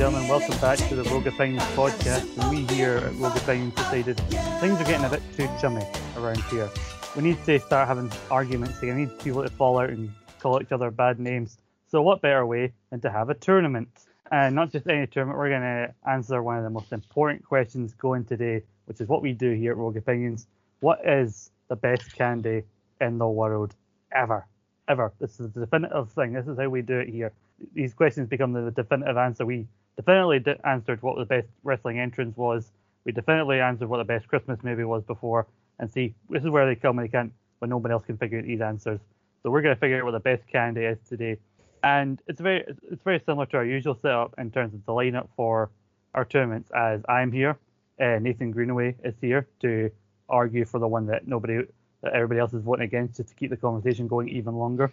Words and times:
gentlemen, 0.00 0.28
welcome 0.28 0.58
back 0.62 0.78
to 0.78 0.96
the 0.96 1.04
Rogue 1.10 1.26
Opinions 1.26 1.62
podcast. 1.76 2.24
And 2.38 2.50
we 2.50 2.74
here 2.74 2.96
at 2.96 3.14
Rogue 3.16 3.36
Opinions 3.36 3.74
decided 3.74 4.16
things 4.58 4.80
are 4.80 4.84
getting 4.84 5.04
a 5.04 5.10
bit 5.10 5.20
too 5.36 5.46
chummy 5.60 5.84
around 6.16 6.42
here. 6.44 6.70
We 7.14 7.22
need 7.22 7.44
to 7.44 7.58
start 7.58 7.86
having 7.86 8.10
arguments 8.30 8.78
again. 8.78 8.96
We 8.96 9.04
need 9.04 9.18
people 9.18 9.42
to 9.42 9.50
fall 9.50 9.78
out 9.78 9.90
and 9.90 10.10
call 10.38 10.58
each 10.62 10.72
other 10.72 10.90
bad 10.90 11.20
names. 11.20 11.58
So, 11.90 12.00
what 12.00 12.22
better 12.22 12.46
way 12.46 12.72
than 12.88 13.00
to 13.02 13.10
have 13.10 13.28
a 13.28 13.34
tournament? 13.34 13.90
And 14.30 14.54
not 14.54 14.72
just 14.72 14.86
any 14.86 15.06
tournament, 15.06 15.38
we're 15.38 15.50
going 15.50 15.60
to 15.60 15.94
answer 16.08 16.42
one 16.42 16.56
of 16.56 16.64
the 16.64 16.70
most 16.70 16.94
important 16.94 17.44
questions 17.44 17.92
going 17.92 18.24
today, 18.24 18.62
which 18.86 19.02
is 19.02 19.08
what 19.08 19.20
we 19.20 19.34
do 19.34 19.52
here 19.52 19.72
at 19.72 19.76
Rogue 19.76 19.98
Opinions. 19.98 20.46
What 20.80 21.06
is 21.06 21.50
the 21.68 21.76
best 21.76 22.14
candy 22.14 22.62
in 23.02 23.18
the 23.18 23.28
world 23.28 23.74
ever? 24.12 24.46
Ever. 24.88 25.12
This 25.20 25.38
is 25.40 25.50
the 25.50 25.60
definitive 25.60 26.10
thing. 26.12 26.32
This 26.32 26.46
is 26.46 26.56
how 26.58 26.70
we 26.70 26.80
do 26.80 27.00
it 27.00 27.10
here 27.10 27.32
these 27.74 27.94
questions 27.94 28.28
become 28.28 28.52
the 28.52 28.70
definitive 28.70 29.16
answer. 29.16 29.44
We 29.44 29.66
definitively 30.00 30.38
di- 30.38 30.56
answered 30.64 31.02
what 31.02 31.18
the 31.18 31.24
best 31.24 31.48
wrestling 31.62 31.98
entrance 31.98 32.36
was. 32.36 32.72
We 33.04 33.12
definitely 33.12 33.60
answered 33.60 33.88
what 33.88 33.98
the 33.98 34.04
best 34.04 34.28
Christmas 34.28 34.58
movie 34.62 34.84
was 34.84 35.02
before. 35.04 35.46
And 35.78 35.90
see, 35.90 36.14
this 36.28 36.42
is 36.42 36.50
where 36.50 36.66
they 36.66 36.74
come 36.74 36.96
when 36.96 37.06
they 37.06 37.10
can't, 37.10 37.32
when 37.58 37.70
nobody 37.70 37.92
else 37.92 38.04
can 38.04 38.16
figure 38.16 38.38
out 38.38 38.44
these 38.44 38.60
answers. 38.60 39.00
So 39.42 39.50
we're 39.50 39.62
going 39.62 39.74
to 39.74 39.80
figure 39.80 39.98
out 39.98 40.04
what 40.04 40.12
the 40.12 40.20
best 40.20 40.46
candy 40.48 40.82
is 40.82 40.98
today. 41.08 41.38
And 41.82 42.20
it's 42.26 42.40
very, 42.40 42.64
it's 42.90 43.02
very 43.02 43.22
similar 43.24 43.46
to 43.46 43.58
our 43.58 43.64
usual 43.64 43.98
setup 44.00 44.34
in 44.38 44.50
terms 44.50 44.74
of 44.74 44.84
the 44.84 44.92
lineup 44.92 45.28
for 45.36 45.70
our 46.14 46.24
tournaments. 46.24 46.70
As 46.74 47.00
I'm 47.08 47.32
here, 47.32 47.58
uh, 47.98 48.18
Nathan 48.20 48.50
Greenaway 48.50 48.96
is 49.04 49.14
here 49.20 49.46
to 49.60 49.90
argue 50.28 50.64
for 50.64 50.78
the 50.78 50.88
one 50.88 51.06
that 51.06 51.26
nobody, 51.26 51.62
that 52.02 52.12
everybody 52.12 52.40
else 52.40 52.52
is 52.52 52.62
voting 52.62 52.84
against, 52.84 53.16
just 53.16 53.30
to 53.30 53.34
keep 53.34 53.50
the 53.50 53.56
conversation 53.56 54.08
going 54.08 54.28
even 54.28 54.54
longer. 54.54 54.92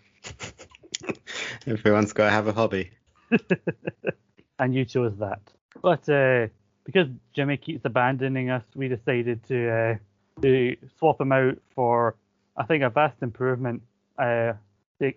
Everyone's 1.68 2.14
got 2.14 2.26
to 2.26 2.32
have 2.32 2.48
a 2.48 2.54
hobby. 2.54 2.92
and 4.60 4.74
you 4.74 4.86
chose 4.86 5.14
that. 5.20 5.42
But 5.82 6.08
uh, 6.10 6.48
because 6.84 7.08
Jimmy 7.34 7.58
keeps 7.58 7.86
abandoning 7.86 8.50
us, 8.50 8.64
we 8.76 8.88
decided 8.88 9.46
to 9.48 9.70
uh, 9.70 9.96
to 10.42 10.76
swap 10.98 11.20
him 11.20 11.32
out 11.32 11.58
for 11.76 12.16
I 12.58 12.66
think 12.66 12.84
a 12.84 12.90
vast 12.90 13.22
improvement. 13.22 13.84
Uh, 14.18 14.54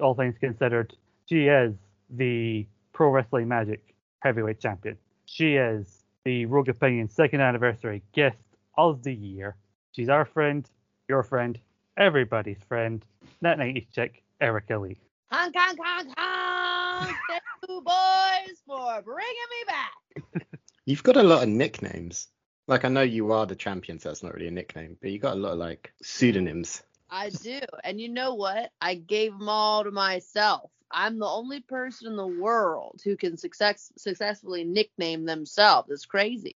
all 0.00 0.14
things 0.14 0.36
considered, 0.38 0.94
she 1.26 1.46
is 1.46 1.74
the 2.10 2.66
Pro 2.92 3.08
Wrestling 3.08 3.48
Magic 3.48 3.94
Heavyweight 4.20 4.60
Champion. 4.60 4.98
She 5.24 5.54
is 5.54 6.04
the 6.24 6.44
Rogue 6.46 6.68
Opinion 6.68 7.08
second 7.08 7.40
anniversary 7.40 8.02
guest 8.12 8.36
of 8.76 9.02
the 9.02 9.14
year. 9.14 9.56
She's 9.92 10.08
our 10.10 10.26
friend, 10.26 10.68
your 11.08 11.22
friend, 11.22 11.58
everybody's 11.96 12.62
friend, 12.68 13.04
that 13.40 13.58
90s 13.58 13.86
chick, 13.92 14.22
Erica 14.40 14.78
Lee. 14.78 14.98
Honk, 15.32 15.54
honk, 15.56 15.78
honk, 15.80 16.08
honk. 16.16 17.16
Thank 17.28 17.42
you, 17.68 17.80
boys, 17.82 18.56
for 18.66 19.00
bringing 19.02 19.50
me 19.50 19.64
back. 19.66 20.48
You've 20.86 21.04
got 21.04 21.16
a 21.16 21.22
lot 21.22 21.44
of 21.44 21.48
nicknames. 21.48 22.26
Like 22.66 22.84
I 22.84 22.88
know 22.88 23.02
you 23.02 23.30
are 23.30 23.46
the 23.46 23.54
champion, 23.54 24.00
so 24.00 24.08
that's 24.08 24.24
not 24.24 24.34
really 24.34 24.48
a 24.48 24.52
nickname, 24.52 24.96
but 25.00 25.10
you 25.10 25.20
got 25.20 25.34
a 25.36 25.40
lot 25.40 25.52
of 25.52 25.58
like 25.58 25.92
pseudonyms. 26.02 26.82
I 27.08 27.30
do. 27.30 27.60
And 27.84 28.00
you 28.00 28.08
know 28.08 28.34
what? 28.34 28.70
I 28.80 28.96
gave 28.96 29.38
them 29.38 29.48
all 29.48 29.84
to 29.84 29.92
myself. 29.92 30.70
I'm 30.90 31.20
the 31.20 31.26
only 31.26 31.60
person 31.60 32.08
in 32.08 32.16
the 32.16 32.26
world 32.26 33.00
who 33.04 33.16
can 33.16 33.36
success 33.36 33.92
successfully 33.96 34.64
nickname 34.64 35.26
themselves. 35.26 35.90
It's 35.90 36.06
crazy. 36.06 36.56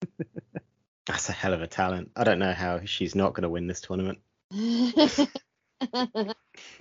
That's 1.05 1.29
a 1.29 1.33
hell 1.33 1.53
of 1.53 1.61
a 1.61 1.67
talent. 1.67 2.11
I 2.15 2.23
don't 2.23 2.39
know 2.39 2.53
how 2.53 2.81
she's 2.85 3.13
not 3.13 3.33
going 3.33 3.43
to 3.43 3.49
win 3.49 3.67
this 3.67 3.81
tournament. 3.81 4.19
got 5.91 6.07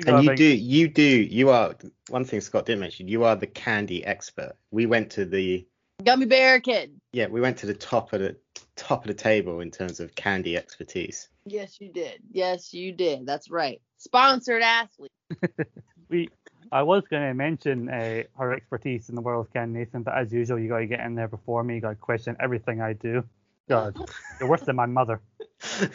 And 0.07 0.19
a 0.19 0.23
you 0.23 0.29
big- 0.31 0.37
do, 0.39 0.45
you 0.45 0.89
do, 0.89 1.03
you 1.03 1.51
are 1.51 1.75
one 2.09 2.25
thing 2.25 2.41
Scott 2.41 2.67
didn't 2.67 2.81
mention. 2.81 3.09
You 3.09 3.25
are 3.25 3.37
the 3.37 3.47
candy 3.47 4.05
expert. 4.05 4.55
We 4.71 4.87
went 4.87 5.11
to 5.13 5.25
the, 5.25 5.67
Gummy 6.05 6.27
bear 6.27 6.61
kid. 6.61 7.01
yeah, 7.13 7.27
we 7.29 7.41
went 7.41 7.59
to 7.59 7.67
the 7.67 7.75
top 7.75 8.13
of 8.13 8.21
the 8.21 8.37
top 8.77 9.05
of 9.05 9.09
the 9.09 9.15
table 9.15 9.61
in 9.61 9.71
terms 9.71 10.01
of 10.01 10.15
candy 10.15 10.57
expertise. 10.57 11.29
Yes, 11.45 11.81
you 11.81 11.91
did. 11.93 12.21
Yes, 12.31 12.73
you 12.75 12.93
did. 12.93 13.27
That's 13.27 13.51
right. 13.51 13.81
Sponsored 13.99 14.63
athlete. 14.63 15.13
we 16.09 16.29
I 16.73 16.83
was 16.83 17.05
going 17.11 17.23
to 17.23 17.35
mention 17.35 17.89
uh, 17.89 18.23
her 18.39 18.53
expertise 18.55 19.09
in 19.11 19.15
the 19.15 19.21
world 19.21 19.47
of 19.47 19.53
Can 19.53 19.73
Nathan, 19.75 20.03
but 20.03 20.15
as 20.17 20.33
usual, 20.33 20.59
you 20.59 20.69
got 20.69 20.79
to 20.79 20.87
get 20.87 21.01
in 21.01 21.15
there 21.15 21.29
before 21.29 21.63
me. 21.63 21.75
You 21.77 21.81
got 21.83 21.91
to 21.91 21.95
question 21.97 22.35
everything 22.41 22.81
I 22.81 22.95
do. 22.95 23.23
God, 23.69 23.95
you're 24.41 24.49
worse 24.49 24.63
than 24.63 24.77
my 24.77 24.87
mother. 24.87 25.21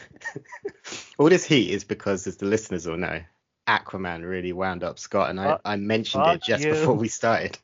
All 1.18 1.30
this 1.30 1.46
heat 1.46 1.72
is 1.72 1.84
because, 1.84 2.28
as 2.28 2.38
the 2.38 2.46
listeners 2.46 2.86
will 2.86 2.98
know, 2.98 3.22
Aquaman 3.68 4.28
really 4.28 4.54
wound 4.54 4.84
up 4.84 5.00
Scott, 5.00 5.30
and 5.30 5.40
I, 5.40 5.46
Fuck- 5.46 5.62
I 5.66 5.76
mentioned 5.76 6.26
it 6.28 6.44
just 6.44 6.64
you. 6.64 6.72
before 6.72 6.94
we 6.96 7.08
started. 7.08 7.58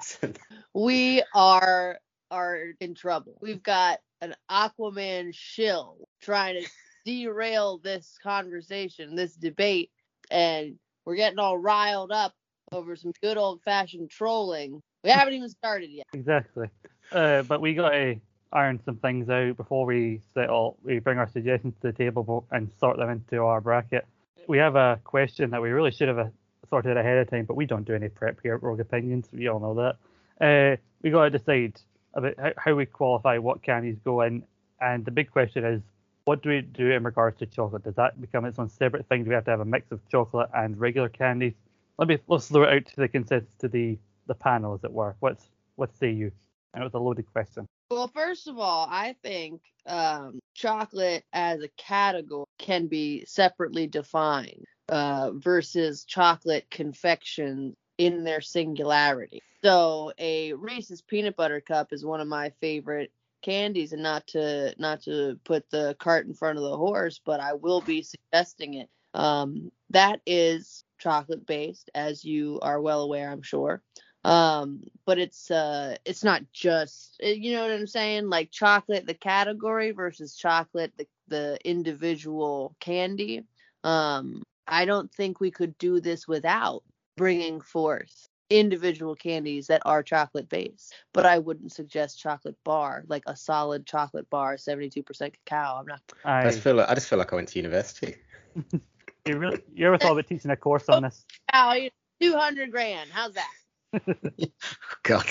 So- 0.00 0.32
we 0.74 1.22
are 1.34 1.98
are 2.30 2.72
in 2.80 2.94
trouble. 2.94 3.36
We've 3.40 3.62
got 3.62 4.00
an 4.20 4.34
Aquaman 4.50 5.34
shill 5.34 6.08
trying 6.20 6.62
to 6.62 6.68
derail 7.04 7.78
this 7.78 8.18
conversation, 8.22 9.14
this 9.14 9.34
debate, 9.34 9.90
and 10.30 10.76
we're 11.04 11.16
getting 11.16 11.38
all 11.38 11.58
riled 11.58 12.10
up 12.12 12.32
over 12.72 12.96
some 12.96 13.12
good 13.22 13.36
old 13.36 13.60
fashioned 13.62 14.10
trolling. 14.10 14.80
We 15.04 15.10
haven't 15.10 15.34
even 15.34 15.48
started 15.48 15.90
yet. 15.90 16.06
Exactly. 16.14 16.68
Uh, 17.10 17.42
but 17.42 17.60
we 17.60 17.74
got 17.74 17.90
to 17.90 18.16
iron 18.52 18.80
some 18.84 18.96
things 18.96 19.28
out 19.28 19.56
before 19.56 19.86
we 19.86 20.20
settle. 20.34 20.76
We 20.82 20.98
bring 20.98 21.18
our 21.18 21.28
suggestions 21.28 21.74
to 21.80 21.88
the 21.88 21.92
table 21.92 22.46
and 22.50 22.70
sort 22.78 22.98
them 22.98 23.10
into 23.10 23.42
our 23.42 23.60
bracket. 23.60 24.06
We 24.46 24.58
have 24.58 24.76
a 24.76 25.00
question 25.04 25.50
that 25.50 25.62
we 25.62 25.70
really 25.70 25.90
should 25.90 26.08
have 26.08 26.18
uh, 26.18 26.26
sorted 26.68 26.96
ahead 26.96 27.18
of 27.18 27.30
time, 27.30 27.44
but 27.44 27.56
we 27.56 27.66
don't 27.66 27.86
do 27.86 27.94
any 27.94 28.08
prep 28.08 28.40
here 28.42 28.54
at 28.54 28.62
Rogue 28.62 28.80
Opinions. 28.80 29.28
We 29.32 29.48
all 29.48 29.60
know 29.60 29.74
that. 29.74 29.96
Uh, 30.40 30.76
we 31.02 31.10
got 31.10 31.24
to 31.24 31.38
decide 31.38 31.80
about 32.14 32.34
how, 32.56 32.74
we 32.74 32.86
qualify 32.86 33.38
what 33.38 33.62
candies 33.62 33.96
go 34.04 34.22
in, 34.22 34.42
and 34.80 35.04
the 35.04 35.10
big 35.10 35.30
question 35.30 35.64
is, 35.64 35.80
what 36.24 36.42
do 36.42 36.50
we 36.50 36.60
do 36.60 36.90
in 36.90 37.02
regards 37.02 37.38
to 37.38 37.46
chocolate? 37.46 37.84
Does 37.84 37.94
that 37.96 38.20
become 38.20 38.44
its 38.44 38.58
own 38.58 38.68
separate 38.68 39.06
thing? 39.08 39.24
Do 39.24 39.30
we 39.30 39.34
have 39.34 39.44
to 39.46 39.50
have 39.50 39.60
a 39.60 39.64
mix 39.64 39.90
of 39.90 40.00
chocolate 40.08 40.50
and 40.54 40.78
regular 40.78 41.08
candies? 41.08 41.54
Let 41.98 42.08
me 42.08 42.18
let's 42.28 42.48
throw 42.48 42.62
it 42.62 42.72
out 42.72 42.86
to 42.86 42.96
the 42.96 43.08
consensus 43.08 43.54
to 43.56 43.68
the 43.68 43.98
the 44.26 44.34
panel, 44.34 44.74
as 44.74 44.84
it 44.84 44.92
were. 44.92 45.16
What's 45.20 45.44
what 45.76 45.94
say 45.96 46.10
you? 46.10 46.30
And 46.74 46.82
it 46.82 46.84
was 46.84 46.94
a 46.94 46.98
loaded 46.98 47.30
question. 47.32 47.66
Well, 47.90 48.08
first 48.08 48.48
of 48.48 48.58
all, 48.58 48.86
I 48.90 49.16
think 49.22 49.60
um, 49.86 50.40
chocolate 50.54 51.24
as 51.32 51.62
a 51.62 51.68
category 51.76 52.46
can 52.58 52.86
be 52.86 53.24
separately 53.26 53.86
defined 53.86 54.64
uh, 54.88 55.32
versus 55.34 56.04
chocolate 56.04 56.66
confections 56.70 57.74
in 57.98 58.24
their 58.24 58.40
singularity. 58.40 59.42
So 59.62 60.12
a 60.18 60.54
Reese's 60.54 61.02
peanut 61.02 61.36
butter 61.36 61.60
cup 61.60 61.92
is 61.92 62.04
one 62.04 62.20
of 62.20 62.28
my 62.28 62.50
favorite 62.60 63.12
candies, 63.42 63.92
and 63.92 64.02
not 64.02 64.26
to 64.28 64.74
not 64.78 65.02
to 65.02 65.38
put 65.44 65.68
the 65.70 65.96
cart 65.98 66.26
in 66.26 66.34
front 66.34 66.58
of 66.58 66.64
the 66.64 66.76
horse, 66.76 67.20
but 67.24 67.40
I 67.40 67.54
will 67.54 67.80
be 67.80 68.02
suggesting 68.02 68.74
it. 68.74 68.88
Um, 69.14 69.70
that 69.90 70.20
is 70.26 70.84
chocolate 70.98 71.46
based, 71.46 71.90
as 71.94 72.24
you 72.24 72.58
are 72.62 72.80
well 72.80 73.02
aware, 73.02 73.30
I'm 73.30 73.42
sure 73.42 73.82
um 74.24 74.84
but 75.04 75.18
it's 75.18 75.50
uh 75.50 75.96
it's 76.04 76.22
not 76.22 76.42
just 76.52 77.20
uh, 77.24 77.26
you 77.28 77.52
know 77.52 77.62
what 77.62 77.72
i'm 77.72 77.86
saying? 77.86 78.28
Like 78.28 78.50
chocolate 78.50 79.06
the 79.06 79.14
category 79.14 79.90
versus 79.90 80.36
chocolate 80.36 80.92
the 80.96 81.06
the 81.28 81.58
individual 81.64 82.76
candy. 82.80 83.44
Um 83.84 84.42
i 84.68 84.84
don't 84.84 85.12
think 85.12 85.40
we 85.40 85.50
could 85.50 85.76
do 85.78 86.00
this 86.00 86.28
without 86.28 86.84
bringing 87.16 87.60
forth 87.60 88.28
individual 88.48 89.16
candies 89.16 89.66
that 89.68 89.82
are 89.84 90.02
chocolate 90.02 90.48
based. 90.48 90.94
But 91.12 91.26
i 91.26 91.38
wouldn't 91.38 91.72
suggest 91.72 92.20
chocolate 92.20 92.56
bar 92.62 93.04
like 93.08 93.24
a 93.26 93.34
solid 93.34 93.86
chocolate 93.86 94.30
bar 94.30 94.54
72% 94.54 95.04
cacao. 95.44 95.78
I'm 95.80 95.86
not 95.86 96.00
I 96.24 96.42
I, 96.42 96.44
just 96.44 96.60
feel 96.60 96.76
like 96.76 96.88
I 96.88 96.94
just 96.94 97.08
feel 97.08 97.18
like 97.18 97.32
I 97.32 97.36
went 97.36 97.48
to 97.48 97.58
university. 97.58 98.14
you, 99.26 99.36
really, 99.36 99.62
you 99.74 99.86
ever 99.86 99.98
thought 99.98 100.12
about 100.12 100.28
teaching 100.28 100.50
a 100.52 100.56
course 100.56 100.88
on 100.88 101.02
this? 101.02 101.24
Ow, 101.52 101.72
you- 101.72 101.90
200 102.20 102.70
grand. 102.70 103.10
How's 103.10 103.34
that 103.34 103.48
God. 105.02 105.26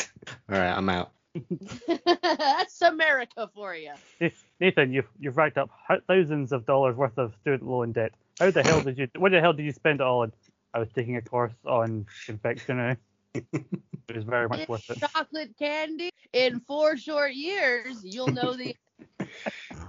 All 0.50 0.58
right, 0.58 0.72
I'm 0.75 0.90
out. 0.90 1.12
that's 2.22 2.81
america 2.81 3.50
for 3.56 3.74
you 3.74 3.94
Nathan, 4.60 4.92
you've 4.92 5.08
you've 5.18 5.38
racked 5.38 5.58
up 5.58 5.69
thousands 6.06 6.52
of 6.52 6.66
dollars 6.66 6.98
worth 6.98 7.18
of 7.18 7.34
student 7.42 7.69
loan 7.69 7.94
debt. 7.94 8.12
How 8.40 8.52
the 8.52 8.62
hell 8.63 8.81
did 8.81 8.98
you? 8.98 9.08
What 9.18 9.31
the 9.31 9.40
hell 9.40 9.54
did 9.54 9.63
you 9.63 9.72
spend 9.72 10.02
it 10.02 10.04
all 10.04 10.24
on? 10.24 10.34
I 10.74 10.80
was 10.80 10.90
taking 10.94 11.16
a 11.16 11.22
course 11.22 11.54
on 11.66 12.06
confectionery. 12.25 12.98
It 14.10 14.16
was 14.16 14.25
very 14.25 14.50
much 14.50 14.60
It's 14.62 14.69
worth 14.69 14.90
it. 14.90 15.00
chocolate 15.00 15.57
candy. 15.57 16.10
In 16.34 16.60
four 16.60 16.98
short 16.98 17.34
years, 17.34 18.04
you'll 18.04 18.28
know 18.28 18.54
the. 18.54 18.75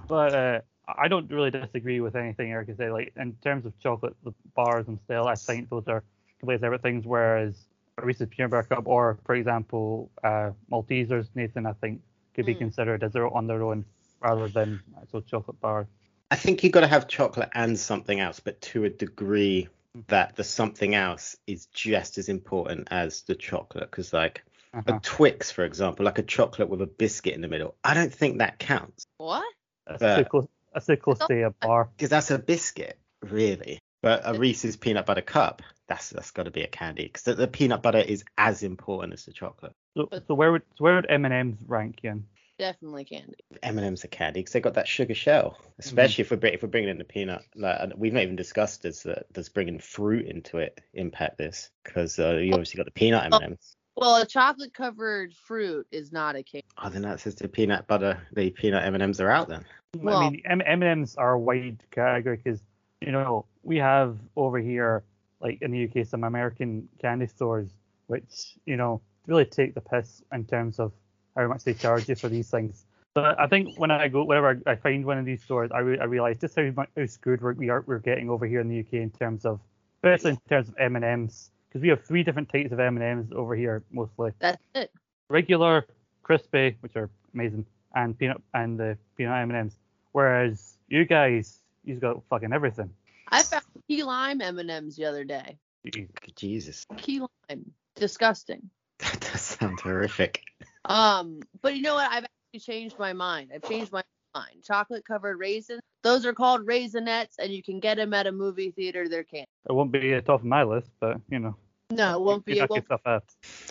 But 0.07 0.33
uh, 0.33 0.61
I 0.87 1.09
don't 1.09 1.29
really 1.29 1.51
disagree 1.51 1.99
with 1.99 2.15
anything 2.15 2.51
Erica 2.51 2.73
said. 2.77 2.91
Like 2.93 3.11
in 3.17 3.33
terms 3.43 3.65
of 3.65 3.77
chocolate 3.79 4.15
the 4.23 4.33
bars 4.55 4.87
and 4.87 4.97
style, 5.05 5.27
I 5.27 5.35
think 5.35 5.69
those 5.69 5.83
are 5.87 6.03
completely 6.39 6.61
separate 6.65 6.81
things. 6.81 7.05
Whereas 7.05 7.53
a 7.53 7.72
Reese's 8.01 8.27
Peanut 8.29 8.51
Butter 8.51 8.67
Cup 8.67 8.87
or, 8.87 9.19
for 9.25 9.35
example, 9.35 10.09
uh, 10.23 10.51
Maltesers, 10.71 11.27
Nathan, 11.35 11.65
I 11.65 11.73
think 11.73 12.01
could 12.33 12.45
be 12.45 12.55
Mm. 12.55 12.59
considered 12.59 13.03
as 13.03 13.13
their 13.13 13.27
on 13.27 13.45
their 13.47 13.61
own 13.63 13.85
rather 14.19 14.47
than 14.47 14.81
actual 14.99 15.21
chocolate 15.21 15.59
bar. 15.59 15.87
I 16.31 16.35
think 16.35 16.63
you've 16.63 16.73
got 16.73 16.79
to 16.81 16.87
have 16.87 17.07
chocolate 17.07 17.49
and 17.53 17.77
something 17.77 18.19
else, 18.19 18.39
but 18.39 18.59
to 18.61 18.85
a 18.85 18.89
degree 18.89 19.67
that 20.07 20.35
the 20.35 20.43
something 20.43 20.95
else 20.95 21.37
is 21.45 21.67
just 21.67 22.17
as 22.17 22.29
important 22.29 22.87
as 22.89 23.21
the 23.23 23.35
chocolate. 23.35 23.91
Because, 23.91 24.11
like, 24.13 24.43
Uh-huh. 24.73 24.95
a 24.95 24.99
Twix, 25.03 25.51
for 25.51 25.63
example, 25.63 26.03
like 26.05 26.17
a 26.17 26.23
chocolate 26.23 26.69
with 26.69 26.81
a 26.81 26.87
biscuit 26.87 27.35
in 27.35 27.41
the 27.41 27.47
middle, 27.47 27.75
I 27.83 27.93
don't 27.93 28.11
think 28.13 28.39
that 28.39 28.57
counts 28.57 29.05
What? 29.17 29.45
That's 29.85 30.01
Uh, 30.01 30.23
too 30.23 30.25
close. 30.25 30.47
That's 30.73 30.87
too 30.87 30.97
close 30.97 31.19
to 31.19 31.43
a 31.45 31.51
bar. 31.51 31.89
because 31.95 32.09
that's 32.09 32.31
a 32.31 32.39
biscuit, 32.39 32.97
really. 33.21 33.77
But 34.03 34.21
a 34.25 34.37
Reese's 34.37 34.75
peanut 34.75 35.05
butter 35.05 35.21
cup, 35.21 35.61
that's 35.87 36.09
that's 36.09 36.31
got 36.31 36.43
to 36.43 36.51
be 36.51 36.61
a 36.61 36.67
candy 36.67 37.03
because 37.03 37.23
the, 37.23 37.35
the 37.35 37.47
peanut 37.47 37.81
butter 37.81 37.99
is 37.99 38.25
as 38.37 38.61
important 38.61 39.13
as 39.13 39.23
the 39.23 39.31
chocolate. 39.31 39.71
So, 39.95 40.09
so 40.27 40.33
where 40.33 40.51
would 40.51 40.63
so 40.75 40.83
where 40.83 40.95
would 40.95 41.05
M 41.09 41.23
and 41.23 41.33
M's 41.33 41.57
rank 41.65 42.01
in? 42.03 42.25
Definitely 42.59 43.05
candy. 43.05 43.33
M&M's 43.63 44.05
are 44.05 44.09
candy 44.09 44.41
because 44.41 44.53
they 44.53 44.59
got 44.59 44.75
that 44.75 44.87
sugar 44.87 45.15
shell. 45.15 45.57
Especially 45.79 46.21
if 46.23 46.31
we're 46.31 46.45
if 46.47 46.61
we're 46.61 46.69
bringing 46.69 46.89
in 46.89 46.97
the 46.97 47.05
peanut, 47.05 47.43
like 47.55 47.77
and 47.79 47.93
we've 47.95 48.13
not 48.13 48.23
even 48.23 48.35
discussed 48.35 48.83
does 48.83 49.05
uh, 49.05 49.23
does 49.31 49.47
bringing 49.47 49.79
fruit 49.79 50.27
into 50.27 50.57
it 50.57 50.81
impact 50.93 51.37
this? 51.37 51.69
Because 51.83 52.19
uh, 52.19 52.35
you 52.35 52.51
obviously 52.51 52.77
got 52.77 52.85
the 52.85 52.91
peanut 52.91 53.33
M&Ms. 53.33 53.75
Well, 53.95 54.17
a 54.17 54.25
chocolate 54.25 54.73
covered 54.73 55.33
fruit 55.33 55.87
is 55.91 56.11
not 56.11 56.35
a 56.35 56.43
candy. 56.43 56.65
Oh, 56.77 56.89
then 56.89 57.03
that 57.03 57.21
says 57.21 57.35
the 57.35 57.47
peanut 57.47 57.87
butter, 57.87 58.21
the 58.33 58.49
peanut 58.49 58.83
M&Ms 58.85 59.21
are 59.21 59.29
out 59.29 59.47
then. 59.47 59.65
Well- 59.95 60.17
I 60.17 60.29
mean, 60.29 60.41
M 60.45 60.61
and 60.61 60.83
M's 60.83 61.15
are 61.15 61.33
a 61.33 61.39
wide 61.39 61.83
category 61.89 62.41
because 62.43 62.61
you 63.01 63.11
know 63.11 63.45
we 63.63 63.77
have 63.77 64.17
over 64.35 64.59
here, 64.59 65.03
like 65.39 65.61
in 65.61 65.71
the 65.71 65.85
UK, 65.85 66.05
some 66.05 66.23
American 66.23 66.87
candy 67.01 67.27
stores 67.27 67.69
which 68.07 68.57
you 68.65 68.77
know 68.77 69.01
really 69.27 69.45
take 69.45 69.73
the 69.73 69.81
piss 69.81 70.21
in 70.31 70.45
terms 70.45 70.79
of 70.79 70.91
how 71.35 71.47
much 71.47 71.63
they 71.63 71.73
charge 71.73 72.07
you 72.09 72.15
for 72.15 72.29
these 72.29 72.49
things. 72.49 72.85
But 73.13 73.39
I 73.39 73.47
think 73.47 73.79
when 73.79 73.91
I 73.91 74.07
go, 74.07 74.23
whenever 74.23 74.61
I 74.65 74.75
find 74.75 75.05
one 75.05 75.17
of 75.17 75.25
these 75.25 75.43
stores, 75.43 75.71
I, 75.73 75.79
re- 75.79 75.99
I 75.99 76.05
realize 76.05 76.37
just 76.39 76.55
how 76.55 76.69
much 76.71 76.89
how 76.97 77.05
screwed 77.05 77.41
we're, 77.41 77.53
we 77.53 77.69
are 77.69 77.83
we're 77.85 77.99
getting 77.99 78.29
over 78.29 78.45
here 78.45 78.59
in 78.59 78.67
the 78.67 78.79
UK 78.79 78.93
in 78.93 79.11
terms 79.11 79.45
of, 79.45 79.59
especially 79.97 80.31
in 80.31 80.37
terms 80.49 80.69
of 80.69 80.75
M 80.79 80.95
and 80.95 81.05
M's, 81.05 81.51
because 81.69 81.81
we 81.81 81.89
have 81.89 82.03
three 82.03 82.23
different 82.23 82.49
types 82.49 82.71
of 82.71 82.79
M 82.79 82.97
and 82.97 83.03
M's 83.03 83.31
over 83.31 83.55
here 83.55 83.83
mostly 83.91 84.31
That's 84.39 84.61
it. 84.75 84.91
regular 85.29 85.85
crispy, 86.23 86.75
which 86.81 86.95
are 86.95 87.09
amazing, 87.33 87.65
and 87.95 88.17
peanut 88.17 88.41
and 88.53 88.79
the 88.79 88.97
peanut 89.15 89.41
M 89.41 89.51
and 89.51 89.59
M's. 89.59 89.77
Whereas 90.11 90.77
you 90.87 91.05
guys, 91.05 91.59
you've 91.83 92.01
got 92.01 92.21
fucking 92.29 92.51
everything. 92.53 92.91
I 93.27 93.43
found 93.43 93.63
key 93.87 94.03
lime 94.03 94.41
M&Ms 94.41 94.95
the 94.95 95.05
other 95.05 95.23
day. 95.23 95.57
Jesus, 96.35 96.85
Key 96.97 97.21
lime. 97.49 97.71
Disgusting. 97.95 98.69
that 98.99 99.19
does 99.31 99.41
sound 99.41 99.79
horrific. 99.79 100.41
Um, 100.85 101.41
but 101.61 101.75
you 101.75 101.81
know 101.81 101.95
what? 101.95 102.09
I've 102.09 102.25
actually 102.25 102.59
changed 102.61 102.97
my 102.99 103.13
mind. 103.13 103.51
I've 103.53 103.63
changed 103.63 103.91
my 103.91 104.03
mind. 104.33 104.63
Chocolate 104.63 105.05
covered 105.05 105.37
raisins. 105.39 105.81
Those 106.01 106.25
are 106.25 106.33
called 106.33 106.65
raisinets, 106.65 107.35
and 107.39 107.51
you 107.53 107.63
can 107.63 107.79
get 107.79 107.95
them 107.97 108.13
at 108.13 108.27
a 108.27 108.31
movie 108.31 108.71
theater. 108.71 109.07
They're 109.07 109.23
candy. 109.23 109.47
It 109.69 109.73
won't 109.73 109.91
be 109.91 110.13
at 110.13 110.25
the 110.25 110.31
top 110.31 110.41
of 110.41 110.45
my 110.45 110.63
list, 110.63 110.89
but 110.99 111.17
you 111.29 111.39
know, 111.39 111.55
No, 111.91 112.15
it 112.17 112.21
won't 112.21 112.43
you 112.47 112.55
be. 112.55 112.59
It 112.59 112.61
knock 112.61 112.69
won't. 112.71 112.83
yourself 112.83 113.01
out. 113.05 113.23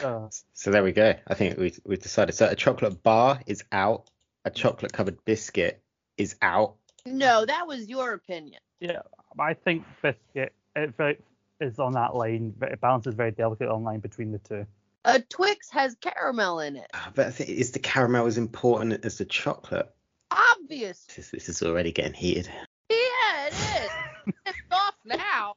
Uh, 0.03 0.29
So 0.55 0.71
there 0.71 0.83
we 0.85 0.93
go. 0.93 1.15
I 1.27 1.35
think 1.35 1.59
we 1.59 1.75
we 1.85 1.97
decided. 1.97 2.35
So 2.35 2.49
a 2.49 2.55
chocolate 2.57 3.03
bar 3.03 3.41
is 3.47 3.65
out. 3.73 4.09
A 4.45 4.51
chocolate 4.51 4.93
covered 4.93 5.23
biscuit 5.25 5.83
is 6.17 6.37
out. 6.41 6.77
No, 7.05 7.45
that 7.45 7.67
was 7.67 7.89
your 7.89 8.13
opinion. 8.15 8.61
yeah, 8.81 9.01
I 9.39 9.55
think 9.55 9.85
biscuit 10.03 10.53
it 10.77 10.95
very, 10.97 11.19
is 11.61 11.79
on 11.79 11.93
that 11.93 12.15
line. 12.15 12.55
but 12.59 12.73
It 12.73 12.81
balances 12.81 13.15
very 13.15 13.31
delicate 13.31 13.69
on 13.69 13.83
line 13.85 14.01
between 14.01 14.33
the 14.33 14.39
two. 14.39 14.67
A 15.05 15.21
Twix 15.21 15.69
has 15.71 15.97
caramel 16.01 16.61
in 16.61 16.77
it. 16.77 16.89
Ah, 16.95 17.11
But 17.15 17.27
I 17.27 17.31
think 17.31 17.51
is 17.51 17.73
the 17.73 17.79
caramel 17.81 18.27
as 18.27 18.39
important 18.39 19.05
as 19.05 19.19
the 19.19 19.25
chocolate? 19.25 19.93
Obvious. 20.31 21.07
This, 21.17 21.31
this 21.31 21.49
is 21.49 21.63
already 21.63 21.93
getting 21.93 22.15
heated. 22.15 22.49
Yeah, 22.89 23.47
it 23.47 23.53
is. 23.53 24.35
it's 24.47 24.59
off 24.71 24.95
now. 25.05 25.55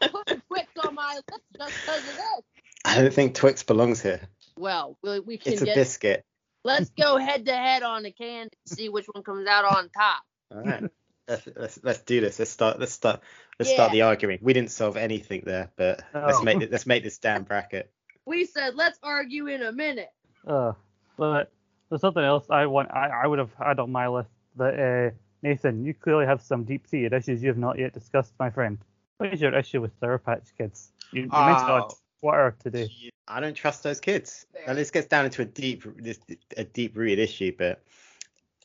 I'll 0.00 0.08
put 0.08 0.30
a 0.30 0.42
Twix 0.48 0.68
on 0.86 0.94
my 0.94 1.14
list 1.14 1.42
just 1.58 1.72
because 1.80 1.98
of 2.08 2.16
this. 2.16 2.42
I 2.84 3.00
don't 3.02 3.12
think 3.12 3.34
Twix 3.34 3.62
belongs 3.62 4.00
here. 4.00 4.20
Well, 4.56 4.96
we, 5.02 5.20
we 5.20 5.38
can 5.38 5.52
It's 5.52 5.62
a 5.62 5.66
get. 5.66 5.74
biscuit. 5.74 6.24
Let's 6.64 6.90
go 6.90 7.16
head 7.16 7.46
to 7.46 7.52
head 7.54 7.82
on 7.82 8.02
the 8.02 8.12
candy 8.12 8.50
and 8.66 8.78
see 8.78 8.88
which 8.90 9.06
one 9.12 9.22
comes 9.24 9.46
out 9.48 9.64
on 9.64 9.88
top. 9.90 10.22
All 10.52 10.62
right. 10.62 10.84
Let's, 11.30 11.48
let's 11.56 11.80
let's 11.84 12.00
do 12.00 12.20
this. 12.20 12.38
Let's 12.40 12.50
start. 12.50 12.80
Let's 12.80 12.92
start. 12.92 13.20
Let's 13.58 13.70
start 13.70 13.92
the 13.92 14.02
arguing. 14.02 14.40
We 14.42 14.52
didn't 14.52 14.72
solve 14.72 14.96
anything 14.96 15.42
there, 15.46 15.70
but 15.76 16.02
let's 16.12 16.42
make 16.42 16.60
it, 16.60 16.72
let's 16.72 16.86
make 16.86 17.04
this 17.04 17.18
damn 17.18 17.44
bracket. 17.44 17.90
We 18.26 18.44
said 18.44 18.74
let's 18.76 18.98
argue 19.02 19.46
in 19.46 19.62
a 19.62 19.72
minute. 19.72 20.10
Uh, 20.46 20.72
but 21.16 21.50
there's 21.88 22.02
something 22.02 22.22
else 22.22 22.44
I 22.50 22.66
want. 22.66 22.90
I, 22.92 23.08
I 23.08 23.26
would 23.26 23.38
have 23.38 23.50
had 23.54 23.80
on 23.80 23.90
my 23.90 24.08
list 24.08 24.28
that 24.56 24.78
uh, 24.78 25.16
Nathan, 25.42 25.84
you 25.84 25.94
clearly 25.94 26.26
have 26.26 26.40
some 26.42 26.64
deep-seated 26.64 27.12
issues 27.12 27.42
you 27.42 27.48
have 27.48 27.58
not 27.58 27.78
yet 27.78 27.92
discussed, 27.94 28.34
my 28.38 28.50
friend. 28.50 28.78
What 29.16 29.32
is 29.32 29.40
your 29.40 29.54
issue 29.58 29.80
with 29.80 29.92
Sour 29.98 30.18
Patch 30.18 30.48
Kids? 30.56 30.92
You, 31.12 31.22
you 31.22 31.28
mentioned 31.28 31.68
it 31.68 31.72
on 31.72 31.82
Oh. 31.82 31.94
Twitter 32.20 32.56
today. 32.62 32.88
I 33.26 33.40
don't 33.40 33.54
trust 33.54 33.82
those 33.82 33.98
kids. 34.00 34.46
Fair. 34.52 34.64
Now 34.68 34.74
this 34.74 34.90
gets 34.90 35.06
down 35.06 35.24
into 35.24 35.42
a 35.42 35.46
deep, 35.46 35.82
this 35.96 36.20
a 36.56 36.64
deep 36.64 36.96
rooted 36.96 37.18
issue, 37.18 37.52
but 37.56 37.82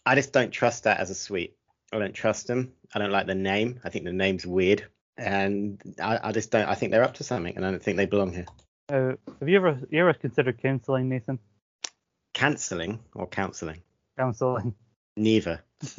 I 0.05 0.15
just 0.15 0.33
don't 0.33 0.51
trust 0.51 0.83
that 0.83 0.99
as 0.99 1.09
a 1.09 1.15
sweet. 1.15 1.55
I 1.95 1.99
don't 1.99 2.13
trust 2.13 2.47
them. 2.47 2.73
I 2.93 2.99
don't 2.99 3.11
like 3.11 3.25
the 3.27 3.35
name. 3.35 3.79
I 3.83 3.89
think 3.89 4.05
the 4.05 4.11
name's 4.11 4.45
weird, 4.45 4.85
and 5.17 5.81
I, 6.01 6.19
I 6.23 6.31
just 6.33 6.51
don't. 6.51 6.67
I 6.67 6.75
think 6.75 6.91
they're 6.91 7.03
up 7.03 7.15
to 7.15 7.23
something, 7.23 7.55
and 7.55 7.65
I 7.65 7.71
don't 7.71 7.81
think 7.81 7.97
they 7.97 8.05
belong 8.05 8.33
here. 8.33 8.45
Uh, 8.89 9.13
have 9.39 9.47
you 9.47 9.55
ever 9.55 9.79
you 9.89 10.01
ever 10.01 10.13
considered 10.13 10.61
counselling, 10.61 11.07
Nathan? 11.09 11.39
Cancelling 12.33 12.99
or 13.15 13.27
counselling? 13.27 13.81
Counselling, 14.17 14.75
Neither. 15.15 15.63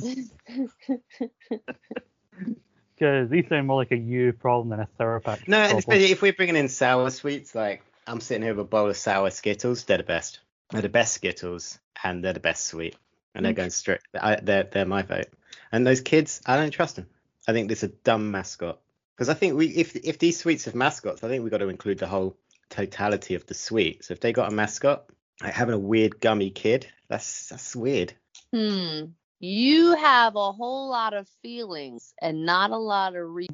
because 2.94 3.30
these 3.30 3.48
sound 3.48 3.66
more 3.66 3.76
like 3.76 3.92
a 3.92 3.96
you 3.96 4.32
problem 4.34 4.68
than 4.68 4.80
a 4.80 4.86
Patch. 5.20 5.48
No, 5.48 5.58
problem. 5.58 5.78
especially 5.78 6.12
if 6.12 6.20
we're 6.20 6.34
bringing 6.34 6.56
in 6.56 6.68
sour 6.68 7.08
sweets, 7.10 7.54
like 7.54 7.82
I'm 8.06 8.20
sitting 8.20 8.42
here 8.42 8.54
with 8.54 8.66
a 8.66 8.68
bowl 8.68 8.90
of 8.90 8.96
sour 8.98 9.30
Skittles, 9.30 9.84
they're 9.84 9.96
the 9.96 10.04
best. 10.04 10.40
They're 10.70 10.82
the 10.82 10.88
best 10.90 11.14
Skittles, 11.14 11.78
and 12.04 12.22
they're 12.22 12.34
the 12.34 12.40
best 12.40 12.66
sweet, 12.66 12.96
and 13.34 13.46
they're 13.46 13.54
going 13.54 13.70
straight. 13.70 14.00
I, 14.14 14.36
they're 14.36 14.64
they're 14.64 14.84
my 14.84 15.00
vote. 15.02 15.28
And 15.72 15.86
those 15.86 16.00
kids, 16.00 16.40
I 16.46 16.56
don't 16.56 16.70
trust 16.70 16.96
them. 16.96 17.06
I 17.48 17.52
think 17.52 17.68
this 17.68 17.82
is 17.82 17.90
a 17.90 17.92
dumb 18.04 18.30
mascot. 18.30 18.80
Because 19.14 19.28
I 19.28 19.34
think 19.34 19.56
we, 19.56 19.68
if 19.68 19.96
if 19.96 20.18
these 20.18 20.38
sweets 20.38 20.66
have 20.66 20.74
mascots, 20.74 21.24
I 21.24 21.28
think 21.28 21.42
we've 21.42 21.50
got 21.50 21.58
to 21.58 21.68
include 21.68 21.98
the 21.98 22.06
whole 22.06 22.36
totality 22.68 23.34
of 23.34 23.46
the 23.46 23.54
sweet. 23.54 24.04
So 24.04 24.12
if 24.12 24.20
they 24.20 24.32
got 24.32 24.52
a 24.52 24.54
mascot, 24.54 25.06
like 25.42 25.54
having 25.54 25.74
a 25.74 25.78
weird 25.78 26.20
gummy 26.20 26.50
kid, 26.50 26.86
that's 27.08 27.48
that's 27.48 27.74
weird. 27.74 28.12
Hmm. 28.52 29.06
You 29.38 29.96
have 29.96 30.34
a 30.36 30.52
whole 30.52 30.88
lot 30.90 31.14
of 31.14 31.28
feelings 31.42 32.14
and 32.20 32.46
not 32.46 32.70
a 32.70 32.76
lot 32.76 33.14
of 33.14 33.28
re- 33.28 33.48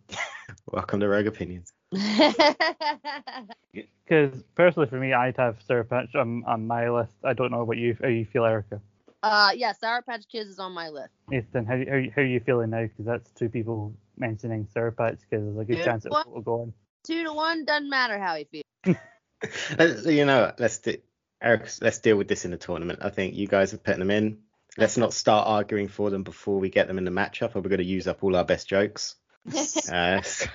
Welcome 0.72 1.00
to 1.00 1.08
Rogue 1.08 1.26
Opinions. 1.26 1.72
Because 4.04 4.42
personally, 4.54 4.88
for 4.88 5.00
me, 5.00 5.12
I'd 5.14 5.36
have 5.38 5.56
Sour 5.66 5.84
Patch 5.84 6.14
on, 6.14 6.44
on 6.46 6.66
my 6.66 6.90
list. 6.90 7.14
I 7.24 7.32
don't 7.32 7.50
know 7.50 7.64
what 7.64 7.78
you 7.78 7.96
how 8.00 8.08
you 8.08 8.26
feel, 8.26 8.44
Erica. 8.44 8.80
Uh, 9.24 9.50
yeah, 9.56 9.72
Sour 9.72 10.02
Patch 10.02 10.24
Kids 10.30 10.50
is 10.50 10.58
on 10.58 10.72
my 10.72 10.88
list. 10.90 11.12
Nathan, 11.30 11.64
how 11.66 11.76
how, 11.76 12.00
how 12.14 12.22
are 12.22 12.26
you 12.26 12.40
feeling 12.40 12.70
now? 12.70 12.82
Because 12.82 13.04
that's 13.06 13.30
two 13.32 13.48
people 13.48 13.94
mentioning 14.16 14.66
Sour 14.72 14.92
Patch 14.92 15.18
Kids. 15.30 15.42
There's 15.44 15.58
a 15.58 15.64
good 15.64 15.78
Yeah. 15.78 15.84
chance 15.84 16.04
it 16.06 16.12
What? 16.12 16.30
will 16.30 16.40
go 16.42 16.60
on. 16.62 16.72
Two 17.04 17.24
to 17.24 17.32
one 17.32 17.64
doesn't 17.64 17.88
matter 17.90 18.18
how 18.18 18.36
he 18.36 18.44
feels. 18.44 18.64
You 20.06 20.24
know, 20.24 20.52
let's 20.58 20.78
do, 20.78 20.96
Eric, 21.42 21.68
let's 21.82 21.98
deal 21.98 22.16
with 22.16 22.28
this 22.28 22.44
in 22.46 22.50
the 22.52 22.56
tournament. 22.56 23.00
I 23.02 23.10
think 23.10 23.34
you 23.34 23.46
guys 23.46 23.74
are 23.74 23.78
putting 23.78 23.98
them 23.98 24.10
in. 24.10 24.38
Let's 24.78 24.96
not 24.96 25.12
start 25.12 25.46
arguing 25.46 25.88
for 25.88 26.08
them 26.08 26.22
before 26.22 26.58
we 26.58 26.70
get 26.70 26.86
them 26.88 26.96
in 26.96 27.04
the 27.04 27.10
matchup, 27.10 27.54
or 27.54 27.60
we're 27.60 27.68
going 27.68 27.78
to 27.78 27.84
use 27.84 28.06
up 28.08 28.24
all 28.24 28.34
our 28.36 28.44
best 28.44 28.68
jokes. 28.68 29.16
Uh, 29.92 30.22
so 30.22 30.46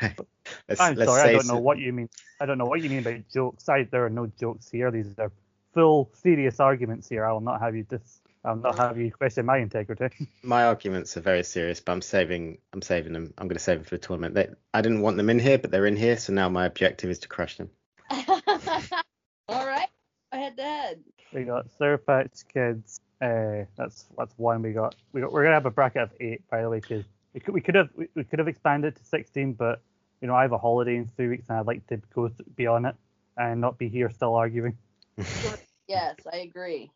let's, 0.68 0.82
I'm 0.82 0.96
let's 0.96 1.06
sorry, 1.12 1.22
I 1.22 1.34
don't 1.34 1.46
know 1.48 1.54
some- 1.56 1.64
what 1.64 1.78
you 1.78 1.94
mean. 1.94 2.10
I 2.42 2.48
don't 2.48 2.58
know 2.58 2.66
what 2.66 2.82
you 2.82 2.90
mean 2.90 3.04
by 3.04 3.24
jokes. 3.32 3.70
I, 3.70 3.84
there 3.84 4.06
are 4.06 4.10
no 4.10 4.26
jokes 4.40 4.70
here. 4.72 4.90
These 4.90 5.14
are 5.20 5.32
full 5.76 6.10
serious 6.14 6.60
arguments 6.60 7.08
here. 7.08 7.24
I 7.26 7.32
will 7.32 7.42
not 7.42 7.62
have 7.62 7.76
you 7.76 7.84
dis. 7.84 8.22
I'll 8.46 8.56
not 8.56 8.78
have 8.78 8.98
you 8.98 9.12
question 9.12 9.46
my 9.46 9.58
integrity. 9.58 10.30
my 10.44 10.64
arguments 10.66 11.18
are 11.18 11.22
very 11.22 11.44
serious, 11.44 11.80
but 11.82 11.92
I'm 11.92 12.02
saving. 12.02 12.60
I'm 12.74 12.82
saving 12.82 13.14
them. 13.14 13.34
I'm 13.38 13.48
going 13.48 13.58
to 13.58 13.64
save 13.64 13.80
them 13.80 13.86
for 13.86 13.96
the 13.96 14.00
tournament. 14.00 14.34
They, 14.36 14.48
I 14.74 14.82
didn't 14.82 15.02
want 15.02 15.18
them 15.18 15.30
in 15.30 15.40
here, 15.40 15.58
but 15.58 15.72
they're 15.72 15.86
in 15.86 15.98
here, 15.98 16.18
so 16.18 16.32
now 16.34 16.48
my 16.48 16.66
objective 16.66 17.10
is 17.10 17.20
to 17.20 17.28
crush 17.28 17.58
them. 17.58 17.70
All 19.50 19.68
right, 19.68 19.90
head 20.32 20.56
to 20.58 20.64
head. 20.64 21.00
we 21.34 21.44
got 21.44 21.70
Sour 21.78 21.98
Patch 21.98 22.42
Kids. 22.54 23.02
Uh, 23.22 23.66
that's 23.76 24.06
that's 24.18 24.34
one 24.38 24.62
we 24.62 24.72
got. 24.72 24.96
We 25.12 25.22
got. 25.22 25.34
We're 25.34 25.44
gonna 25.44 25.56
have 25.56 25.66
a 25.66 25.72
bracket 25.72 26.04
of 26.04 26.12
eight, 26.22 26.42
by 26.50 26.62
the 26.62 26.70
way, 26.70 26.80
because 26.80 27.04
we 27.34 27.40
could 27.42 27.54
we 27.54 27.62
could 27.62 27.76
have 27.76 27.90
we, 27.96 28.08
we 28.16 28.24
could 28.24 28.40
have 28.40 28.48
expanded 28.48 28.96
to 28.96 29.04
16, 29.04 29.54
but 29.54 29.82
you 30.22 30.28
know 30.28 30.36
I 30.36 30.44
have 30.44 30.54
a 30.54 30.58
holiday 30.58 30.96
in 30.96 31.08
three 31.08 31.28
weeks 31.28 31.46
and 31.50 31.58
I'd 31.58 31.68
like 31.68 31.86
to 31.88 31.98
go 32.16 32.30
th- 32.30 32.40
beyond 32.56 32.86
it. 32.86 32.96
and 33.38 33.60
not 33.62 33.78
be 33.78 33.90
here 33.90 34.10
still 34.12 34.36
arguing. 34.36 34.78
Yes, 35.88 36.18
I 36.32 36.38
agree. 36.38 36.92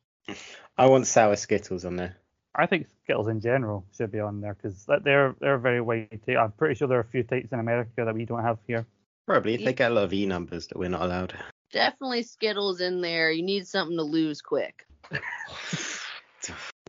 I 0.77 0.87
want 0.87 1.07
sour 1.07 1.35
Skittles 1.35 1.85
on 1.85 1.95
there. 1.95 2.15
I 2.55 2.67
think 2.67 2.87
Skittles 3.03 3.27
in 3.27 3.41
general 3.41 3.85
should 3.95 4.11
be 4.11 4.19
on 4.19 4.41
there 4.41 4.53
because 4.53 4.85
they're 5.03 5.35
they're 5.39 5.57
very 5.57 5.81
weighty. 5.81 6.37
I'm 6.37 6.51
pretty 6.51 6.75
sure 6.75 6.87
there 6.87 6.99
are 6.99 7.01
a 7.01 7.05
few 7.05 7.23
types 7.23 7.51
in 7.51 7.59
America 7.59 8.05
that 8.05 8.13
we 8.13 8.25
don't 8.25 8.43
have 8.43 8.59
here. 8.67 8.85
Probably 9.25 9.57
they 9.57 9.73
get 9.73 9.91
a 9.91 9.93
lot 9.93 10.03
of 10.03 10.13
E 10.13 10.25
numbers 10.25 10.67
that 10.67 10.77
we're 10.77 10.89
not 10.89 11.01
allowed. 11.01 11.33
Definitely 11.71 12.23
Skittles 12.23 12.81
in 12.81 13.01
there. 13.01 13.31
You 13.31 13.43
need 13.43 13.67
something 13.67 13.97
to 13.97 14.03
lose 14.03 14.41
quick. 14.41 14.85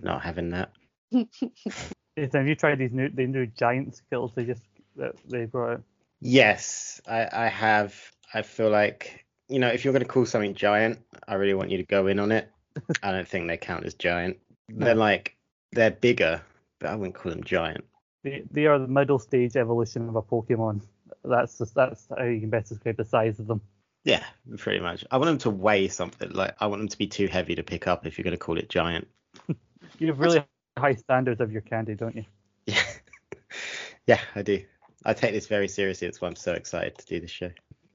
Not 0.03 0.23
having 0.23 0.50
that. 0.50 0.73
Have 1.12 2.47
you 2.47 2.55
tried 2.55 2.79
these 2.79 2.93
new 2.93 3.09
the 3.09 3.26
new 3.26 3.47
giant 3.47 3.97
Skittles 3.97 4.33
they 4.35 4.45
just 4.45 4.62
that 4.97 5.14
they 5.29 5.47
brought 5.47 5.75
out? 5.75 5.83
Yes, 6.21 7.00
I, 7.07 7.29
I 7.33 7.49
have. 7.49 7.95
I 8.33 8.43
feel 8.43 8.71
like 8.71 9.25
you 9.49 9.59
know 9.59 9.69
if 9.69 9.85
you're 9.85 9.93
going 9.93 10.05
to 10.05 10.09
call 10.09 10.26
something 10.26 10.55
giant, 10.55 11.00
I 11.26 11.35
really 11.35 11.55
want 11.55 11.71
you 11.71 11.79
to 11.79 11.85
go 11.85 12.07
in 12.07 12.19
on 12.19 12.33
it. 12.33 12.50
I 13.02 13.12
don't 13.12 13.28
think 13.28 13.47
they 13.47 13.57
count 13.57 13.85
as 13.85 13.95
giant. 13.95 14.38
They're 14.69 14.95
like 14.95 15.37
they're 15.73 15.90
bigger, 15.90 16.43
but 16.78 16.90
I 16.90 16.97
wouldn't 16.97 17.14
call 17.14 17.33
them 17.33 17.45
giant. 17.45 17.85
They, 18.23 18.43
they 18.50 18.66
are 18.66 18.78
the 18.78 18.88
middle 18.88 19.19
stage 19.19 19.57
evolution 19.57 20.09
of 20.09 20.16
a 20.16 20.23
Pokemon. 20.23 20.81
That's 21.25 21.59
just, 21.59 21.75
that's 21.75 22.07
how 22.16 22.25
you 22.25 22.40
can 22.40 22.50
best 22.50 22.71
describe 22.71 22.97
the 22.97 23.04
size 23.04 23.38
of 23.38 23.47
them. 23.47 23.61
Yeah, 24.04 24.25
pretty 24.59 24.81
much. 24.81 25.04
I 25.11 25.16
want 25.16 25.28
them 25.28 25.38
to 25.38 25.50
weigh 25.50 25.88
something. 25.88 26.31
Like 26.31 26.54
I 26.61 26.66
want 26.66 26.81
them 26.81 26.88
to 26.88 26.99
be 26.99 27.07
too 27.07 27.26
heavy 27.26 27.54
to 27.54 27.62
pick 27.62 27.87
up 27.87 28.07
if 28.07 28.19
you're 28.19 28.25
going 28.25 28.33
to 28.33 28.38
call 28.38 28.59
it 28.59 28.69
giant. 28.69 29.09
You 29.99 30.09
have 30.09 30.19
really 30.19 30.45
high 30.76 30.95
standards 30.95 31.40
of 31.40 31.52
your 31.52 31.61
candy, 31.61 31.95
don't 31.95 32.16
you? 32.16 32.25
Yeah, 32.66 32.83
yeah, 34.09 34.21
I 34.35 34.43
do. 34.43 34.64
I 35.04 35.12
take 35.12 35.33
this 35.33 35.47
very 35.47 35.69
seriously. 35.69 36.09
That's 36.09 36.21
why 36.21 36.26
I'm 36.26 36.35
so 36.35 36.52
excited 36.52 36.99
to 36.99 37.07
do 37.07 37.21
this 37.21 37.31
show. 37.31 37.50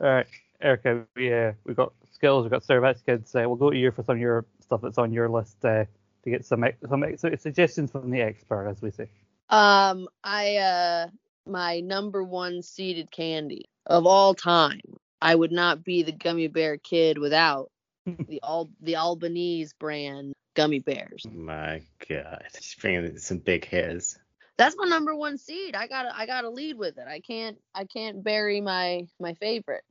right, 0.00 0.26
Erica, 0.60 1.06
we 1.14 1.32
uh, 1.32 1.52
we 1.64 1.74
got 1.74 1.92
skills, 2.20 2.44
We've 2.44 2.50
got 2.50 2.62
Sour 2.62 2.82
Patch 2.82 2.98
kids. 3.06 3.34
Uh, 3.34 3.44
we'll 3.46 3.56
go 3.56 3.70
to 3.70 3.78
you 3.78 3.90
for 3.90 4.02
some 4.02 4.16
of 4.16 4.20
your 4.20 4.44
stuff 4.60 4.82
that's 4.82 4.98
on 4.98 5.10
your 5.10 5.30
list 5.30 5.64
uh, 5.64 5.86
to 6.22 6.30
get 6.30 6.44
some 6.44 6.62
some 6.86 7.02
suggestions 7.38 7.90
from 7.90 8.10
the 8.10 8.20
expert, 8.20 8.68
as 8.68 8.82
we 8.82 8.90
say. 8.90 9.08
Um, 9.48 10.06
I 10.22 10.56
uh, 10.56 11.06
my 11.46 11.80
number 11.80 12.22
one 12.22 12.60
seeded 12.60 13.10
candy 13.10 13.70
of 13.86 14.06
all 14.06 14.34
time. 14.34 14.82
I 15.22 15.34
would 15.34 15.50
not 15.50 15.82
be 15.82 16.02
the 16.02 16.12
gummy 16.12 16.48
bear 16.48 16.76
kid 16.76 17.16
without 17.16 17.70
the 18.06 18.40
all 18.42 18.68
the 18.82 18.96
Albanese 18.96 19.72
brand 19.78 20.34
gummy 20.54 20.80
bears. 20.80 21.24
My 21.32 21.80
God, 22.06 22.44
just 22.52 22.78
bringing 22.82 23.16
some 23.16 23.38
big 23.38 23.64
hitters. 23.64 24.18
That's 24.58 24.76
my 24.76 24.84
number 24.84 25.16
one 25.16 25.38
seed. 25.38 25.74
I 25.74 25.86
gotta 25.86 26.14
I 26.14 26.26
gotta 26.26 26.50
lead 26.50 26.76
with 26.76 26.98
it. 26.98 27.08
I 27.08 27.20
can't 27.20 27.56
I 27.74 27.86
can't 27.86 28.22
bury 28.22 28.60
my 28.60 29.06
my 29.18 29.32
favorite. 29.32 29.84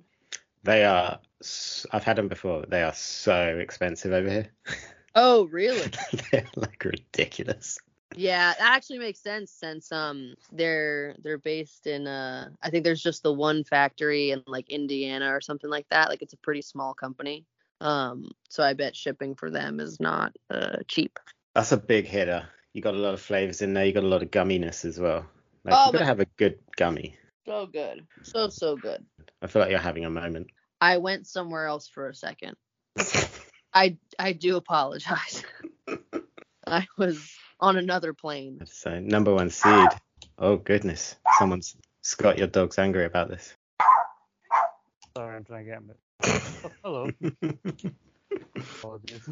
They 0.63 0.83
are. 0.83 1.19
I've 1.91 2.03
had 2.03 2.17
them 2.17 2.27
before. 2.27 2.65
They 2.67 2.83
are 2.83 2.93
so 2.93 3.57
expensive 3.59 4.11
over 4.13 4.29
here. 4.29 4.47
Oh 5.15 5.45
really? 5.45 5.89
They're 6.31 6.45
like 6.55 6.85
ridiculous. 6.85 7.79
Yeah, 8.15 8.53
that 8.53 8.75
actually 8.75 8.99
makes 8.99 9.19
sense 9.19 9.51
since 9.51 9.91
um 9.91 10.35
they're 10.51 11.15
they're 11.23 11.39
based 11.39 11.87
in 11.87 12.05
uh 12.05 12.49
I 12.61 12.69
think 12.69 12.83
there's 12.83 13.01
just 13.01 13.23
the 13.23 13.33
one 13.33 13.63
factory 13.63 14.29
in 14.29 14.43
like 14.45 14.69
Indiana 14.69 15.33
or 15.33 15.41
something 15.41 15.69
like 15.69 15.87
that. 15.89 16.09
Like 16.09 16.21
it's 16.21 16.33
a 16.33 16.37
pretty 16.37 16.61
small 16.61 16.93
company. 16.93 17.43
Um 17.81 18.29
so 18.49 18.61
I 18.63 18.73
bet 18.73 18.95
shipping 18.95 19.33
for 19.33 19.49
them 19.49 19.79
is 19.79 19.99
not 19.99 20.35
uh 20.51 20.77
cheap. 20.87 21.17
That's 21.55 21.71
a 21.71 21.77
big 21.77 22.05
hitter. 22.05 22.47
You 22.73 22.83
got 22.83 22.93
a 22.93 22.97
lot 22.97 23.15
of 23.15 23.19
flavors 23.21 23.63
in 23.63 23.73
there. 23.73 23.85
You 23.85 23.93
got 23.93 24.03
a 24.03 24.07
lot 24.07 24.21
of 24.21 24.29
gumminess 24.29 24.85
as 24.85 24.99
well. 24.99 25.25
Like 25.65 25.73
Oh, 25.75 25.87
you 25.87 25.93
gotta 25.93 26.05
my- 26.05 26.09
have 26.09 26.19
a 26.19 26.27
good 26.37 26.59
gummy. 26.77 27.17
So 27.47 27.65
good. 27.65 28.05
So 28.21 28.47
so 28.49 28.75
good. 28.77 29.03
I 29.41 29.47
feel 29.47 29.61
like 29.63 29.71
you're 29.71 29.79
having 29.79 30.05
a 30.05 30.09
moment. 30.11 30.51
I 30.81 30.97
went 30.97 31.27
somewhere 31.27 31.65
else 31.65 31.87
for 31.87 32.09
a 32.09 32.15
second. 32.15 32.55
I 33.73 33.97
I 34.17 34.33
do 34.33 34.55
apologize. 34.57 35.43
I 36.67 36.87
was 36.97 37.31
on 37.59 37.77
another 37.77 38.13
plane. 38.13 38.59
so 38.65 38.99
number 38.99 39.33
one 39.33 39.49
seed. 39.49 39.89
Oh 40.37 40.57
goodness, 40.57 41.15
someone's 41.37 41.75
Scott. 42.01 42.37
Your 42.37 42.47
dog's 42.47 42.79
angry 42.79 43.05
about 43.05 43.29
this. 43.29 43.53
Sorry, 45.17 45.35
I'm 45.35 45.43
trying 45.43 45.65
to 45.65 45.71
get 45.71 45.77
him. 45.79 45.91
Oh, 46.83 47.09
hello. 47.41 47.51
Apologies. 48.57 49.29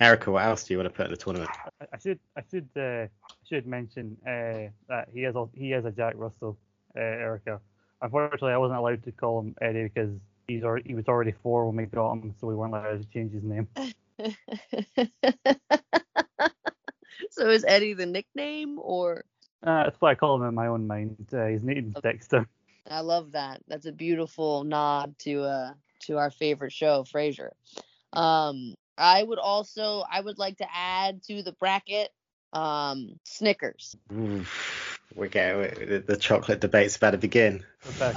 Erica, 0.00 0.30
what 0.30 0.44
else 0.44 0.64
do 0.64 0.74
you 0.74 0.78
want 0.78 0.92
to 0.92 0.96
put 0.96 1.06
in 1.06 1.12
the 1.12 1.16
tournament? 1.16 1.50
I, 1.80 1.86
I 1.92 1.98
should 1.98 2.18
I 2.36 2.42
should 2.50 2.68
uh, 2.76 3.06
should 3.48 3.66
mention 3.66 4.16
uh, 4.26 4.70
that 4.88 5.08
he 5.12 5.24
is 5.24 5.36
al- 5.36 5.50
he 5.54 5.72
is 5.72 5.84
a 5.84 5.90
Jack 5.90 6.14
Russell, 6.16 6.58
uh, 6.96 7.00
Erica. 7.00 7.60
Unfortunately, 8.02 8.52
I 8.52 8.58
wasn't 8.58 8.80
allowed 8.80 9.04
to 9.04 9.12
call 9.12 9.40
him 9.40 9.54
Eddie 9.62 9.84
because 9.84 10.10
he's 10.48 10.64
already, 10.64 10.88
he 10.88 10.94
was 10.94 11.08
already 11.08 11.32
four 11.42 11.66
when 11.66 11.76
we 11.76 11.86
got 11.86 12.12
him, 12.14 12.34
so 12.40 12.46
we 12.48 12.54
weren't 12.54 12.74
allowed 12.74 13.02
to 13.02 13.08
change 13.08 13.32
his 13.32 13.44
name. 13.44 13.68
so 17.30 17.48
is 17.48 17.64
Eddie 17.66 17.94
the 17.94 18.06
nickname 18.06 18.78
or 18.80 19.24
Uh, 19.62 19.84
that's 19.84 20.00
what 20.00 20.10
I 20.10 20.14
call 20.14 20.36
him 20.36 20.48
in 20.48 20.54
my 20.54 20.66
own 20.68 20.86
mind. 20.86 21.28
Uh, 21.32 21.46
his 21.46 21.62
name's 21.62 21.94
Dexter. 22.02 22.46
I 22.90 23.00
love 23.00 23.32
that. 23.32 23.62
That's 23.68 23.86
a 23.86 23.92
beautiful 23.92 24.64
nod 24.64 25.16
to 25.20 25.42
uh 25.42 25.74
to 26.04 26.18
our 26.18 26.30
favorite 26.30 26.72
show, 26.72 27.04
Frasier. 27.04 27.50
Um 28.12 28.74
I 28.98 29.22
would 29.22 29.38
also 29.38 30.02
I 30.10 30.20
would 30.20 30.38
like 30.38 30.58
to 30.58 30.66
add 30.74 31.22
to 31.24 31.42
the 31.42 31.52
bracket 31.52 32.10
um 32.52 33.18
Snickers. 33.24 33.96
Oof, 34.12 34.91
we're 35.14 35.28
getting 35.28 35.88
the, 35.88 35.98
the 36.06 36.16
chocolate 36.16 36.60
debate's 36.60 36.96
about 36.96 37.12
to 37.12 37.18
begin. 37.18 37.64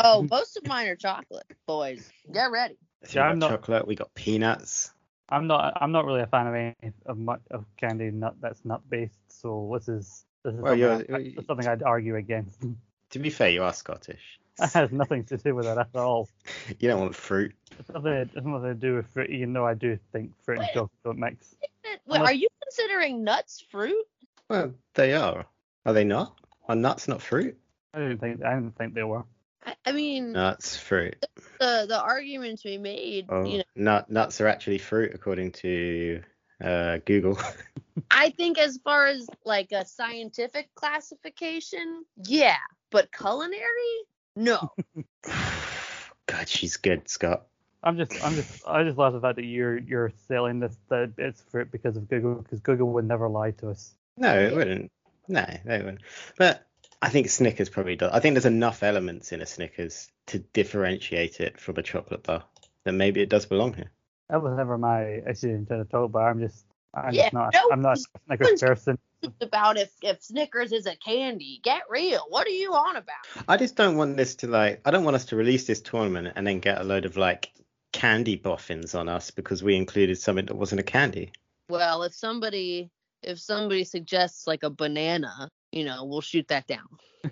Oh, 0.03 0.25
most 0.29 0.57
of 0.57 0.65
mine 0.67 0.87
are 0.87 0.95
chocolate, 0.95 1.45
boys. 1.67 2.09
Get 2.33 2.51
ready. 2.51 2.77
So 3.05 3.21
we 3.21 3.27
I'm 3.27 3.39
got 3.39 3.49
not- 3.51 3.59
chocolate. 3.61 3.87
We 3.87 3.95
got 3.95 4.13
peanuts. 4.15 4.91
I'm 5.27 5.47
not 5.47 5.73
I'm 5.81 5.91
not 5.91 6.05
really 6.05 6.21
a 6.21 6.27
fan 6.27 6.45
of 6.47 6.53
any 6.53 6.75
of 7.07 7.17
much 7.17 7.41
of 7.49 7.65
candy 7.77 8.11
nut 8.11 8.35
that's 8.41 8.63
nut 8.63 8.81
based. 8.89 9.17
So 9.27 9.71
this 9.73 9.87
is 9.87 10.25
this 10.43 10.53
is 10.53 10.59
Well, 10.59 10.73
something, 10.77 10.79
you're- 11.09 11.15
I, 11.15 11.29
this 11.29 11.37
is 11.39 11.45
something 11.47 11.67
I'd 11.67 11.83
argue 11.83 12.15
against. 12.15 12.63
To 13.11 13.19
be 13.19 13.29
fair, 13.29 13.49
you 13.49 13.63
are 13.63 13.71
Scottish. 13.71 14.39
that 14.57 14.73
has 14.73 14.91
nothing 14.91 15.23
to 15.25 15.37
do 15.37 15.55
with 15.55 15.67
it 15.67 15.77
at 15.77 15.87
all. 15.95 16.27
You 16.79 16.89
don't 16.89 16.99
want 16.99 17.15
fruit. 17.15 17.53
It's 17.79 17.87
nothing, 17.89 18.11
it's 18.13 18.35
nothing 18.35 18.63
to 18.63 18.73
do 18.73 18.95
with 18.95 19.07
fruit, 19.07 19.29
even 19.29 19.53
though 19.53 19.65
I 19.65 19.73
do 19.73 19.97
think 20.11 20.31
fruit 20.43 20.59
and 20.59 20.67
chocolate 20.73 20.91
don't 21.03 21.19
mix. 21.19 21.55
Wait, 21.85 21.99
Unless- 22.07 22.21
are 22.29 22.33
you 22.33 22.47
considering 22.63 23.23
nuts 23.23 23.63
fruit? 23.71 24.05
Well, 24.49 24.73
they 24.95 25.13
are. 25.13 25.45
Are 25.85 25.93
they 25.93 26.03
not? 26.03 26.35
Are 26.67 26.75
nuts 26.75 27.07
not 27.07 27.21
fruit? 27.21 27.57
I 27.93 27.99
didn't 27.99 28.19
think 28.19 28.43
I 28.43 28.55
didn't 28.55 28.75
think 28.77 28.93
they 28.93 29.03
were. 29.03 29.23
I, 29.65 29.75
I 29.85 29.91
mean, 29.91 30.33
Nuts, 30.33 30.77
fruit. 30.77 31.25
the 31.59 31.85
the 31.87 32.01
argument 32.01 32.59
to 32.61 32.69
be 32.69 32.77
made, 32.77 33.25
Oh, 33.29 33.45
you 33.45 33.57
know, 33.59 33.63
nut, 33.75 34.09
nuts 34.09 34.41
are 34.41 34.47
actually 34.47 34.77
fruit 34.77 35.11
according 35.13 35.51
to 35.53 36.21
uh, 36.63 36.97
Google. 37.05 37.39
I 38.11 38.29
think 38.31 38.57
as 38.57 38.77
far 38.83 39.07
as 39.07 39.27
like 39.45 39.71
a 39.71 39.85
scientific 39.85 40.73
classification, 40.75 42.03
yeah, 42.25 42.57
but 42.91 43.11
culinary, 43.11 43.61
no. 44.35 44.71
God, 46.27 46.49
she's 46.49 46.77
good, 46.77 47.07
Scott. 47.07 47.45
I'm 47.83 47.97
just 47.97 48.13
I'm 48.25 48.33
just 48.33 48.63
I 48.67 48.83
just 48.83 48.97
love 48.97 49.13
the 49.13 49.21
fact 49.21 49.35
that 49.35 49.45
you're 49.45 49.77
you're 49.77 50.11
selling 50.27 50.59
this 50.59 50.75
that 50.89 51.13
it's 51.19 51.41
fruit 51.41 51.71
because 51.71 51.95
of 51.97 52.09
Google 52.09 52.35
because 52.35 52.59
Google 52.59 52.91
would 52.93 53.07
never 53.07 53.29
lie 53.29 53.51
to 53.51 53.69
us. 53.69 53.93
No, 54.17 54.35
it 54.37 54.55
wouldn't. 54.55 54.91
No, 55.27 55.45
they 55.65 55.77
wouldn't. 55.79 56.01
But 56.37 56.65
I 57.01 57.09
think 57.09 57.29
Snickers 57.29 57.69
probably 57.69 57.95
does. 57.95 58.11
I 58.13 58.19
think 58.19 58.33
there's 58.35 58.45
enough 58.45 58.83
elements 58.83 59.31
in 59.31 59.41
a 59.41 59.45
Snickers 59.45 60.09
to 60.27 60.39
differentiate 60.39 61.39
it 61.39 61.59
from 61.59 61.77
a 61.77 61.83
chocolate 61.83 62.23
bar 62.23 62.43
that 62.83 62.93
maybe 62.93 63.21
it 63.21 63.29
does 63.29 63.45
belong 63.45 63.73
here. 63.73 63.91
That 64.29 64.41
was 64.41 64.55
never 64.57 64.77
my 64.77 65.21
issue 65.29 65.49
in 65.49 65.65
trying 65.65 65.83
to 65.83 65.89
talk 65.89 66.05
about. 66.05 66.23
I'm 66.23 66.39
just 66.39 66.65
I'm 66.93 67.13
Yeah, 67.13 67.23
just 67.23 67.33
not 67.33 67.53
no, 67.53 67.69
I'm 67.71 67.81
not 67.81 67.97
a 67.97 68.01
Snickers 68.37 68.61
person. 68.61 68.97
about 69.41 69.77
if 69.77 69.91
if 70.01 70.23
Snickers 70.23 70.71
is 70.71 70.85
a 70.87 70.95
candy. 70.95 71.59
Get 71.63 71.83
real. 71.89 72.25
What 72.29 72.47
are 72.47 72.51
you 72.51 72.73
on 72.73 72.95
about? 72.95 73.45
I 73.47 73.57
just 73.57 73.75
don't 73.75 73.97
want 73.97 74.17
this 74.17 74.35
to 74.37 74.47
like. 74.47 74.81
I 74.85 74.91
don't 74.91 75.03
want 75.03 75.15
us 75.15 75.25
to 75.25 75.35
release 75.35 75.67
this 75.67 75.81
tournament 75.81 76.33
and 76.35 76.45
then 76.47 76.59
get 76.59 76.79
a 76.81 76.83
load 76.83 77.05
of 77.05 77.17
like 77.17 77.51
candy 77.91 78.35
boffins 78.35 78.95
on 78.95 79.09
us 79.09 79.31
because 79.31 79.63
we 79.63 79.75
included 79.75 80.17
something 80.17 80.45
that 80.47 80.55
wasn't 80.55 80.79
a 80.81 80.83
candy. 80.83 81.31
Well, 81.69 82.03
if 82.03 82.13
somebody 82.13 82.91
if 83.25 83.39
somebody 83.39 83.83
suggests 83.83 84.47
like 84.47 84.63
a 84.63 84.69
banana, 84.69 85.49
you 85.71 85.83
know, 85.83 86.05
we'll 86.05 86.21
shoot 86.21 86.47
that 86.49 86.67
down. 86.67 86.87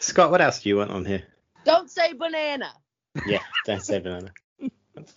Scott, 0.00 0.30
what 0.30 0.40
else 0.40 0.62
do 0.62 0.68
you 0.68 0.76
want 0.78 0.90
on 0.90 1.04
here? 1.04 1.22
Don't 1.64 1.90
say 1.90 2.12
banana. 2.12 2.72
Yeah, 3.26 3.40
don't 3.66 3.82
say 3.82 3.98
banana. 4.00 4.32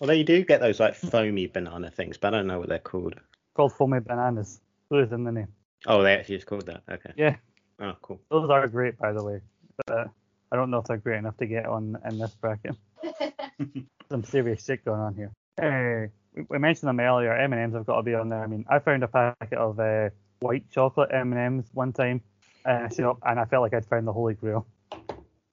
Although 0.00 0.12
you 0.14 0.24
do 0.24 0.44
get 0.44 0.60
those 0.60 0.78
like 0.80 0.94
foamy 0.94 1.46
banana 1.46 1.90
things, 1.90 2.16
but 2.18 2.34
I 2.34 2.38
don't 2.38 2.46
know 2.46 2.58
what 2.58 2.68
they're 2.68 2.78
called. 2.78 3.14
called 3.54 3.72
foamy 3.72 4.00
bananas. 4.00 4.60
Those 4.90 5.10
in 5.12 5.24
the 5.24 5.32
name. 5.32 5.48
Oh, 5.86 6.02
they 6.02 6.14
actually 6.14 6.36
just 6.36 6.46
called 6.46 6.66
that. 6.66 6.82
Okay. 6.90 7.12
Yeah, 7.16 7.36
Oh, 7.80 7.94
cool. 8.02 8.20
those 8.30 8.48
are 8.50 8.66
great 8.68 8.98
by 8.98 9.12
the 9.12 9.22
way. 9.24 9.40
But 9.86 9.98
uh, 9.98 10.04
I 10.52 10.56
don't 10.56 10.70
know 10.70 10.78
if 10.78 10.84
they're 10.86 10.96
great 10.96 11.18
enough 11.18 11.36
to 11.38 11.46
get 11.46 11.66
on 11.66 11.96
in 12.08 12.18
this 12.18 12.34
bracket. 12.34 12.76
Some 14.10 14.24
serious 14.24 14.64
shit 14.64 14.84
going 14.84 15.00
on 15.00 15.14
here. 15.14 15.32
Hey, 15.60 16.08
we, 16.36 16.44
we 16.48 16.58
mentioned 16.58 16.88
them 16.88 17.00
earlier. 17.00 17.32
M 17.32 17.52
and 17.52 17.62
M's 17.62 17.74
have 17.74 17.86
got 17.86 17.96
to 17.96 18.02
be 18.02 18.14
on 18.14 18.28
there. 18.28 18.42
I 18.42 18.46
mean, 18.46 18.64
I 18.68 18.78
found 18.78 19.02
a 19.02 19.08
packet 19.08 19.58
of 19.58 19.80
uh, 19.80 20.10
white 20.40 20.70
chocolate 20.70 21.10
M 21.12 21.32
and 21.32 21.40
M's 21.40 21.70
one 21.72 21.92
time 21.92 22.20
in 22.64 22.72
a 22.72 22.94
shop, 22.94 23.18
and 23.26 23.40
I 23.40 23.44
felt 23.44 23.62
like 23.62 23.74
I'd 23.74 23.86
found 23.86 24.06
the 24.06 24.12
holy 24.12 24.34
grail. 24.34 24.66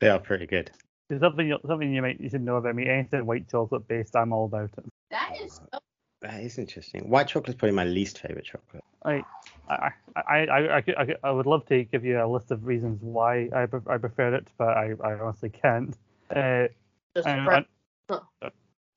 they 0.00 0.08
are 0.08 0.18
pretty 0.18 0.46
good. 0.46 0.70
There's 1.08 1.20
something 1.20 1.46
you- 1.46 1.58
something 1.66 1.92
you 1.92 2.02
might 2.02 2.20
you 2.20 2.28
should 2.28 2.42
know 2.42 2.56
about 2.56 2.74
me. 2.74 2.88
Anything 2.88 3.26
white 3.26 3.48
chocolate 3.48 3.86
based, 3.86 4.16
I'm 4.16 4.32
all 4.32 4.46
about 4.46 4.70
it. 4.76 4.84
That 5.10 5.36
is 5.40 5.54
so 5.54 5.78
That 6.22 6.40
is 6.42 6.58
interesting. 6.58 7.08
White 7.08 7.28
chocolate's 7.28 7.58
probably 7.58 7.74
my 7.76 7.84
least 7.84 8.18
favorite 8.18 8.46
chocolate. 8.46 8.84
I 9.04 9.22
I 9.68 9.90
I 10.16 10.46
I, 10.46 10.76
I, 10.76 10.80
could, 10.80 10.96
I, 10.96 11.04
could, 11.04 11.16
I 11.22 11.30
would 11.30 11.46
love 11.46 11.66
to 11.66 11.84
give 11.84 12.04
you 12.04 12.22
a 12.22 12.26
list 12.26 12.50
of 12.50 12.66
reasons 12.66 13.02
why 13.02 13.50
I, 13.54 13.66
pre- 13.66 13.80
I 13.86 13.98
prefer 13.98 14.34
it, 14.34 14.48
but 14.56 14.68
I, 14.68 14.94
I 15.04 15.14
honestly 15.18 15.50
can't. 15.50 15.96
Uh, 16.34 16.68
just 17.14 17.28
I, 17.28 17.64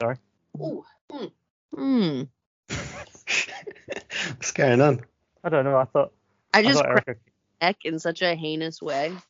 right. 0.07 0.17
I, 0.59 0.63
Ooh. 0.63 0.85
Hmm. 1.11 1.25
Hmm. 1.73 2.21
What's 4.29 4.51
going 4.51 4.81
on? 4.81 5.01
I 5.43 5.49
don't 5.49 5.65
know. 5.65 5.77
I 5.77 5.85
thought 5.85 6.11
I 6.53 6.59
I 6.59 6.63
just 6.63 6.75
thought 6.75 6.85
cracked 6.91 7.09
Erica. 7.09 7.21
neck 7.61 7.77
in 7.83 7.99
such 7.99 8.21
a 8.21 8.35
heinous 8.35 8.81
way. 8.81 9.13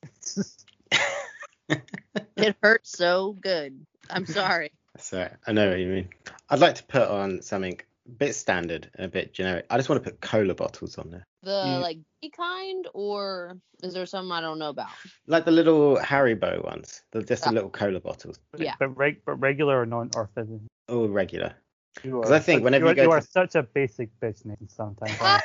It 2.37 2.55
hurt 2.61 2.85
so 2.85 3.31
good. 3.41 3.85
I'm 4.09 4.25
sorry. 4.25 4.71
So 4.97 5.29
I 5.47 5.51
know 5.51 5.69
what 5.69 5.79
you 5.79 5.87
mean. 5.87 6.09
I'd 6.49 6.59
like 6.59 6.75
to 6.75 6.83
put 6.83 7.07
on 7.07 7.41
something 7.41 7.79
a 8.07 8.11
bit 8.11 8.35
standard 8.35 8.89
and 8.95 9.05
a 9.05 9.09
bit 9.09 9.33
generic. 9.33 9.65
I 9.69 9.77
just 9.77 9.89
want 9.89 10.03
to 10.03 10.09
put 10.09 10.21
cola 10.21 10.53
bottles 10.53 10.97
on 10.97 11.09
there. 11.09 11.23
The 11.43 11.63
You- 11.65 11.79
like 11.79 11.97
big 12.21 12.33
kind, 12.33 12.87
or 12.93 13.57
is 13.83 13.93
there 13.93 14.05
some 14.05 14.31
I 14.31 14.41
don't 14.41 14.59
know 14.59 14.69
about? 14.69 14.89
Like 15.27 15.45
the 15.45 15.51
little 15.51 15.97
Haribo 15.97 16.63
ones. 16.63 17.01
They're 17.11 17.21
just 17.23 17.43
the 17.43 17.49
Ah. 17.49 17.53
little 17.53 17.69
cola 17.69 17.99
bottles. 17.99 18.39
Yeah. 18.57 18.75
But, 18.79 18.89
reg, 18.95 19.21
but 19.25 19.35
regular 19.35 19.81
or 19.81 19.85
non 19.85 20.11
or 20.15 20.29
fizzy. 20.35 20.59
All 20.89 21.07
regular. 21.09 21.53
You 22.03 22.21
'Cause 22.21 22.31
I 22.31 22.39
think 22.39 22.59
such- 22.59 22.63
whenever 22.63 22.85
you, 22.85 22.87
you 22.87 22.91
are- 22.91 22.95
go 22.95 23.01
you 23.03 23.09
to- 23.09 23.15
are 23.15 23.21
such 23.21 23.55
a 23.55 23.63
basic 23.63 24.09
bitch, 24.19 24.45
Nathan. 24.45 24.69
Sometimes. 24.69 25.17
Ah! 25.21 25.41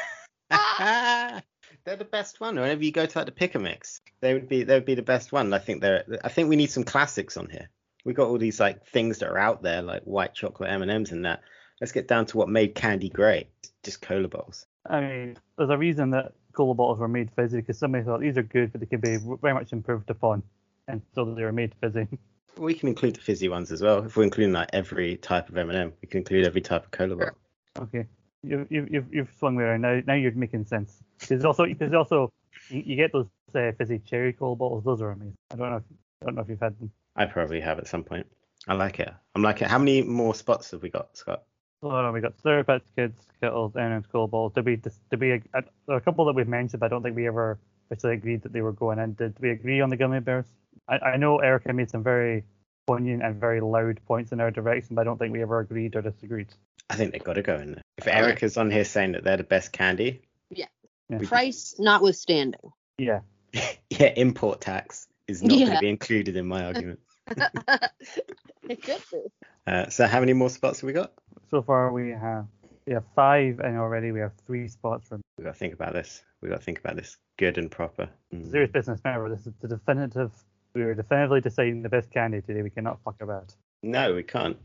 they're 1.84 1.96
the 1.96 2.04
best 2.04 2.40
one. 2.40 2.56
Whenever 2.56 2.82
you 2.84 2.92
go 2.92 3.06
to 3.06 3.18
like 3.18 3.26
the 3.26 3.32
pick 3.32 3.54
a 3.54 3.58
mix, 3.58 4.00
they 4.20 4.34
would 4.34 4.48
be 4.48 4.64
they 4.64 4.74
would 4.74 4.84
be 4.84 4.94
the 4.96 5.02
best 5.02 5.32
one. 5.32 5.52
I 5.52 5.58
think 5.58 5.80
they're 5.80 6.04
I 6.24 6.28
think 6.28 6.48
we 6.48 6.56
need 6.56 6.70
some 6.70 6.84
classics 6.84 7.36
on 7.36 7.48
here. 7.48 7.68
We 8.04 8.14
got 8.14 8.28
all 8.28 8.38
these 8.38 8.58
like 8.60 8.84
things 8.86 9.18
that 9.18 9.28
are 9.30 9.38
out 9.38 9.62
there 9.62 9.82
like 9.82 10.02
white 10.04 10.34
chocolate 10.34 10.70
M 10.70 10.82
and 10.82 10.90
M's 10.90 11.12
and 11.12 11.24
that. 11.24 11.40
Let's 11.80 11.92
get 11.92 12.08
down 12.08 12.26
to 12.26 12.36
what 12.36 12.48
made 12.48 12.74
candy 12.74 13.08
great. 13.08 13.48
Just 13.82 14.02
cola 14.02 14.28
bottles. 14.28 14.66
I 14.86 15.00
mean, 15.00 15.38
there's 15.56 15.70
a 15.70 15.78
reason 15.78 16.10
that 16.10 16.32
cola 16.52 16.74
bottles 16.74 16.98
were 16.98 17.08
made 17.08 17.30
fizzy 17.30 17.58
because 17.58 17.78
somebody 17.78 18.04
thought 18.04 18.20
these 18.20 18.36
are 18.36 18.42
good, 18.42 18.72
but 18.72 18.80
they 18.80 18.86
could 18.86 19.00
be 19.00 19.18
very 19.40 19.54
much 19.54 19.72
improved 19.72 20.10
upon, 20.10 20.42
and 20.88 21.00
so 21.14 21.24
they 21.24 21.42
were 21.42 21.52
made 21.52 21.74
fizzy. 21.80 22.06
We 22.58 22.74
can 22.74 22.88
include 22.88 23.14
the 23.14 23.20
fizzy 23.20 23.48
ones 23.48 23.70
as 23.70 23.80
well. 23.80 24.04
If 24.04 24.16
we're 24.16 24.24
including 24.24 24.52
like 24.52 24.68
every 24.72 25.16
type 25.16 25.48
of 25.48 25.56
M&M, 25.56 25.92
we 26.02 26.08
can 26.08 26.18
include 26.18 26.44
every 26.44 26.60
type 26.60 26.84
of 26.84 26.90
cola 26.90 27.14
bottle. 27.14 27.38
Okay, 27.78 28.06
you 28.42 28.66
you 28.68 28.88
you've, 28.90 29.14
you've 29.14 29.32
swung 29.38 29.56
me 29.56 29.62
around 29.62 29.82
now. 29.82 30.02
Now 30.04 30.14
you're 30.14 30.32
making 30.32 30.66
sense. 30.66 30.98
Because 31.20 31.44
also 31.44 31.64
because 31.64 31.94
also 31.94 32.32
you, 32.68 32.82
you 32.84 32.96
get 32.96 33.12
those 33.12 33.28
uh, 33.54 33.70
fizzy 33.78 34.00
cherry 34.00 34.32
cola 34.32 34.56
bottles. 34.56 34.84
Those 34.84 35.00
are 35.00 35.12
amazing. 35.12 35.36
I 35.52 35.56
don't 35.56 35.70
know 35.70 35.76
if 35.76 35.82
I 36.20 36.24
don't 36.26 36.34
know 36.34 36.42
if 36.42 36.48
you've 36.48 36.60
had 36.60 36.78
them. 36.78 36.90
I 37.14 37.26
probably 37.26 37.60
have 37.60 37.78
at 37.78 37.86
some 37.86 38.02
point. 38.02 38.26
I 38.66 38.74
like 38.74 38.98
it. 38.98 39.14
I'm 39.34 39.42
like 39.42 39.62
it. 39.62 39.68
How 39.68 39.78
many 39.78 40.02
more 40.02 40.34
spots 40.34 40.72
have 40.72 40.82
we 40.82 40.90
got, 40.90 41.16
Scott? 41.16 41.44
Hold 41.82 41.94
on, 41.94 42.12
we 42.12 42.20
got 42.20 42.36
Slurp 42.36 42.66
Pets, 42.66 42.84
Kids, 42.94 43.18
Skittles, 43.36 43.74
M&M's, 43.74 44.06
Cola 44.12 44.28
Balls. 44.28 44.52
Did 44.54 44.66
we 44.66 44.76
just 44.76 44.98
did 45.08 45.20
we? 45.20 45.32
Uh, 45.32 45.38
there 45.86 45.96
are 45.96 45.96
a 45.96 46.00
couple 46.00 46.26
that 46.26 46.34
we've 46.34 46.46
mentioned, 46.46 46.80
but 46.80 46.86
I 46.86 46.88
don't 46.90 47.02
think 47.02 47.16
we 47.16 47.26
ever 47.26 47.58
officially 47.90 48.14
agreed 48.14 48.42
that 48.42 48.52
they 48.52 48.60
were 48.60 48.72
going 48.72 48.98
in. 48.98 49.14
Did 49.14 49.38
we 49.40 49.50
agree 49.50 49.80
on 49.80 49.88
the 49.88 49.96
gummy 49.96 50.20
bears? 50.20 50.44
I, 50.88 50.98
I 50.98 51.16
know 51.16 51.38
Erica 51.38 51.72
made 51.72 51.90
some 51.90 52.02
very 52.02 52.44
poignant 52.86 53.22
and 53.22 53.40
very 53.40 53.60
loud 53.60 54.00
points 54.06 54.32
in 54.32 54.40
our 54.40 54.50
direction, 54.50 54.94
but 54.94 55.02
I 55.02 55.04
don't 55.04 55.18
think 55.18 55.32
we 55.32 55.42
ever 55.42 55.60
agreed 55.60 55.96
or 55.96 56.02
disagreed. 56.02 56.48
I 56.90 56.96
think 56.96 57.12
they've 57.12 57.24
got 57.24 57.34
to 57.34 57.42
go 57.42 57.56
in 57.56 57.72
there. 57.72 57.82
If 57.96 58.06
Erica's 58.08 58.56
on 58.56 58.70
here 58.70 58.84
saying 58.84 59.12
that 59.12 59.24
they're 59.24 59.36
the 59.36 59.44
best 59.44 59.72
candy, 59.72 60.22
Yeah. 60.50 60.66
Price 61.24 61.76
notwithstanding. 61.78 62.72
Yeah. 62.98 63.20
yeah, 63.90 64.12
import 64.16 64.60
tax 64.60 65.08
is 65.28 65.42
not 65.42 65.50
going 65.50 65.70
to 65.70 65.78
be 65.78 65.88
included 65.88 66.36
in 66.36 66.46
my 66.46 66.64
argument. 66.64 67.00
it 68.68 68.82
could 68.82 69.02
be. 69.12 69.22
Uh, 69.66 69.88
so 69.88 70.06
how 70.06 70.20
many 70.20 70.32
more 70.32 70.50
spots 70.50 70.80
have 70.80 70.86
we 70.86 70.92
got? 70.92 71.12
So 71.50 71.62
far 71.62 71.92
we 71.92 72.10
have 72.10 72.46
we 72.86 72.94
have 72.94 73.04
five, 73.14 73.60
and 73.60 73.76
already 73.76 74.12
we 74.12 74.20
have 74.20 74.32
three 74.46 74.68
spots 74.68 75.08
from. 75.08 75.20
We 75.38 75.44
got 75.44 75.54
to 75.54 75.58
think 75.58 75.74
about 75.74 75.92
this. 75.92 76.22
We 76.40 76.48
got 76.48 76.58
to 76.58 76.64
think 76.64 76.78
about 76.78 76.96
this 76.96 77.16
good 77.38 77.58
and 77.58 77.70
proper. 77.70 78.08
Mm. 78.34 78.50
serious 78.50 78.70
business. 78.70 79.00
Remember, 79.04 79.28
this 79.28 79.46
is 79.46 79.52
the 79.60 79.68
definitive. 79.68 80.30
We 80.74 80.82
are 80.82 80.94
definitively 80.94 81.40
deciding 81.40 81.82
the 81.82 81.88
best 81.88 82.10
candy 82.10 82.40
today. 82.40 82.62
We 82.62 82.70
cannot 82.70 83.00
fuck 83.04 83.20
about. 83.20 83.54
No, 83.82 84.14
we 84.14 84.22
can't. 84.22 84.56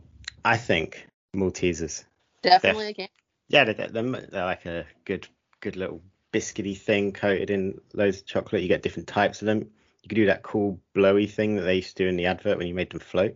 I 0.44 0.58
think 0.58 1.08
Maltesers. 1.36 2.06
Definitely 2.44 2.90
a 2.90 2.94
can. 2.94 3.08
Yeah, 3.48 3.64
they're, 3.66 3.88
they're, 3.88 4.04
they're 4.04 4.46
like 4.46 4.66
a 4.66 4.86
good, 5.06 5.28
good 5.62 5.76
little 5.76 6.02
biscuity 6.32 6.78
thing 6.78 7.12
coated 7.12 7.50
in 7.50 7.80
loads 7.94 8.20
of 8.20 8.26
chocolate. 8.26 8.62
You 8.62 8.68
get 8.68 8.84
different 8.84 9.08
types 9.08 9.42
of 9.42 9.48
them. 9.48 9.60
You 10.04 10.10
could 10.10 10.16
do 10.16 10.26
that 10.28 10.44
cool 10.44 10.80
blowy 10.94 11.26
thing 11.26 11.56
that 11.56 11.64
they 11.64 11.76
used 11.76 11.98
to 11.98 12.04
do 12.04 12.10
in 12.10 12.18
the 12.18 12.28
advert 12.28 12.58
when 12.58 12.68
you 12.68 12.76
made 12.76 12.92
them 12.92 13.00
float. 13.00 13.36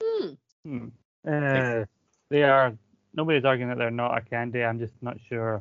Hmm. 0.00 0.34
Hmm. 0.64 0.88
Uh, 1.26 1.84
they 2.32 2.42
are. 2.44 2.76
Nobody's 3.14 3.44
arguing 3.44 3.68
that 3.68 3.78
they're 3.78 3.90
not 3.90 4.16
a 4.16 4.22
candy. 4.22 4.64
I'm 4.64 4.78
just 4.78 4.94
not 5.02 5.18
sure, 5.28 5.56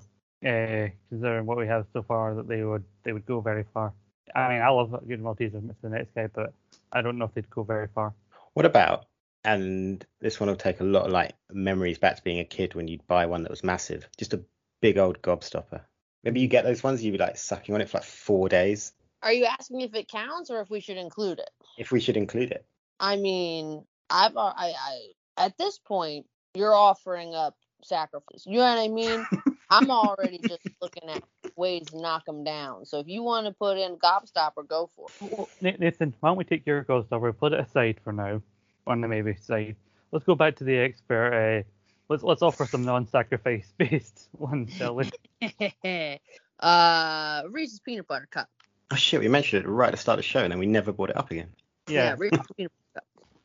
uh, 0.46 0.88
considering 1.10 1.46
what 1.46 1.58
we 1.58 1.68
have 1.68 1.86
so 1.92 2.02
far, 2.02 2.34
that 2.36 2.48
they 2.48 2.64
would 2.64 2.86
they 3.04 3.12
would 3.12 3.26
go 3.26 3.42
very 3.42 3.66
far. 3.74 3.94
I 4.34 4.48
mean, 4.48 4.62
I 4.62 4.70
love 4.70 4.94
a 4.94 5.06
good 5.06 5.22
Malteser, 5.22 5.62
Mr. 5.62 5.76
the 5.82 5.90
next 5.90 6.16
guy, 6.16 6.28
but 6.28 6.54
I 6.92 7.02
don't 7.02 7.18
know 7.18 7.26
if 7.26 7.34
they'd 7.34 7.50
go 7.50 7.64
very 7.64 7.88
far. 7.94 8.14
What 8.54 8.66
about? 8.66 9.06
And 9.44 10.06
this 10.22 10.40
one 10.40 10.48
will 10.48 10.56
take 10.56 10.80
a 10.80 10.86
lot 10.86 11.06
of 11.06 11.12
like 11.12 11.34
memories 11.52 11.98
back 11.98 12.16
to 12.16 12.24
being 12.24 12.40
a 12.40 12.46
kid 12.46 12.74
when 12.74 12.88
you'd 12.88 13.06
buy 13.08 13.26
one 13.26 13.44
that 13.44 13.52
was 13.52 13.64
massive, 13.64 14.08
just 14.18 14.34
a 14.34 14.44
big 14.82 14.98
old 14.98 15.22
gobstopper. 15.22 15.82
Maybe 16.24 16.40
you 16.40 16.48
get 16.48 16.64
those 16.64 16.84
ones 16.84 17.04
you'd 17.04 17.12
be 17.12 17.18
like 17.18 17.38
sucking 17.38 17.76
on 17.76 17.82
it 17.82 17.90
for 17.90 17.98
like 17.98 18.06
four 18.06 18.48
days. 18.48 18.94
Are 19.24 19.34
you 19.34 19.46
asking 19.46 19.82
if 19.82 19.94
it 19.94 20.08
counts 20.08 20.50
or 20.50 20.62
if 20.62 20.70
we 20.70 20.80
should 20.80 20.98
include 20.98 21.40
it? 21.40 21.50
If 21.78 21.92
we 21.92 22.00
should 22.00 22.18
include 22.18 22.52
it. 22.52 22.66
I 23.00 23.18
mean, 23.18 23.84
I've 24.10 24.38
I, 24.38 24.54
I 24.58 25.12
at 25.38 25.58
this 25.58 25.80
point 25.80 26.28
you're 26.56 26.76
offering 26.76 27.34
up 27.34 27.56
sacrifice. 27.84 28.46
You 28.46 28.58
know 28.58 28.76
what 28.76 28.78
I 28.78 28.88
mean? 28.88 29.26
I'm 29.70 29.90
already 29.90 30.40
just 30.40 30.68
looking 30.82 31.10
at 31.10 31.24
ways 31.56 31.88
to 31.88 32.02
knock 32.02 32.26
them 32.26 32.44
down. 32.44 32.86
So 32.86 33.00
if 33.00 33.08
you 33.08 33.24
want 33.24 33.48
to 33.48 33.54
put 33.54 33.78
in 33.78 33.96
Gobstopper, 33.98 34.68
go 34.68 34.90
for 34.96 35.08
it. 35.10 35.32
Well, 35.32 35.50
Nathan, 35.62 36.14
why 36.20 36.30
don't 36.30 36.38
we 36.38 36.44
take 36.44 36.66
your 36.66 36.84
Gobstopper, 36.84 37.38
put 37.38 37.54
it 37.54 37.60
aside 37.60 38.00
for 38.04 38.12
now, 38.12 38.42
on 38.86 39.02
the 39.02 39.08
maybe 39.08 39.36
side. 39.36 39.76
Let's 40.12 40.26
go 40.26 40.36
back 40.36 40.58
to 40.58 40.66
the 40.66 40.78
expert. 40.78 41.34
Uh, 41.34 41.64
let's 42.10 42.22
let's 42.22 42.42
offer 42.42 42.66
some 42.66 42.84
non-sacrifice 42.84 43.74
based 43.78 44.28
ones, 44.38 44.74
shall 44.74 44.96
we? 44.96 45.10
uh, 46.60 47.44
Reese's 47.50 47.80
peanut 47.80 48.08
butter 48.08 48.28
cup. 48.30 48.50
Oh 48.92 48.98
shit, 48.98 49.22
we 49.22 49.30
mentioned 49.30 49.64
it 49.64 49.70
right 49.70 49.88
at 49.88 49.92
the 49.92 49.98
start 49.98 50.20
of 50.20 50.26
the 50.26 50.28
show 50.28 50.42
and 50.42 50.52
then 50.52 50.60
we 50.60 50.66
never 50.66 50.92
brought 50.92 51.12
it 51.12 51.18
up 51.18 51.32
again. 51.32 51.50
Yeah, 51.88 52.16
Reese's 52.18 52.46
peanut 52.58 52.72
butter 52.74 52.76
cup. 52.76 52.81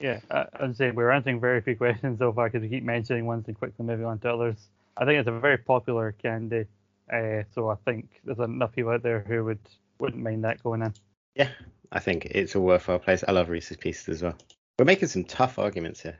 Yeah. 0.00 0.20
Uh, 0.30 0.44
I'm 0.54 0.74
saying 0.74 0.94
we're 0.94 1.10
answering 1.10 1.40
very 1.40 1.60
few 1.60 1.76
questions 1.76 2.18
so 2.18 2.32
far 2.32 2.48
because 2.48 2.62
we 2.62 2.68
keep 2.68 2.84
mentioning 2.84 3.26
ones 3.26 3.44
and 3.46 3.56
quickly 3.56 3.84
moving 3.84 4.06
on 4.06 4.18
to 4.20 4.32
others. 4.32 4.56
I 4.96 5.04
think 5.04 5.18
it's 5.18 5.28
a 5.28 5.32
very 5.32 5.58
popular 5.58 6.12
candy, 6.12 6.66
uh, 7.12 7.42
so 7.54 7.68
I 7.68 7.76
think 7.84 8.08
there's 8.24 8.38
enough 8.38 8.74
people 8.74 8.92
out 8.92 9.02
there 9.02 9.20
who 9.20 9.44
would 9.44 9.58
wouldn't 9.98 10.22
mind 10.22 10.44
that 10.44 10.62
going 10.62 10.82
in. 10.82 10.94
Yeah, 11.34 11.50
I 11.92 12.00
think 12.00 12.26
it's 12.26 12.54
a 12.54 12.60
worthwhile 12.60 12.98
place. 12.98 13.24
I 13.26 13.32
love 13.32 13.48
Reese's 13.48 13.76
Pieces 13.76 14.08
as 14.08 14.22
well. 14.22 14.36
We're 14.78 14.84
making 14.86 15.08
some 15.08 15.24
tough 15.24 15.58
arguments 15.58 16.00
here. 16.02 16.18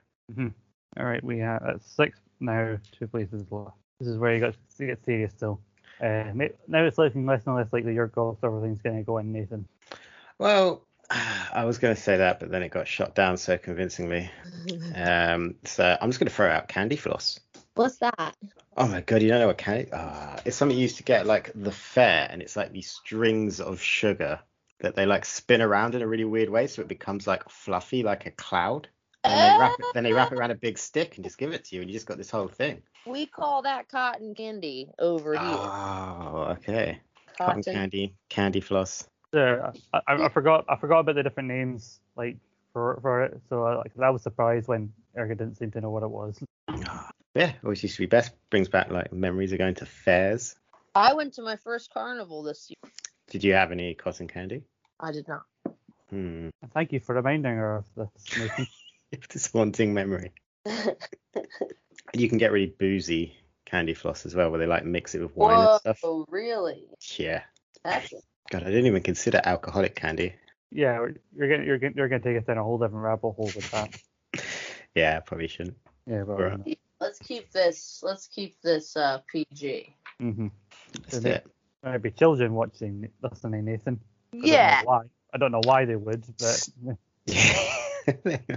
All 0.98 1.04
right, 1.04 1.22
we 1.22 1.38
have 1.38 1.62
at 1.62 1.82
six 1.82 2.18
now, 2.40 2.78
two 2.98 3.06
places 3.06 3.44
left. 3.50 3.76
This 4.00 4.08
is 4.08 4.18
where 4.18 4.34
you 4.34 4.40
got 4.40 4.54
to 4.78 4.86
get 4.86 5.04
serious 5.04 5.32
still. 5.32 5.60
Uh, 6.00 6.24
now 6.68 6.84
it's 6.84 6.98
looking 6.98 7.24
less 7.24 7.46
and 7.46 7.56
less 7.56 7.72
likely 7.72 7.94
your 7.94 8.08
golf 8.08 8.36
everything's 8.42 8.82
going 8.82 8.96
to 8.96 9.02
go 9.02 9.16
in, 9.18 9.32
Nathan. 9.32 9.66
Well, 10.38 10.82
I 11.10 11.64
was 11.64 11.78
going 11.78 11.94
to 11.94 12.00
say 12.00 12.16
that, 12.16 12.40
but 12.40 12.50
then 12.50 12.62
it 12.62 12.70
got 12.70 12.88
shot 12.88 13.14
down 13.14 13.36
so 13.36 13.56
convincingly. 13.58 14.30
Um, 14.94 15.56
so 15.64 15.96
I'm 16.00 16.10
just 16.10 16.18
going 16.18 16.28
to 16.28 16.34
throw 16.34 16.50
out 16.50 16.68
candy 16.68 16.96
floss. 16.96 17.38
What's 17.74 17.98
that? 17.98 18.34
Oh 18.76 18.88
my 18.88 19.00
god, 19.00 19.22
you 19.22 19.28
don't 19.28 19.40
know 19.40 19.46
what 19.46 19.58
candy? 19.58 19.88
Ah, 19.92 20.38
it's 20.44 20.56
something 20.56 20.76
you 20.76 20.82
used 20.82 20.98
to 20.98 21.02
get 21.02 21.26
like 21.26 21.50
the 21.54 21.72
fair, 21.72 22.28
and 22.30 22.42
it's 22.42 22.56
like 22.56 22.72
these 22.72 22.90
strings 22.90 23.60
of 23.60 23.80
sugar 23.80 24.40
that 24.80 24.94
they 24.94 25.06
like 25.06 25.24
spin 25.24 25.62
around 25.62 25.94
in 25.94 26.02
a 26.02 26.06
really 26.06 26.24
weird 26.24 26.50
way, 26.50 26.66
so 26.66 26.82
it 26.82 26.88
becomes 26.88 27.26
like 27.26 27.48
fluffy, 27.48 28.02
like 28.02 28.26
a 28.26 28.30
cloud. 28.30 28.88
And 29.24 29.32
they 29.32 29.58
wrap 29.58 29.80
it, 29.80 29.86
then 29.94 30.04
they 30.04 30.12
wrap 30.12 30.30
it 30.30 30.38
around 30.38 30.50
a 30.50 30.56
big 30.56 30.78
stick 30.78 31.16
and 31.16 31.24
just 31.24 31.38
give 31.38 31.52
it 31.52 31.64
to 31.66 31.76
you, 31.76 31.82
and 31.82 31.90
you 31.90 31.96
just 31.96 32.06
got 32.06 32.18
this 32.18 32.30
whole 32.30 32.48
thing. 32.48 32.82
We 33.06 33.26
call 33.26 33.62
that 33.62 33.88
cotton 33.88 34.34
candy 34.34 34.88
over 34.98 35.32
here. 35.32 35.40
Oh, 35.42 36.48
okay. 36.58 37.00
Cotton 37.38 37.62
candy, 37.62 38.14
candy 38.28 38.60
floss. 38.60 39.08
So 39.32 39.72
I, 39.92 40.00
I, 40.06 40.24
I 40.26 40.28
forgot 40.28 40.64
I 40.68 40.76
forgot 40.76 41.00
about 41.00 41.14
the 41.16 41.22
different 41.22 41.48
names 41.48 42.00
like 42.16 42.36
for 42.72 42.98
for 43.02 43.24
it. 43.24 43.40
So 43.48 43.64
I, 43.64 43.76
like 43.76 43.92
I 44.00 44.10
was 44.10 44.22
surprised 44.22 44.68
when 44.68 44.92
Erica 45.16 45.34
didn't 45.34 45.58
seem 45.58 45.70
to 45.72 45.80
know 45.80 45.90
what 45.90 46.02
it 46.02 46.10
was. 46.10 46.38
Yeah, 47.34 47.52
always 47.62 47.82
used 47.82 47.96
to 47.96 48.02
be 48.02 48.06
best. 48.06 48.32
Brings 48.50 48.68
back 48.68 48.90
like 48.90 49.12
memories 49.12 49.52
of 49.52 49.58
going 49.58 49.74
to 49.76 49.86
fairs. 49.86 50.54
I 50.94 51.12
went 51.12 51.34
to 51.34 51.42
my 51.42 51.56
first 51.56 51.92
carnival 51.92 52.42
this 52.42 52.70
year. 52.70 52.90
Did 53.28 53.44
you 53.44 53.52
have 53.52 53.72
any 53.72 53.94
cotton 53.94 54.28
candy? 54.28 54.62
I 54.98 55.12
did 55.12 55.28
not. 55.28 55.42
Hmm. 56.08 56.48
Thank 56.72 56.92
you 56.92 57.00
for 57.00 57.14
reminding 57.14 57.52
her 57.56 57.76
of 57.76 57.84
this, 57.94 58.38
Nathan. 58.38 58.66
This 59.32 59.50
haunting 59.52 59.94
memory. 59.94 60.32
You 62.12 62.28
can 62.28 62.38
get 62.38 62.50
really 62.50 62.74
boozy 62.78 63.36
candy 63.64 63.94
floss 63.94 64.26
as 64.26 64.34
well, 64.34 64.50
where 64.50 64.58
they 64.58 64.66
like 64.66 64.84
mix 64.84 65.14
it 65.14 65.20
with 65.20 65.36
wine 65.36 65.60
and 65.60 65.80
stuff. 65.80 66.00
Oh, 66.02 66.26
really? 66.28 66.88
Yeah. 67.16 67.42
That's 67.84 68.12
God, 68.50 68.62
I 68.62 68.66
didn't 68.66 68.86
even 68.86 69.02
consider 69.02 69.40
alcoholic 69.44 69.94
candy. 69.96 70.34
Yeah, 70.70 71.06
you're 71.36 71.48
gonna 71.48 71.64
you're 71.64 71.78
gonna 71.78 71.94
you're 71.96 72.08
gonna 72.08 72.22
take 72.22 72.36
us 72.38 72.44
down 72.44 72.58
a 72.58 72.62
whole 72.64 72.78
different 72.78 73.02
rabbit 73.04 73.32
hole 73.32 73.50
with 73.54 73.70
that. 73.72 73.94
Yeah, 74.94 75.20
probably 75.20 75.48
shouldn't. 75.48 75.76
Yeah, 76.06 76.22
but 76.26 76.38
Right. 76.38 76.78
Let's 77.00 77.18
keep 77.18 77.50
this. 77.52 78.00
Let's 78.02 78.26
keep 78.28 78.60
this 78.62 78.96
uh, 78.96 79.18
PG. 79.30 79.94
mm-hmm. 80.22 80.46
That's 81.10 81.22
Yeah. 81.24 81.32
it. 81.32 81.46
Might 81.84 81.98
be 81.98 82.10
children 82.10 82.54
watching, 82.54 83.10
listening, 83.22 83.66
Nathan. 83.66 84.00
I 84.32 84.36
don't 84.38 84.42
know 84.42 84.52
Yeah. 84.52 84.82
why? 84.84 85.00
I 85.34 85.38
don't 85.38 85.52
know 85.52 85.60
why 85.64 85.84
they 85.84 85.96
would, 85.96 86.24
but 86.38 86.68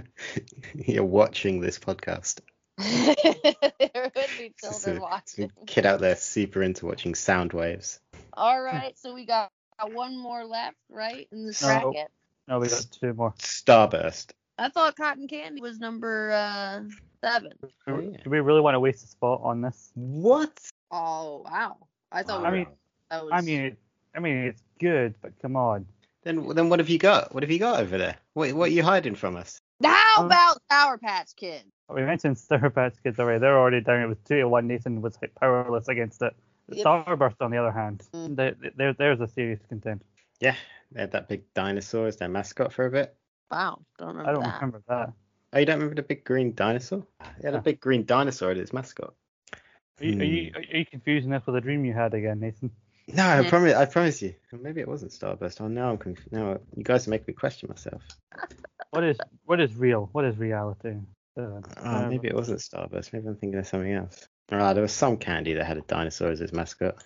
You're 0.74 1.04
watching 1.04 1.60
this 1.60 1.78
podcast. 1.78 2.40
there 2.78 4.10
would 4.16 4.30
be 4.38 4.54
children 4.58 4.96
a- 4.96 5.00
watching. 5.00 5.52
Kid 5.66 5.84
out 5.86 6.00
there 6.00 6.16
super 6.16 6.62
into 6.62 6.86
watching 6.86 7.14
sound 7.14 7.52
waves. 7.52 8.00
All 8.32 8.60
right, 8.62 8.98
so 8.98 9.12
we 9.12 9.26
got 9.26 9.50
got 9.80 9.92
one 9.92 10.16
more 10.16 10.44
left, 10.44 10.76
right, 10.88 11.28
in 11.32 11.46
the 11.46 11.58
No. 11.62 11.92
bracket. 11.92 12.10
no, 12.48 12.58
we 12.60 12.68
got 12.68 12.86
two 12.90 13.14
more. 13.14 13.34
Starburst. 13.38 14.32
I 14.58 14.68
thought 14.68 14.96
cotton 14.96 15.26
candy 15.26 15.60
was 15.60 15.78
number 15.78 16.32
uh, 16.32 16.82
seven. 17.22 17.52
Oh, 17.86 18.00
Do 18.00 18.30
we 18.30 18.40
really 18.40 18.60
want 18.60 18.74
to 18.74 18.80
waste 18.80 19.04
a 19.04 19.06
spot 19.06 19.40
on 19.42 19.62
this? 19.62 19.90
What? 19.94 20.58
Oh 20.90 21.44
wow! 21.50 21.78
I 22.12 22.22
thought 22.22 22.44
I 22.44 22.50
we 22.50 22.58
mean, 22.58 22.66
that 23.10 23.24
was. 23.24 23.30
I 23.32 23.40
mean, 23.40 23.60
it, 23.60 23.78
I 24.14 24.20
mean, 24.20 24.36
it's 24.38 24.62
good, 24.78 25.14
but 25.22 25.32
come 25.40 25.56
on. 25.56 25.86
Then 26.24 26.46
then 26.54 26.68
what 26.68 26.78
have 26.78 26.90
you 26.90 26.98
got? 26.98 27.32
What 27.32 27.42
have 27.42 27.50
you 27.50 27.58
got 27.58 27.80
over 27.80 27.96
there? 27.96 28.16
What 28.34 28.52
what 28.52 28.68
are 28.68 28.72
you 28.72 28.82
hiding 28.82 29.14
from 29.14 29.36
us? 29.36 29.60
how 29.82 30.20
um, 30.20 30.26
about 30.26 30.58
Sour 30.70 30.98
Patch 30.98 31.34
Kids? 31.36 31.64
We 31.88 32.02
mentioned 32.02 32.36
Sour 32.38 32.70
Patch 32.70 32.94
Kids 33.02 33.18
already. 33.18 33.40
They're 33.40 33.58
already 33.58 33.80
down. 33.80 34.02
It 34.02 34.08
was 34.08 34.18
two 34.26 34.40
to 34.40 34.48
one. 34.48 34.66
Nathan 34.66 35.00
was 35.00 35.16
like, 35.22 35.34
powerless 35.36 35.88
against 35.88 36.20
it. 36.22 36.34
Yep. 36.70 36.86
Starburst, 36.86 37.36
on 37.40 37.50
the 37.50 37.58
other 37.58 37.72
hand, 37.72 38.02
Mm. 38.14 38.36
they, 38.36 38.54
they, 38.76 38.92
there's 38.98 39.20
a 39.20 39.28
serious 39.28 39.60
contender. 39.68 40.04
Yeah, 40.40 40.56
they 40.92 41.00
had 41.02 41.12
that 41.12 41.28
big 41.28 41.52
dinosaur 41.54 42.06
as 42.06 42.16
their 42.16 42.28
mascot 42.28 42.72
for 42.72 42.86
a 42.86 42.90
bit. 42.90 43.16
Wow, 43.50 43.80
don't 43.98 44.08
remember 44.08 44.30
I 44.30 44.32
don't 44.32 44.42
that. 44.44 44.54
remember 44.54 44.82
that. 44.88 45.12
Oh, 45.52 45.58
you 45.58 45.66
don't 45.66 45.76
remember 45.78 45.96
the 45.96 46.02
big 46.06 46.24
green 46.24 46.54
dinosaur? 46.54 47.06
They 47.40 47.48
had 47.48 47.54
a 47.54 47.62
big 47.62 47.80
green 47.80 48.04
dinosaur 48.06 48.52
as 48.52 48.58
its 48.58 48.72
mascot. 48.72 49.14
Are 50.00 50.04
you, 50.04 50.12
are 50.12 50.14
Hmm. 50.14 50.22
you 50.22 50.52
are 50.54 50.78
you 50.78 50.86
confusing 50.86 51.30
this 51.30 51.44
with 51.46 51.56
a 51.56 51.60
dream 51.60 51.84
you 51.84 51.92
had 51.92 52.14
again, 52.14 52.40
Nathan? 52.40 52.70
No, 53.12 53.24
I 53.26 53.40
Yeah. 53.42 53.50
promise. 53.50 53.74
I 53.74 53.84
promise 53.86 54.22
you. 54.22 54.34
Maybe 54.52 54.80
it 54.80 54.88
wasn't 54.88 55.10
Starburst. 55.12 55.60
Oh, 55.60 55.68
now 55.68 55.90
I'm 55.90 55.98
confused. 55.98 56.32
Now 56.32 56.58
you 56.76 56.84
guys 56.84 57.06
make 57.08 57.26
me 57.26 57.34
question 57.34 57.68
myself. 57.68 58.02
What 58.90 59.04
is 59.04 59.18
what 59.44 59.60
is 59.60 59.74
real? 59.76 60.08
What 60.12 60.24
is 60.24 60.36
reality? 60.38 60.96
Uh, 61.38 61.60
Oh, 61.84 62.08
maybe 62.08 62.28
it 62.28 62.34
wasn't 62.34 62.60
Starburst. 62.60 63.12
Maybe 63.12 63.28
I'm 63.28 63.36
thinking 63.36 63.58
of 63.58 63.66
something 63.66 63.92
else. 63.92 64.28
Ah, 64.52 64.72
there 64.72 64.82
was 64.82 64.92
some 64.92 65.16
candy 65.16 65.54
that 65.54 65.64
had 65.64 65.76
a 65.76 65.82
dinosaur 65.82 66.30
as 66.30 66.40
its 66.40 66.52
mascot. 66.52 67.02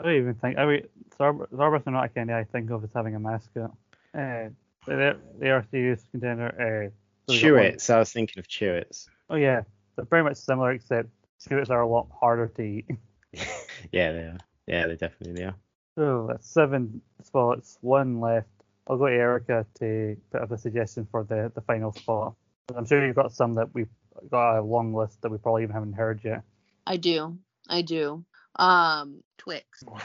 I 0.00 0.04
don't 0.04 0.16
even 0.16 0.34
think. 0.34 0.58
I 0.58 0.66
mean, 0.66 0.86
Starburst, 1.18 1.86
are 1.86 1.90
not 1.90 2.04
a 2.04 2.08
candy 2.08 2.32
I 2.32 2.44
think 2.44 2.70
of 2.70 2.82
as 2.84 2.90
having 2.94 3.14
a 3.14 3.20
mascot. 3.20 3.72
Uh, 4.14 4.48
they 4.86 5.12
they 5.38 5.50
are 5.50 5.58
a 5.58 5.66
serious 5.70 6.04
contender. 6.10 6.48
Uh, 6.48 7.32
so 7.32 7.34
got 7.34 7.42
Chewits. 7.42 7.90
I 7.90 7.98
was 7.98 8.12
thinking 8.12 8.38
of 8.38 8.48
Chewits. 8.48 9.08
Oh 9.30 9.36
yeah, 9.36 9.62
they're 9.96 10.04
very 10.04 10.22
much 10.22 10.36
similar, 10.36 10.72
except 10.72 11.08
Chewits 11.46 11.70
are 11.70 11.80
a 11.80 11.88
lot 11.88 12.08
harder 12.18 12.48
to 12.48 12.62
eat. 12.62 12.86
yeah, 13.92 14.12
they 14.12 14.18
are. 14.18 14.38
Yeah, 14.66 14.86
they 14.86 14.96
definitely 14.96 15.44
are. 15.44 15.54
So 15.96 16.26
that's 16.28 16.48
seven 16.48 17.00
spots, 17.22 17.78
one 17.80 18.20
left. 18.20 18.48
I'll 18.88 18.98
go 18.98 19.06
to 19.06 19.14
Erica 19.14 19.66
to 19.78 20.16
put 20.30 20.42
up 20.42 20.50
a 20.50 20.58
suggestion 20.58 21.06
for 21.10 21.24
the, 21.24 21.50
the 21.54 21.60
final 21.62 21.92
spot. 21.92 22.34
I'm 22.74 22.84
sure 22.84 23.04
you've 23.04 23.16
got 23.16 23.32
some 23.32 23.54
that 23.54 23.72
we've 23.74 23.88
got 24.30 24.58
a 24.58 24.62
long 24.62 24.94
list 24.94 25.22
that 25.22 25.30
we 25.30 25.38
probably 25.38 25.62
even 25.62 25.74
haven't 25.74 25.94
heard 25.94 26.20
yet. 26.22 26.42
I 26.86 26.96
do, 26.96 27.38
I 27.68 27.82
do. 27.82 28.24
Um, 28.56 29.22
Twix. 29.38 29.82
We 29.86 29.98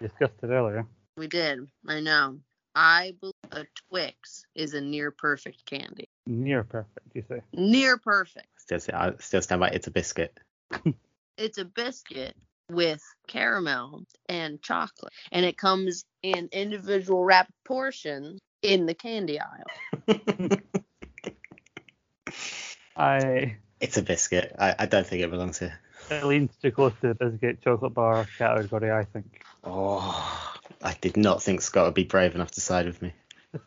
discussed 0.08 0.34
it 0.42 0.46
earlier. 0.48 0.86
We 1.16 1.26
did. 1.28 1.68
I 1.86 2.00
know. 2.00 2.38
I 2.74 3.14
believe 3.20 3.34
a 3.50 3.66
Twix 3.90 4.46
is 4.54 4.72
a 4.74 4.80
near 4.80 5.10
perfect 5.10 5.66
candy. 5.66 6.08
Near 6.26 6.64
perfect, 6.64 7.14
you 7.14 7.22
say. 7.28 7.42
Near 7.52 7.98
perfect. 7.98 8.46
Still, 8.56 8.80
say- 8.80 8.94
I 8.94 9.12
still 9.18 9.42
stand 9.42 9.60
by. 9.60 9.68
It's 9.68 9.86
a 9.86 9.90
biscuit. 9.90 10.38
It's 11.38 11.56
a 11.56 11.64
biscuit 11.64 12.36
with 12.70 13.02
caramel 13.26 14.04
and 14.28 14.60
chocolate, 14.62 15.12
and 15.32 15.46
it 15.46 15.56
comes 15.56 16.04
in 16.22 16.50
individual 16.52 17.24
wrapped 17.24 17.50
portions 17.64 18.38
in 18.60 18.84
the 18.84 18.94
candy 18.94 19.40
aisle. 19.40 19.64
I 22.96 23.56
It's 23.80 23.96
a 23.96 24.02
biscuit. 24.02 24.54
I, 24.58 24.74
I 24.80 24.86
don't 24.86 25.06
think 25.06 25.22
it 25.22 25.30
belongs 25.30 25.58
here. 25.58 25.80
It 26.10 26.24
leans 26.24 26.50
too 26.60 26.70
close 26.70 26.92
to 27.00 27.08
the 27.08 27.14
biscuit 27.14 27.62
chocolate 27.62 27.94
bar 27.94 28.26
category, 28.38 28.90
I 28.90 29.04
think. 29.04 29.42
Oh, 29.64 30.54
I 30.82 30.96
did 31.00 31.16
not 31.16 31.42
think 31.42 31.60
Scott 31.60 31.86
would 31.86 31.94
be 31.94 32.04
brave 32.04 32.34
enough 32.34 32.50
to 32.52 32.60
side 32.60 32.86
with 32.86 33.00
me. 33.02 33.12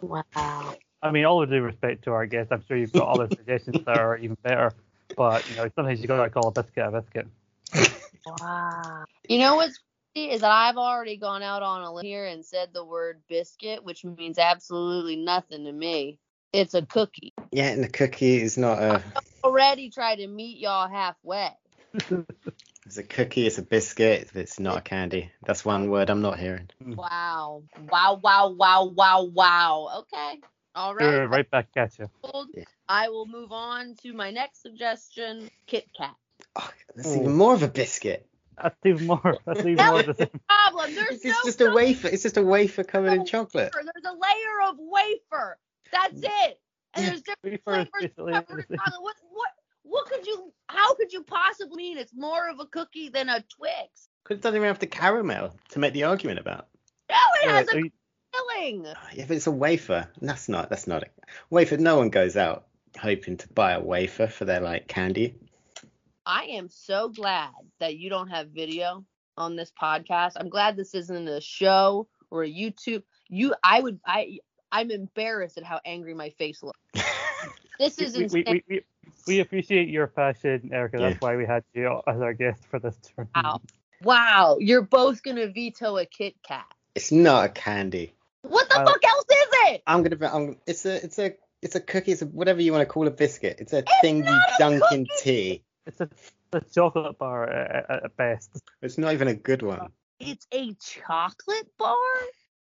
Wow. 0.02 0.76
I 1.02 1.12
mean, 1.12 1.26
all 1.26 1.38
with 1.38 1.50
due 1.50 1.62
respect 1.62 2.04
to 2.06 2.12
our 2.12 2.26
guests, 2.26 2.52
I'm 2.52 2.64
sure 2.68 2.78
you've 2.78 2.92
got 2.92 3.08
other 3.08 3.28
suggestions 3.36 3.86
that 3.86 3.98
are 3.98 4.18
even 4.18 4.38
better. 4.42 4.74
But 5.16 5.50
you 5.50 5.56
know, 5.56 5.70
sometimes 5.76 6.00
you've 6.00 6.08
gotta 6.08 6.30
call 6.30 6.48
a 6.48 6.52
biscuit 6.52 6.86
a 6.86 7.02
biscuit. 7.02 7.28
Wow. 8.42 9.06
You 9.30 9.38
know 9.38 9.56
what's 9.58 9.80
funny 10.16 10.32
is 10.32 10.42
that 10.42 10.50
I've 10.50 10.78
already 10.78 11.16
gone 11.16 11.44
out 11.44 11.62
on 11.62 11.84
a 11.84 11.94
limb 11.94 12.04
here 12.04 12.26
and 12.26 12.44
said 12.44 12.70
the 12.74 12.84
word 12.84 13.22
biscuit, 13.30 13.84
which 13.84 14.04
means 14.04 14.40
absolutely 14.40 15.16
nothing 15.16 15.66
to 15.66 15.72
me. 15.72 16.18
It's 16.52 16.74
a 16.74 16.84
cookie. 16.84 17.36
Yeah, 17.52 17.68
and 17.68 17.84
the 17.84 17.88
cookie 17.88 18.42
is 18.42 18.58
not 18.58 18.82
a. 18.82 19.04
Already 19.44 19.92
tried 19.92 20.16
to 20.16 20.28
meet 20.28 20.58
y'all 20.58 20.90
halfway. 20.90 21.52
It's 22.86 22.98
a 22.98 23.04
cookie. 23.04 23.48
It's 23.48 23.58
a 23.58 23.64
biscuit. 23.64 24.30
It's 24.36 24.60
not 24.60 24.78
a 24.78 24.82
candy. 24.82 25.32
That's 25.46 25.66
one 25.66 25.90
word 25.90 26.10
I'm 26.10 26.22
not 26.22 26.40
hearing. 26.40 26.70
Wow. 26.86 27.64
Wow, 27.92 28.20
wow, 28.22 28.50
wow, 28.50 28.86
wow, 28.96 29.24
wow. 29.24 29.90
Okay. 30.02 30.42
All 30.76 30.96
Sure, 30.96 31.22
right. 31.22 31.30
right 31.30 31.52
back 31.52 31.70
at 31.78 31.98
you. 31.98 32.10
I 32.88 33.10
will 33.10 33.26
move 33.26 33.52
on 33.52 33.96
to 34.04 34.14
my 34.14 34.32
next 34.32 34.62
suggestion, 34.62 35.50
Kit 35.68 35.86
Kat. 35.98 36.14
Oh, 36.56 36.70
that's 36.96 37.16
even 37.16 37.36
more 37.36 37.54
of 37.56 37.64
a 37.64 37.68
biscuit. 37.68 38.28
That's 38.62 38.76
even 38.86 39.08
more. 39.08 39.38
That's 39.46 39.60
even 39.62 39.76
That 39.78 39.88
more 39.88 39.98
was 39.98 40.06
the 40.06 40.14
same. 40.16 40.42
Problem. 40.48 40.96
There's 40.96 41.12
It's 41.12 41.24
no 41.26 41.44
just 41.46 41.62
a 41.62 41.72
wafer. 41.74 42.08
It's 42.08 42.24
just 42.24 42.38
a 42.38 42.44
wafer 42.44 42.84
covered 42.84 43.14
in 43.14 43.26
chocolate. 43.26 43.74
wafer. 43.74 43.90
There's 43.94 44.06
a 44.06 44.14
layer 44.14 44.70
of 44.70 44.76
wafer. 44.80 45.58
That's 45.92 46.22
it. 46.22 46.60
And 46.94 47.06
there's 47.06 47.22
different 47.22 47.62
Wafer 47.66 47.82
flavors 47.82 47.92
basically 48.02 48.34
covered 48.34 48.66
in 48.70 48.78
chocolate. 48.78 49.04
What 49.04 49.16
what 49.34 49.50
what 49.86 50.08
could 50.08 50.26
you 50.26 50.52
how 50.68 50.96
could 50.96 51.14
you 51.14 51.24
possibly 51.24 51.78
mean 51.78 51.98
it's 51.98 52.14
more 52.14 52.50
of 52.50 52.60
a 52.60 52.66
cookie 52.66 53.10
than 53.10 53.30
a 53.30 53.44
Twix? 53.50 54.10
Because 54.24 54.40
it 54.40 54.42
doesn't 54.42 54.58
even 54.58 54.68
have 54.68 54.80
the 54.80 54.88
caramel 54.88 55.56
to 55.70 55.80
make 55.80 55.94
the 55.94 56.04
argument 56.04 56.40
about. 56.40 56.68
No, 57.10 57.18
it 57.44 57.50
has 57.50 57.70
a 57.70 57.78
you- 57.78 57.92
filling. 58.34 58.88
Ah, 58.88 59.10
yeah, 59.14 59.26
but 59.28 59.38
it's 59.38 59.48
a 59.48 59.52
wafer. 59.52 60.10
That's 60.22 60.50
not. 60.50 60.70
That's 60.70 60.88
not 60.88 61.04
a 61.04 61.08
wafer. 61.50 61.78
No 61.78 61.98
one 61.98 62.10
goes 62.10 62.36
out 62.36 62.66
hoping 63.00 63.38
to 63.38 63.48
buy 63.50 63.74
a 63.74 63.82
wafer 63.82 64.28
for 64.28 64.46
their 64.46 64.62
like 64.62 64.88
candy. 64.88 65.36
I 66.26 66.46
am 66.46 66.70
so 66.70 67.10
glad 67.10 67.52
that 67.80 67.98
you 67.98 68.10
don't 68.10 68.30
have 68.30 68.50
video 68.50 69.06
on 69.38 69.56
this 69.56 69.72
podcast. 69.80 70.34
I'm 70.38 70.50
glad 70.50 70.76
this 70.76 70.96
isn't 70.96 71.28
a 71.28 71.42
show 71.42 72.08
or 72.32 72.44
a 72.44 72.52
YouTube. 72.52 73.04
You 73.30 73.54
I 73.64 73.82
would 73.82 74.00
I 74.06 74.40
I'm 74.72 74.90
embarrassed 74.90 75.58
at 75.58 75.64
how 75.64 75.80
angry 75.86 76.16
my 76.16 76.32
face 76.32 76.64
looks. 76.64 76.80
This 77.78 77.98
is 77.98 78.16
we, 78.16 78.24
insane. 78.24 78.46
we, 78.48 78.64
we, 78.70 78.82
we, 79.28 79.36
we 79.36 79.40
appreciate 79.40 79.90
your 79.90 80.08
passion, 80.08 80.70
Erica. 80.74 80.98
That's 80.98 81.14
Yeah. 81.14 81.18
why 81.20 81.36
we 81.36 81.46
had 81.46 81.64
you 81.74 82.02
as 82.08 82.22
our 82.22 82.34
guest 82.34 82.64
for 82.70 82.80
this 82.80 82.96
tournament. 82.98 83.32
Wow. 83.36 83.62
Wow, 84.04 84.58
you're 84.60 84.82
both 84.82 85.24
gonna 85.24 85.48
veto 85.48 85.98
a 85.98 86.06
Kit 86.06 86.36
Kat. 86.48 86.66
It's 86.96 87.12
not 87.12 87.46
a 87.46 87.50
candy. 87.50 88.14
What 88.42 88.70
the 88.70 88.80
I- 88.80 88.86
fuck 88.86 89.04
else 89.04 89.26
is 89.32 89.48
it? 89.72 89.84
I'm 89.88 90.04
gonna. 90.04 90.30
I'm, 90.34 90.58
it's 90.68 90.86
a. 90.86 91.04
It's 91.04 91.18
a. 91.18 91.34
It's 91.62 91.76
a 91.76 91.80
cookie. 91.80 92.12
It's 92.12 92.22
a, 92.22 92.26
whatever 92.28 92.62
you 92.62 92.72
want 92.72 92.82
to 92.82 92.86
call 92.86 93.08
a 93.08 93.12
biscuit. 93.12 93.58
It's 93.60 93.74
a 93.74 93.84
thing 94.02 94.18
you 94.18 94.24
not 94.26 94.42
a 94.50 94.56
dunk 94.60 94.84
in 94.92 95.08
tea. 95.20 95.64
It's 95.88 96.00
a, 96.02 96.10
a 96.54 96.62
chocolate 96.62 97.18
bar 97.18 97.50
at, 97.50 97.90
at- 97.90 98.04
at 98.06 98.18
best. 98.18 98.52
It's 98.82 98.98
not 98.98 99.14
even 99.14 99.28
a 99.30 99.34
good 99.34 99.62
one. 99.64 99.90
It's 100.20 100.46
a 100.52 100.74
chocolate 100.76 101.70
bar? 101.80 101.96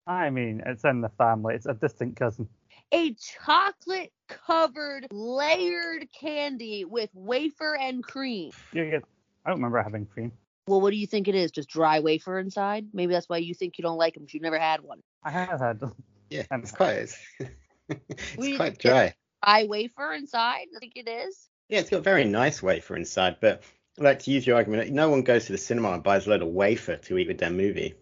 I 0.08 0.30
mean, 0.30 0.62
it's 0.66 0.84
in 0.86 1.02
the 1.02 1.10
family. 1.10 1.56
It's 1.56 1.66
a 1.66 1.74
distant 1.74 2.16
cousin. 2.16 2.48
A 2.94 3.16
chocolate 3.44 4.12
covered 4.28 5.08
layered 5.12 6.08
candy 6.12 6.86
with 6.86 7.10
wafer 7.16 7.76
and 7.76 8.04
cream. 8.04 8.52
You 8.72 8.90
get, 8.90 9.04
I 9.46 9.50
don't 9.50 9.58
remember 9.58 9.82
having 9.82 10.06
cream. 10.06 10.32
Well, 10.68 10.80
what 10.80 10.92
do 10.92 10.98
you 10.98 11.08
think 11.08 11.28
it 11.28 11.34
is? 11.34 11.50
Just 11.52 11.70
dry 11.70 12.00
wafer 12.02 12.38
inside? 12.38 12.86
Maybe 12.94 13.12
that's 13.12 13.28
why 13.28 13.38
you 13.38 13.56
think 13.56 13.80
you 13.80 13.82
don't 13.82 13.98
like 13.98 14.14
them 14.14 14.24
because 14.24 14.36
you've 14.36 14.44
never 14.44 14.60
had 14.60 14.82
one. 14.82 15.00
I 15.24 15.32
have 15.32 15.60
had. 15.60 15.80
Them. 15.80 15.96
Yeah, 16.30 16.44
And- 16.52 16.62
it's 16.64 16.72
quite. 16.72 16.94
It's, 16.94 17.18
We- 18.38 18.50
it's 18.50 18.58
quite 18.58 18.78
dry. 18.78 19.14
Dry 19.44 19.64
wafer 19.66 20.14
inside? 20.14 20.68
I 20.76 20.80
think 20.80 20.94
it 20.96 21.10
is. 21.10 21.50
Yeah, 21.70 21.80
it's 21.80 21.90
got 21.90 22.04
very 22.04 22.26
nice 22.26 22.62
wafer 22.62 22.96
inside, 22.96 23.38
but 23.42 23.64
like 23.98 24.20
to 24.20 24.32
use 24.32 24.46
your 24.46 24.56
argument, 24.58 24.92
no 24.92 25.10
one 25.10 25.24
goes 25.24 25.46
to 25.48 25.52
the 25.52 25.58
cinema 25.58 25.94
and 25.94 26.04
buys 26.04 26.28
a 26.28 26.30
load 26.30 26.44
of 26.44 26.50
wafer 26.50 26.98
to 26.98 27.18
eat 27.18 27.28
with 27.28 27.40
their 27.40 27.50
movie. 27.50 27.96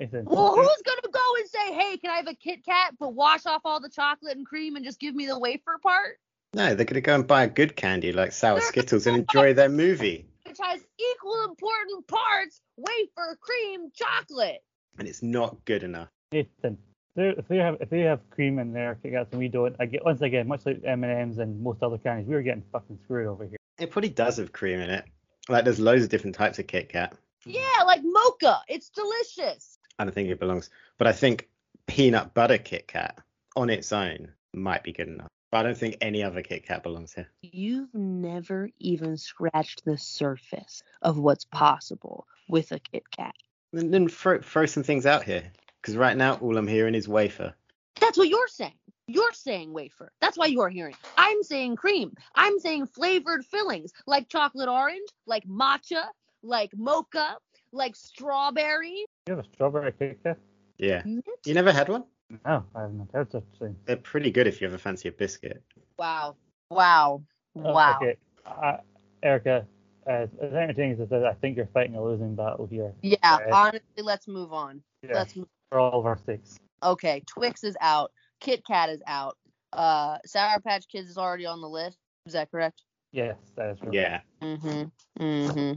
Ethan. 0.00 0.24
Well, 0.24 0.54
who's 0.56 0.82
gonna 0.84 1.12
go 1.12 1.34
and 1.38 1.48
say, 1.48 1.72
"Hey, 1.72 1.96
can 1.98 2.10
I 2.10 2.16
have 2.16 2.26
a 2.26 2.34
Kit 2.34 2.64
Kat, 2.64 2.94
but 2.98 3.14
wash 3.14 3.46
off 3.46 3.62
all 3.64 3.80
the 3.80 3.88
chocolate 3.88 4.36
and 4.36 4.46
cream 4.46 4.76
and 4.76 4.84
just 4.84 4.98
give 4.98 5.14
me 5.14 5.26
the 5.26 5.38
wafer 5.38 5.78
part?" 5.82 6.18
No, 6.52 6.74
they're 6.74 6.86
gonna 6.86 7.00
go 7.00 7.14
and 7.14 7.26
buy 7.26 7.44
a 7.44 7.48
good 7.48 7.76
candy 7.76 8.12
like 8.12 8.32
sour 8.32 8.58
They're- 8.58 8.68
Skittles 8.68 9.06
and 9.06 9.18
enjoy 9.18 9.54
their 9.54 9.68
movie. 9.68 10.26
Which 10.46 10.58
has 10.60 10.84
equal 10.98 11.44
important 11.44 12.06
parts 12.06 12.60
wafer, 12.76 13.38
cream, 13.40 13.90
chocolate. 13.94 14.62
And 14.98 15.08
it's 15.08 15.22
not 15.22 15.64
good 15.64 15.82
enough. 15.82 16.08
Nathan, 16.32 16.78
if 17.16 17.46
they 17.48 17.56
have 17.56 17.76
if 17.80 17.90
they 17.90 18.00
have 18.00 18.28
cream 18.30 18.58
in 18.58 18.72
their 18.72 18.96
Kit 18.96 19.12
Kats 19.12 19.30
and 19.32 19.38
we 19.38 19.48
don't, 19.48 19.74
I 19.78 19.86
get 19.86 20.04
once 20.04 20.20
again, 20.22 20.46
much 20.48 20.66
like 20.66 20.80
M 20.84 21.04
and 21.04 21.12
M's 21.12 21.38
and 21.38 21.60
most 21.60 21.82
other 21.82 21.98
candies, 21.98 22.26
we 22.28 22.34
are 22.34 22.42
getting 22.42 22.64
fucking 22.72 22.98
screwed 23.04 23.26
over 23.26 23.46
here. 23.46 23.58
It 23.78 23.90
probably 23.90 24.10
does 24.10 24.36
have 24.36 24.52
cream 24.52 24.80
in 24.80 24.90
it. 24.90 25.04
Like 25.48 25.64
there's 25.64 25.80
loads 25.80 26.04
of 26.04 26.08
different 26.10 26.36
types 26.36 26.58
of 26.58 26.66
Kit 26.66 26.88
Kat. 26.88 27.16
Yeah, 27.46 27.82
like 27.84 28.00
mocha. 28.02 28.60
It's 28.68 28.88
delicious. 28.90 29.73
I 29.98 30.04
don't 30.04 30.12
think 30.12 30.28
it 30.28 30.40
belongs. 30.40 30.70
But 30.98 31.06
I 31.06 31.12
think 31.12 31.48
peanut 31.86 32.34
butter 32.34 32.58
Kit 32.58 32.88
Kat 32.88 33.18
on 33.56 33.70
its 33.70 33.92
own 33.92 34.32
might 34.52 34.82
be 34.82 34.92
good 34.92 35.08
enough. 35.08 35.28
But 35.50 35.58
I 35.58 35.62
don't 35.62 35.78
think 35.78 35.98
any 36.00 36.22
other 36.22 36.42
Kit 36.42 36.66
Kat 36.66 36.82
belongs 36.82 37.12
here. 37.12 37.28
You've 37.42 37.94
never 37.94 38.70
even 38.80 39.16
scratched 39.16 39.84
the 39.84 39.96
surface 39.96 40.82
of 41.02 41.18
what's 41.18 41.44
possible 41.44 42.26
with 42.48 42.72
a 42.72 42.80
Kit 42.80 43.08
Kat. 43.10 43.34
Then, 43.72 43.90
then 43.90 44.08
throw, 44.08 44.40
throw 44.40 44.66
some 44.66 44.82
things 44.82 45.06
out 45.06 45.22
here. 45.22 45.44
Because 45.80 45.96
right 45.96 46.16
now 46.16 46.36
all 46.36 46.56
I'm 46.56 46.66
hearing 46.66 46.94
is 46.94 47.06
wafer. 47.06 47.54
That's 48.00 48.18
what 48.18 48.28
you're 48.28 48.48
saying. 48.48 48.74
You're 49.06 49.32
saying 49.34 49.72
wafer. 49.72 50.10
That's 50.20 50.38
why 50.38 50.46
you're 50.46 50.70
hearing. 50.70 50.94
I'm 51.18 51.42
saying 51.42 51.76
cream. 51.76 52.16
I'm 52.34 52.58
saying 52.58 52.86
flavored 52.86 53.44
fillings 53.44 53.92
like 54.06 54.28
chocolate 54.28 54.68
orange, 54.68 55.08
like 55.26 55.44
matcha, 55.46 56.04
like 56.42 56.70
mocha, 56.74 57.36
like 57.74 57.96
strawberry. 57.96 59.04
You 59.26 59.36
have 59.36 59.38
a 59.40 59.48
strawberry 59.54 59.92
Kit 59.92 60.18
Kat? 60.22 60.38
Yeah. 60.78 61.02
Mint. 61.04 61.24
You 61.44 61.54
never 61.54 61.72
had 61.72 61.88
one? 61.88 62.04
No, 62.44 62.64
I 62.74 62.80
haven't 62.82 63.10
had 63.12 63.30
such 63.30 63.42
a 63.54 63.58
thing. 63.58 63.76
They're 63.84 63.96
pretty 63.96 64.30
good 64.30 64.46
if 64.46 64.60
you 64.60 64.66
ever 64.66 64.78
fancy 64.78 65.08
a 65.08 65.12
biscuit. 65.12 65.62
Wow. 65.98 66.36
Wow. 66.70 67.22
Oh, 67.56 67.72
Wow. 67.72 67.98
Okay, 68.00 68.16
uh, 68.46 68.78
Erica, 69.22 69.66
as, 70.06 70.28
as 70.40 70.52
entertaining 70.52 70.92
as 70.92 70.98
this 70.98 71.12
is, 71.12 71.24
I 71.24 71.34
think 71.34 71.56
you're 71.56 71.68
fighting 71.72 71.96
a 71.96 72.02
losing 72.02 72.34
battle 72.34 72.66
here 72.66 72.92
Yeah, 73.02 73.16
Right. 73.22 73.52
honestly, 73.52 74.02
let's 74.02 74.26
move 74.26 74.52
on. 74.52 74.82
Yeah. 75.02 75.14
Let's 75.14 75.36
move. 75.36 75.46
for 75.70 75.78
all 75.78 76.00
of 76.00 76.06
our 76.06 76.18
sakes. 76.26 76.58
Okay, 76.82 77.22
Twix 77.26 77.62
is 77.64 77.76
out. 77.80 78.10
Kit 78.40 78.64
Kat 78.66 78.90
is 78.90 79.02
out. 79.06 79.36
Uh, 79.72 80.18
Sour 80.26 80.60
Patch 80.60 80.86
Kids 80.88 81.08
is 81.08 81.18
already 81.18 81.46
on 81.46 81.60
the 81.60 81.68
list. 81.68 81.98
Is 82.26 82.32
that 82.32 82.50
correct? 82.50 82.82
Yes, 83.12 83.36
that 83.56 83.70
is 83.70 83.78
right. 83.82 83.92
Yeah. 83.94 84.20
Mm-hmm. 84.42 85.22
Mm-hmm. 85.22 85.72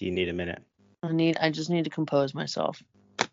Do 0.00 0.06
you 0.06 0.12
need 0.12 0.30
a 0.30 0.32
minute? 0.32 0.62
I 1.02 1.12
need. 1.12 1.36
I 1.38 1.50
just 1.50 1.68
need 1.68 1.84
to 1.84 1.90
compose 1.90 2.32
myself. 2.32 2.82
I'm 3.20 3.28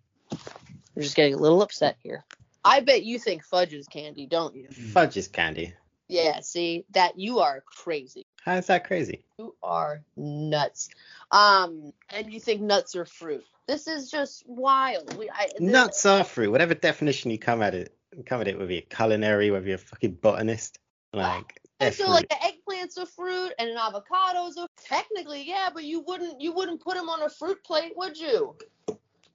just 1.01 1.15
getting 1.15 1.33
a 1.33 1.37
little 1.37 1.61
upset 1.61 1.95
here. 2.03 2.25
I 2.65 2.81
bet 2.81 3.03
you 3.03 3.19
think 3.19 3.45
fudge 3.45 3.73
is 3.73 3.87
candy, 3.87 4.25
don't 4.25 4.53
you? 4.53 4.67
Fudge 4.67 5.15
is 5.15 5.29
candy. 5.29 5.73
Yeah. 6.09 6.41
See 6.41 6.83
that 6.91 7.17
you 7.17 7.39
are 7.39 7.63
crazy. 7.65 8.25
How 8.43 8.55
is 8.55 8.67
that 8.67 8.85
crazy? 8.85 9.23
You 9.39 9.55
are 9.63 10.03
nuts. 10.17 10.89
Um, 11.31 11.93
and 12.09 12.33
you 12.33 12.41
think 12.41 12.59
nuts 12.59 12.97
are 12.97 13.05
fruit. 13.05 13.45
This 13.69 13.87
is 13.87 14.11
just 14.11 14.43
wild. 14.45 15.17
We, 15.17 15.29
I, 15.29 15.47
this- 15.57 15.61
Nuts 15.61 16.05
are 16.05 16.25
fruit. 16.25 16.51
Whatever 16.51 16.73
definition 16.73 17.31
you 17.31 17.39
come 17.39 17.61
at 17.61 17.75
it, 17.75 17.95
come 18.25 18.41
at 18.41 18.49
it, 18.49 18.59
whether 18.59 18.73
you're 18.73 18.81
culinary, 18.81 19.51
whether 19.51 19.65
you're 19.67 19.75
a 19.75 19.77
fucking 19.79 20.15
botanist, 20.15 20.79
like 21.13 21.61
And 21.79 21.93
so 21.93 22.05
fruit. 22.05 22.13
like 22.13 22.29
the 22.29 22.35
eggplant's 22.35 22.97
a 22.97 23.05
fruit 23.05 23.53
and 23.59 23.69
an 23.69 23.77
avocado's 23.77 24.57
a 24.57 24.67
technically 24.83 25.47
yeah, 25.47 25.69
but 25.71 25.83
you 25.83 26.01
wouldn't 26.01 26.41
you 26.41 26.51
wouldn't 26.51 26.81
put 26.81 26.95
them 26.95 27.09
on 27.09 27.21
a 27.21 27.29
fruit 27.29 27.63
plate, 27.63 27.93
would 27.95 28.17
you? 28.17 28.55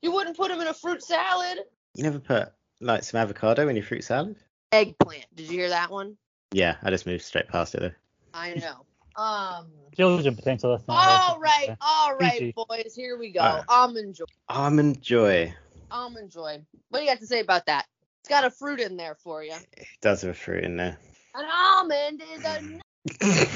You 0.01 0.13
wouldn't 0.13 0.37
put 0.37 0.49
them 0.49 0.61
in 0.61 0.67
a 0.67 0.75
fruit 0.75 1.03
salad. 1.03 1.59
You 1.95 2.03
never 2.03 2.19
put 2.19 2.53
like 2.81 3.05
some 3.05 3.21
avocado 3.21 3.69
in 3.69 3.77
your 3.77 3.85
fruit 3.85 4.03
salad? 4.03 4.37
Eggplant. 4.73 5.27
Did 5.35 5.51
you 5.51 5.59
hear 5.59 5.69
that 5.69 5.91
one? 5.91 6.17
Yeah, 6.53 6.77
I 6.83 6.91
just 6.91 7.07
moved 7.07 7.23
straight 7.23 7.49
past 7.49 7.75
it 7.75 7.81
though. 7.81 7.93
I 8.35 8.55
know. 8.55 8.85
Um. 9.23 9.67
Children 9.95 10.35
potential 10.35 10.73
listeners. 10.73 10.89
All 10.89 11.39
right, 11.39 11.77
all 11.81 12.17
right, 12.17 12.39
PG. 12.39 12.55
boys. 12.57 12.95
Here 12.97 13.19
we 13.19 13.31
go. 13.31 13.41
Alright. 13.41 13.65
Almond 13.69 14.15
joy. 14.15 14.25
Almond 14.49 15.03
joy. 15.03 15.55
Almond 15.91 16.31
joy. 16.31 16.65
What 16.89 17.01
do 17.01 17.05
you 17.05 17.11
got 17.11 17.21
to 17.21 17.27
say 17.27 17.41
about 17.41 17.67
that? 17.67 17.87
It's 18.21 18.29
got 18.29 18.45
a 18.45 18.51
fruit 18.51 18.81
in 18.81 18.97
there 18.97 19.17
for 19.17 19.45
you. 19.45 19.55
It 19.77 19.87
does 20.01 20.23
have 20.23 20.31
a 20.31 20.35
fruit 20.35 20.65
in 20.65 20.77
there. 20.77 20.97
An 21.35 21.47
almond 21.51 22.23
is 22.35 22.45
a 22.45 22.61
nut. 22.63 22.83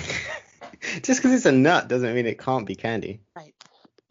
just 1.03 1.21
because 1.21 1.33
it's 1.33 1.47
a 1.47 1.53
nut 1.53 1.89
doesn't 1.89 2.15
mean 2.15 2.27
it 2.27 2.39
can't 2.39 2.67
be 2.67 2.75
candy. 2.75 3.21
Right. 3.37 3.55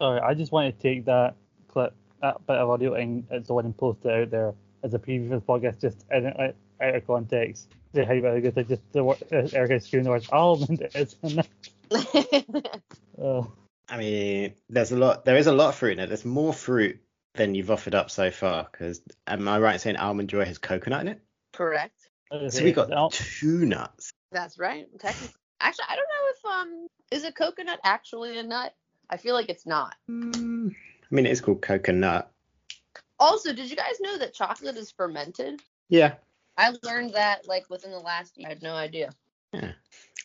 Sorry, 0.00 0.20
I 0.20 0.34
just 0.34 0.52
want 0.52 0.74
to 0.74 0.82
take 0.82 1.06
that 1.06 1.34
clip, 1.68 1.94
that 2.22 2.46
bit 2.46 2.56
of 2.56 2.70
audio, 2.70 2.94
and 2.94 3.26
it's 3.30 3.48
the 3.48 3.54
one 3.54 3.64
and 3.64 3.76
post 3.76 4.04
it 4.04 4.12
out 4.12 4.30
there 4.30 4.54
as 4.82 4.94
a 4.94 4.98
preview 4.98 5.28
for 5.28 5.36
the 5.36 5.42
podcast, 5.42 5.80
just 5.80 6.04
in, 6.12 6.26
out 6.26 6.54
out 6.80 6.94
of 6.94 7.06
context. 7.06 7.68
Say 7.94 8.04
how 8.04 8.14
about 8.14 8.36
it? 8.36 8.68
Just 8.68 8.82
the 8.92 9.02
word, 9.02 9.18
uh, 9.32 9.48
Erica 9.52 9.80
screaming 9.80 10.04
the 10.04 10.10
word 10.10 10.26
almond 10.30 10.86
is 10.94 11.16
a 11.22 11.34
nut. 11.34 11.48
Oh, 13.20 13.52
I 13.88 13.96
mean, 13.98 14.54
there's 14.68 14.92
a 14.92 14.96
lot. 14.96 15.24
There 15.24 15.36
is 15.36 15.46
a 15.46 15.52
lot 15.52 15.70
of 15.70 15.74
fruit 15.74 15.92
in 15.92 16.00
it. 16.00 16.06
There's 16.08 16.24
more 16.24 16.52
fruit 16.52 17.00
than 17.34 17.54
you've 17.54 17.70
offered 17.70 17.94
up 17.94 18.10
so 18.10 18.30
far. 18.30 18.68
Because 18.70 19.00
am 19.26 19.48
I 19.48 19.58
right 19.58 19.74
in 19.74 19.78
saying 19.78 19.96
almond 19.96 20.28
joy 20.28 20.44
has 20.44 20.58
coconut 20.58 21.02
in 21.02 21.08
it? 21.08 21.20
Correct. 21.52 22.05
So 22.30 22.64
we 22.64 22.72
got 22.72 22.90
Al- 22.92 23.10
two 23.10 23.64
nuts. 23.66 24.10
That's 24.32 24.58
right. 24.58 24.86
Technically, 24.98 25.34
actually, 25.60 25.84
I 25.88 25.96
don't 25.96 26.08
know 26.08 26.30
if 26.30 26.44
um 26.60 26.86
is 27.12 27.24
a 27.24 27.32
coconut 27.32 27.80
actually 27.84 28.38
a 28.38 28.42
nut. 28.42 28.74
I 29.08 29.16
feel 29.16 29.34
like 29.34 29.48
it's 29.48 29.66
not. 29.66 29.94
Mm, 30.10 30.74
I 30.74 31.14
mean, 31.14 31.26
it 31.26 31.30
is 31.32 31.40
called 31.40 31.62
coconut. 31.62 32.30
Also, 33.18 33.52
did 33.52 33.70
you 33.70 33.76
guys 33.76 34.00
know 34.00 34.18
that 34.18 34.34
chocolate 34.34 34.76
is 34.76 34.90
fermented? 34.90 35.60
Yeah. 35.88 36.14
I 36.58 36.74
learned 36.82 37.14
that 37.14 37.46
like 37.46 37.70
within 37.70 37.92
the 37.92 37.98
last 38.00 38.36
year. 38.36 38.48
I 38.48 38.50
had 38.50 38.62
no 38.62 38.74
idea. 38.74 39.10
Yeah. 39.52 39.72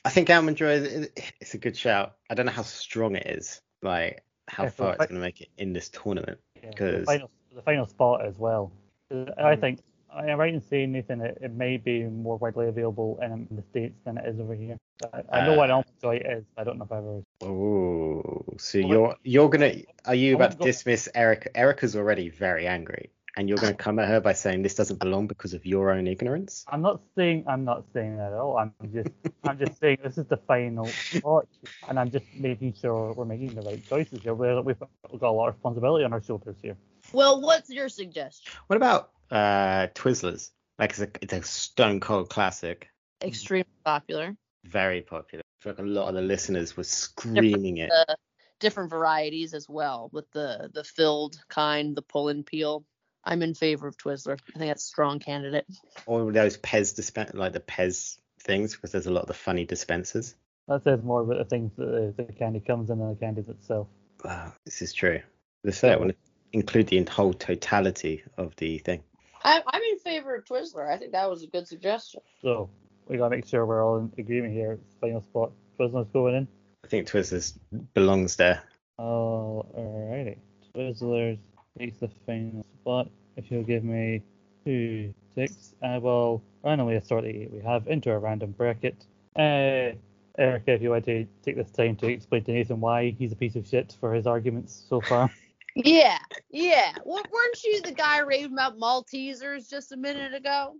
I 0.04 0.10
think 0.10 0.30
almond 0.32 0.58
joy 0.58 0.72
is 0.72 1.10
it's 1.40 1.54
a 1.54 1.58
good 1.60 1.78
shout. 1.78 2.16
I 2.30 2.34
don't 2.34 2.48
know 2.48 2.52
how 2.52 2.64
strong 2.64 3.16
it 3.16 3.28
is, 3.28 3.62
like 3.84 4.24
how 4.48 4.64
Yeah, 4.64 4.70
far 4.72 4.90
it's 4.94 4.98
fi- 4.98 5.06
going 5.06 5.16
to 5.16 5.22
make 5.22 5.42
it 5.42 5.50
in 5.58 5.74
this 5.74 5.90
tournament. 5.90 6.40
yeah, 6.56 6.72
the 6.72 6.76
'cause- 6.76 7.06
final, 7.06 7.30
the 7.54 7.62
final 7.62 7.86
spot 7.86 8.26
as 8.26 8.38
well. 8.40 8.72
Uh, 9.12 9.26
I 9.38 9.56
Mm. 9.56 9.60
think 9.62 9.80
I 10.14 10.28
am 10.28 10.40
right 10.40 10.54
in 10.54 10.62
saying 10.62 10.92
Nathan 10.92 11.22
it, 11.22 11.38
it 11.42 11.52
may 11.54 11.78
be 11.78 12.04
more 12.04 12.38
widely 12.38 12.68
available 12.68 13.18
in 13.22 13.48
the 13.52 13.64
states 13.72 13.96
than 14.06 14.18
it 14.18 14.26
is 14.28 14.40
over 14.40 14.54
here. 14.54 14.78
I, 15.14 15.24
I 15.32 15.46
know 15.46 15.56
what 15.56 15.70
Uh, 15.72 15.76
almond 15.76 15.92
joy 16.02 16.18
is. 16.18 16.44
I 16.58 16.64
don't 16.64 16.78
know 16.78 16.86
if 16.86 16.92
I've 16.92 17.00
ever. 17.00 17.22
Oh, 17.44 18.44
so 18.58 18.80
I 18.80 18.82
won't- 18.82 18.92
you're 18.92 19.16
you're 19.24 19.50
gonna 19.50 19.74
are 20.06 20.16
you 20.16 20.34
I 20.34 20.36
about 20.36 20.52
to 20.52 20.58
go- 20.58 20.66
dismiss 20.66 21.08
Erica? 21.16 21.56
Erica's 21.56 21.96
already 21.96 22.30
very 22.30 22.68
angry, 22.68 23.10
and 23.38 23.48
you're 23.48 23.58
gonna 23.58 23.74
come 23.74 24.00
at 24.00 24.08
her 24.10 24.20
by 24.20 24.34
saying 24.34 24.62
this 24.64 24.76
doesn't 24.76 25.00
belong 25.00 25.28
because 25.28 25.54
of 25.54 25.66
your 25.66 25.92
own 25.92 26.08
ignorance. 26.08 26.66
I'm 26.68 26.82
not 26.82 27.02
saying 27.16 27.46
I'm 27.48 27.64
not 27.64 27.86
saying 27.94 28.18
that 28.18 28.34
at 28.34 28.40
all. 28.40 28.58
I'm 28.58 28.74
just 28.94 29.10
I'm 29.46 29.58
just 29.58 29.80
saying 29.80 30.00
this 30.04 30.18
is 30.18 30.26
the 30.26 30.38
final 30.38 30.88
spot, 30.88 31.48
and 31.88 31.98
I'm 32.00 32.12
just 32.12 32.26
making 32.38 32.74
sure 32.74 33.14
we're 33.14 33.26
making 33.26 33.56
the 33.56 33.62
right 33.62 33.82
choices 33.88 34.22
here. 34.22 34.34
We're, 34.34 34.62
we've 34.62 34.80
got 34.80 35.30
a 35.30 35.32
lot 35.32 35.48
of 35.50 35.56
responsibility 35.56 36.04
on 36.04 36.12
our 36.14 36.22
shoulders 36.22 36.58
here. 36.62 36.78
Well, 37.14 37.42
what's 37.42 37.70
your 37.70 37.90
suggestion? 37.90 38.52
What 38.68 38.76
about 38.78 39.12
uh 39.32 39.88
Twizzlers? 39.96 40.52
Like 40.78 40.92
it's 40.92 41.02
a 41.02 41.10
it's 41.22 41.34
a 41.34 41.42
stone 41.44 42.00
cold 42.00 42.30
classic, 42.30 42.90
Extremely 43.24 43.68
popular. 43.86 44.36
very 44.66 45.02
popular. 45.02 45.42
I 45.46 45.64
feel 45.64 45.74
like 45.74 45.80
a 45.80 45.84
lot 45.84 46.10
of 46.10 46.16
the 46.16 46.22
listeners 46.22 46.76
were 46.76 46.84
screaming 46.84 47.78
it. 47.78 47.92
Uh, 47.92 48.16
different 48.60 48.90
varieties 48.90 49.54
as 49.54 49.70
well, 49.70 50.10
with 50.12 50.30
the 50.32 50.70
the 50.74 50.84
filled 50.84 51.38
kind, 51.50 51.96
the 51.96 52.02
pull 52.02 52.30
and 52.30 52.46
peel. 52.46 52.86
I'm 53.24 53.44
in 53.44 53.54
favor 53.54 53.88
of 53.88 53.98
Twizzler. 53.98 54.38
I 54.56 54.58
think 54.58 54.70
that's 54.70 54.84
a 54.84 54.88
strong 54.88 55.20
candidate. 55.20 55.68
All 56.08 56.32
those 56.32 56.58
Pez 56.58 56.96
dispen 57.00 57.36
like 57.36 57.54
the 57.54 57.60
Pez 57.60 58.18
things, 58.40 58.76
because 58.76 58.92
there's 58.92 59.06
a 59.06 59.12
lot 59.12 59.22
of 59.22 59.28
the 59.28 59.36
funny 59.36 59.66
dispensers. 59.66 60.34
That 60.68 60.84
says 60.84 61.04
more 61.04 61.22
about 61.22 61.38
the 61.38 61.46
things 61.46 61.72
that 61.78 62.14
the, 62.18 62.24
the 62.24 62.34
candy 62.34 62.60
comes 62.60 62.90
in 62.90 62.98
than 62.98 63.10
the 63.10 63.16
candy 63.16 63.42
itself. 63.42 63.88
Wow, 64.24 64.54
this 64.66 64.82
is 64.82 64.94
true. 64.94 65.22
The 65.64 65.72
say 65.72 65.92
I 65.92 65.98
want 65.98 66.12
to 66.12 66.16
include 66.54 66.88
the 66.88 67.04
whole 67.04 67.34
totality 67.34 68.24
of 68.38 68.56
the 68.56 68.80
thing. 68.80 69.04
I, 69.44 69.62
I'm 69.68 69.82
in 69.82 70.00
favor 70.00 70.36
of 70.36 70.46
Twizzler. 70.46 70.90
I 70.90 70.98
think 70.98 71.12
that 71.14 71.30
was 71.30 71.44
a 71.44 71.48
good 71.48 71.68
suggestion. 71.68 72.22
So 72.42 72.70
we 73.08 73.18
gotta 73.18 73.36
make 73.36 73.48
sure 73.48 73.66
we're 73.66 73.86
all 73.86 73.98
in 73.98 74.12
agreement 74.18 74.54
here. 74.54 74.80
Final 75.00 75.22
spot. 75.22 75.52
Twizzlers 75.80 76.12
going 76.14 76.36
in. 76.36 76.48
I 76.84 76.88
think 76.88 77.08
Twizzlers 77.08 77.58
belongs 77.94 78.36
there. 78.36 78.64
Oh, 79.00 79.66
Alrighty. 79.76 80.38
Twizzlers 80.76 81.40
takes 81.78 81.98
the 81.98 82.10
final 82.26 82.66
spot. 82.82 83.10
If 83.36 83.50
you'll 83.50 83.64
give 83.64 83.84
me 83.84 84.22
two 84.66 85.14
ticks, 85.36 85.74
I 85.82 85.98
will 85.98 86.44
randomly 86.64 86.96
assort 86.96 87.24
the 87.24 87.30
eight 87.30 87.52
we 87.52 87.62
have 87.62 87.88
into 87.88 88.12
a 88.12 88.20
random 88.20 88.52
bracket. 88.52 89.06
Uh, 89.36 89.96
Erica, 90.38 90.74
if 90.74 90.82
you 90.82 90.92
want 90.92 91.06
to 91.06 91.26
take 91.44 91.56
this 91.56 91.72
time 91.72 91.96
to 91.98 92.08
explain 92.08 92.44
to 92.44 92.52
Nathan 92.52 92.80
why 92.80 93.16
he's 93.18 93.32
a 93.32 93.36
piece 93.36 93.56
of 93.56 93.68
shit 93.68 93.96
for 94.00 94.14
his 94.14 94.28
arguments 94.28 94.86
so 94.88 95.02
far. 95.02 95.32
Yeah, 95.76 96.20
yeah. 96.50 96.94
W- 97.00 97.24
weren't 97.32 97.64
you 97.64 97.82
the 97.84 97.92
guy 97.92 98.20
raving 98.20 98.54
about 98.54 98.78
Maltesers 98.78 99.70
just 99.70 99.92
a 99.92 99.98
minute 99.98 100.34
ago? 100.34 100.76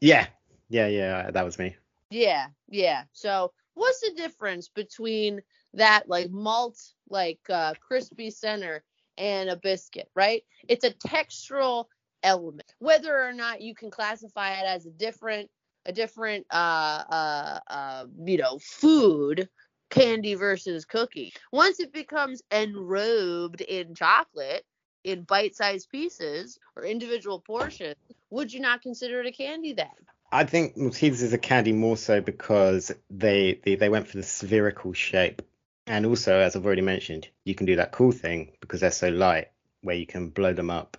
Yeah, 0.00 0.26
yeah, 0.68 0.86
yeah. 0.86 1.30
That 1.30 1.44
was 1.44 1.58
me. 1.58 1.76
Yeah, 2.10 2.48
yeah. 2.68 3.04
So 3.12 3.52
what's 3.74 4.00
the 4.00 4.12
difference 4.16 4.68
between 4.68 5.42
that 5.74 6.08
like 6.08 6.30
malt 6.30 6.78
like 7.08 7.40
uh 7.50 7.74
crispy 7.80 8.30
center 8.30 8.82
and 9.18 9.48
a 9.50 9.56
biscuit, 9.56 10.08
right? 10.14 10.42
It's 10.68 10.84
a 10.84 10.90
textural 10.92 11.86
element. 12.22 12.74
Whether 12.78 13.18
or 13.22 13.32
not 13.32 13.60
you 13.60 13.74
can 13.74 13.90
classify 13.90 14.52
it 14.54 14.64
as 14.66 14.86
a 14.86 14.90
different 14.90 15.50
a 15.86 15.92
different 15.92 16.46
uh 16.50 17.04
uh 17.10 17.60
uh 17.68 18.04
you 18.24 18.38
know 18.38 18.58
food 18.60 19.48
candy 19.90 20.34
versus 20.34 20.84
cookie. 20.84 21.32
Once 21.52 21.80
it 21.80 21.92
becomes 21.92 22.42
enrobed 22.50 23.60
in 23.60 23.94
chocolate, 23.94 24.64
in 25.04 25.22
bite-sized 25.22 25.90
pieces 25.90 26.58
or 26.76 26.84
individual 26.84 27.38
portions, 27.38 27.96
would 28.30 28.52
you 28.52 28.60
not 28.60 28.82
consider 28.82 29.20
it 29.20 29.26
a 29.26 29.32
candy 29.32 29.74
then? 29.74 29.86
I 30.32 30.44
think 30.44 30.76
Maltesers 30.76 31.22
is 31.22 31.32
a 31.32 31.38
candy 31.38 31.72
more 31.72 31.96
so 31.96 32.20
because 32.20 32.90
they, 33.10 33.60
they 33.62 33.76
they 33.76 33.88
went 33.88 34.08
for 34.08 34.16
the 34.16 34.22
spherical 34.24 34.92
shape, 34.92 35.42
and 35.86 36.06
also 36.06 36.38
as 36.38 36.56
I've 36.56 36.66
already 36.66 36.82
mentioned, 36.82 37.28
you 37.44 37.54
can 37.54 37.66
do 37.66 37.76
that 37.76 37.92
cool 37.92 38.10
thing 38.10 38.50
because 38.60 38.80
they're 38.80 38.90
so 38.90 39.10
light, 39.10 39.48
where 39.82 39.94
you 39.94 40.06
can 40.06 40.30
blow 40.30 40.52
them 40.52 40.70
up, 40.70 40.96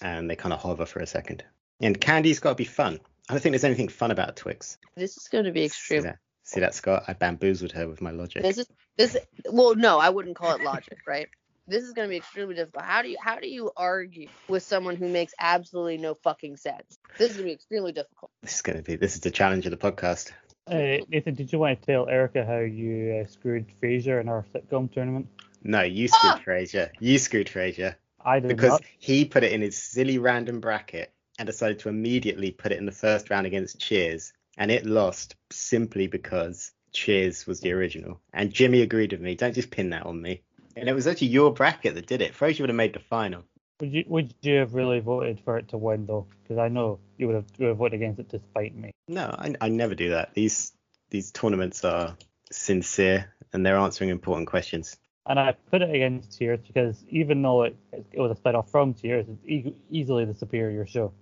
and 0.00 0.30
they 0.30 0.36
kind 0.36 0.54
of 0.54 0.60
hover 0.60 0.86
for 0.86 1.00
a 1.00 1.06
second. 1.06 1.44
And 1.80 2.00
candy's 2.00 2.40
got 2.40 2.50
to 2.50 2.54
be 2.54 2.64
fun. 2.64 2.98
I 3.28 3.34
don't 3.34 3.42
think 3.42 3.52
there's 3.52 3.64
anything 3.64 3.88
fun 3.88 4.10
about 4.10 4.36
Twix. 4.36 4.78
This 4.96 5.18
is 5.18 5.28
going 5.28 5.44
to 5.44 5.52
be 5.52 5.60
See 5.60 5.66
extreme. 5.66 6.14
That, 6.48 6.54
see 6.54 6.60
that, 6.60 6.74
Scott? 6.74 7.04
I 7.08 7.12
bamboozled 7.12 7.72
her 7.72 7.88
with 7.88 8.00
my 8.00 8.10
logic. 8.10 8.42
This 8.42 8.58
is 8.58 8.66
this. 8.96 9.16
Well, 9.50 9.74
no, 9.74 9.98
I 9.98 10.10
wouldn't 10.10 10.36
call 10.36 10.54
it 10.56 10.62
logic, 10.62 10.98
right? 11.06 11.28
This 11.66 11.84
is 11.84 11.92
going 11.92 12.08
to 12.08 12.10
be 12.10 12.16
extremely 12.16 12.54
difficult. 12.54 12.84
How 12.84 13.02
do 13.02 13.08
you 13.10 13.18
how 13.20 13.38
do 13.38 13.48
you 13.48 13.70
argue 13.76 14.28
with 14.48 14.62
someone 14.62 14.96
who 14.96 15.08
makes 15.08 15.34
absolutely 15.38 15.98
no 15.98 16.14
fucking 16.14 16.56
sense? 16.56 16.98
This 17.18 17.30
is 17.30 17.36
going 17.36 17.44
to 17.44 17.50
be 17.50 17.52
extremely 17.54 17.92
difficult. 17.92 18.30
This 18.42 18.54
is 18.54 18.62
gonna 18.62 18.82
be 18.82 18.96
this 18.96 19.14
is 19.14 19.20
the 19.20 19.30
challenge 19.30 19.66
of 19.66 19.70
the 19.70 19.76
podcast. 19.76 20.32
Uh, 20.66 21.04
Nathan, 21.08 21.34
did 21.34 21.52
you 21.52 21.58
want 21.58 21.80
to 21.80 21.86
tell 21.86 22.08
Erica 22.08 22.44
how 22.44 22.58
you 22.58 23.22
uh, 23.22 23.26
screwed 23.28 23.66
Frasier 23.82 24.20
in 24.20 24.28
our 24.28 24.44
sitcom 24.54 24.92
tournament? 24.92 25.26
No, 25.62 25.82
you 25.82 26.08
screwed 26.08 26.34
Ah! 26.34 26.42
Frasier. 26.44 26.90
You 27.00 27.18
screwed 27.18 27.48
Frasier 27.48 27.94
I 28.24 28.40
did 28.40 28.48
because 28.48 28.70
not. 28.72 28.82
he 28.98 29.24
put 29.24 29.44
it 29.44 29.52
in 29.52 29.60
his 29.62 29.76
silly 29.82 30.18
random 30.18 30.60
bracket 30.60 31.10
and 31.38 31.46
decided 31.46 31.78
to 31.80 31.88
immediately 31.88 32.50
put 32.50 32.72
it 32.72 32.78
in 32.78 32.86
the 32.86 32.92
first 32.92 33.30
round 33.30 33.46
against 33.46 33.78
Cheers, 33.78 34.32
and 34.58 34.70
it 34.70 34.84
lost 34.84 35.36
simply 35.50 36.08
because 36.08 36.72
Cheers 36.92 37.46
was 37.46 37.60
the 37.60 37.72
original. 37.72 38.20
And 38.32 38.52
Jimmy 38.52 38.82
agreed 38.82 39.12
with 39.12 39.20
me. 39.20 39.36
Don't 39.36 39.54
just 39.54 39.70
pin 39.70 39.90
that 39.90 40.04
on 40.04 40.20
me. 40.20 40.42
And 40.76 40.88
it 40.88 40.94
was 40.94 41.06
actually 41.06 41.28
your 41.28 41.52
bracket 41.52 41.94
that 41.94 42.06
did 42.06 42.20
it. 42.20 42.34
Frasier 42.34 42.60
would 42.60 42.70
have 42.70 42.76
made 42.76 42.92
the 42.92 42.98
final. 42.98 43.44
Would 43.80 43.92
you 43.92 44.04
would 44.08 44.34
you 44.42 44.56
have 44.56 44.74
really 44.74 44.98
voted 44.98 45.40
for 45.44 45.56
it 45.56 45.68
to 45.68 45.78
win 45.78 46.06
though? 46.06 46.26
Because 46.42 46.58
I 46.58 46.68
know 46.68 46.98
you 47.16 47.28
would 47.28 47.36
have, 47.36 47.44
you 47.56 47.66
would 47.66 47.70
have 47.70 47.78
voted 47.78 47.94
against 47.94 48.18
it 48.18 48.28
to 48.30 48.40
spite 48.40 48.74
me. 48.74 48.90
No, 49.06 49.26
I, 49.38 49.54
I 49.60 49.68
never 49.68 49.94
do 49.94 50.10
that. 50.10 50.34
These 50.34 50.72
these 51.10 51.30
tournaments 51.30 51.84
are 51.84 52.16
sincere 52.50 53.32
and 53.52 53.64
they're 53.64 53.76
answering 53.76 54.10
important 54.10 54.48
questions. 54.48 54.96
And 55.26 55.38
I 55.38 55.52
put 55.70 55.82
it 55.82 55.94
against 55.94 56.38
Cheers 56.38 56.60
because 56.66 57.04
even 57.08 57.42
though 57.42 57.64
it, 57.64 57.76
it 57.92 58.18
was 58.18 58.32
a 58.32 58.34
split 58.34 58.56
off 58.56 58.70
from 58.70 58.94
Cheers, 58.94 59.26
it's 59.28 59.46
e- 59.46 59.76
easily 59.90 60.24
the 60.24 60.34
superior 60.34 60.86
show. 60.86 61.12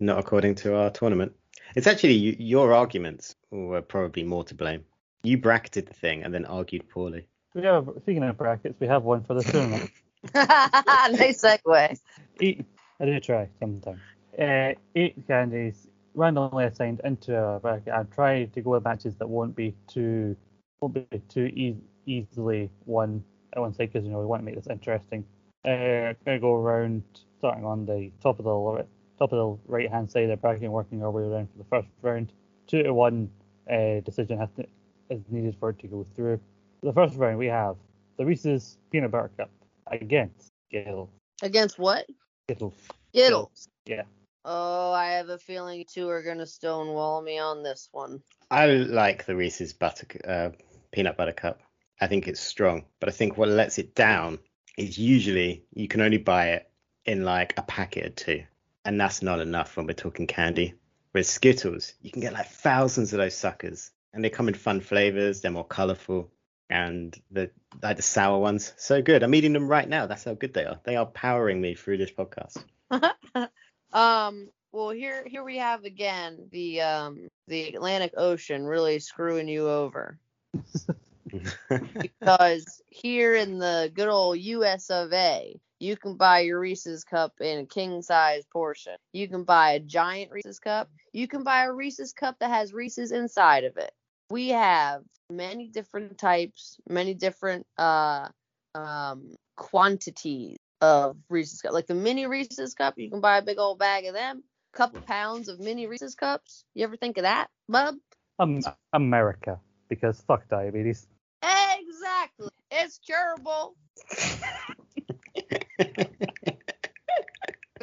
Not 0.00 0.18
according 0.18 0.56
to 0.56 0.76
our 0.76 0.90
tournament. 0.90 1.32
It's 1.76 1.86
actually 1.86 2.30
y- 2.30 2.36
your 2.38 2.72
arguments 2.74 3.36
were 3.50 3.82
probably 3.82 4.22
more 4.24 4.44
to 4.44 4.54
blame. 4.54 4.84
You 5.22 5.38
bracketed 5.38 5.86
the 5.86 5.94
thing 5.94 6.22
and 6.22 6.32
then 6.32 6.44
argued 6.44 6.88
poorly. 6.88 7.26
We 7.54 7.62
have 7.62 7.88
speaking 8.02 8.22
of 8.22 8.36
brackets, 8.36 8.78
we 8.80 8.86
have 8.86 9.02
one 9.04 9.24
for 9.24 9.34
the 9.34 9.42
tournament. 9.42 9.90
nice 10.34 11.42
segue. 11.42 12.00
eight. 12.40 12.64
I 13.00 13.04
do 13.06 13.20
try 13.20 13.48
sometimes. 13.58 14.00
Uh, 14.38 14.74
eight 14.94 15.26
candies 15.26 15.88
randomly 16.14 16.64
assigned 16.64 17.00
into 17.04 17.36
a 17.36 17.58
bracket. 17.58 17.92
I 17.92 18.02
try 18.04 18.44
to 18.44 18.60
go 18.60 18.70
with 18.70 18.84
matches 18.84 19.16
that 19.16 19.28
won't 19.28 19.56
be 19.56 19.74
too 19.88 20.36
won't 20.80 20.94
be 20.94 21.22
too 21.28 21.46
e- 21.46 21.76
easily 22.06 22.70
won 22.86 23.22
at 23.54 23.60
one 23.60 23.72
side 23.74 23.92
because 23.92 24.04
you 24.06 24.12
know 24.12 24.18
we 24.20 24.26
want 24.26 24.40
to 24.40 24.44
make 24.44 24.54
this 24.56 24.66
interesting. 24.68 25.24
Uh, 25.64 26.14
gonna 26.24 26.38
go 26.40 26.54
around 26.54 27.02
starting 27.38 27.64
on 27.64 27.84
the 27.84 28.10
top 28.22 28.38
of 28.38 28.44
the 28.44 28.54
lo- 28.54 28.86
top 29.20 29.32
of 29.32 29.38
the 29.38 29.70
right 29.72 29.90
hand 29.90 30.10
side 30.10 30.24
of 30.24 30.30
the 30.30 30.36
bracket, 30.36 30.64
and 30.64 30.72
working 30.72 31.02
our 31.02 31.10
way 31.10 31.22
around 31.22 31.48
for 31.52 31.58
the 31.58 31.64
first 31.64 31.88
round. 32.02 32.32
Two 32.66 32.82
to 32.82 32.94
one 32.94 33.30
uh, 33.70 34.00
decision 34.00 34.38
has 34.38 34.48
to, 34.56 34.66
is 35.10 35.20
needed 35.28 35.56
for 35.60 35.70
it 35.70 35.78
to 35.80 35.86
go 35.86 36.06
through. 36.16 36.40
For 36.80 36.86
the 36.86 36.92
first 36.92 37.16
round, 37.16 37.38
we 37.38 37.46
have 37.46 37.76
the 38.16 38.24
Reese's 38.24 38.78
Peanut 38.90 39.10
Butter 39.10 39.30
Cup 39.36 39.50
against 39.88 40.50
Skittles. 40.68 41.10
Against 41.42 41.78
what? 41.78 42.06
Skittles. 42.46 42.74
Skittles. 43.12 43.68
Yeah. 43.86 44.02
Oh, 44.44 44.92
I 44.92 45.12
have 45.12 45.28
a 45.28 45.38
feeling 45.38 45.78
you 45.78 45.84
two 45.84 46.08
are 46.08 46.22
gonna 46.22 46.46
stonewall 46.46 47.20
me 47.20 47.38
on 47.38 47.62
this 47.62 47.88
one. 47.92 48.22
I 48.50 48.66
like 48.66 49.26
the 49.26 49.36
Reese's 49.36 49.74
butter 49.74 50.06
uh, 50.26 50.50
peanut 50.92 51.16
butter 51.16 51.32
cup. 51.32 51.60
I 52.00 52.06
think 52.06 52.26
it's 52.26 52.40
strong, 52.40 52.84
but 53.00 53.10
I 53.10 53.12
think 53.12 53.36
what 53.36 53.50
lets 53.50 53.78
it 53.78 53.94
down 53.94 54.38
is 54.78 54.96
usually 54.96 55.64
you 55.74 55.88
can 55.88 56.00
only 56.00 56.16
buy 56.16 56.50
it 56.50 56.70
in 57.04 57.24
like 57.24 57.52
a 57.58 57.62
packet 57.62 58.06
or 58.06 58.10
two, 58.10 58.42
and 58.84 59.00
that's 59.00 59.22
not 59.22 59.40
enough 59.40 59.76
when 59.76 59.86
we're 59.86 59.92
talking 59.92 60.26
candy. 60.26 60.74
Whereas 61.12 61.28
Skittles, 61.28 61.94
you 62.00 62.10
can 62.10 62.20
get 62.20 62.32
like 62.32 62.48
thousands 62.48 63.12
of 63.12 63.18
those 63.18 63.34
suckers, 63.34 63.90
and 64.12 64.24
they 64.24 64.30
come 64.30 64.48
in 64.48 64.54
fun 64.54 64.80
flavors. 64.80 65.40
They're 65.40 65.50
more 65.50 65.66
colorful, 65.66 66.30
and 66.68 67.18
the 67.30 67.50
like 67.82 67.96
the 67.96 68.02
sour 68.02 68.38
ones, 68.38 68.72
so 68.76 69.02
good. 69.02 69.22
I'm 69.22 69.34
eating 69.34 69.52
them 69.52 69.68
right 69.68 69.88
now. 69.88 70.06
That's 70.06 70.24
how 70.24 70.34
good 70.34 70.54
they 70.54 70.64
are. 70.64 70.78
They 70.84 70.96
are 70.96 71.06
powering 71.06 71.60
me 71.60 71.74
through 71.74 71.98
this 71.98 72.12
podcast. 72.12 72.62
um. 73.92 74.48
Well, 74.72 74.90
here 74.90 75.24
here 75.26 75.42
we 75.42 75.56
have 75.56 75.82
again 75.82 76.48
the 76.52 76.82
um 76.82 77.28
the 77.48 77.74
Atlantic 77.74 78.14
Ocean 78.16 78.64
really 78.64 79.00
screwing 79.00 79.48
you 79.48 79.68
over 79.68 80.16
because 82.00 82.80
here 82.88 83.34
in 83.34 83.58
the 83.58 83.90
good 83.92 84.08
old 84.08 84.38
U.S. 84.38 84.90
of 84.90 85.12
A. 85.12 85.58
You 85.80 85.96
can 85.96 86.16
buy 86.16 86.40
your 86.40 86.60
Reese's 86.60 87.04
cup 87.04 87.32
in 87.40 87.60
a 87.60 87.64
king 87.64 88.02
size 88.02 88.44
portion. 88.52 88.96
You 89.14 89.26
can 89.28 89.44
buy 89.44 89.72
a 89.72 89.80
giant 89.80 90.30
Reese's 90.30 90.58
cup. 90.58 90.90
You 91.14 91.26
can 91.26 91.42
buy 91.42 91.64
a 91.64 91.72
Reese's 91.72 92.12
cup 92.12 92.36
that 92.40 92.50
has 92.50 92.74
Reese's 92.74 93.12
inside 93.12 93.64
of 93.64 93.78
it. 93.78 93.90
We 94.28 94.50
have 94.50 95.02
many 95.32 95.68
different 95.68 96.18
types, 96.18 96.76
many 96.88 97.14
different 97.14 97.66
uh 97.78 98.28
um 98.74 99.32
quantities 99.56 100.58
of 100.82 101.16
Reese's 101.30 101.62
cup. 101.62 101.72
Like 101.72 101.86
the 101.86 101.94
mini 101.94 102.26
Reese's 102.26 102.74
cup, 102.74 102.98
you 102.98 103.10
can 103.10 103.22
buy 103.22 103.38
a 103.38 103.42
big 103.42 103.58
old 103.58 103.78
bag 103.78 104.04
of 104.04 104.14
them. 104.14 104.44
Couple 104.74 105.00
pounds 105.00 105.48
of 105.48 105.58
mini 105.58 105.86
Reese's 105.86 106.14
cups. 106.14 106.62
You 106.74 106.84
ever 106.84 106.96
think 106.96 107.16
of 107.16 107.22
that, 107.22 107.48
bub? 107.68 107.96
Um, 108.38 108.60
America, 108.92 109.58
because 109.88 110.20
fuck 110.20 110.46
diabetes. 110.48 111.06
Exactly. 111.42 112.50
It's 112.70 112.98
curable. 112.98 113.74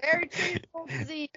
Very 0.02 0.28
treatable 0.30 0.88
disease. 0.88 1.30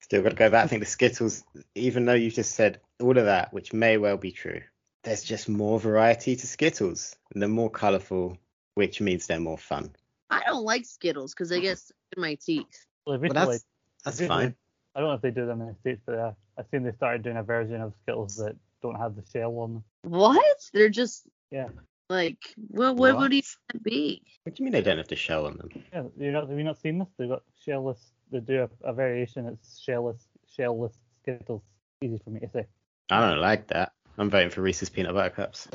Still 0.00 0.22
got 0.22 0.30
to 0.30 0.34
go 0.36 0.50
back. 0.50 0.64
I 0.64 0.66
think 0.68 0.80
the 0.82 0.86
Skittles, 0.86 1.44
even 1.74 2.04
though 2.04 2.14
you 2.14 2.30
just 2.30 2.54
said 2.54 2.80
all 3.00 3.16
of 3.16 3.24
that, 3.26 3.52
which 3.52 3.72
may 3.72 3.96
well 3.98 4.16
be 4.16 4.32
true, 4.32 4.60
there's 5.04 5.22
just 5.22 5.48
more 5.48 5.78
variety 5.78 6.36
to 6.36 6.46
Skittles. 6.46 7.16
And 7.32 7.40
they're 7.42 7.48
more 7.48 7.70
colourful, 7.70 8.38
which 8.74 9.00
means 9.00 9.26
they're 9.26 9.40
more 9.40 9.58
fun. 9.58 9.94
I 10.30 10.42
don't 10.46 10.64
like 10.64 10.84
Skittles 10.86 11.32
because 11.34 11.48
they 11.50 11.60
get 11.60 11.78
stuck 11.78 11.96
in 12.16 12.22
my 12.22 12.34
teeth. 12.34 12.86
Well, 13.06 13.18
Well, 13.18 13.20
recently, 13.20 13.46
that's 13.52 13.64
that's 14.04 14.20
recently- 14.20 14.44
fine. 14.44 14.54
I 14.94 15.00
don't 15.00 15.08
know 15.08 15.14
if 15.14 15.22
they 15.22 15.30
do 15.30 15.46
them 15.46 15.62
in 15.62 15.68
the 15.68 15.74
states, 15.80 16.02
but 16.04 16.18
uh, 16.18 16.32
I've 16.58 16.66
seen 16.70 16.82
they 16.82 16.92
started 16.92 17.22
doing 17.22 17.38
a 17.38 17.42
version 17.42 17.80
of 17.80 17.94
Skittles 18.02 18.36
that 18.36 18.54
don't 18.82 18.96
have 18.96 19.16
the 19.16 19.22
shell 19.32 19.58
on 19.58 19.74
them. 19.74 19.84
What? 20.02 20.70
They're 20.74 20.90
just 20.90 21.26
Yeah, 21.50 21.68
like 22.12 22.38
what? 22.68 22.96
What 22.96 23.16
would 23.16 23.32
What? 23.32 23.32
even 23.32 23.48
that 23.72 23.82
be? 23.82 24.22
What 24.44 24.54
do 24.54 24.60
you 24.62 24.64
mean 24.64 24.72
they 24.72 24.82
don't 24.82 24.98
have 24.98 25.08
to 25.08 25.16
show 25.16 25.46
on 25.46 25.56
them? 25.56 25.68
yeah. 25.92 26.02
you're 26.18 26.32
not 26.32 26.48
have 26.48 26.58
you 26.58 26.64
not 26.64 26.78
seen 26.80 26.98
this? 26.98 27.08
They've 27.18 27.28
got 27.28 27.42
shellless. 27.66 27.98
They 28.30 28.40
do 28.40 28.62
a, 28.84 28.88
a 28.88 28.92
variation. 28.92 29.46
It's 29.46 29.82
shellless, 29.86 30.24
shellless 30.58 30.94
Skittles. 31.22 31.62
Easy 32.02 32.18
for 32.24 32.30
me 32.30 32.40
to 32.40 32.48
say. 32.50 32.66
I 33.10 33.20
don't 33.30 33.40
like 33.40 33.68
that. 33.68 33.92
I'm 34.18 34.28
voting 34.30 34.50
for 34.50 34.60
Reese's 34.62 34.90
peanut 34.90 35.14
butter 35.14 35.30
cups 35.30 35.68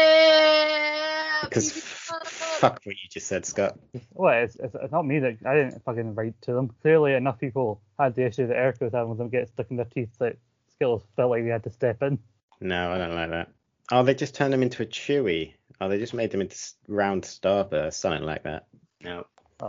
Yeah. 0.00 1.40
because 1.44 1.70
f- 1.76 2.10
fuck 2.26 2.80
what 2.84 2.94
you 2.94 3.08
just 3.10 3.26
said, 3.28 3.44
Scott. 3.46 3.78
Well, 4.12 4.42
it's, 4.44 4.56
it's, 4.56 4.74
it's 4.74 4.92
not 4.92 5.06
me 5.06 5.18
that 5.20 5.38
I 5.46 5.54
didn't 5.54 5.82
fucking 5.84 6.14
write 6.14 6.34
to 6.42 6.52
them. 6.52 6.70
Clearly, 6.82 7.14
enough 7.14 7.38
people 7.38 7.80
had 7.98 8.14
the 8.14 8.26
issue 8.26 8.46
that 8.46 8.56
Erica 8.56 8.84
was 8.84 8.92
having 8.92 9.10
with 9.10 9.18
them 9.18 9.28
get 9.28 9.48
stuck 9.48 9.70
in 9.70 9.76
their 9.76 9.86
teeth 9.86 10.10
that 10.18 10.36
Skittles 10.72 11.04
felt 11.16 11.30
like 11.30 11.44
they 11.44 11.50
had 11.50 11.64
to 11.64 11.70
step 11.70 12.02
in. 12.02 12.18
No, 12.60 12.90
I 12.92 12.98
don't 12.98 13.14
like 13.14 13.30
that. 13.30 13.48
Oh, 13.90 14.02
they 14.02 14.14
just 14.14 14.34
turned 14.34 14.52
them 14.52 14.62
into 14.62 14.82
a 14.82 14.86
chewy. 14.86 15.54
Oh, 15.80 15.88
they 15.88 15.98
just 15.98 16.14
made 16.14 16.30
them 16.30 16.40
into 16.40 16.56
round 16.88 17.24
starburst, 17.24 17.94
something 17.94 18.22
like 18.22 18.44
that. 18.44 18.66
No. 19.02 19.26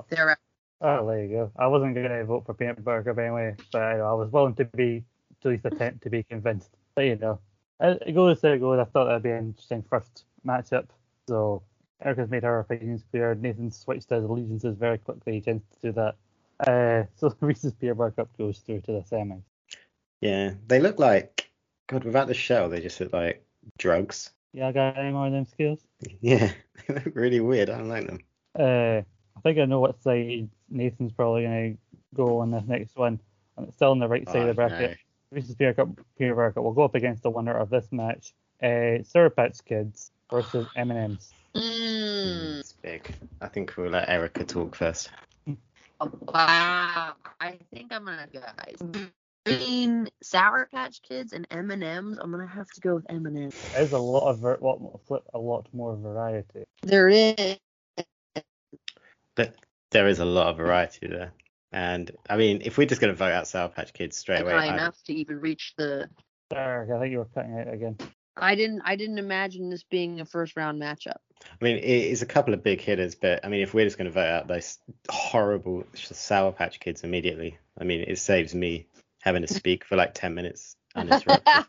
They're. 0.10 0.38
Oh, 0.82 1.06
there 1.08 1.24
you 1.24 1.30
go. 1.30 1.52
I 1.58 1.68
wasn't 1.68 1.96
going 1.96 2.10
to 2.10 2.26
vote 2.26 2.46
for 2.46 2.54
peanut 2.54 2.84
Burger 2.84 3.12
cup 3.12 3.20
anyway, 3.20 3.56
but 3.72 3.82
I, 3.82 3.98
I 4.00 4.14
was 4.14 4.32
willing 4.32 4.56
to 4.56 4.66
be 4.66 5.04
to 5.42 5.50
at 5.50 5.52
least 5.52 5.66
attempt 5.66 6.04
to 6.04 6.10
be 6.10 6.24
convinced. 6.24 6.70
But 6.96 7.06
you 7.06 7.16
know, 7.18 7.40
it 7.80 8.02
it 8.08 8.12
goes 8.14 8.42
there 8.42 8.56
it 8.56 8.60
goes. 8.60 8.80
I 8.80 8.86
thought 8.86 9.06
that'd 9.06 9.24
be 9.24 9.30
an 9.30 9.50
interesting 9.50 9.84
first 9.90 10.26
matchup. 10.46 10.88
So 11.28 11.62
Erica's 12.04 12.30
made 12.30 12.44
her 12.44 12.60
opinions 12.60 13.04
clear. 13.12 13.36
Nathan 13.36 13.72
switched 13.72 14.10
his 14.10 14.24
allegiances 14.24 14.76
very 14.76 14.98
quickly. 14.98 15.34
He 15.34 15.42
tends 15.42 15.64
to 15.82 15.88
do 15.88 15.92
that. 15.94 16.16
Uh, 16.68 17.06
so 17.16 17.36
Reese's 17.40 17.74
peanut 17.74 17.98
butter 17.98 18.12
cup 18.12 18.30
goes 18.38 18.60
through 18.60 18.82
to 18.82 18.92
the 18.92 19.02
semis. 19.02 19.44
Yeah, 20.20 20.54
they 20.68 20.80
look 20.80 21.00
like 21.00 21.52
God. 21.88 22.04
Without 22.04 22.28
the 22.28 22.34
shell, 22.34 22.70
they 22.70 22.82
just 22.82 23.00
look 23.00 23.14
like 23.14 23.46
drugs. 23.78 24.32
Yeah, 24.54 24.68
I 24.68 24.72
got 24.72 24.98
any 24.98 25.12
more 25.12 25.28
of 25.28 25.32
them 25.32 25.46
skills? 25.46 25.80
Yeah, 26.20 26.52
they 26.88 26.94
look 26.94 27.16
really 27.16 27.40
weird. 27.40 27.70
I 27.70 27.78
don't 27.78 27.90
like 27.90 28.08
them. 28.08 28.20
Uh, 28.58 29.02
I 29.38 29.42
think 29.44 29.60
I 29.60 29.66
know 29.66 29.80
what 29.80 30.02
side 30.02 30.50
Nathan's 30.70 31.14
probably 31.14 31.44
going 31.44 31.74
to 31.74 31.78
go 32.16 32.40
on 32.40 32.52
this 32.52 32.64
next 32.68 32.96
one. 32.98 33.20
And 33.58 33.68
it's 33.68 33.78
still 33.78 33.92
on 33.92 34.00
the 34.00 34.08
right 34.08 34.28
side 34.28 34.48
of 34.50 34.56
the 34.56 34.62
Oh, 34.64 34.68
bracket. 34.68 34.98
Reese's 35.32 35.56
Peanut 35.56 35.78
Cup, 35.78 35.90
Peanut 36.18 36.36
Butter 36.36 36.52
Cup 36.52 36.64
will 36.64 36.74
go 36.74 36.84
up 36.84 36.96
against 36.96 37.24
the 37.24 37.30
winner 37.30 37.56
of 37.56 37.70
this 37.70 37.88
match. 37.92 38.34
Uh, 38.62 39.04
Sour 39.04 39.30
Patch 39.30 39.64
Kids 39.64 40.12
versus 40.30 40.68
M&M's. 40.76 41.32
Mm. 41.56 42.60
It's 42.60 42.74
big. 42.74 43.14
I 43.42 43.48
think 43.48 43.76
we'll 43.78 43.92
let 43.92 44.10
Erica 44.10 44.44
talk 44.44 44.76
first. 44.76 45.10
Wow. 46.00 47.14
I 47.40 47.58
think 47.74 47.94
I'm 47.94 48.06
gonna 48.06 48.28
guys. 48.32 49.12
Between 49.44 50.08
Sour 50.22 50.70
Patch 50.72 51.02
Kids 51.02 51.34
and 51.34 51.48
M 51.50 51.72
and 51.72 51.84
M's, 51.84 52.18
I'm 52.20 52.32
gonna 52.32 52.46
have 52.46 52.70
to 52.72 52.82
go 52.82 52.96
with 52.96 53.06
M 53.10 53.26
and 53.26 53.38
M's. 53.38 53.56
There's 53.74 53.92
a 53.92 53.98
lot 53.98 54.30
of 54.30 54.40
ver- 54.40 54.60
lot 54.62 54.80
more, 54.80 55.00
flip, 55.08 55.24
a 55.34 55.40
lot 55.40 55.68
more 55.74 55.96
variety. 55.96 56.66
There 56.84 57.10
is. 57.10 57.58
But 59.36 59.56
there 59.92 60.08
is 60.08 60.20
a 60.20 60.26
lot 60.26 60.48
of 60.48 60.58
variety 60.58 61.08
there. 61.08 61.32
And 61.72 62.12
I 62.30 62.38
mean, 62.38 62.62
if 62.64 62.78
we're 62.78 62.88
just 62.88 63.02
going 63.02 63.14
to 63.14 63.18
vote 63.18 63.32
out 63.32 63.48
Sour 63.48 63.70
Patch 63.70 63.94
Kids 63.94 64.18
straight 64.18 64.42
away, 64.42 64.54
Not 64.54 64.64
I, 64.64 64.74
enough 64.74 65.02
to 65.06 65.14
even 65.14 65.40
reach 65.40 65.74
the. 65.78 66.10
Derek, 66.50 66.92
I 66.92 67.00
think 67.00 67.12
you 67.12 67.20
were 67.20 67.26
cutting 67.26 67.58
out 67.58 67.74
again. 67.74 67.98
I 68.36 68.56
didn't. 68.56 68.82
I 68.84 68.96
didn't 68.96 69.20
imagine 69.20 69.70
this 69.70 69.84
being 69.84 70.20
a 70.20 70.26
first 70.26 70.56
round 70.56 70.82
matchup. 70.82 71.18
I 71.44 71.64
mean, 71.64 71.78
it 71.78 71.84
is 71.84 72.22
a 72.22 72.26
couple 72.26 72.54
of 72.54 72.64
big 72.64 72.82
hitters, 72.82 73.16
but 73.16 73.44
I 73.44 73.48
mean, 73.48 73.62
if 73.62 73.74
we're 73.74 73.86
just 73.86 73.98
going 73.98 74.06
to 74.06 74.14
vote 74.14 74.28
out 74.28 74.48
those 74.48 74.78
horrible 75.10 75.86
Sour 75.94 76.52
Patch 76.52 76.80
Kids 76.80 77.04
immediately, 77.04 77.58
I 77.80 77.84
mean, 77.84 78.02
it 78.02 78.20
saves 78.20 78.54
me 78.54 78.88
having 79.22 79.42
to 79.42 79.54
speak 79.54 79.86
for 79.86 79.96
like 79.96 80.14
10 80.14 80.34
minutes 80.34 80.76
uninterrupted. 80.96 81.48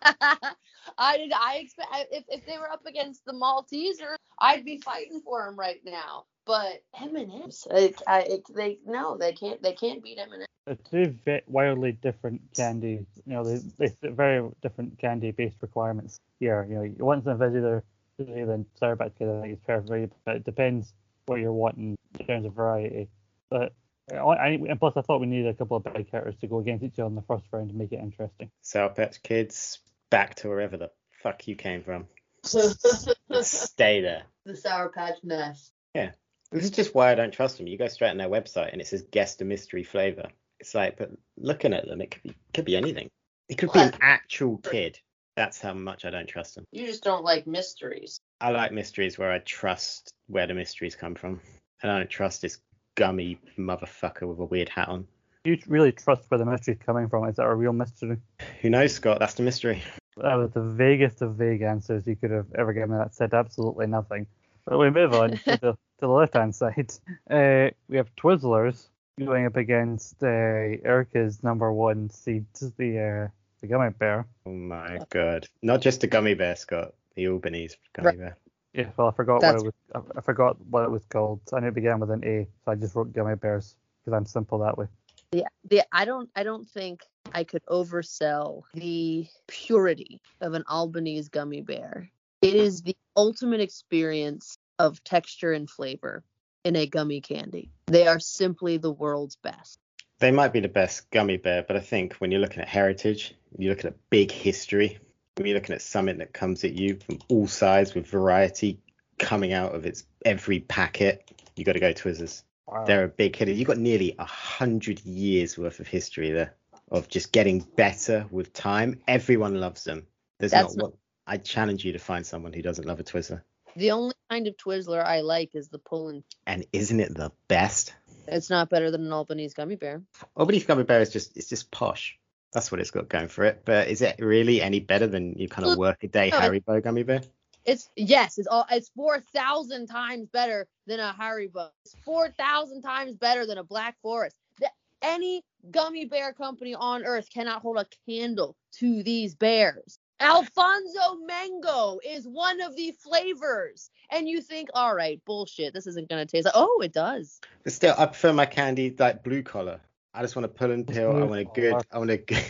I 0.98 1.16
did. 1.16 1.32
I 1.32 1.58
expect 1.62 1.88
if 2.10 2.24
if 2.28 2.44
they 2.44 2.58
were 2.58 2.70
up 2.70 2.84
against 2.86 3.24
the 3.24 3.32
Malteser, 3.32 4.16
I'd 4.38 4.64
be 4.64 4.78
fighting 4.78 5.22
for 5.24 5.44
them 5.44 5.58
right 5.58 5.80
now. 5.84 6.24
But 6.44 6.82
M&M's, 7.00 7.68
I, 7.72 7.94
I, 8.06 8.20
it, 8.22 8.42
they 8.52 8.78
no, 8.84 9.16
they 9.16 9.32
can't. 9.32 9.62
They 9.62 9.74
can't 9.74 10.02
beat 10.02 10.18
M&M's. 10.18 10.46
They're 10.66 10.76
two 10.90 11.16
wildly 11.46 11.92
different 11.92 12.40
candies. 12.56 13.06
You 13.26 13.34
know, 13.34 13.44
they 13.44 13.60
they 13.78 14.10
very 14.10 14.48
different 14.60 14.98
candy-based 14.98 15.58
requirements 15.60 16.18
here. 16.40 16.66
You 16.68 16.74
know, 16.74 16.82
you 16.82 17.04
want 17.04 17.24
something 17.24 17.48
fizzier 17.48 17.82
than 18.18 18.66
Sour 18.78 18.96
Patch 18.96 19.12
Kid, 19.18 19.28
I 19.28 19.40
think 19.40 19.52
it's 19.54 19.66
perfect, 19.66 20.14
but 20.24 20.36
it 20.36 20.44
depends 20.44 20.92
what 21.26 21.40
you're 21.40 21.52
wanting 21.52 21.96
in 22.18 22.26
terms 22.26 22.46
of 22.46 22.54
variety. 22.54 23.08
But 23.50 23.74
I, 24.10 24.16
I, 24.16 24.48
and 24.48 24.78
plus, 24.78 24.94
I 24.96 25.02
thought 25.02 25.20
we 25.20 25.26
needed 25.26 25.48
a 25.48 25.54
couple 25.54 25.76
of 25.76 25.84
big 25.84 26.10
hitters 26.10 26.34
to 26.40 26.46
go 26.46 26.58
against 26.58 26.84
each 26.84 26.98
other 26.98 27.08
in 27.08 27.14
the 27.14 27.22
first 27.22 27.44
round 27.52 27.70
to 27.70 27.76
make 27.76 27.92
it 27.92 28.00
interesting. 28.00 28.50
Sour 28.62 28.90
Patch 28.90 29.22
Kids, 29.22 29.78
back 30.10 30.34
to 30.36 30.48
wherever 30.48 30.76
the 30.76 30.90
fuck 31.22 31.46
you 31.46 31.56
came 31.56 31.82
from. 31.82 32.06
Stay 32.44 34.00
there. 34.00 34.24
the 34.44 34.56
Sour 34.56 34.88
Patch 34.88 35.18
nest. 35.22 35.72
Yeah. 35.94 36.10
This 36.50 36.64
is 36.64 36.70
just 36.70 36.94
why 36.94 37.10
I 37.10 37.14
don't 37.14 37.32
trust 37.32 37.56
them. 37.56 37.66
You 37.66 37.78
go 37.78 37.88
straight 37.88 38.10
on 38.10 38.18
their 38.18 38.28
website 38.28 38.72
and 38.72 38.80
it 38.80 38.86
says 38.86 39.02
guest 39.10 39.40
a 39.40 39.44
mystery 39.44 39.84
flavor. 39.84 40.28
It's 40.60 40.74
like, 40.74 40.98
but 40.98 41.10
looking 41.38 41.72
at 41.72 41.86
them, 41.86 42.00
it 42.02 42.10
could 42.10 42.22
be 42.22 42.36
could 42.52 42.64
be 42.66 42.76
anything. 42.76 43.10
It 43.48 43.56
could 43.56 43.72
be 43.72 43.80
an 43.80 43.94
actual 44.00 44.58
kid. 44.58 44.98
That's 45.34 45.60
how 45.60 45.72
much 45.72 46.04
I 46.04 46.10
don't 46.10 46.26
trust 46.28 46.54
them. 46.54 46.66
You 46.70 46.86
just 46.86 47.02
don't 47.02 47.24
like 47.24 47.46
mysteries. 47.46 48.20
I 48.40 48.50
like 48.50 48.70
mysteries 48.70 49.18
where 49.18 49.32
I 49.32 49.38
trust 49.38 50.12
where 50.26 50.46
the 50.46 50.54
mysteries 50.54 50.94
come 50.94 51.14
from. 51.14 51.40
And 51.82 51.90
I 51.90 51.98
don't 51.98 52.10
trust 52.10 52.42
this 52.42 52.58
gummy 52.94 53.38
motherfucker 53.58 54.22
with 54.22 54.38
a 54.38 54.44
weird 54.44 54.68
hat 54.68 54.88
on. 54.88 55.06
Do 55.44 55.50
you 55.50 55.58
really 55.66 55.92
trust 55.92 56.30
where 56.30 56.38
the 56.38 56.44
mystery's 56.44 56.78
coming 56.84 57.08
from? 57.08 57.28
Is 57.28 57.36
that 57.36 57.46
a 57.46 57.54
real 57.54 57.72
mystery? 57.72 58.18
Who 58.60 58.70
knows, 58.70 58.94
Scott? 58.94 59.18
That's 59.18 59.34
the 59.34 59.42
mystery. 59.42 59.82
That 60.18 60.34
was 60.34 60.50
the 60.52 60.62
vaguest 60.62 61.20
of 61.22 61.34
vague 61.36 61.62
answers 61.62 62.06
you 62.06 62.14
could 62.16 62.30
have 62.30 62.46
ever 62.56 62.72
given. 62.72 62.90
That 62.96 63.14
said 63.14 63.34
absolutely 63.34 63.86
nothing. 63.86 64.26
But 64.64 64.78
we 64.78 64.90
move 64.90 65.14
on 65.14 65.30
to 65.30 65.44
the, 65.44 65.58
to 65.72 65.76
the 66.00 66.08
left-hand 66.08 66.54
side. 66.54 66.92
Uh, 67.28 67.70
we 67.88 67.96
have 67.96 68.14
Twizzlers 68.14 68.86
going 69.18 69.46
up 69.46 69.56
against 69.56 70.22
uh, 70.22 70.26
Erica's 70.26 71.42
number 71.42 71.72
one 71.72 72.08
seed, 72.10 72.44
the 72.78 73.24
uh, 73.26 73.28
the 73.60 73.66
gummy 73.66 73.90
bear. 73.90 74.26
Oh 74.46 74.52
my 74.52 74.98
god. 75.10 75.46
Not 75.62 75.80
just 75.80 76.04
a 76.04 76.06
gummy 76.06 76.34
bear, 76.34 76.56
Scott. 76.56 76.94
The 77.16 77.28
Albanese 77.28 77.76
gummy 77.94 78.06
Right. 78.06 78.18
bear. 78.18 78.36
Yeah, 78.74 78.90
well, 78.96 79.08
I 79.08 79.12
forgot 79.12 79.40
That's- 79.40 79.62
what 79.62 79.74
it 79.74 79.74
was. 79.94 80.04
I- 80.14 80.18
I 80.18 80.20
forgot 80.22 80.60
what 80.66 80.84
it 80.84 80.90
was 80.90 81.04
called. 81.04 81.40
I 81.52 81.60
knew 81.60 81.68
it 81.68 81.74
began 81.74 82.00
with 82.00 82.10
an 82.10 82.24
A, 82.24 82.48
so 82.64 82.72
I 82.72 82.74
just 82.74 82.94
wrote 82.94 83.12
gummy 83.12 83.36
bears 83.36 83.76
because 84.04 84.16
I'm 84.16 84.26
simple 84.26 84.58
that 84.60 84.78
way. 84.78 84.86
Yeah, 85.32 85.48
the 85.64 85.82
I 85.92 86.04
don't 86.04 86.30
I 86.36 86.42
don't 86.42 86.68
think 86.68 87.04
I 87.32 87.44
could 87.44 87.64
oversell 87.66 88.62
the 88.74 89.26
purity 89.46 90.20
of 90.40 90.54
an 90.54 90.64
Albanese 90.68 91.30
gummy 91.30 91.62
bear. 91.62 92.10
It 92.42 92.54
is 92.54 92.82
the 92.82 92.96
ultimate 93.16 93.60
experience 93.60 94.58
of 94.78 95.02
texture 95.04 95.52
and 95.52 95.70
flavor 95.70 96.24
in 96.64 96.76
a 96.76 96.86
gummy 96.86 97.20
candy. 97.20 97.70
They 97.86 98.06
are 98.06 98.20
simply 98.20 98.76
the 98.76 98.90
world's 98.92 99.36
best. 99.36 99.78
They 100.18 100.30
might 100.30 100.52
be 100.52 100.60
the 100.60 100.68
best 100.68 101.10
gummy 101.10 101.36
bear, 101.36 101.62
but 101.62 101.76
I 101.76 101.80
think 101.80 102.14
when 102.14 102.30
you're 102.30 102.40
looking 102.40 102.62
at 102.62 102.68
heritage, 102.68 103.34
you're 103.58 103.74
looking 103.74 103.88
at 103.88 104.10
big 104.10 104.30
history, 104.30 104.98
when 105.36 105.46
you're 105.46 105.54
looking 105.54 105.74
at 105.74 105.82
something 105.82 106.18
that 106.18 106.32
comes 106.32 106.64
at 106.64 106.72
you 106.72 106.96
from 106.96 107.18
all 107.28 107.46
sides 107.46 107.94
with 107.94 108.06
variety 108.06 108.78
coming 109.18 109.52
out 109.52 109.74
of 109.74 109.86
its 109.86 110.04
every 110.24 110.60
packet, 110.60 111.30
you 111.56 111.64
got 111.64 111.72
to 111.72 111.80
go 111.80 111.92
Twizzlers. 111.92 112.42
Wow. 112.66 112.84
They're 112.84 113.04
a 113.04 113.08
big 113.08 113.34
hitter. 113.34 113.52
You've 113.52 113.68
got 113.68 113.78
nearly 113.78 114.14
a 114.18 114.24
hundred 114.24 115.00
years 115.04 115.56
worth 115.56 115.80
of 115.80 115.88
history 115.88 116.30
there 116.30 116.54
of 116.90 117.08
just 117.08 117.32
getting 117.32 117.60
better 117.60 118.26
with 118.30 118.52
time. 118.52 119.00
Everyone 119.08 119.58
loves 119.58 119.84
them. 119.84 120.06
There's 120.38 120.52
That's 120.52 120.76
not 120.76 120.90
one. 120.90 120.98
I 121.26 121.38
challenge 121.38 121.84
you 121.84 121.92
to 121.92 121.98
find 121.98 122.26
someone 122.26 122.52
who 122.52 122.62
doesn't 122.62 122.86
love 122.86 123.00
a 123.00 123.04
Twizzler. 123.04 123.42
The 123.76 123.92
only 123.92 124.14
kind 124.28 124.46
of 124.46 124.56
Twizzler 124.56 125.02
I 125.02 125.20
like 125.20 125.54
is 125.54 125.68
the 125.68 125.78
pull-and. 125.78 126.24
And 126.46 126.66
isn't 126.72 127.00
it 127.00 127.14
the 127.14 127.32
best? 127.48 127.94
It's 128.28 128.50
not 128.50 128.68
better 128.68 128.90
than 128.90 129.06
an 129.06 129.12
Albanese 129.12 129.54
gummy 129.54 129.76
bear. 129.76 130.02
Albanese 130.36 130.66
gummy 130.66 130.84
bear 130.84 131.00
is 131.00 131.10
just 131.10 131.36
it's 131.36 131.48
just 131.48 131.70
posh. 131.70 132.18
That's 132.52 132.70
what 132.70 132.80
it's 132.80 132.90
got 132.90 133.08
going 133.08 133.28
for 133.28 133.44
it. 133.44 133.62
But 133.64 133.88
is 133.88 134.02
it 134.02 134.16
really 134.18 134.60
any 134.60 134.80
better 134.80 135.06
than 135.06 135.34
you 135.38 135.48
kind 135.48 135.64
of 135.64 135.70
Well, 135.70 135.90
work 135.90 136.04
a 136.04 136.08
day 136.08 136.30
no, 136.30 136.38
Haribo 136.38 136.82
gummy 136.82 137.02
bear? 137.02 137.22
It's 137.64 137.88
yes, 137.96 138.38
it's 138.38 138.48
all 138.48 138.66
it's 138.70 138.90
four 138.90 139.20
thousand 139.20 139.86
times 139.86 140.28
better 140.28 140.66
than 140.86 141.00
a 141.00 141.12
Harry 141.12 141.48
Haribo. 141.48 141.70
It's 141.84 141.96
four 142.04 142.30
thousand 142.30 142.82
times 142.82 143.16
better 143.16 143.46
than 143.46 143.58
a 143.58 143.64
Black 143.64 143.96
Forest. 144.02 144.36
The, 144.60 144.68
any 145.00 145.44
gummy 145.70 146.04
bear 146.04 146.32
company 146.32 146.74
on 146.74 147.04
earth 147.04 147.28
cannot 147.32 147.62
hold 147.62 147.78
a 147.78 147.86
candle 148.06 148.56
to 148.78 149.02
these 149.02 149.34
bears. 149.34 149.98
Alphonso 150.20 151.16
Mango 151.26 151.98
is 152.04 152.28
one 152.28 152.60
of 152.60 152.76
the 152.76 152.92
flavors, 152.92 153.90
and 154.10 154.28
you 154.28 154.40
think, 154.40 154.68
all 154.72 154.94
right, 154.94 155.20
bullshit, 155.24 155.74
this 155.74 155.86
isn't 155.86 156.08
gonna 156.08 156.26
taste. 156.26 156.44
like 156.44 156.54
Oh, 156.56 156.80
it 156.82 156.92
does. 156.92 157.40
But 157.64 157.72
still, 157.72 157.94
I 157.98 158.06
prefer 158.06 158.32
my 158.32 158.46
candy 158.46 158.94
like 158.98 159.24
blue 159.24 159.42
collar. 159.42 159.80
I 160.14 160.22
just 160.22 160.36
want 160.36 160.44
to 160.44 160.48
pull 160.48 160.70
and 160.70 160.86
peel. 160.86 161.10
I 161.10 161.24
want 161.24 161.40
a 161.40 161.44
good. 161.44 161.76
I 161.90 161.98
want 161.98 162.10
a 162.10 162.18
good. 162.18 162.44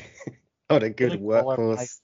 I 0.70 0.74
want 0.74 0.84
a 0.84 0.90
good 0.90 1.20
workhorse. 1.20 2.00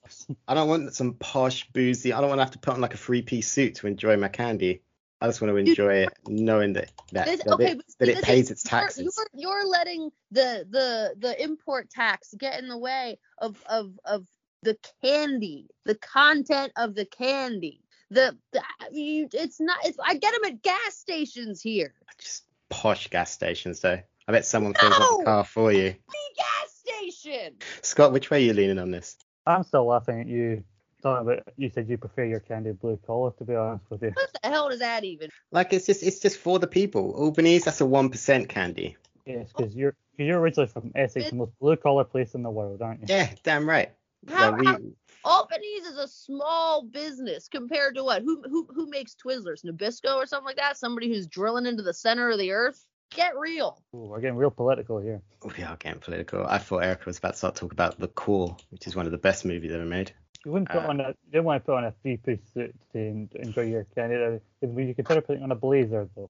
I 0.47 0.53
don't 0.53 0.69
want 0.69 0.93
some 0.93 1.15
posh 1.15 1.67
boozy. 1.71 2.13
I 2.13 2.21
don't 2.21 2.29
want 2.29 2.39
to 2.39 2.43
have 2.43 2.51
to 2.51 2.59
put 2.59 2.73
on 2.75 2.81
like 2.81 2.93
a 2.93 2.97
three 2.97 3.21
piece 3.21 3.51
suit 3.51 3.75
to 3.75 3.87
enjoy 3.87 4.15
my 4.17 4.27
candy. 4.27 4.81
I 5.21 5.27
just 5.27 5.41
want 5.41 5.51
to 5.53 5.57
enjoy 5.57 5.95
it 5.95 6.13
knowing 6.27 6.73
that 6.73 6.91
that, 7.11 7.25
This, 7.25 7.43
that, 7.43 7.53
okay, 7.55 7.71
it, 7.71 7.81
that 7.99 8.09
it 8.09 8.23
pays 8.23 8.45
is- 8.45 8.51
its 8.51 8.63
taxes. 8.63 9.17
You're, 9.17 9.27
you're 9.33 9.67
letting 9.67 10.11
the 10.31 10.65
the 10.69 11.15
the 11.17 11.43
import 11.43 11.89
tax 11.89 12.33
get 12.37 12.59
in 12.61 12.69
the 12.69 12.77
way 12.77 13.17
of 13.39 13.61
of 13.69 13.99
of 14.05 14.27
the 14.61 14.77
candy, 15.01 15.67
the 15.85 15.95
content 15.95 16.71
of 16.77 16.95
the 16.95 17.05
candy. 17.05 17.81
The, 18.11 18.35
the 18.53 18.61
you, 18.91 19.29
it's 19.33 19.59
not. 19.59 19.77
It's 19.83 19.97
I 20.03 20.15
get 20.15 20.33
them 20.33 20.51
at 20.51 20.61
gas 20.61 20.95
stations 20.95 21.61
here. 21.61 21.93
Just 22.17 22.45
posh 22.69 23.07
gas 23.09 23.31
stations 23.31 23.81
though. 23.81 23.99
I 24.29 24.31
bet 24.31 24.45
someone 24.45 24.75
fills 24.75 24.93
up 24.93 25.17
the 25.17 25.25
car 25.25 25.43
for 25.43 25.71
you. 25.71 25.95
The 26.07 26.35
gas 26.37 26.83
station. 26.85 27.55
Scott, 27.81 28.13
which 28.13 28.29
way 28.29 28.37
are 28.37 28.45
you 28.45 28.53
leaning 28.53 28.77
on 28.77 28.91
this? 28.91 29.17
I'm 29.47 29.63
still 29.63 29.87
laughing 29.87 30.21
at 30.21 30.27
you. 30.27 30.63
Talking 31.01 31.31
about 31.31 31.47
you 31.57 31.71
said 31.71 31.89
you 31.89 31.97
prefer 31.97 32.25
your 32.25 32.39
candy 32.39 32.73
blue 32.73 32.99
collar. 33.07 33.31
To 33.39 33.43
be 33.43 33.55
honest 33.55 33.85
with 33.89 34.03
you, 34.03 34.11
What 34.13 34.29
the 34.43 34.49
hell 34.49 34.69
does 34.69 34.79
that 34.79 35.03
even? 35.03 35.31
Like 35.51 35.73
it's 35.73 35.87
just 35.87 36.03
it's 36.03 36.19
just 36.19 36.37
for 36.37 36.59
the 36.59 36.67
people. 36.67 37.15
Albanese, 37.17 37.65
that's 37.65 37.81
a 37.81 37.87
one 37.87 38.11
percent 38.11 38.49
candy. 38.49 38.97
yes, 39.25 39.51
because 39.51 39.73
you're 39.75 39.95
because 40.11 40.27
you're 40.27 40.39
originally 40.39 40.67
from 40.67 40.91
Essex, 40.93 41.31
the 41.31 41.35
most 41.35 41.57
blue 41.59 41.75
collar 41.75 42.03
place 42.03 42.35
in 42.35 42.43
the 42.43 42.51
world, 42.51 42.83
aren't 42.83 42.99
you? 42.99 43.07
Yeah, 43.09 43.31
damn 43.41 43.67
right. 43.67 43.89
How, 44.27 44.51
Like, 44.51 44.59
we, 44.59 44.65
how 44.67 44.77
Albanese 45.25 45.87
is 45.87 45.97
a 45.97 46.07
small 46.07 46.83
business 46.83 47.47
compared 47.47 47.95
to 47.95 48.03
what? 48.03 48.21
Who 48.21 48.43
who 48.47 48.67
who 48.71 48.87
makes 48.91 49.15
Twizzlers? 49.15 49.65
Nabisco 49.65 50.17
or 50.17 50.27
something 50.27 50.45
like 50.45 50.57
that? 50.57 50.77
Somebody 50.77 51.07
who's 51.07 51.25
drilling 51.25 51.65
into 51.65 51.81
the 51.81 51.95
center 51.95 52.29
of 52.29 52.37
the 52.37 52.51
earth? 52.51 52.85
Get 53.15 53.37
real. 53.37 53.81
Ooh, 53.95 54.05
we're 54.07 54.19
getting 54.21 54.37
real 54.37 54.51
political 54.51 54.99
here. 54.99 55.21
we 55.57 55.63
are 55.63 55.75
getting 55.77 55.99
political. 55.99 56.45
I 56.45 56.59
thought 56.59 56.79
Erica 56.83 57.03
was 57.07 57.17
about 57.17 57.31
to 57.33 57.37
start 57.37 57.55
talking 57.55 57.71
about 57.71 57.99
The 57.99 58.07
Core, 58.07 58.55
which 58.69 58.85
is 58.87 58.95
one 58.95 59.05
of 59.07 59.11
the 59.11 59.17
best 59.17 59.45
movies 59.45 59.71
ever 59.71 59.85
made. 59.85 60.11
You 60.45 60.51
wouldn't 60.51 60.69
put 60.69 60.83
Uh, 60.83 60.87
on 60.87 60.99
a 61.01 61.07
you 61.09 61.31
didn't 61.31 61.43
want 61.45 61.61
to 61.63 61.65
put 61.65 61.75
on 61.75 61.83
a 61.85 61.93
three 62.01 62.17
piece 62.17 62.39
suit 62.53 62.73
to 62.93 62.99
enjoy 63.35 63.63
your 63.63 63.85
candy. 63.95 64.39
Would 64.61 64.87
you 64.87 64.93
consider 64.95 65.21
putting 65.21 65.43
on 65.43 65.51
a 65.51 65.55
blazer 65.55 66.07
though? 66.15 66.29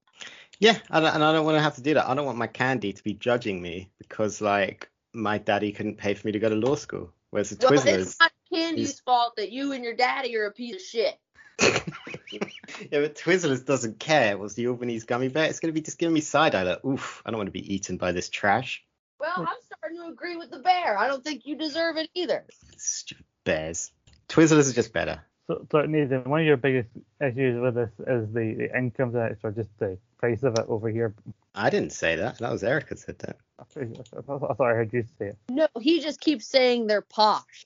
Yeah, 0.59 0.77
I 0.89 0.97
and 0.99 1.23
I 1.23 1.32
don't 1.32 1.45
want 1.45 1.57
to 1.57 1.61
have 1.61 1.75
to 1.75 1.82
do 1.82 1.93
that. 1.93 2.07
I 2.09 2.15
don't 2.15 2.25
want 2.25 2.38
my 2.38 2.47
candy 2.47 2.91
to 2.93 3.03
be 3.03 3.13
judging 3.13 3.61
me 3.61 3.91
because 3.99 4.41
like 4.41 4.89
my 5.13 5.38
daddy 5.38 5.71
couldn't 5.73 5.97
pay 5.97 6.13
for 6.15 6.27
me 6.27 6.32
to 6.32 6.39
go 6.39 6.49
to 6.49 6.55
law 6.55 6.75
school. 6.75 7.11
Whereas 7.30 7.51
the 7.51 7.57
Well, 7.67 7.77
Twizzlers, 7.77 8.01
it's 8.01 8.19
not 8.19 8.32
Candy's 8.51 8.93
is- 8.93 8.99
fault 9.01 9.36
that 9.38 9.51
you 9.51 9.73
and 9.73 9.84
your 9.84 9.95
daddy 9.95 10.36
are 10.38 10.45
a 10.45 10.51
piece 10.51 10.75
of 10.75 10.82
shit. 10.82 11.15
yeah, 12.32 13.01
but 13.01 13.15
Twizzlers 13.15 13.65
doesn't 13.65 13.99
care. 13.99 14.38
What's 14.38 14.53
the 14.53 14.67
Albanese 14.67 15.05
gummy 15.05 15.27
bear? 15.27 15.45
It's 15.45 15.59
gonna 15.59 15.73
be 15.73 15.82
just 15.82 15.97
giving 15.97 16.13
me 16.13 16.21
side 16.21 16.55
eye. 16.55 16.63
Like, 16.63 16.86
oof, 16.86 17.21
I 17.25 17.32
don't 17.32 17.38
want 17.38 17.47
to 17.47 17.51
be 17.51 17.73
eaten 17.73 17.97
by 17.97 18.11
this 18.11 18.30
trash. 18.30 18.84
Well, 19.19 19.34
I'm 19.38 19.47
starting 19.65 19.99
to 19.99 20.07
agree 20.07 20.38
with 20.38 20.49
the 20.51 20.59
bear. 20.59 20.97
I 20.97 21.07
don't 21.07 21.23
think 21.23 21.45
you 21.45 21.55
deserve 21.57 21.97
it 21.97 22.09
either. 22.13 22.45
Stupid 22.77 23.25
bears. 23.43 23.91
Twizzlers 24.30 24.69
are 24.69 24.73
just 24.73 24.93
better. 24.93 25.21
So, 25.47 25.65
so 25.71 25.82
Nathan, 25.82 26.23
one 26.30 26.41
of 26.41 26.45
your 26.45 26.57
biggest 26.57 26.89
issues 27.19 27.59
with 27.59 27.73
this 27.75 27.89
is 28.07 28.32
the, 28.32 28.53
the 28.53 28.77
income 28.77 29.11
tax 29.11 29.39
or 29.43 29.51
just 29.51 29.69
the 29.80 29.97
price 30.19 30.43
of 30.43 30.53
it 30.53 30.65
over 30.67 30.89
here. 30.89 31.15
I 31.55 31.69
didn't 31.71 31.91
say 31.91 32.15
that. 32.17 32.38
That 32.38 32.51
was 32.51 32.63
Erica 32.63 32.95
said 32.95 33.19
that. 33.19 33.38
I 33.59 34.21
thought 34.21 34.61
I 34.61 34.73
heard 34.73 34.93
you 34.93 35.03
say 35.17 35.30
it. 35.30 35.38
No, 35.49 35.67
he 35.82 35.99
just 35.99 36.21
keeps 36.21 36.45
saying 36.45 36.88
they're 36.88 37.01
posh. 37.01 37.65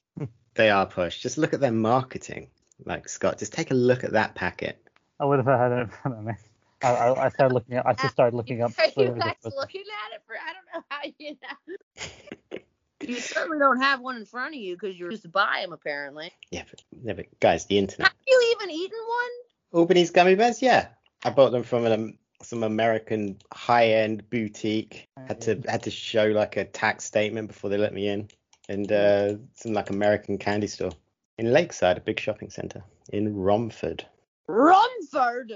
They 0.55 0.69
are 0.69 0.85
posh. 0.85 1.19
Just 1.19 1.37
look 1.37 1.53
at 1.53 1.59
their 1.59 1.71
marketing. 1.71 2.47
Like 2.85 3.09
Scott, 3.09 3.39
just 3.39 3.53
take 3.53 3.71
a 3.71 3.75
look 3.75 4.03
at 4.03 4.13
that 4.13 4.35
packet. 4.35 4.79
I 5.19 5.25
would 5.25 5.39
have 5.39 5.45
had 5.45 5.71
it 5.71 5.81
in 5.81 5.87
front 5.87 6.17
of 6.17 6.23
me. 6.25 6.33
I, 6.81 6.89
I, 6.89 7.25
I 7.25 7.29
started 7.29 7.53
looking 7.53 7.77
at. 7.77 7.85
I 7.85 7.93
just 7.93 8.13
started 8.13 8.35
looking 8.35 8.61
up. 8.61 8.71
Are 8.77 8.85
you 8.85 9.15
guys 9.17 9.35
looking 9.43 9.81
at 9.81 10.15
it 10.15 10.21
for? 10.27 10.35
I 10.35 10.53
don't 10.53 10.73
know 10.73 10.83
how 10.89 10.99
you 11.17 11.31
know. 11.31 12.59
You 13.07 13.15
certainly 13.15 13.59
don't 13.59 13.81
have 13.81 13.99
one 13.99 14.15
in 14.15 14.25
front 14.25 14.55
of 14.55 14.61
you 14.61 14.75
because 14.75 14.97
you're 14.97 15.11
used 15.11 15.23
to 15.23 15.29
buy 15.29 15.59
them 15.61 15.73
apparently. 15.73 16.31
Yeah, 16.51 16.63
but, 16.69 16.81
yeah, 17.03 17.13
but 17.13 17.25
guys, 17.39 17.65
the 17.65 17.77
internet. 17.77 18.07
Have 18.07 18.15
you 18.25 18.55
even 18.55 18.71
eaten 18.71 18.97
one? 18.97 19.81
Albany's 19.81 20.11
gummy 20.11 20.35
bears, 20.35 20.61
yeah. 20.61 20.87
I 21.23 21.29
bought 21.29 21.51
them 21.51 21.63
from 21.63 21.85
an, 21.85 22.17
some 22.41 22.63
American 22.63 23.37
high-end 23.51 24.29
boutique. 24.29 25.09
Had 25.27 25.41
to 25.41 25.61
had 25.67 25.83
to 25.83 25.91
show 25.91 26.27
like 26.27 26.57
a 26.57 26.65
tax 26.65 27.05
statement 27.05 27.47
before 27.47 27.69
they 27.69 27.77
let 27.77 27.93
me 27.93 28.07
in, 28.07 28.29
and 28.69 28.91
uh, 28.91 29.35
some 29.53 29.73
like 29.73 29.89
American 29.89 30.37
candy 30.37 30.67
store 30.67 30.91
in 31.37 31.51
Lakeside, 31.51 31.97
a 31.97 32.01
big 32.01 32.19
shopping 32.19 32.49
centre 32.49 32.83
in 33.09 33.35
Romford. 33.35 34.05
Romford. 34.47 35.53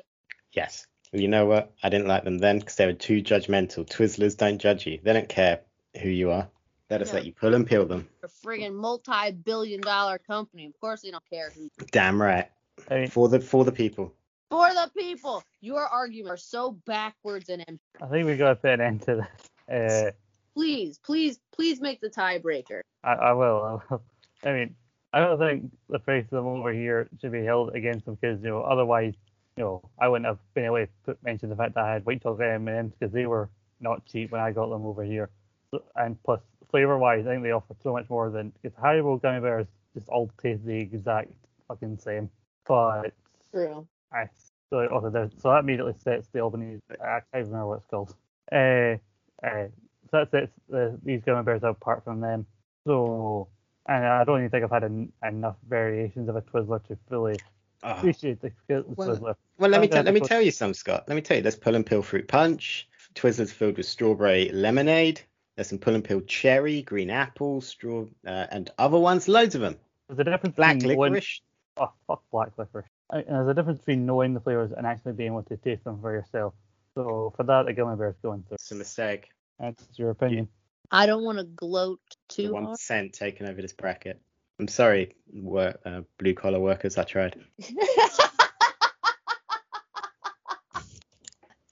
Yes. 0.53 0.87
Well, 1.11 1.21
you 1.21 1.27
know 1.27 1.45
what? 1.45 1.73
I 1.83 1.89
didn't 1.89 2.07
like 2.07 2.23
them 2.23 2.37
then 2.39 2.59
because 2.59 2.75
they 2.75 2.85
were 2.85 2.93
too 2.93 3.21
judgmental. 3.21 3.85
Twizzlers 3.87 4.35
don't 4.37 4.57
judge 4.59 4.85
you. 4.85 4.99
They 5.03 5.13
don't 5.13 5.29
care 5.29 5.61
who 6.01 6.09
you 6.09 6.31
are. 6.31 6.47
They 6.89 6.97
just 6.97 7.11
Yeah. 7.11 7.15
let 7.19 7.25
you 7.25 7.33
pull 7.33 7.53
and 7.53 7.67
peel 7.67 7.85
them. 7.85 8.07
A 8.23 8.27
friggin' 8.27 8.73
multi-billion 8.73 9.81
dollar 9.81 10.17
company. 10.17 10.65
Of 10.67 10.79
course 10.79 11.01
they 11.01 11.11
don't 11.11 11.29
care 11.29 11.49
who. 11.51 11.69
Damn 11.91 12.21
right. 12.21 12.49
I 12.89 12.95
mean, 12.95 13.07
For 13.09 13.27
the 13.29 13.39
for 13.39 13.65
the 13.65 13.71
people. 13.71 14.13
For 14.49 14.69
the 14.73 14.89
people. 14.97 15.43
Your 15.61 15.85
arguments 15.85 16.31
are 16.31 16.37
so 16.37 16.71
backwards 16.85 17.49
and 17.49 17.63
empty. 17.67 17.81
I 18.01 18.07
think 18.07 18.25
we 18.27 18.37
got 18.37 18.49
to 18.49 18.55
put 18.55 18.71
an 18.71 18.81
end 18.81 19.01
to 19.03 19.27
this. 19.67 20.07
Uh, 20.07 20.11
Please, 20.53 20.97
please, 21.05 21.39
please 21.53 21.79
make 21.81 21.99
the 22.01 22.09
tiebreaker. 22.09 22.81
I, 23.03 23.13
I 23.13 23.33
will. 23.33 23.61
I 23.89 23.93
will. 23.93 24.01
I 24.43 24.53
mean, 24.53 24.75
I 25.17 25.21
don't 25.21 25.39
think 25.39 25.71
the 25.89 25.97
price 25.97 26.25
of 26.25 26.29
them 26.29 26.45
over 26.45 26.71
here 26.71 27.09
should 27.19 27.31
be 27.31 27.43
held 27.43 27.75
against 27.75 28.05
them 28.05 28.19
because 28.21 28.39
you 28.43 28.49
know 28.49 28.61
otherwise, 28.61 29.15
you 29.55 29.63
know, 29.63 29.81
I 29.99 30.07
wouldn't 30.07 30.27
have 30.27 30.37
been 30.53 30.65
able 30.65 30.77
to 30.77 30.87
put, 31.05 31.23
mention 31.23 31.49
the 31.49 31.55
fact 31.55 31.73
that 31.73 31.85
I 31.85 31.93
had 31.93 32.05
white 32.05 32.21
chocolate 32.21 32.47
M&Ms 32.47 32.91
because 32.99 33.11
they 33.11 33.25
were 33.25 33.49
not 33.79 34.05
cheap 34.05 34.31
when 34.31 34.41
I 34.41 34.51
got 34.51 34.69
them 34.69 34.85
over 34.85 35.03
here. 35.03 35.31
So, 35.71 35.81
and 35.95 36.21
plus, 36.23 36.41
flavor 36.69 36.99
wise, 36.99 37.25
I 37.25 37.31
think 37.31 37.41
they 37.41 37.51
offer 37.51 37.75
so 37.81 37.93
much 37.93 38.07
more 38.11 38.29
than 38.29 38.53
because 38.61 38.77
Haribo 38.77 39.19
gummy 39.19 39.39
bears 39.39 39.65
just 39.95 40.07
all 40.09 40.29
taste 40.39 40.63
the 40.63 40.75
exact 40.75 41.31
fucking 41.67 41.97
same. 41.97 42.29
But 42.67 43.13
True. 43.51 43.87
I 44.13 44.29
so 44.69 44.85
also 44.87 45.09
there, 45.09 45.31
so 45.41 45.49
that 45.49 45.61
immediately 45.63 45.95
sets 45.97 46.27
the 46.27 46.41
Albany. 46.41 46.79
I 47.01 47.21
can't 47.21 47.23
even 47.33 47.47
remember 47.47 47.67
what 47.69 47.77
it's 47.77 47.87
called. 47.87 48.13
Uh, 48.51 48.97
uh, 49.43 49.67
so 50.11 50.19
that 50.19 50.29
sets 50.29 50.51
the, 50.69 50.99
these 51.03 51.21
gummy 51.25 51.43
bears 51.43 51.63
apart 51.63 52.03
from 52.03 52.21
them. 52.21 52.45
So, 52.85 53.47
and 53.87 54.05
I 54.05 54.23
don't 54.23 54.39
even 54.39 54.49
think 54.49 54.63
I've 54.63 54.71
had 54.71 54.83
en- 54.83 55.11
enough 55.23 55.55
variations 55.67 56.29
of 56.29 56.35
a 56.35 56.41
Twizzler 56.41 56.83
to 56.87 56.97
fully 57.09 57.37
Oh. 57.83 57.91
appreciate 57.91 58.41
the, 58.41 58.51
the 58.67 58.83
Well, 58.87 59.09
Twizzler. 59.09 59.35
Well, 59.59 59.69
let 59.69 59.81
me 59.81 59.87
tell 59.87 60.03
let 60.03 60.13
me 60.13 60.19
tell 60.19 60.41
you 60.41 60.49
some, 60.51 60.73
Scott. 60.73 61.03
Let 61.07 61.15
me 61.15 61.21
tell 61.21 61.37
you. 61.37 61.43
There's 61.43 61.55
pull 61.55 61.75
and 61.75 61.85
peel 61.85 62.01
fruit 62.01 62.27
punch. 62.27 62.87
Twizzlers 63.13 63.51
filled 63.51 63.77
with 63.77 63.85
strawberry 63.85 64.49
lemonade. 64.49 65.21
There's 65.55 65.69
some 65.69 65.77
pull 65.77 65.93
and 65.95 66.03
peel 66.03 66.21
cherry, 66.21 66.81
green 66.81 67.09
apple, 67.11 67.61
straw, 67.61 68.05
uh, 68.25 68.47
and 68.51 68.69
other 68.79 68.97
ones. 68.97 69.27
Loads 69.27 69.53
of 69.55 69.61
them. 69.61 69.75
There's 70.07 70.19
a 70.19 70.23
difference 70.23 70.55
Black 70.55 70.77
between 70.77 70.97
knowing- 70.97 71.13
licorice. 71.13 71.41
Oh, 71.77 71.91
fuck 72.07 72.23
black 72.31 72.49
licorice. 72.57 72.87
I- 73.11 73.19
and 73.19 73.27
There's 73.27 73.49
a 73.49 73.53
difference 73.53 73.79
between 73.79 74.05
knowing 74.07 74.33
the 74.33 74.39
flavors 74.39 74.71
and 74.75 74.87
actually 74.87 75.13
being 75.13 75.31
able 75.31 75.43
to 75.43 75.57
taste 75.57 75.83
them 75.83 76.01
for 76.01 76.11
yourself. 76.11 76.53
So 76.95 77.31
for 77.37 77.43
that, 77.43 77.67
the 77.67 77.73
gummy 77.73 77.95
bears 77.95 78.15
going 78.23 78.43
through. 78.47 78.55
It's 78.55 78.71
a 78.71 78.75
mistake. 78.75 79.29
That's 79.59 79.83
your 79.99 80.09
opinion. 80.09 80.47
I 80.91 81.05
don't 81.05 81.23
want 81.23 81.37
to 81.39 81.43
gloat 81.43 81.99
The 82.09 82.15
too 82.43 82.53
one 82.53 82.63
hard. 82.65 82.77
percent 82.77 83.13
taking 83.13 83.47
over 83.47 83.61
this 83.61 83.73
bracket. 83.73 84.21
I'm 84.59 84.67
sorry, 84.67 85.15
work, 85.33 85.79
uh, 85.85 86.01
blue 86.17 86.33
collar 86.33 86.59
workers. 86.59 86.97
I 86.97 87.03
tried. 87.03 87.35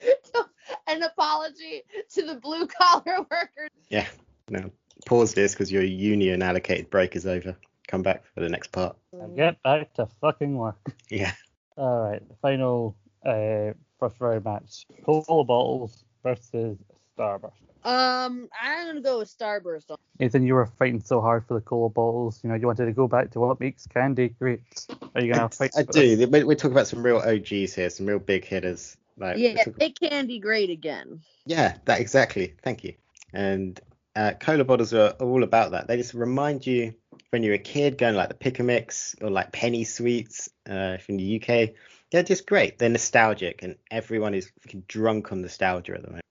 An 0.88 1.02
apology 1.02 1.82
to 2.14 2.26
the 2.26 2.36
blue 2.36 2.66
collar 2.66 3.02
workers. 3.30 3.70
Yeah. 3.90 4.06
No. 4.48 4.70
Pause 5.04 5.34
this 5.34 5.52
because 5.52 5.70
your 5.72 5.82
union 5.82 6.42
allocated 6.42 6.90
break 6.90 7.16
is 7.16 7.26
over. 7.26 7.56
Come 7.88 8.02
back 8.02 8.24
for 8.34 8.40
the 8.40 8.48
next 8.48 8.72
part. 8.72 8.96
And 9.12 9.36
get 9.36 9.62
back 9.62 9.92
to 9.94 10.06
fucking 10.20 10.56
work. 10.56 10.76
Yeah. 11.10 11.32
All 11.76 12.00
right, 12.10 12.26
the 12.26 12.34
final 12.36 12.96
uh, 13.24 13.72
first 14.00 14.18
round 14.20 14.44
match: 14.44 14.86
Cola 15.04 15.44
bottles 15.44 16.04
versus 16.22 16.78
Starburst. 17.16 17.52
Um, 17.86 18.48
I'm 18.60 18.86
gonna 18.88 19.00
go 19.00 19.18
with 19.20 19.28
Starburst. 19.28 19.90
On. 19.90 19.96
Nathan, 20.18 20.44
you 20.44 20.54
were 20.54 20.66
fighting 20.66 21.00
so 21.00 21.20
hard 21.20 21.46
for 21.46 21.54
the 21.54 21.60
cola 21.60 21.88
bottles. 21.88 22.40
You 22.42 22.50
know, 22.50 22.56
you 22.56 22.66
wanted 22.66 22.86
to 22.86 22.92
go 22.92 23.06
back 23.06 23.30
to 23.32 23.40
what 23.40 23.60
makes 23.60 23.86
candy 23.86 24.30
great. 24.30 24.60
Are 25.14 25.20
you 25.22 25.32
gonna 25.32 25.48
fight? 25.48 25.70
I 25.76 25.84
for 25.84 25.92
this? 25.92 26.18
do. 26.18 26.28
We- 26.28 26.42
We're 26.44 26.56
talking 26.56 26.72
about 26.72 26.88
some 26.88 27.02
real 27.04 27.18
OGs 27.18 27.74
here, 27.74 27.88
some 27.90 28.06
real 28.06 28.18
big 28.18 28.44
hitters. 28.44 28.96
Like, 29.16 29.38
Yeah, 29.38 29.54
talking- 29.54 29.74
make 29.78 30.00
candy 30.00 30.40
great 30.40 30.68
again. 30.70 31.20
Yeah, 31.46 31.76
that 31.84 32.00
exactly. 32.00 32.54
Thank 32.62 32.82
you. 32.82 32.94
And 33.32 33.80
uh, 34.16 34.32
cola 34.40 34.64
bottles 34.64 34.92
are 34.92 35.10
all 35.20 35.44
about 35.44 35.70
that. 35.70 35.86
They 35.86 35.96
just 35.96 36.12
remind 36.12 36.66
you 36.66 36.92
when 37.30 37.44
you're 37.44 37.54
a 37.54 37.58
kid 37.58 37.98
going 37.98 38.16
like 38.16 38.28
the 38.28 38.34
pick 38.34 38.58
a 38.58 38.62
mix 38.64 39.14
or 39.22 39.30
like 39.30 39.52
penny 39.52 39.84
sweets 39.84 40.48
uh, 40.68 40.96
from 40.98 41.18
the 41.18 41.40
UK. 41.40 41.74
They're 42.10 42.22
just 42.24 42.46
great. 42.46 42.78
They're 42.78 42.88
nostalgic, 42.88 43.62
and 43.62 43.76
everyone 43.90 44.34
is 44.34 44.50
drunk 44.88 45.30
on 45.32 45.42
nostalgia 45.42 45.94
at 45.94 46.02
the 46.02 46.08
moment. 46.08 46.24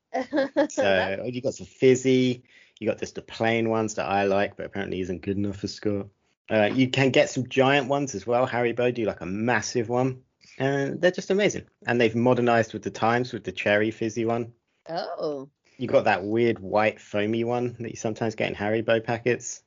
So 0.70 1.24
you 1.32 1.42
got 1.42 1.54
some 1.56 1.68
fizzy. 1.68 2.44
You 2.80 2.88
got 2.88 3.00
just 3.00 3.16
the 3.16 3.22
plain 3.22 3.70
ones 3.70 3.96
that 3.96 4.06
I 4.06 4.26
like, 4.26 4.58
but 4.58 4.66
apparently 4.66 5.00
isn't 5.02 5.22
good 5.22 5.38
enough 5.38 5.58
for 5.58 5.68
Scott. 5.68 6.08
Uh, 6.50 6.70
you 6.74 6.90
can 6.90 7.10
get 7.10 7.30
some 7.30 7.48
giant 7.48 7.88
ones 7.88 8.14
as 8.16 8.28
well. 8.28 8.48
Haribo 8.48 8.94
do 8.94 9.06
like 9.06 9.22
a 9.22 9.26
massive 9.26 9.90
one, 9.90 10.22
and 10.60 11.02
they're 11.02 11.12
just 11.12 11.32
amazing. 11.32 11.64
And 11.88 12.00
they've 12.00 12.16
modernized 12.16 12.74
with 12.74 12.84
the 12.84 12.92
times 12.92 13.34
with 13.34 13.44
the 13.44 13.52
cherry 13.52 13.92
fizzy 13.92 14.26
one. 14.26 14.52
oh, 14.90 15.50
You 15.78 15.88
got 15.88 16.04
that 16.06 16.24
weird 16.24 16.60
white 16.60 17.00
foamy 17.02 17.44
one 17.44 17.76
that 17.80 17.90
you 17.90 17.96
sometimes 17.98 18.36
get 18.36 18.50
in 18.50 18.56
Haribo 18.56 19.04
packets. 19.04 19.64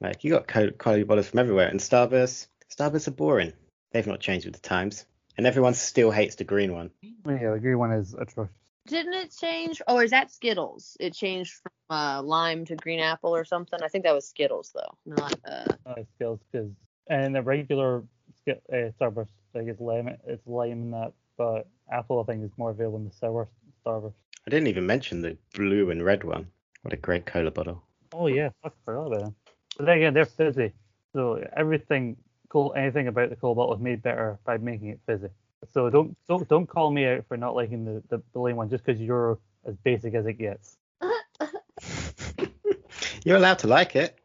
Like 0.00 0.24
you 0.24 0.30
got 0.30 0.48
quality 0.48 0.72
cola 0.76 1.04
bottles 1.04 1.28
from 1.28 1.38
everywhere, 1.40 1.68
and 1.68 1.78
Starburst. 1.80 2.48
Starbursts 2.74 3.08
are 3.08 3.12
boring. 3.12 3.52
They've 3.92 4.06
not 4.06 4.20
changed 4.20 4.46
with 4.46 4.54
the 4.54 4.68
times, 4.68 5.06
and 5.36 5.46
everyone 5.46 5.74
still 5.74 6.10
hates 6.10 6.34
the 6.34 6.44
green 6.44 6.72
one. 6.72 6.90
Yeah, 7.02 7.52
the 7.52 7.60
green 7.60 7.78
one 7.78 7.92
is 7.92 8.14
atrocious. 8.14 8.52
Didn't 8.86 9.14
it 9.14 9.34
change? 9.38 9.82
Oh, 9.86 9.98
is 9.98 10.10
that 10.10 10.30
Skittles? 10.30 10.96
It 11.00 11.14
changed 11.14 11.54
from 11.54 11.72
uh, 11.90 12.22
lime 12.22 12.64
to 12.66 12.76
green 12.76 13.00
apple 13.00 13.34
or 13.34 13.44
something. 13.44 13.78
I 13.82 13.88
think 13.88 14.04
that 14.04 14.14
was 14.14 14.26
Skittles 14.28 14.72
though. 14.74 14.96
Not 15.06 15.34
uh. 15.44 15.64
Uh, 15.84 16.02
skills 16.16 16.40
because 16.50 16.70
and 17.08 17.34
the 17.34 17.42
regular 17.42 18.02
sk- 18.40 18.62
uh, 18.72 18.90
Starburst 18.98 19.28
like 19.54 19.66
it's 19.66 19.80
lemon, 19.80 20.16
it's 20.26 20.46
lime 20.46 20.72
in 20.72 20.90
that, 20.90 21.12
but 21.36 21.68
apple 21.90 22.20
I 22.20 22.24
think 22.24 22.44
is 22.44 22.50
more 22.56 22.70
available 22.70 22.98
in 22.98 23.04
the 23.04 23.14
sour 23.14 23.48
Starburst. 23.84 24.14
I 24.46 24.50
didn't 24.50 24.68
even 24.68 24.86
mention 24.86 25.22
the 25.22 25.36
blue 25.54 25.90
and 25.90 26.04
red 26.04 26.24
one. 26.24 26.48
What 26.82 26.92
a 26.92 26.96
great 26.96 27.26
cola 27.26 27.50
bottle. 27.50 27.82
Oh 28.12 28.26
yeah, 28.28 28.50
fuck, 28.62 28.74
I 28.74 28.84
forgot 28.84 29.06
about 29.06 29.20
them. 29.20 29.34
But 29.76 29.86
then 29.86 29.96
again, 29.98 30.14
they're 30.14 30.24
fizzy, 30.24 30.72
so 31.12 31.44
everything, 31.56 32.16
cool, 32.48 32.72
anything 32.76 33.08
about 33.08 33.30
the 33.30 33.36
cola 33.36 33.54
bottle 33.54 33.74
is 33.74 33.80
made 33.80 34.02
better 34.02 34.38
by 34.44 34.58
making 34.58 34.88
it 34.88 35.00
fizzy. 35.06 35.28
So 35.72 35.90
don't 35.90 36.16
don't 36.28 36.48
don't 36.48 36.66
call 36.66 36.90
me 36.90 37.06
out 37.06 37.26
for 37.26 37.36
not 37.36 37.54
liking 37.54 37.84
the 37.84 38.02
the, 38.08 38.22
the 38.32 38.40
lame 38.40 38.56
one 38.56 38.68
just 38.68 38.84
because 38.84 39.00
you're 39.00 39.38
as 39.66 39.76
basic 39.76 40.14
as 40.14 40.26
it 40.26 40.34
gets. 40.34 40.76
You're 43.24 43.36
allowed 43.36 43.58
to 43.60 43.66
like 43.66 43.96
it. 43.96 44.16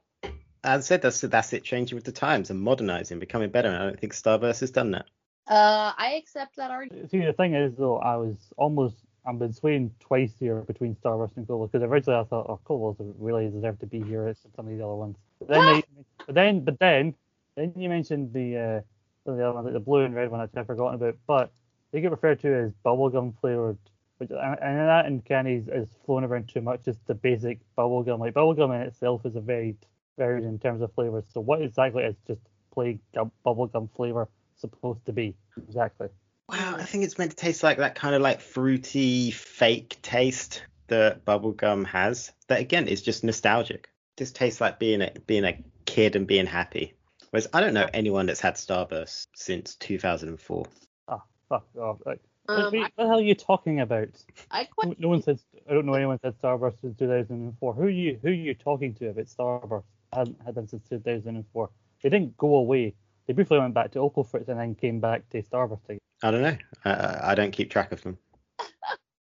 As 0.64 0.86
I 0.86 0.88
said, 0.88 1.02
that's 1.02 1.22
that's 1.22 1.54
it 1.54 1.64
changing 1.64 1.96
with 1.96 2.06
the 2.06 2.12
times 2.12 2.52
and 2.52 2.62
modernizing, 2.62 3.18
becoming 3.18 3.50
better. 3.50 3.68
And 3.70 3.78
I 3.78 3.86
don't 3.86 4.00
think 4.00 4.14
Starburst 4.14 4.60
has 4.60 4.70
done 4.70 4.92
that. 4.92 5.08
Uh, 5.48 5.92
I 5.98 6.14
accept 6.22 6.56
that 6.58 6.70
argument. 6.70 7.10
See, 7.10 7.20
the 7.20 7.34
thing 7.34 7.56
is 7.56 7.74
though, 7.76 7.98
I 7.98 8.16
was 8.18 8.36
almost 8.58 8.98
I've 9.26 9.40
been 9.40 9.54
swaying 9.54 9.94
twice 10.00 10.34
here 10.40 10.62
between 10.62 10.96
Starburst 10.96 11.38
and 11.38 11.48
Cola 11.48 11.68
because 11.68 11.84
originally 11.84 12.20
I 12.20 12.24
thought, 12.26 12.46
oh, 12.50 12.60
Colas 12.64 12.98
really 13.20 13.50
deserve 13.50 13.80
to 13.80 13.86
be 13.86 14.02
here. 14.02 14.28
It's 14.28 14.42
some 14.56 14.66
of 14.66 14.72
these 14.72 14.82
other 14.82 14.96
ones. 14.96 15.18
But 15.40 15.48
then, 15.50 15.66
they, 15.74 15.84
but 16.26 16.36
then, 16.36 16.60
but 16.64 16.80
then, 16.80 17.16
then 17.56 17.74
you 17.76 17.90
mentioned 17.90 18.34
the 18.34 18.84
uh, 19.28 19.34
the 19.34 19.46
other 19.46 19.54
one, 19.54 19.66
like 19.66 19.74
the 19.74 19.80
blue 19.80 20.04
and 20.04 20.16
red 20.16 20.32
one, 20.32 20.42
which 20.42 20.52
I've 20.56 20.68
forgotten 20.68 20.96
about. 20.96 21.18
But 21.28 21.52
they 21.92 22.02
get 22.02 22.12
referred 22.12 22.40
to 22.42 22.54
as 22.54 22.72
bubblegum 22.86 23.34
flavored, 23.40 23.78
which 24.18 24.32
and, 24.32 24.60
and 24.62 24.78
that 24.88 25.06
in 25.06 25.22
candies 25.22 25.68
is 25.68 25.90
flown 26.06 26.24
around 26.24 26.50
too 26.50 26.62
much. 26.62 26.86
Just 26.86 27.06
the 27.08 27.16
basic 27.16 27.60
bubblegum, 27.78 28.20
like 28.20 28.34
bubblegum 28.34 28.76
in 28.76 28.88
itself 28.88 29.26
is 29.26 29.36
a 29.36 29.42
very 29.42 29.76
varied 30.18 30.44
in 30.44 30.60
terms 30.60 30.82
of 30.82 30.94
flavors. 30.94 31.24
So 31.34 31.42
what 31.42 31.62
exactly 31.62 32.04
is 32.04 32.16
just 32.28 32.42
plain 32.74 33.00
gum, 33.14 33.32
bubblegum 33.46 33.90
flavor 33.96 34.28
supposed 34.58 35.06
to 35.06 35.14
be 35.14 35.36
exactly? 35.68 36.08
Wow, 36.50 36.76
I 36.78 36.84
think 36.84 37.04
it's 37.04 37.18
meant 37.18 37.32
to 37.32 37.38
taste 37.38 37.64
like 37.64 37.78
that 37.78 37.96
kind 37.96 38.16
of 38.16 38.22
like 38.22 38.42
fruity 38.42 39.32
fake 39.32 39.98
taste 40.02 40.64
that 40.88 41.26
bubblegum 41.26 41.86
has. 41.86 42.32
That 42.48 42.60
again 42.60 42.88
is 42.88 43.02
just 43.02 43.24
nostalgic. 43.24 43.90
Just 44.18 44.36
tastes 44.36 44.62
like 44.62 44.78
being 44.78 45.02
a 45.02 45.12
being 45.26 45.46
a 45.46 45.58
kid 45.86 46.16
and 46.16 46.28
being 46.28 46.46
happy. 46.46 46.94
Whereas 47.32 47.48
I 47.54 47.62
don't 47.62 47.74
know 47.74 47.88
anyone 47.94 48.26
that's 48.26 48.42
had 48.42 48.56
Starburst 48.56 49.28
since 49.36 49.76
2004. 49.76 50.66
Ah, 51.08 51.22
fuck 51.48 51.66
off. 51.80 51.98
Like, 52.06 52.20
Um, 52.50 52.66
what, 52.66 52.76
I, 52.76 52.92
the 52.98 53.08
hell 53.08 53.20
are 53.20 53.22
you 53.22 53.36
talking 53.36 53.80
about? 53.80 54.10
I 54.52 54.64
No, 54.64 54.68
quite 54.76 55.00
no 55.00 55.08
one 55.08 55.22
said. 55.22 55.40
I 55.70 55.74
don't 55.74 55.86
know 55.86 55.94
anyone 55.94 56.20
said 56.22 56.36
Starburst 56.42 56.82
since 56.82 56.98
2004. 56.98 57.74
Who 57.74 57.82
are 57.84 57.90
you? 57.90 58.20
Who 58.22 58.28
are 58.28 58.32
you 58.32 58.54
talking 58.54 58.94
to 58.96 59.10
about 59.10 59.26
Starburst? 59.26 59.84
I 60.12 60.20
hadn't 60.20 60.42
had 60.46 60.56
them 60.56 60.68
since 60.68 60.84
2004. 60.90 61.70
They 62.04 62.10
didn't 62.10 62.36
go 62.36 62.56
away. 62.56 62.96
They 63.28 63.34
briefly 63.34 63.60
went 63.60 63.74
back 63.74 63.92
to 63.92 64.00
Opal 64.00 64.26
Fruits 64.26 64.50
and 64.50 64.60
then 64.60 64.76
came 64.76 65.00
back 65.00 65.30
to 65.30 65.42
Starburst 65.42 65.86
again. 65.86 66.00
I 66.22 66.32
don't 66.32 66.42
know. 66.42 66.58
Uh, 66.84 67.20
I 67.24 67.34
don't 67.36 67.52
keep 67.52 67.72
track 67.72 67.92
of 67.92 68.02
them. 68.04 68.18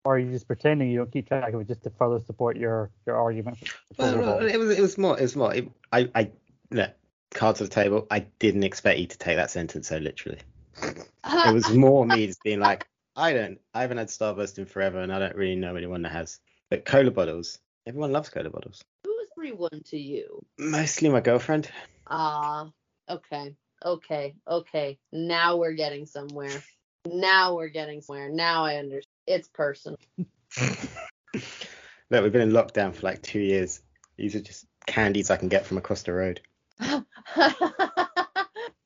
Or 0.06 0.16
are 0.16 0.18
you 0.18 0.30
just 0.32 0.46
pretending 0.46 0.90
you 0.90 0.98
don't 0.98 1.10
keep 1.10 1.28
track 1.28 1.54
of 1.54 1.62
it 1.62 1.66
just 1.66 1.82
to 1.84 1.90
further 1.90 2.20
support 2.20 2.58
your 2.58 2.90
your 3.06 3.16
argument? 3.16 3.56
Well, 3.96 4.14
no, 4.14 4.38
it 4.40 4.58
was 4.58 4.78
it 4.78 4.82
was 4.82 4.98
more 4.98 5.18
it 5.18 5.22
was 5.22 5.34
more. 5.34 5.54
It, 5.54 5.70
I 5.92 6.10
I 6.14 6.30
look 6.70 6.90
cards 7.34 7.60
on 7.60 7.66
the 7.66 7.74
table. 7.74 8.06
I 8.10 8.20
didn't 8.38 8.64
expect 8.64 8.98
you 8.98 9.06
to 9.06 9.18
take 9.18 9.36
that 9.36 9.50
sentence 9.50 9.88
so 9.88 9.98
literally. 9.98 10.38
It 11.46 11.52
was 11.52 11.70
more 11.70 12.04
me 12.04 12.26
just 12.26 12.42
being 12.42 12.60
like, 12.60 12.86
I 13.16 13.32
don't, 13.32 13.58
I 13.72 13.82
haven't 13.82 13.98
had 13.98 14.08
Starburst 14.08 14.58
in 14.58 14.66
forever, 14.66 14.98
and 15.00 15.12
I 15.12 15.18
don't 15.18 15.36
really 15.36 15.56
know 15.56 15.76
anyone 15.76 16.02
that 16.02 16.12
has. 16.12 16.38
But 16.68 16.84
cola 16.84 17.10
bottles, 17.10 17.58
everyone 17.86 18.12
loves 18.12 18.28
cola 18.28 18.50
bottles. 18.50 18.82
who's 19.04 19.28
everyone 19.38 19.82
to 19.86 19.98
you? 19.98 20.42
Mostly 20.58 21.08
my 21.08 21.20
girlfriend. 21.20 21.70
Ah, 22.06 22.70
okay, 23.08 23.54
okay, 23.84 24.34
okay. 24.48 24.98
Now 25.12 25.56
we're 25.56 25.74
getting 25.74 26.06
somewhere. 26.06 26.62
Now 27.06 27.54
we're 27.54 27.68
getting 27.68 28.00
somewhere. 28.00 28.28
Now 28.28 28.64
I 28.64 28.76
understand. 28.76 29.06
It's 29.26 29.48
personal. 29.48 29.98
Look, 30.58 32.22
we've 32.22 32.32
been 32.32 32.42
in 32.42 32.50
lockdown 32.50 32.94
for 32.94 33.02
like 33.02 33.22
two 33.22 33.40
years. 33.40 33.80
These 34.16 34.34
are 34.34 34.40
just 34.40 34.66
candies 34.86 35.30
I 35.30 35.36
can 35.36 35.48
get 35.48 35.66
from 35.66 35.78
across 35.78 36.02
the 36.02 36.12
road. 36.12 36.40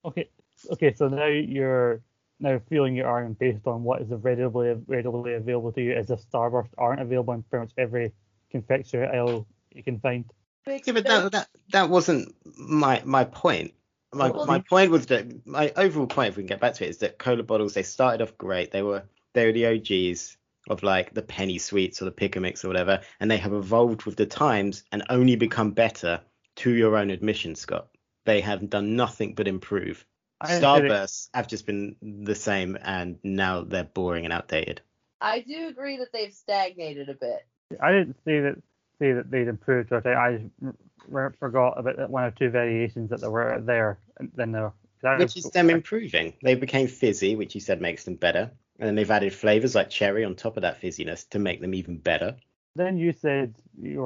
Okay, 0.05 0.30
okay. 0.72 0.95
So 0.95 1.09
now 1.09 1.26
you're 1.26 2.01
now 2.41 2.61
feeling 2.68 2.95
your 2.95 3.09
argument 3.09 3.39
based 3.39 3.66
on 3.66 3.82
what 3.82 4.01
is 4.01 4.09
readily 4.11 4.76
readily 4.86 5.34
available 5.34 5.72
to 5.72 5.82
you, 5.82 5.93
as 5.93 6.11
if 6.11 6.20
Starburst 6.30 6.70
aren't 6.78 7.01
available 7.01 7.34
in 7.34 7.43
pretty 7.43 7.64
much 7.64 7.72
every 7.76 8.12
confectionery 8.51 9.09
aisle 9.09 9.47
you 9.74 9.82
can 9.82 9.99
find. 10.01 10.24
Yeah, 10.66 10.93
but 10.93 11.07
that 11.07 11.32
that, 11.32 11.49
that 11.72 11.91
wasn't 11.91 12.34
my 12.45 13.03
my 13.05 13.24
point. 13.24 13.74
My 14.14 14.30
Well, 14.30 14.47
my 14.47 14.61
point 14.61 14.91
was 14.91 15.07
that 15.07 15.47
my 15.47 15.72
overall 15.76 16.07
point, 16.07 16.30
if 16.30 16.36
we 16.36 16.43
can 16.43 16.49
get 16.49 16.61
back 16.61 16.74
to 16.74 16.86
it, 16.86 16.91
is 16.91 16.99
that 16.99 17.18
cola 17.18 17.43
bottles 17.43 17.74
they 17.74 17.82
started 17.82 18.22
off 18.22 18.39
great. 18.39 18.70
They 18.70 18.82
were 18.82 19.03
they 19.34 19.47
were 19.47 19.53
the 19.53 19.66
OGs 19.66 20.36
of 20.70 20.82
like 20.82 21.12
the 21.12 21.22
penny 21.22 21.59
sweets 21.59 22.01
or 22.01 22.07
the 22.07 22.11
pick 22.11 22.36
a 22.36 22.41
mix 22.41 22.64
or 22.64 22.68
whatever, 22.68 23.01
and 23.20 23.30
they 23.30 23.36
have 23.36 23.53
evolved 23.53 24.05
with 24.05 24.16
the 24.16 24.26
times 24.26 24.84
and 24.93 25.03
only 25.11 25.36
become 25.36 25.72
better 25.72 26.20
to 26.59 26.70
your 26.70 26.96
own 26.96 27.11
admission, 27.11 27.54
Scott. 27.54 27.88
They 28.24 28.40
have 28.40 28.68
done 28.70 28.96
nothing 28.96 29.34
but 29.34 29.48
improve. 29.48 30.04
I 30.40 30.46
didn't 30.48 30.61
say 30.61 30.88
that- 30.88 31.09
Starbursts 31.09 31.28
have 31.34 31.48
just 31.48 31.66
been 31.66 31.96
the 32.02 32.34
same, 32.34 32.78
and 32.82 33.18
now 33.22 33.62
they're 33.62 33.84
boring 33.84 34.24
and 34.24 34.32
outdated. 34.32 34.80
I 35.20 35.40
do 35.40 35.68
agree 35.68 35.96
that 35.98 36.12
they've 36.12 36.32
stagnated 36.32 37.09
a 37.09 37.14
bit. 37.14 37.44
I 37.80 37.90
didn't 37.92 38.16
see 38.24 38.38
that 38.40 38.56
say 39.00 39.12
that 39.12 39.30
they'd 39.30 39.48
improved. 39.48 39.92
Or 39.92 39.98
I 40.06 40.36
just 40.38 40.44
r- 40.64 40.74
r- 41.12 41.34
forgot 41.38 41.78
about 41.78 41.96
that 41.96 42.11
one 42.11 42.24
or 42.24 42.30
two 42.32 42.50
variations 42.50 43.11
that 43.11 43.20
there 43.20 43.30
were 43.30 43.61
there. 43.61 43.98
Then 44.34 44.52
there, 44.52 44.72
'cause 45.00 45.04
I 45.04 45.18
which 45.18 45.36
is 45.36 45.50
them 45.50 45.70
improving. 45.70 46.34
They 46.42 46.54
became 46.56 46.86
fizzy, 46.88 47.36
which 47.36 47.54
you 47.54 47.61
said 47.61 47.80
makes 47.80 48.04
them 48.04 48.16
better, 48.16 48.50
and 48.78 48.86
then 48.88 48.94
they've 48.96 49.11
added 49.11 49.32
flavors 49.32 49.74
like 49.74 49.90
cherry 49.90 50.24
on 50.24 50.34
top 50.34 50.56
of 50.56 50.62
that 50.62 50.80
fizziness 50.80 51.28
to 51.30 51.38
make 51.38 51.61
them 51.61 51.74
even 51.74 51.98
better. 51.98 52.36
Then 52.76 52.96
you 52.96 53.12
said 53.12 53.54
you 53.80 54.02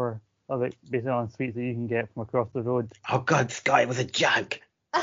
were 0.58 0.64
like 0.66 0.76
basically 0.90 1.10
on 1.10 1.30
sweets 1.30 1.54
that 1.56 1.62
you 1.62 1.74
can 1.74 1.86
get 1.86 2.12
from 2.12 2.22
across 2.22 2.48
the 2.54 2.62
road. 2.62 2.90
Oh 3.10 3.18
God, 3.18 3.50
Sky, 3.50 3.82
it 3.82 3.88
was 3.88 3.98
a 3.98 4.04
joke. 4.04 4.60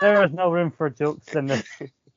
There 0.00 0.24
is 0.24 0.32
no 0.32 0.50
room 0.50 0.70
for 0.70 0.90
jokes 0.90 1.34
in 1.34 1.46
this. 1.46 1.64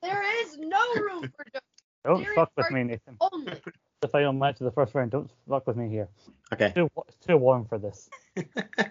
there 0.02 0.44
is 0.44 0.58
no 0.58 0.80
room 0.96 1.32
for 1.36 1.46
jokes 1.54 1.66
Don't 2.06 2.24
There 2.24 2.34
fuck 2.36 2.52
with 2.58 2.72
me, 2.72 2.84
Nathan. 2.84 3.18
only. 3.22 3.54
The 4.02 4.08
final 4.08 4.34
match 4.34 4.60
of 4.60 4.66
the 4.66 4.72
first 4.72 4.96
round. 4.96 5.12
Don't 5.12 5.30
fuck 5.48 5.68
with 5.68 5.78
me 5.78 5.88
here. 5.88 6.10
Okay, 6.52 6.66
It's 6.66 6.74
too, 6.74 6.90
it's 7.08 7.26
too 7.28 7.38
warm 7.38 7.66
for 7.66 7.78
this. 7.78 8.10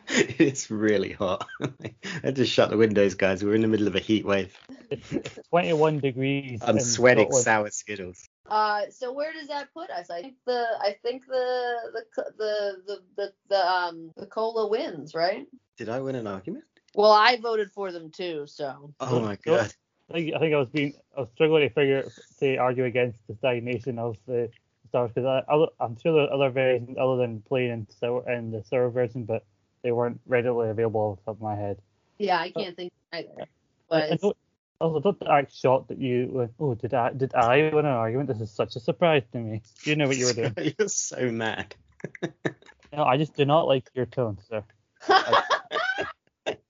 it's 0.08 0.70
really 0.70 1.10
hot. 1.10 1.48
I 2.22 2.30
just 2.30 2.52
shut 2.52 2.70
the 2.70 2.76
windows, 2.76 3.14
guys. 3.14 3.42
We're 3.42 3.56
in 3.56 3.62
the 3.62 3.68
middle 3.68 3.88
of 3.88 3.96
a 3.96 3.98
heat 3.98 4.24
wave. 4.24 4.56
It's, 4.88 5.12
it's 5.12 5.38
21 5.50 5.98
degrees. 5.98 6.60
I'm 6.62 6.78
sweating 6.78 7.24
Scotland. 7.24 7.44
sour 7.44 7.70
skittles. 7.70 8.28
Uh, 8.48 8.82
so 8.90 9.12
where 9.12 9.32
does 9.32 9.48
that 9.48 9.74
put 9.74 9.90
us? 9.90 10.10
I 10.10 10.22
think 10.22 10.34
the 10.46 10.64
I 10.80 10.96
think 11.02 11.26
the 11.26 11.76
the 11.92 12.24
the 12.38 12.82
the 12.86 13.00
the, 13.16 13.32
the 13.48 13.68
um 13.68 14.12
the 14.16 14.26
cola 14.26 14.68
wins, 14.68 15.14
right? 15.14 15.46
Did 15.76 15.88
I 15.88 15.98
win 16.00 16.14
an 16.14 16.28
argument? 16.28 16.64
Well, 16.94 17.12
I 17.12 17.36
voted 17.36 17.72
for 17.72 17.90
them 17.90 18.10
too, 18.10 18.44
so 18.46 18.94
Oh 19.00 19.20
my. 19.20 19.36
God. 19.44 19.72
I 20.10 20.14
think, 20.14 20.34
I 20.34 20.38
think 20.40 20.54
I 20.54 20.58
was 20.58 20.68
being 20.68 20.94
I 21.16 21.20
was 21.20 21.28
struggling 21.34 21.68
to 21.68 21.74
figure 21.74 22.04
to 22.40 22.56
argue 22.56 22.84
against 22.84 23.18
the 23.28 23.36
stagnation 23.36 23.98
of 23.98 24.16
the 24.26 24.50
stars 24.90 25.10
because 25.14 25.26
I, 25.26 25.52
I 25.52 25.66
I'm 25.80 25.96
sure 25.98 26.12
there 26.12 26.24
are 26.24 26.32
other 26.32 26.50
variations 26.50 26.96
other 27.00 27.16
than 27.16 27.42
plain 27.42 27.70
and 27.70 27.86
sour 27.98 28.28
and 28.28 28.52
the 28.52 28.62
sour 28.64 28.90
version, 28.90 29.24
but 29.24 29.44
they 29.82 29.92
weren't 29.92 30.20
readily 30.26 30.68
available 30.68 31.00
off 31.00 31.18
the 31.20 31.24
top 31.24 31.36
of 31.36 31.42
my 31.42 31.56
head. 31.56 31.78
yeah, 32.18 32.38
I 32.38 32.50
can't 32.50 32.76
think 32.76 32.92
either. 33.12 33.28
I, 33.40 33.44
But 33.88 34.12
I 34.12 34.16
don't, 34.16 34.36
also 34.80 35.00
don't 35.00 35.22
act 35.28 35.54
shocked 35.54 35.88
that 35.88 35.98
you 35.98 36.28
went, 36.30 36.52
oh 36.60 36.74
did 36.74 36.94
I 36.94 37.12
did 37.12 37.34
I 37.34 37.70
win 37.72 37.86
an 37.86 37.92
argument? 37.92 38.28
This 38.28 38.40
is 38.40 38.50
such 38.50 38.76
a 38.76 38.80
surprise 38.80 39.22
to 39.32 39.38
me. 39.38 39.62
You 39.84 39.96
know 39.96 40.08
what 40.08 40.16
you 40.16 40.26
were 40.26 40.32
doing. 40.32 40.54
You're 40.78 40.88
so 40.88 41.30
mad. 41.30 41.74
no, 42.92 43.04
I 43.04 43.16
just 43.16 43.34
do 43.34 43.44
not 43.44 43.66
like 43.66 43.90
your 43.94 44.06
tone, 44.06 44.38
sir. 44.48 44.64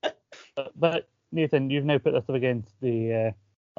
But, 0.56 0.72
but 0.74 1.08
Nathan, 1.32 1.70
you've 1.70 1.84
now 1.84 1.98
put 1.98 2.12
this 2.12 2.28
up 2.28 2.34
against 2.34 2.68
the 2.80 3.14
uh, 3.14 3.30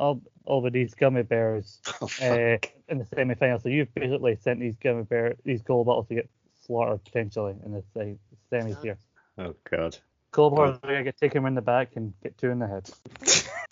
Al- 0.01 0.69
these 0.71 0.93
gummy 0.95 1.23
bears 1.23 1.79
Oh, 2.01 2.07
uh, 2.21 2.57
in 2.89 2.97
the 2.97 3.05
semi-final. 3.05 3.59
So 3.59 3.69
you've 3.69 3.93
basically 3.93 4.35
sent 4.41 4.59
these 4.59 4.75
gummy 4.75 5.03
bear, 5.03 5.35
these 5.45 5.61
gold 5.61 5.85
bottles 5.85 6.07
to 6.07 6.15
get 6.15 6.29
slaughtered 6.65 7.03
potentially 7.05 7.55
in 7.63 7.71
the 7.73 7.83
se- 7.93 8.17
semis 8.51 8.81
here. 8.81 8.97
oh 9.37 9.55
God. 9.69 9.97
Gold 10.31 10.55
bottles 10.55 10.79
are 10.83 10.87
gonna 10.89 11.03
get 11.03 11.17
taken 11.17 11.45
in 11.45 11.55
the 11.55 11.61
back 11.61 11.95
and 11.95 12.13
get 12.23 12.37
two 12.37 12.49
in 12.49 12.59
the 12.59 12.67
head. 12.67 12.89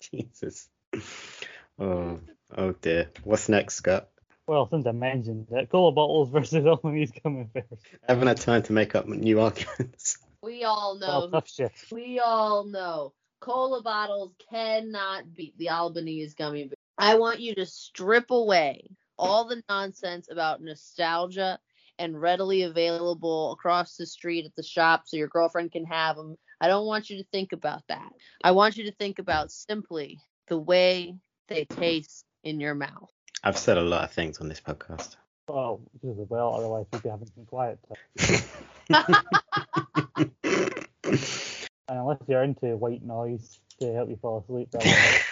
Jesus. 0.00 0.68
Oh, 1.78 2.20
oh 2.56 2.72
dear. 2.80 3.10
What's 3.24 3.48
next, 3.48 3.76
Scott? 3.76 4.08
Well, 4.46 4.68
since 4.68 4.86
I 4.86 4.92
mentioned 4.92 5.46
that, 5.50 5.70
cola 5.70 5.92
bottles 5.92 6.30
versus 6.32 6.64
Albany's 6.66 7.12
gummy 7.12 7.44
bears. 7.44 7.66
I 8.08 8.12
haven't 8.12 8.28
had 8.28 8.40
time 8.40 8.62
to 8.64 8.72
make 8.72 8.94
up 8.94 9.06
new 9.06 9.40
arguments. 9.40 10.18
we 10.42 10.64
all 10.64 10.98
know. 10.98 11.24
Oh, 11.26 11.30
tough 11.30 11.48
shit. 11.48 11.72
We 11.90 12.18
all 12.18 12.64
know. 12.64 13.12
Cola 13.40 13.82
bottles 13.82 14.34
cannot 14.50 15.34
beat 15.34 15.56
the 15.56 15.70
Albanese 15.70 16.34
gummy 16.36 16.64
bear. 16.64 16.74
I 16.98 17.14
want 17.16 17.40
you 17.40 17.54
to 17.54 17.64
strip 17.64 18.30
away 18.30 18.90
all 19.18 19.48
the 19.48 19.62
nonsense 19.68 20.28
about 20.30 20.62
nostalgia 20.62 21.58
and 21.98 22.20
readily 22.20 22.62
available 22.62 23.52
across 23.52 23.96
the 23.96 24.06
street 24.06 24.44
at 24.44 24.54
the 24.56 24.62
shop 24.62 25.02
so 25.06 25.16
your 25.16 25.28
girlfriend 25.28 25.72
can 25.72 25.84
have 25.86 26.16
them. 26.16 26.36
I 26.60 26.68
don't 26.68 26.86
want 26.86 27.08
you 27.08 27.16
to 27.18 27.24
think 27.32 27.52
about 27.52 27.82
that. 27.88 28.12
I 28.44 28.50
want 28.52 28.76
you 28.76 28.84
to 28.84 28.92
think 28.92 29.18
about 29.18 29.50
simply 29.50 30.18
the 30.48 30.58
way 30.58 31.14
they 31.48 31.64
taste 31.64 32.24
in 32.44 32.60
your 32.60 32.74
mouth. 32.74 33.10
I've 33.42 33.58
said 33.58 33.78
a 33.78 33.82
lot 33.82 34.04
of 34.04 34.12
things 34.12 34.38
on 34.38 34.48
this 34.48 34.60
podcast. 34.60 35.16
Well, 35.48 35.80
just 36.02 36.20
as 36.20 36.28
well, 36.28 36.54
otherwise 36.54 36.86
we'd 36.92 37.02
be 37.02 37.08
having 37.08 37.30
some 37.34 37.46
quiet 37.46 37.78
time. 37.88 39.14
And 41.90 41.98
unless 41.98 42.18
you're 42.28 42.44
into 42.44 42.76
white 42.76 43.02
noise 43.02 43.58
to 43.80 43.92
help 43.92 44.08
you 44.08 44.16
fall 44.22 44.44
asleep, 44.44 44.70
that 44.72 45.24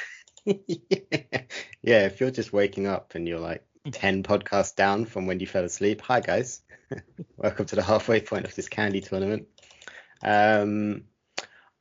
yeah, 1.83 2.05
if 2.05 2.19
you're 2.19 2.33
just 2.33 2.53
waking 2.53 2.89
up 2.89 3.15
and 3.15 3.29
you're 3.29 3.39
like 3.39 3.65
10 3.93 4.25
podcasts 4.25 4.75
down 4.75 5.05
from 5.05 5.29
when 5.29 5.39
you 5.39 5.47
fell 5.47 5.63
asleep, 5.63 6.01
hi 6.01 6.19
guys. 6.19 6.63
Welcome 7.37 7.67
to 7.67 7.77
the 7.77 7.83
halfway 7.85 8.21
point 8.21 8.45
of 8.45 8.57
this 8.57 8.69
candy 8.69 9.01
tournament. 9.01 9.47
Um, 10.21 11.05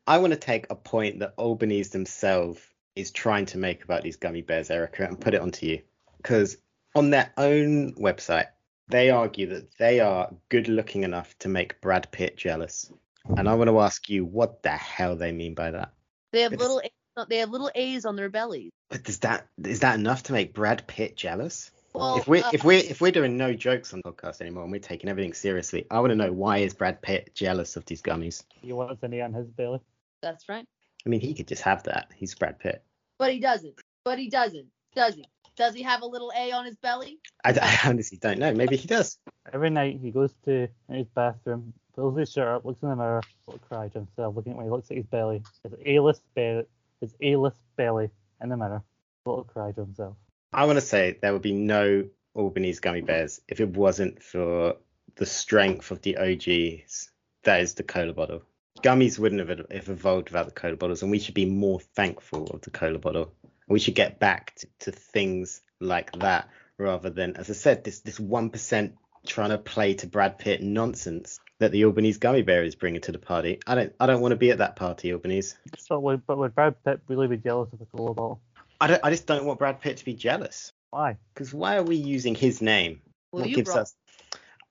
I 0.06 0.20
want 0.20 0.34
to 0.34 0.40
take 0.40 0.68
a 0.70 0.76
point 0.76 1.22
that 1.22 1.34
Albanese 1.40 1.90
themselves 1.90 2.62
is 2.96 3.10
trying 3.10 3.48
to 3.48 3.58
make 3.58 3.84
about 3.84 4.04
these 4.04 4.18
gummy 4.18 4.44
bears, 4.44 4.70
Erica, 4.70 5.06
and 5.06 5.20
put 5.20 5.34
it 5.34 5.42
onto 5.42 5.66
you. 5.66 5.82
Because 6.18 6.56
on 6.94 7.10
their 7.10 7.34
own 7.36 7.96
website, 7.96 8.50
they 8.90 9.10
argue 9.10 9.48
that 9.48 9.76
they 9.80 10.02
are 10.02 10.30
good 10.50 10.68
looking 10.68 11.04
enough 11.04 11.36
to 11.40 11.50
make 11.50 11.82
Brad 11.82 12.12
Pitt 12.12 12.38
jealous. 12.38 12.92
And 13.36 13.48
I 13.50 13.56
want 13.56 13.70
to 13.70 13.80
ask 13.80 14.10
you 14.10 14.26
what 14.26 14.64
the 14.64 14.70
hell 14.70 15.16
they 15.16 15.32
mean 15.32 15.54
by 15.54 15.72
that. 15.72 15.94
They 16.32 16.42
have 16.42 16.54
It's- 16.54 16.62
little 16.68 16.82
A's- 16.84 16.92
they 17.30 17.38
have 17.38 17.50
little 17.50 17.72
A's 17.74 18.06
on 18.06 18.16
their 18.16 18.30
bellies. 18.30 18.70
But 18.90 19.04
does 19.04 19.20
that 19.20 19.48
is 19.64 19.80
that 19.80 19.96
enough 19.96 20.24
to 20.24 20.34
make 20.34 20.54
Brad 20.54 20.86
Pitt 20.88 21.16
jealous? 21.18 21.72
Well, 21.94 22.18
if 22.18 22.28
we 22.28 22.44
uh, 22.44 22.52
if 22.54 22.64
we 22.64 22.78
if 22.78 23.02
we're 23.02 23.12
doing 23.12 23.38
no 23.38 23.54
jokes 23.54 23.92
on 23.94 24.02
the 24.04 24.12
podcast 24.12 24.40
anymore 24.40 24.64
and 24.64 24.72
we're 24.72 24.80
taking 24.80 25.10
everything 25.10 25.34
seriously, 25.34 25.88
I 25.90 26.00
want 26.00 26.12
to 26.12 26.16
know 26.16 26.32
why 26.32 26.60
is 26.60 26.76
Brad 26.76 27.02
Pitt 27.02 27.32
jealous 27.34 27.76
of 27.76 27.86
these 27.86 28.02
gummies? 28.04 28.44
he 28.62 28.72
wants 28.72 29.02
an 29.02 29.14
A 29.16 29.22
on 29.22 29.34
his 29.34 29.48
belly. 29.50 29.80
that's 30.22 30.48
right. 30.48 30.66
I 31.06 31.10
mean, 31.10 31.22
he 31.22 31.34
could 31.34 31.48
just 31.48 31.64
have 31.64 31.84
that. 31.84 32.12
He's 32.16 32.36
Brad 32.36 32.60
Pitt. 32.60 32.84
But 33.18 33.34
he 33.34 33.40
doesn't. 33.40 33.74
But 34.06 34.20
he 34.20 34.30
doesn't. 34.30 34.68
Does 34.96 35.16
he? 35.16 35.26
Does 35.56 35.74
he 35.74 35.82
have 35.82 36.02
a 36.04 36.06
little 36.06 36.32
A 36.38 36.52
on 36.52 36.66
his 36.66 36.76
belly? 36.78 37.20
I, 37.44 37.58
I 37.60 37.90
honestly 37.90 38.20
don't 38.22 38.38
know. 38.38 38.54
Maybe 38.54 38.76
he 38.78 38.88
does. 38.88 39.18
Every 39.52 39.72
night 39.72 40.00
he 40.00 40.12
goes 40.12 40.34
to 40.46 40.68
his 40.92 41.08
bathroom, 41.16 41.74
pulls 41.98 42.18
his 42.18 42.32
shirt 42.32 42.48
up, 42.48 42.64
looks 42.64 42.82
in 42.84 42.90
the 42.90 42.96
mirror, 42.96 43.22
oh, 43.26 43.52
little 43.52 43.68
cry 43.68 43.88
to 43.90 44.00
himself, 44.00 44.36
looking 44.36 44.54
at 44.54 44.58
when 44.58 44.68
he 44.68 44.72
looks 44.72 44.90
at 44.92 44.98
his 44.98 45.06
belly, 45.08 45.42
his 45.64 45.74
A-list 45.86 46.22
belly, 46.36 46.66
his 47.02 47.14
A-list 47.22 47.60
belly 47.76 48.10
in 48.42 48.50
the 48.50 48.56
mirror, 48.56 48.84
oh, 49.26 49.30
little 49.30 49.44
cry 49.44 49.72
to 49.72 49.82
himself. 49.82 50.16
I 50.54 50.66
want 50.66 50.78
to 50.78 50.86
say 50.86 51.18
there 51.22 51.34
would 51.34 51.42
be 51.42 51.54
no 51.54 52.08
Albanese 52.36 52.80
gummy 52.80 53.02
bears 53.02 53.42
if 53.48 53.60
it 53.60 53.70
wasn't 53.70 54.22
for 54.22 54.76
the 55.16 55.26
strength 55.26 55.92
of 55.92 56.02
the 56.04 56.18
OGs. 56.18 57.12
That 57.44 57.62
is 57.62 57.74
the 57.74 57.84
cola 57.84 58.14
bottle. 58.14 58.44
Gummies 58.84 59.18
wouldn't 59.18 59.48
have 59.48 59.66
have 59.72 59.90
evolved 59.90 60.30
without 60.30 60.46
the 60.46 60.52
cola 60.52 60.76
bottles, 60.76 61.02
and 61.02 61.10
we 61.10 61.20
should 61.20 61.34
be 61.34 61.46
more 61.46 61.80
thankful 61.80 62.46
of 62.48 62.62
the 62.62 62.70
cola 62.70 63.00
bottle. 63.00 63.34
We 63.68 63.80
should 63.80 63.96
get 63.96 64.20
back 64.20 64.54
to, 64.58 64.68
to 64.82 64.92
things 64.92 65.62
like 65.80 66.12
that 66.20 66.48
rather 66.78 67.10
than, 67.10 67.36
as 67.38 67.50
I 67.50 67.54
said, 67.54 67.84
this 67.84 68.02
this 68.02 68.20
one 68.20 68.52
percent 68.52 68.96
trying 69.26 69.50
to 69.50 69.58
play 69.58 69.94
to 69.96 70.08
Brad 70.08 70.38
Pitt 70.38 70.62
nonsense 70.62 71.40
that 71.60 71.72
the 71.72 71.86
Albanese 71.86 72.20
gummy 72.20 72.44
bear 72.44 72.64
is 72.64 72.76
bringing 72.76 73.02
to 73.02 73.12
the 73.12 73.18
party. 73.20 73.60
I 73.66 73.76
don't 73.76 73.94
I 74.00 74.06
don't 74.06 74.22
want 74.22 74.32
to 74.32 74.36
be 74.38 74.52
at 74.52 74.60
that 74.60 74.76
party, 74.76 75.12
Albanese. 75.12 75.56
But 75.90 76.02
would, 76.02 76.26
but 76.28 76.38
would 76.38 76.54
Brad 76.56 76.76
Pitt 76.84 77.02
really 77.08 77.28
be 77.28 77.38
jealous 77.38 77.72
of 77.74 77.80
the 77.80 77.86
cola 77.86 78.14
bottle? 78.14 78.40
I 78.80 78.88
don't 78.88 79.02
I 79.04 79.10
just 79.10 79.26
don't 79.26 79.46
want 79.46 79.60
Brad 79.60 79.82
Pitt 79.82 79.98
to 79.98 80.06
be 80.06 80.14
jealous. 80.14 80.72
Why? 80.92 81.18
Because 81.34 81.54
why 81.54 81.78
are 81.78 81.84
we 81.84 81.96
using 81.96 82.36
his 82.36 82.62
name? 82.62 83.02
Well, 83.32 83.42
What 83.42 83.50
you 83.50 83.56
gives 83.56 83.70
brought- 83.72 83.82
us? 83.82 83.96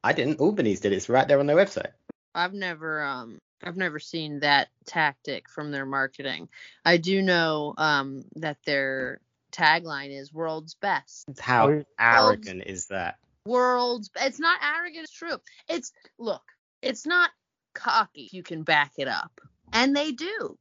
I 0.04 0.12
didn't. 0.12 0.38
Albanese 0.40 0.80
did 0.82 0.92
it. 0.92 0.96
It's 0.96 1.08
right 1.08 1.26
there 1.26 1.40
on 1.40 1.46
their 1.46 1.56
website. 1.56 1.90
I've 2.34 2.54
never 2.54 3.02
um 3.02 3.38
I've 3.64 3.76
never 3.76 3.98
seen 3.98 4.40
that 4.40 4.68
tactic 4.84 5.48
from 5.48 5.70
their 5.72 5.86
marketing. 5.86 6.48
I 6.84 6.98
do 6.98 7.20
know 7.22 7.74
um 7.76 8.24
that 8.36 8.58
their 8.64 9.20
tagline 9.50 10.16
is 10.16 10.32
world's 10.32 10.74
best. 10.74 11.24
How 11.40 11.82
arrogant 11.98 12.62
is 12.66 12.86
that? 12.88 13.18
World's 13.46 14.10
it's 14.20 14.40
not 14.40 14.58
arrogant, 14.62 15.04
it's 15.04 15.12
true. 15.12 15.38
It's 15.68 15.92
look, 16.18 16.42
it's 16.82 17.06
not 17.06 17.30
cocky 17.74 18.28
you 18.32 18.42
can 18.42 18.62
back 18.62 18.92
it 18.98 19.08
up. 19.08 19.40
And 19.72 19.94
they 19.94 20.12
do. 20.12 20.58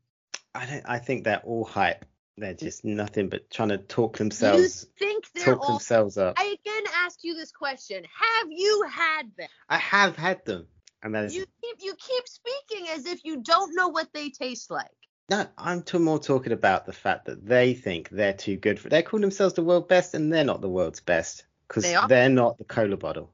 I 0.53 0.65
don't. 0.65 0.83
I 0.85 0.99
think 0.99 1.23
they're 1.23 1.41
all 1.43 1.65
hype. 1.65 2.05
They're 2.37 2.53
just 2.53 2.83
nothing 2.83 3.29
but 3.29 3.49
trying 3.49 3.69
to 3.69 3.77
talk 3.77 4.17
themselves 4.17 4.87
you 4.99 5.07
think 5.07 5.25
they're 5.33 5.45
talk 5.45 5.61
all 5.61 5.75
themselves 5.75 6.17
up. 6.17 6.35
I 6.37 6.43
again 6.43 6.83
ask 7.05 7.19
you 7.23 7.33
this 7.33 7.51
question. 7.51 8.03
Have 8.03 8.47
you 8.49 8.85
had 8.89 9.23
them? 9.37 9.47
I 9.69 9.77
have 9.77 10.17
had 10.17 10.43
them, 10.45 10.67
and 11.01 11.15
that 11.15 11.25
is 11.25 11.35
You 11.35 11.45
keep 11.61 11.77
you 11.79 11.95
keep 11.95 12.23
speaking 12.27 12.87
as 12.93 13.05
if 13.05 13.23
you 13.23 13.41
don't 13.41 13.73
know 13.75 13.87
what 13.87 14.11
they 14.13 14.29
taste 14.29 14.69
like. 14.69 14.91
no. 15.29 15.47
I'm 15.57 15.81
to 15.83 15.99
more 15.99 16.19
talking 16.19 16.51
about 16.51 16.85
the 16.85 16.93
fact 16.93 17.25
that 17.25 17.45
they 17.45 17.73
think 17.73 18.09
they're 18.09 18.33
too 18.33 18.57
good 18.57 18.79
for. 18.79 18.89
They 18.89 19.01
call 19.01 19.21
themselves 19.21 19.53
the 19.53 19.63
world 19.63 19.87
best, 19.87 20.13
and 20.13 20.31
they're 20.31 20.43
not 20.43 20.61
the 20.61 20.69
world's 20.69 20.99
best 20.99 21.45
because 21.67 21.83
They 21.83 21.95
are. 21.95 22.07
they're 22.07 22.29
not 22.29 22.57
the 22.57 22.63
cola 22.63 22.97
bottle. 22.97 23.31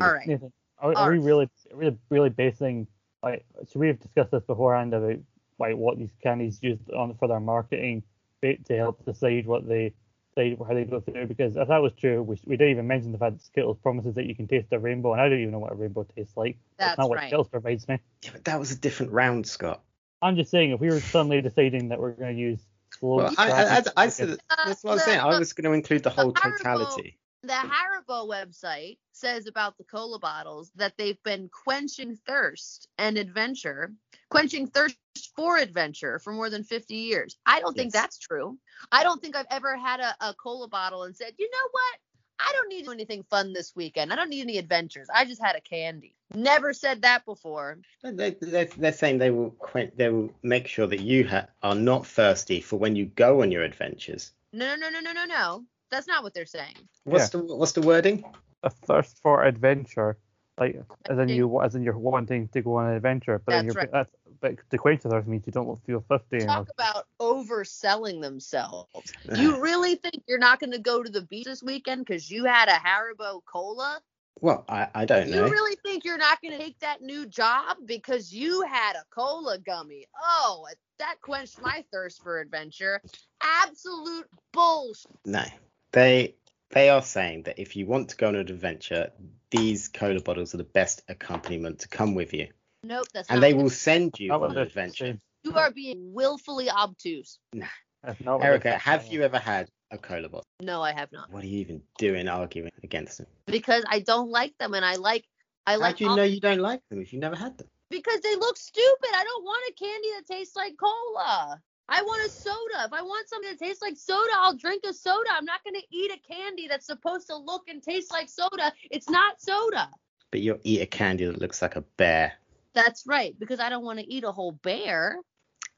All 0.00 0.12
right. 0.12 0.26
Nathan, 0.26 0.52
are, 0.78 0.90
are 0.92 0.96
All 0.96 1.10
we 1.10 1.18
right. 1.18 1.24
really, 1.24 1.50
really, 1.72 1.98
really 2.10 2.30
basing 2.30 2.86
like? 3.22 3.44
So 3.68 3.80
we've 3.80 3.98
discussed 3.98 4.30
this 4.30 4.44
beforehand 4.44 4.94
about 4.94 5.18
like 5.58 5.76
what 5.76 5.98
these 5.98 6.12
candies 6.22 6.58
used 6.62 6.90
on 6.90 7.14
for 7.14 7.28
their 7.28 7.40
marketing 7.40 8.02
to 8.42 8.76
help 8.76 9.04
decide 9.04 9.46
what 9.46 9.68
they 9.68 9.94
decide 10.34 10.58
how 10.66 10.74
they 10.74 10.84
go 10.84 11.00
through. 11.00 11.26
Because 11.26 11.56
if 11.56 11.68
that 11.68 11.78
was 11.82 11.92
true, 11.92 12.22
we, 12.22 12.36
we 12.44 12.56
didn't 12.56 12.72
even 12.72 12.86
mention 12.88 13.12
the 13.12 13.18
fact 13.18 13.38
that 13.38 13.44
Skittles 13.44 13.78
promises 13.78 14.14
that 14.16 14.26
you 14.26 14.34
can 14.34 14.48
taste 14.48 14.68
a 14.72 14.78
rainbow, 14.78 15.12
and 15.12 15.20
I 15.20 15.28
don't 15.28 15.38
even 15.38 15.52
know 15.52 15.60
what 15.60 15.72
a 15.72 15.76
rainbow 15.76 16.04
tastes 16.16 16.36
like. 16.36 16.56
That's 16.76 16.90
That's 16.90 16.98
not 16.98 17.08
what 17.10 17.18
right. 17.18 17.28
Skittles 17.28 17.48
provides 17.48 17.86
me. 17.86 17.98
Yeah, 18.22 18.30
but 18.32 18.44
that 18.44 18.58
was 18.58 18.72
a 18.72 18.76
different 18.76 19.12
round, 19.12 19.46
Scott. 19.46 19.82
I'm 20.20 20.36
just 20.36 20.50
saying, 20.50 20.70
if 20.70 20.80
we 20.80 20.88
were 20.88 21.00
suddenly 21.00 21.40
deciding 21.40 21.88
that 21.88 22.00
we're 22.00 22.12
going 22.12 22.34
to 22.36 22.40
use 22.40 22.60
slow, 22.98 23.16
Well, 23.16 23.34
I, 23.38 23.50
I, 23.50 23.76
I, 23.78 23.82
I 23.96 24.08
said 24.08 24.38
Uh, 24.50 24.56
that's 24.66 24.82
what 24.84 24.92
I'm 24.94 24.98
saying. 25.00 25.20
I 25.20 25.38
was 25.38 25.52
going 25.52 25.70
to 25.70 25.72
include 25.72 26.02
the 26.02 26.10
whole 26.10 26.32
Haribo- 26.32 26.58
totality. 26.58 27.18
The 27.44 27.54
Haribo 27.54 28.28
website 28.28 28.98
says 29.10 29.48
about 29.48 29.76
the 29.76 29.82
cola 29.82 30.20
bottles 30.20 30.70
that 30.76 30.96
they've 30.96 31.20
been 31.24 31.48
quenching 31.48 32.14
thirst 32.14 32.86
and 32.98 33.18
adventure, 33.18 33.92
quenching 34.30 34.68
thirst 34.68 34.96
for 35.34 35.58
adventure 35.58 36.20
for 36.20 36.32
more 36.32 36.50
than 36.50 36.62
50 36.62 36.94
years. 36.94 37.36
I 37.44 37.58
don't 37.58 37.76
think 37.76 37.92
that's 37.92 38.18
true. 38.18 38.58
I 38.92 39.02
don't 39.02 39.20
think 39.20 39.34
I've 39.34 39.46
ever 39.50 39.76
had 39.76 39.98
a, 39.98 40.14
a 40.20 40.34
cola 40.34 40.68
bottle 40.68 41.02
and 41.02 41.16
said, 41.16 41.32
you 41.36 41.50
know 41.50 41.68
what? 41.72 41.98
I 42.38 42.52
don't 42.52 42.68
need 42.68 42.88
anything 42.88 43.24
fun 43.24 43.52
this 43.52 43.74
weekend. 43.74 44.12
I 44.12 44.16
don't 44.16 44.30
need 44.30 44.42
any 44.42 44.58
adventures. 44.58 45.08
I 45.12 45.24
just 45.24 45.42
had 45.42 45.56
a 45.56 45.60
candy. 45.60 46.14
Never 46.34 46.72
said 46.72 47.02
that 47.02 47.24
before. 47.24 47.78
They, 48.04 48.36
they're, 48.40 48.66
they're 48.66 48.92
saying 48.92 49.18
they 49.18 49.30
will 49.30 49.50
quen- 49.50 49.92
they 49.96 50.08
will 50.08 50.30
make 50.42 50.68
sure 50.68 50.86
that 50.86 51.00
you 51.00 51.26
ha- 51.26 51.46
are 51.62 51.74
not 51.74 52.06
thirsty 52.06 52.60
for 52.60 52.76
when 52.78 52.94
you 52.96 53.06
go 53.06 53.42
on 53.42 53.50
your 53.50 53.62
adventures. 53.62 54.30
No, 54.52 54.76
no, 54.76 54.88
no, 54.90 55.00
no, 55.00 55.00
no, 55.00 55.12
no, 55.12 55.24
no. 55.24 55.64
That's 55.92 56.08
not 56.08 56.24
what 56.24 56.34
they're 56.34 56.46
saying. 56.46 56.74
What's 57.04 57.28
the 57.28 57.38
what's 57.38 57.72
the 57.72 57.82
wording? 57.82 58.24
a 58.62 58.70
thirst 58.70 59.18
for 59.22 59.44
adventure, 59.44 60.16
like 60.58 60.80
as 61.08 61.18
in 61.18 61.28
you 61.28 61.60
as 61.62 61.74
in 61.74 61.82
you're 61.82 61.98
wanting 61.98 62.48
to 62.48 62.62
go 62.62 62.76
on 62.76 62.88
an 62.88 62.94
adventure, 62.94 63.40
but 63.44 63.52
then 63.52 63.64
you're 63.64 63.74
right. 63.74 63.90
that's 63.90 64.10
but 64.40 64.56
to 64.70 64.78
quench 64.78 65.02
thirst 65.02 65.26
means 65.26 65.44
you 65.46 65.52
don't 65.52 65.66
want 65.66 65.80
to 65.80 65.86
feel 65.86 66.04
thirsty 66.08 66.36
anymore. 66.36 66.56
Talk 66.56 66.68
about 66.78 67.06
overselling 67.20 68.20
themselves. 68.20 69.12
You 69.36 69.60
really 69.60 69.96
think 69.96 70.22
you're 70.26 70.38
not 70.38 70.60
going 70.60 70.72
to 70.72 70.78
go 70.78 71.02
to 71.02 71.10
the 71.10 71.22
beach 71.22 71.44
this 71.44 71.62
weekend 71.62 72.04
because 72.04 72.30
you 72.30 72.44
had 72.44 72.68
a 72.68 72.72
Haribo 72.72 73.40
cola? 73.44 74.00
Well, 74.40 74.64
I, 74.68 74.88
I 74.94 75.04
don't 75.04 75.28
You 75.28 75.36
know. 75.36 75.44
really 75.44 75.76
think 75.84 76.04
you're 76.04 76.18
not 76.18 76.42
going 76.42 76.52
to 76.52 76.58
take 76.58 76.78
that 76.80 77.00
new 77.00 77.26
job 77.26 77.76
because 77.86 78.32
you 78.32 78.62
had 78.62 78.96
a 78.96 79.04
cola 79.14 79.58
gummy? 79.58 80.06
Oh, 80.20 80.66
that 80.98 81.20
quenched 81.20 81.60
my 81.62 81.84
thirst 81.92 82.22
for 82.22 82.40
adventure. 82.40 83.00
Absolute 83.40 84.26
bullshit. 84.52 85.12
No, 85.24 85.44
they 85.92 86.34
they 86.70 86.88
are 86.88 87.02
saying 87.02 87.42
that 87.44 87.58
if 87.58 87.76
you 87.76 87.86
want 87.86 88.08
to 88.10 88.16
go 88.16 88.28
on 88.28 88.34
an 88.34 88.40
adventure, 88.48 89.10
these 89.50 89.88
cola 89.88 90.20
bottles 90.20 90.54
are 90.54 90.58
the 90.58 90.64
best 90.64 91.02
accompaniment 91.08 91.80
to 91.80 91.88
come 91.88 92.14
with 92.14 92.32
you, 92.32 92.48
Nope, 92.82 93.06
that's 93.12 93.28
not. 93.28 93.34
and 93.34 93.40
not 93.42 93.46
they 93.48 93.54
what 93.54 93.62
will 93.64 93.70
send 93.70 94.18
you 94.18 94.28
Not 94.28 94.42
on 94.42 94.50
an 94.52 94.58
adventure. 94.58 95.04
saying. 95.04 95.20
You 95.44 95.54
are 95.54 95.70
being 95.72 96.12
willfully 96.14 96.70
obtuse. 96.70 97.38
That's 97.52 98.20
not 98.20 98.34
what 98.34 98.40
they're 98.42 98.50
Erica, 98.52 98.78
have 98.78 99.06
you 99.08 99.22
ever 99.22 99.38
had 99.38 99.68
a 99.90 99.98
cola 99.98 100.28
bottle? 100.28 100.46
No, 100.60 100.80
I 100.82 100.92
have 100.92 101.10
not. 101.12 101.30
What 101.30 101.44
are 101.44 101.46
you 101.46 101.58
even 101.58 101.82
doing 101.98 102.28
arguing 102.28 102.70
against 102.82 103.18
them? 103.18 103.26
Because 103.46 103.84
I 103.88 104.00
don't 104.00 104.30
like 104.30 104.56
them 104.58 104.72
and 104.74 104.84
I 104.84 104.96
like 104.96 105.24
I 105.66 105.72
How 105.74 105.78
like 105.78 105.96
do 105.96 106.04
you 106.04 106.10
all- 106.10 106.16
know 106.16 106.22
you 106.22 106.40
don't 106.40 106.60
like 106.60 106.80
them 106.88 107.00
if 107.02 107.12
you 107.12 107.18
never 107.18 107.36
had 107.36 107.58
them? 107.58 107.68
because 107.90 108.20
they 108.20 108.34
look 108.36 108.56
stupid. 108.56 109.10
I 109.14 109.22
don't 109.24 109.44
want 109.44 109.62
a 109.70 109.74
candy 109.74 110.08
that 110.16 110.26
tastes 110.26 110.56
like 110.56 110.74
cola. 110.78 111.60
I 111.92 112.00
want 112.00 112.26
a 112.26 112.30
soda. 112.30 112.86
If 112.86 112.92
I 112.94 113.02
want 113.02 113.28
something 113.28 113.50
that 113.50 113.58
tastes 113.58 113.82
like 113.82 113.98
soda, 113.98 114.32
I'll 114.36 114.56
drink 114.56 114.82
a 114.88 114.94
soda. 114.94 115.28
I'm 115.30 115.44
not 115.44 115.62
going 115.62 115.74
to 115.74 115.86
eat 115.90 116.10
a 116.10 116.18
candy 116.26 116.66
that's 116.66 116.86
supposed 116.86 117.26
to 117.26 117.36
look 117.36 117.68
and 117.68 117.82
taste 117.82 118.10
like 118.10 118.30
soda. 118.30 118.72
It's 118.90 119.10
not 119.10 119.42
soda. 119.42 119.90
But 120.30 120.40
you'll 120.40 120.58
eat 120.62 120.80
a 120.80 120.86
candy 120.86 121.26
that 121.26 121.38
looks 121.38 121.60
like 121.60 121.76
a 121.76 121.82
bear. 121.98 122.32
That's 122.72 123.04
right, 123.06 123.38
because 123.38 123.60
I 123.60 123.68
don't 123.68 123.84
want 123.84 123.98
to 123.98 124.10
eat 124.10 124.24
a 124.24 124.32
whole 124.32 124.52
bear. 124.52 125.18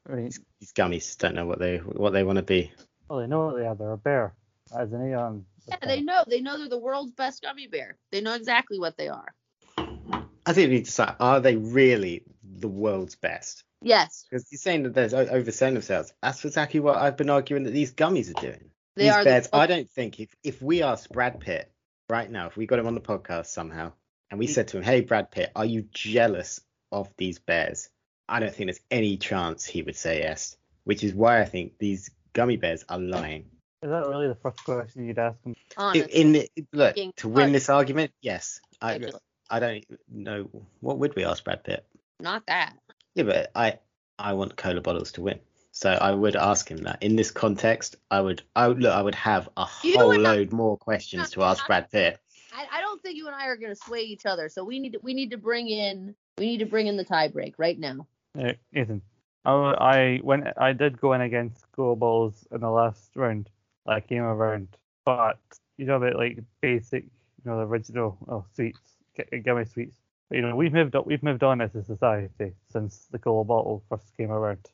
Right. 0.07 0.33
These 0.61 0.71
gummies 0.71 1.17
don't 1.17 1.35
know 1.35 1.45
what 1.45 1.59
they 1.59 1.79
what 1.79 2.13
they 2.13 2.23
want 2.23 2.37
to 2.37 2.43
be. 2.43 2.71
Well, 3.09 3.19
they 3.19 3.27
know 3.27 3.47
what 3.47 3.57
they 3.57 3.65
are. 3.65 3.75
They're 3.75 3.91
a 3.91 3.97
bear. 3.97 4.33
As 4.73 4.93
in 4.93 5.11
a 5.11 5.21
um. 5.21 5.45
Yeah, 5.67 5.75
they 5.81 5.99
know. 5.99 6.23
They 6.25 6.39
know 6.39 6.57
they're 6.57 6.69
the 6.69 6.77
world's 6.77 7.11
best 7.11 7.41
gummy 7.41 7.67
bear. 7.67 7.97
They 8.13 8.21
know 8.21 8.35
exactly 8.35 8.79
what 8.79 8.95
they 8.97 9.09
are. 9.09 9.35
I 9.77 10.53
think 10.53 10.69
we 10.69 10.75
need 10.75 10.79
to 10.79 10.85
decide: 10.85 11.15
are 11.19 11.41
they 11.41 11.57
really 11.57 12.23
the 12.41 12.69
world's 12.69 13.15
best? 13.15 13.64
Yes, 13.81 14.25
Because 14.29 14.47
you're 14.51 14.57
saying 14.59 14.83
that 14.83 14.93
they're 14.93 15.05
o- 15.13 15.41
overselling 15.41 15.73
themselves. 15.73 16.13
That's 16.21 16.43
exactly 16.43 16.79
what 16.79 16.97
I've 16.97 17.17
been 17.17 17.29
arguing 17.29 17.63
that 17.63 17.71
these 17.71 17.93
gummies 17.93 18.29
are 18.35 18.41
doing. 18.41 18.71
they 18.95 19.03
these 19.05 19.13
are. 19.13 19.23
bears, 19.23 19.47
the, 19.47 19.57
I 19.57 19.67
don't 19.67 19.89
think 19.89 20.19
if 20.19 20.35
if 20.43 20.61
we 20.61 20.81
asked 20.83 21.11
Brad 21.11 21.39
Pitt 21.39 21.71
right 22.09 22.29
now, 22.29 22.47
if 22.47 22.57
we 22.57 22.65
got 22.65 22.79
him 22.79 22.87
on 22.87 22.95
the 22.95 23.01
podcast 23.01 23.47
somehow, 23.47 23.91
and 24.31 24.39
we 24.39 24.47
He- 24.47 24.53
said 24.53 24.69
to 24.69 24.77
him, 24.77 24.83
"Hey, 24.83 25.01
Brad 25.01 25.29
Pitt, 25.31 25.51
are 25.55 25.65
you 25.65 25.83
jealous 25.91 26.61
of 26.91 27.09
these 27.17 27.37
bears?" 27.39 27.89
I 28.27 28.39
don't 28.39 28.53
think 28.55 28.67
there's 28.67 28.79
any 28.89 29.17
chance 29.17 29.65
he 29.65 29.83
would 29.83 29.95
say 29.95 30.19
yes. 30.19 30.57
Which 30.85 31.03
is 31.03 31.13
why 31.13 31.41
I 31.41 31.45
think 31.45 31.77
these 31.77 32.09
gummy 32.33 32.57
bears 32.57 32.83
are 32.89 32.97
lying. 32.99 33.49
Is 33.83 33.89
that 33.91 34.07
really 34.07 34.27
the 34.27 34.35
first 34.35 34.63
question 34.63 35.05
you'd 35.07 35.19
ask 35.19 35.39
them? 35.43 35.53
I- 35.77 35.83
honestly, 35.83 36.11
In 36.21 36.31
the, 36.31 36.49
look 36.73 36.95
to 37.17 37.27
win 37.27 37.47
fuck. 37.47 37.53
this 37.53 37.69
argument, 37.69 38.11
yes. 38.21 38.61
I 38.81 38.93
ridiculous. 38.93 39.21
I 39.49 39.59
don't 39.59 39.85
know 40.09 40.49
what 40.79 40.97
would 40.99 41.15
we 41.15 41.23
ask 41.25 41.43
Brad 41.43 41.63
Pitt. 41.63 41.85
not 42.19 42.45
that. 42.47 42.75
Yeah, 43.15 43.23
but 43.23 43.51
I 43.55 43.79
I 44.19 44.33
want 44.33 44.55
cola 44.57 44.81
bottles 44.81 45.11
to 45.13 45.21
win. 45.21 45.39
So 45.71 45.89
I 45.89 46.11
would 46.11 46.35
ask 46.35 46.69
him 46.69 46.77
that. 46.83 47.01
In 47.03 47.15
this 47.15 47.31
context, 47.31 47.95
I 48.11 48.21
would 48.21 48.43
I 48.55 48.67
would 48.67 48.79
look 48.81 48.93
I 48.93 49.01
would 49.01 49.15
have 49.15 49.49
a 49.57 49.65
You 49.83 49.97
whole 49.97 50.11
and 50.11 50.25
I- 50.27 50.35
load 50.35 50.53
more 50.53 50.77
questions 50.77 51.31
to 51.31 51.43
ask 51.43 51.65
Brad 51.65 51.89
Pitt. 51.91 52.19
I, 52.53 52.67
I 52.71 52.81
don't 52.81 53.01
think 53.01 53.17
you 53.17 53.27
and 53.27 53.35
I 53.35 53.47
are 53.47 53.57
going 53.57 53.71
to 53.71 53.75
sway 53.75 54.01
each 54.01 54.25
other. 54.25 54.47
So 54.47 54.63
we 54.63 54.79
need 54.79 54.93
to 54.93 54.99
we 55.01 55.13
need 55.13 55.31
to 55.31 55.37
bring 55.37 55.67
in 55.67 56.15
we 56.37 56.45
need 56.45 56.59
to 56.59 56.65
bring 56.65 56.87
in 56.87 56.97
the 56.97 57.03
tie 57.03 57.27
break 57.29 57.55
right 57.57 57.77
now. 57.77 58.07
Uh, 58.37 58.53
Ethan, 58.73 59.01
I, 59.45 59.51
I 59.51 60.19
went. 60.23 60.45
I 60.57 60.73
did 60.73 60.99
go 60.99 61.13
in 61.13 61.21
against 61.21 61.69
Go 61.73 61.95
Balls 61.95 62.45
in 62.51 62.61
the 62.61 62.69
last 62.69 63.11
round. 63.15 63.49
I 63.87 63.99
came 64.01 64.23
around, 64.23 64.69
but 65.05 65.39
you 65.77 65.85
know 65.85 65.95
about 65.97 66.15
like 66.15 66.39
basic, 66.61 67.03
you 67.03 67.51
know, 67.51 67.57
the 67.57 67.65
original 67.65 68.17
oh 68.27 68.45
sweets, 68.53 68.79
g- 69.15 69.39
give 69.39 69.55
me 69.57 69.63
sweets. 69.65 69.95
But, 70.29 70.37
you 70.37 70.41
know, 70.41 70.55
we've 70.55 70.73
moved 70.73 70.95
up. 70.95 71.05
We've 71.05 71.21
moved 71.21 71.43
on 71.43 71.61
as 71.61 71.75
a 71.75 71.83
society 71.83 72.53
since 72.71 73.07
the 73.11 73.19
cola 73.19 73.43
bottle 73.43 73.83
first 73.89 74.05
came 74.17 74.31
around, 74.31 74.67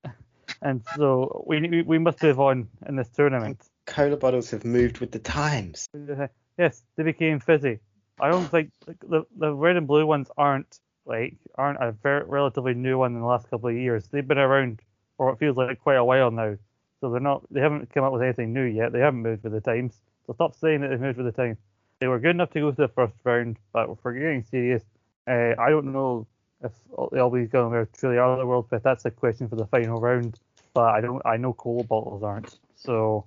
and 0.62 0.82
so 0.96 1.44
we 1.46 1.60
we, 1.60 1.82
we 1.82 1.98
must 1.98 2.22
move 2.22 2.40
on 2.40 2.68
in 2.86 2.96
this 2.96 3.08
tournament. 3.08 3.62
Cola 3.86 4.16
bottles 4.16 4.50
have 4.50 4.64
moved 4.64 4.98
with 4.98 5.12
the 5.12 5.18
times. 5.18 5.86
Yes, 6.58 6.82
they 6.96 7.02
became 7.04 7.40
fizzy. 7.40 7.78
I 8.20 8.30
don't 8.30 8.46
think 8.46 8.70
the 9.08 9.24
the 9.36 9.54
red 9.54 9.76
and 9.76 9.86
blue 9.86 10.06
ones 10.06 10.30
aren't 10.36 10.78
like 11.04 11.36
aren't 11.56 11.82
a 11.82 11.92
very 11.92 12.24
relatively 12.24 12.74
new 12.74 12.98
one 12.98 13.14
in 13.14 13.20
the 13.20 13.26
last 13.26 13.48
couple 13.48 13.68
of 13.68 13.76
years. 13.76 14.06
They've 14.08 14.26
been 14.26 14.38
around 14.38 14.80
for 15.16 15.26
what 15.26 15.38
feels 15.38 15.56
like 15.56 15.80
quite 15.80 15.96
a 15.96 16.04
while 16.04 16.30
now. 16.30 16.56
So 17.00 17.10
they're 17.10 17.20
not 17.20 17.42
they 17.50 17.60
haven't 17.60 17.92
come 17.92 18.04
up 18.04 18.12
with 18.12 18.22
anything 18.22 18.52
new 18.52 18.64
yet. 18.64 18.92
They 18.92 19.00
haven't 19.00 19.22
moved 19.22 19.44
with 19.44 19.52
the 19.52 19.60
times. 19.60 20.00
So 20.26 20.32
stop 20.32 20.54
saying 20.54 20.80
that 20.80 20.88
they've 20.88 21.00
moved 21.00 21.18
with 21.18 21.26
the 21.26 21.42
times. 21.42 21.58
They 22.00 22.08
were 22.08 22.18
good 22.18 22.30
enough 22.30 22.50
to 22.50 22.60
go 22.60 22.70
to 22.70 22.76
the 22.76 22.88
first 22.88 23.14
round, 23.24 23.56
but 23.72 23.88
if 23.88 23.98
we're 24.02 24.12
getting 24.14 24.42
serious, 24.44 24.82
uh, 25.26 25.54
I 25.58 25.70
don't 25.70 25.92
know 25.92 26.26
if 26.62 26.72
the 26.90 27.16
Albies 27.18 27.50
going 27.50 27.72
there 27.72 27.88
truly 27.98 28.18
are 28.18 28.36
the 28.36 28.46
world 28.46 28.68
best. 28.68 28.84
That's 28.84 29.04
a 29.06 29.10
question 29.10 29.48
for 29.48 29.56
the 29.56 29.66
final 29.66 30.00
round. 30.00 30.38
But 30.74 30.94
I 30.94 31.00
don't 31.00 31.22
I 31.24 31.38
know 31.38 31.54
coal 31.54 31.84
bottles 31.84 32.22
aren't. 32.22 32.58
So 32.74 33.24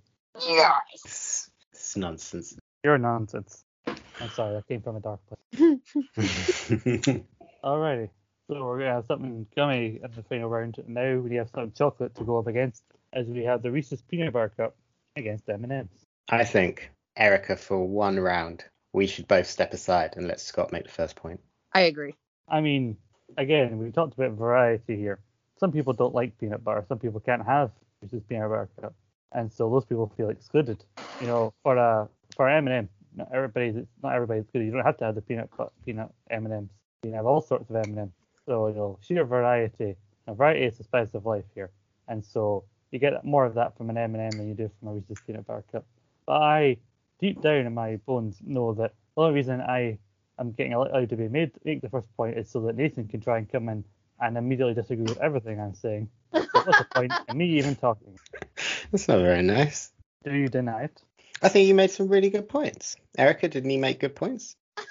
It's, 0.93 1.49
it's 1.71 1.97
nonsense. 1.97 2.55
you're 2.83 2.99
nonsense. 2.99 3.63
I'm 3.87 4.29
sorry, 4.35 4.57
I 4.57 4.61
came 4.61 4.81
from 4.81 4.97
a 4.97 4.99
dark 4.99 5.19
place. 5.27 5.79
Alrighty. 7.63 8.09
So 8.47 8.65
we're 8.65 8.79
gonna 8.79 8.93
have 8.93 9.05
something 9.05 9.47
gummy 9.55 9.99
in 10.03 10.11
the 10.15 10.23
final 10.23 10.49
round. 10.49 10.77
Now 10.87 11.17
we 11.17 11.35
have 11.35 11.49
some 11.53 11.71
chocolate 11.71 12.15
to 12.15 12.23
go 12.23 12.37
up 12.37 12.47
against, 12.47 12.83
as 13.13 13.27
we 13.27 13.43
have 13.43 13.61
the 13.63 13.71
Reese's 13.71 14.01
Peanut 14.01 14.33
Bar 14.33 14.49
Cup 14.49 14.75
against 15.15 15.49
M&M's. 15.49 16.05
I 16.29 16.43
think 16.43 16.91
Erica 17.19 17.57
for 17.57 17.85
one 17.85 18.19
round, 18.19 18.63
we 18.93 19.05
should 19.05 19.27
both 19.27 19.45
step 19.45 19.73
aside 19.73 20.13
and 20.15 20.27
let 20.27 20.39
Scott 20.39 20.71
make 20.71 20.85
the 20.85 20.89
first 20.89 21.15
point. 21.15 21.39
I 21.73 21.81
agree. 21.81 22.15
I 22.47 22.61
mean, 22.61 22.97
again, 23.37 23.77
we 23.77 23.91
talked 23.91 24.13
about 24.13 24.31
variety 24.31 24.95
here. 24.95 25.19
Some 25.59 25.71
people 25.71 25.93
don't 25.93 26.15
like 26.15 26.37
peanut 26.39 26.63
butter. 26.63 26.85
Some 26.87 26.97
people 26.97 27.19
can't 27.19 27.45
have 27.45 27.71
Reese's 28.01 28.23
Peanut 28.23 28.49
butter 28.49 28.69
Cup, 28.81 28.93
and 29.33 29.51
so 29.51 29.69
those 29.69 29.85
people 29.85 30.11
feel 30.15 30.29
excluded. 30.29 30.83
You 31.19 31.27
know, 31.27 31.53
for 31.61 31.75
a 31.75 32.07
for 32.35 32.49
M&M, 32.49 32.87
not 33.15 33.27
everybody's 33.33 33.75
not 34.01 34.15
everybody's 34.15 34.45
good. 34.53 34.63
You 34.63 34.71
don't 34.71 34.85
have 34.85 34.97
to 34.97 35.05
have 35.05 35.15
the 35.15 35.21
peanut 35.21 35.49
bu- 35.57 35.69
peanut 35.85 36.09
M&Ms. 36.31 36.69
You 37.03 37.09
can 37.09 37.13
have 37.13 37.25
all 37.25 37.41
sorts 37.41 37.69
of 37.69 37.75
M&Ms. 37.75 38.09
So 38.45 38.67
you 38.69 38.75
know, 38.75 38.99
sheer 39.01 39.25
variety. 39.25 39.97
And 40.25 40.37
variety 40.37 40.65
is 40.65 40.77
the 40.77 40.83
spice 40.85 41.13
of 41.13 41.25
life 41.25 41.45
here, 41.53 41.71
and 42.07 42.23
so 42.23 42.63
you 42.91 42.99
get 42.99 43.25
more 43.25 43.45
of 43.45 43.53
that 43.55 43.77
from 43.77 43.89
an 43.89 43.97
M&M 43.97 44.31
than 44.31 44.47
you 44.47 44.53
do 44.53 44.71
from 44.79 44.89
a 44.89 44.93
Reese's 44.93 45.19
Peanut 45.25 45.45
Bar 45.45 45.63
Cup. 45.71 45.85
But 46.25 46.41
I, 46.41 46.77
deep 47.19 47.41
down 47.41 47.65
in 47.65 47.73
my 47.73 47.97
bones, 48.05 48.37
know 48.45 48.73
that 48.73 48.93
the 49.15 49.21
only 49.21 49.35
reason 49.35 49.61
I 49.61 49.99
am 50.39 50.51
getting 50.51 50.73
allowed 50.73 51.09
to 51.09 51.15
be 51.15 51.27
made 51.27 51.51
make 51.63 51.81
the 51.81 51.89
first 51.89 52.07
point 52.15 52.37
is 52.37 52.49
so 52.49 52.61
that 52.61 52.75
Nathan 52.75 53.07
can 53.07 53.21
try 53.21 53.37
and 53.37 53.51
come 53.51 53.69
in 53.69 53.83
and 54.19 54.37
immediately 54.37 54.73
disagree 54.73 55.05
with 55.05 55.19
everything 55.19 55.59
I'm 55.59 55.75
saying. 55.75 56.09
So 56.33 56.61
what's 56.63 56.77
the 56.79 56.85
point 56.85 57.13
in 57.27 57.37
me 57.37 57.59
even 57.59 57.75
talking? 57.75 58.19
That's 58.91 59.07
not 59.07 59.19
very 59.19 59.41
nice. 59.41 59.91
Do 60.23 60.33
you 60.33 60.47
deny 60.49 60.83
it? 60.83 61.01
I 61.41 61.49
think 61.49 61.67
you 61.67 61.75
made 61.75 61.91
some 61.91 62.09
really 62.09 62.29
good 62.29 62.49
points. 62.49 62.97
Erica, 63.17 63.47
didn't 63.47 63.69
he 63.69 63.77
make 63.77 63.99
good 63.99 64.15
points? 64.15 64.55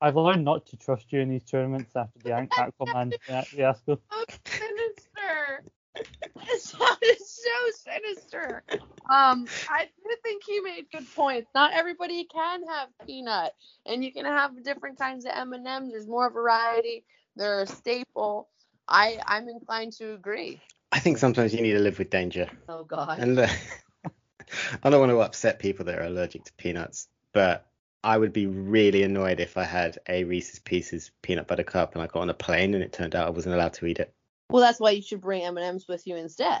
I've 0.00 0.16
learned 0.16 0.44
not 0.44 0.66
to 0.66 0.76
trust 0.76 1.12
you 1.12 1.20
in 1.20 1.28
these 1.28 1.44
tournaments 1.44 1.94
after 1.94 2.18
the 2.24 2.36
An- 2.36 2.48
Aquaman 2.48 3.12
fiasco. 3.50 4.00
so 4.10 4.24
sinister. 4.46 5.64
It 5.94 6.60
sounded 6.60 7.18
so 7.20 7.50
sinister. 7.70 8.64
Um, 9.10 9.46
I 9.68 9.84
do 9.84 10.16
think 10.22 10.44
he 10.44 10.60
made 10.60 10.86
good 10.92 11.06
points. 11.14 11.50
Not 11.54 11.72
everybody 11.74 12.24
can 12.24 12.62
have 12.68 12.88
peanut, 13.06 13.52
and 13.86 14.04
you 14.04 14.12
can 14.12 14.24
have 14.24 14.62
different 14.62 14.98
kinds 14.98 15.24
of 15.24 15.32
M 15.34 15.52
and 15.52 15.66
M's. 15.66 15.92
There's 15.92 16.06
more 16.06 16.30
variety. 16.30 17.04
They're 17.36 17.62
a 17.62 17.66
staple. 17.66 18.48
I 18.88 19.18
I'm 19.26 19.48
inclined 19.48 19.92
to 19.94 20.14
agree. 20.14 20.60
I 20.92 20.98
think 20.98 21.18
sometimes 21.18 21.54
you 21.54 21.62
need 21.62 21.72
to 21.72 21.80
live 21.80 21.98
with 21.98 22.10
danger. 22.10 22.48
Oh 22.68 22.84
God. 22.84 23.18
And 23.18 23.38
uh, 23.38 23.48
I 24.82 24.90
don't 24.90 25.00
want 25.00 25.10
to 25.10 25.20
upset 25.20 25.58
people 25.58 25.86
that 25.86 25.98
are 25.98 26.04
allergic 26.04 26.44
to 26.44 26.52
peanuts, 26.54 27.08
but 27.32 27.66
I 28.04 28.18
would 28.18 28.32
be 28.32 28.46
really 28.46 29.02
annoyed 29.02 29.40
if 29.40 29.56
I 29.56 29.64
had 29.64 29.98
a 30.08 30.24
Reese's 30.24 30.58
Pieces 30.58 31.10
peanut 31.22 31.46
butter 31.46 31.62
cup 31.62 31.94
and 31.94 32.02
I 32.02 32.08
got 32.08 32.20
on 32.20 32.30
a 32.30 32.34
plane 32.34 32.74
and 32.74 32.82
it 32.82 32.92
turned 32.92 33.14
out 33.14 33.26
I 33.26 33.30
wasn't 33.30 33.54
allowed 33.54 33.74
to 33.74 33.86
eat 33.86 34.00
it. 34.00 34.12
Well, 34.50 34.62
that's 34.62 34.80
why 34.80 34.90
you 34.90 35.02
should 35.02 35.20
bring 35.20 35.42
M 35.42 35.56
and 35.56 35.64
M's 35.64 35.88
with 35.88 36.06
you 36.06 36.16
instead. 36.16 36.60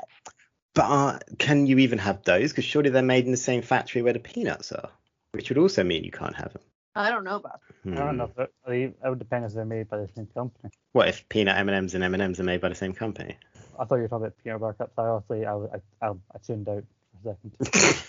But 0.74 0.82
uh, 0.84 1.18
can 1.38 1.66
you 1.66 1.78
even 1.78 1.98
have 1.98 2.22
those? 2.24 2.50
Because 2.50 2.64
surely 2.64 2.90
they're 2.90 3.02
made 3.02 3.24
in 3.26 3.30
the 3.30 3.36
same 3.36 3.62
factory 3.62 4.02
where 4.02 4.12
the 4.12 4.18
peanuts 4.20 4.72
are, 4.72 4.88
which 5.32 5.50
would 5.50 5.58
also 5.58 5.84
mean 5.84 6.04
you 6.04 6.10
can't 6.10 6.34
have 6.36 6.52
them. 6.52 6.62
I 6.94 7.10
don't 7.10 7.24
know 7.24 7.36
about. 7.36 7.60
Hmm. 7.84 7.94
I 7.94 8.00
don't 8.04 8.16
know 8.16 8.30
if 8.36 8.38
it, 8.38 8.52
it 8.68 9.08
would 9.08 9.18
depend 9.18 9.44
if 9.44 9.52
they're 9.52 9.64
made 9.64 9.88
by 9.88 9.98
the 9.98 10.08
same 10.14 10.26
company. 10.34 10.70
What 10.92 11.08
if 11.08 11.28
peanut 11.28 11.56
M&Ms 11.58 11.94
and 11.94 12.04
M&Ms 12.04 12.40
are 12.40 12.44
made 12.44 12.60
by 12.60 12.68
the 12.68 12.74
same 12.74 12.92
company? 12.92 13.36
I 13.78 13.84
thought 13.84 13.96
you 13.96 14.02
were 14.02 14.08
talking 14.08 14.26
about 14.26 14.44
peanut 14.44 14.60
bar 14.60 14.72
cups. 14.74 14.92
I 14.98 15.02
honestly, 15.02 15.46
I, 15.46 15.54
I, 15.54 15.80
I, 16.02 16.08
I 16.10 16.38
tuned 16.46 16.68
out 16.68 16.84
for 17.22 17.30
a 17.30 17.36
second. 17.62 18.04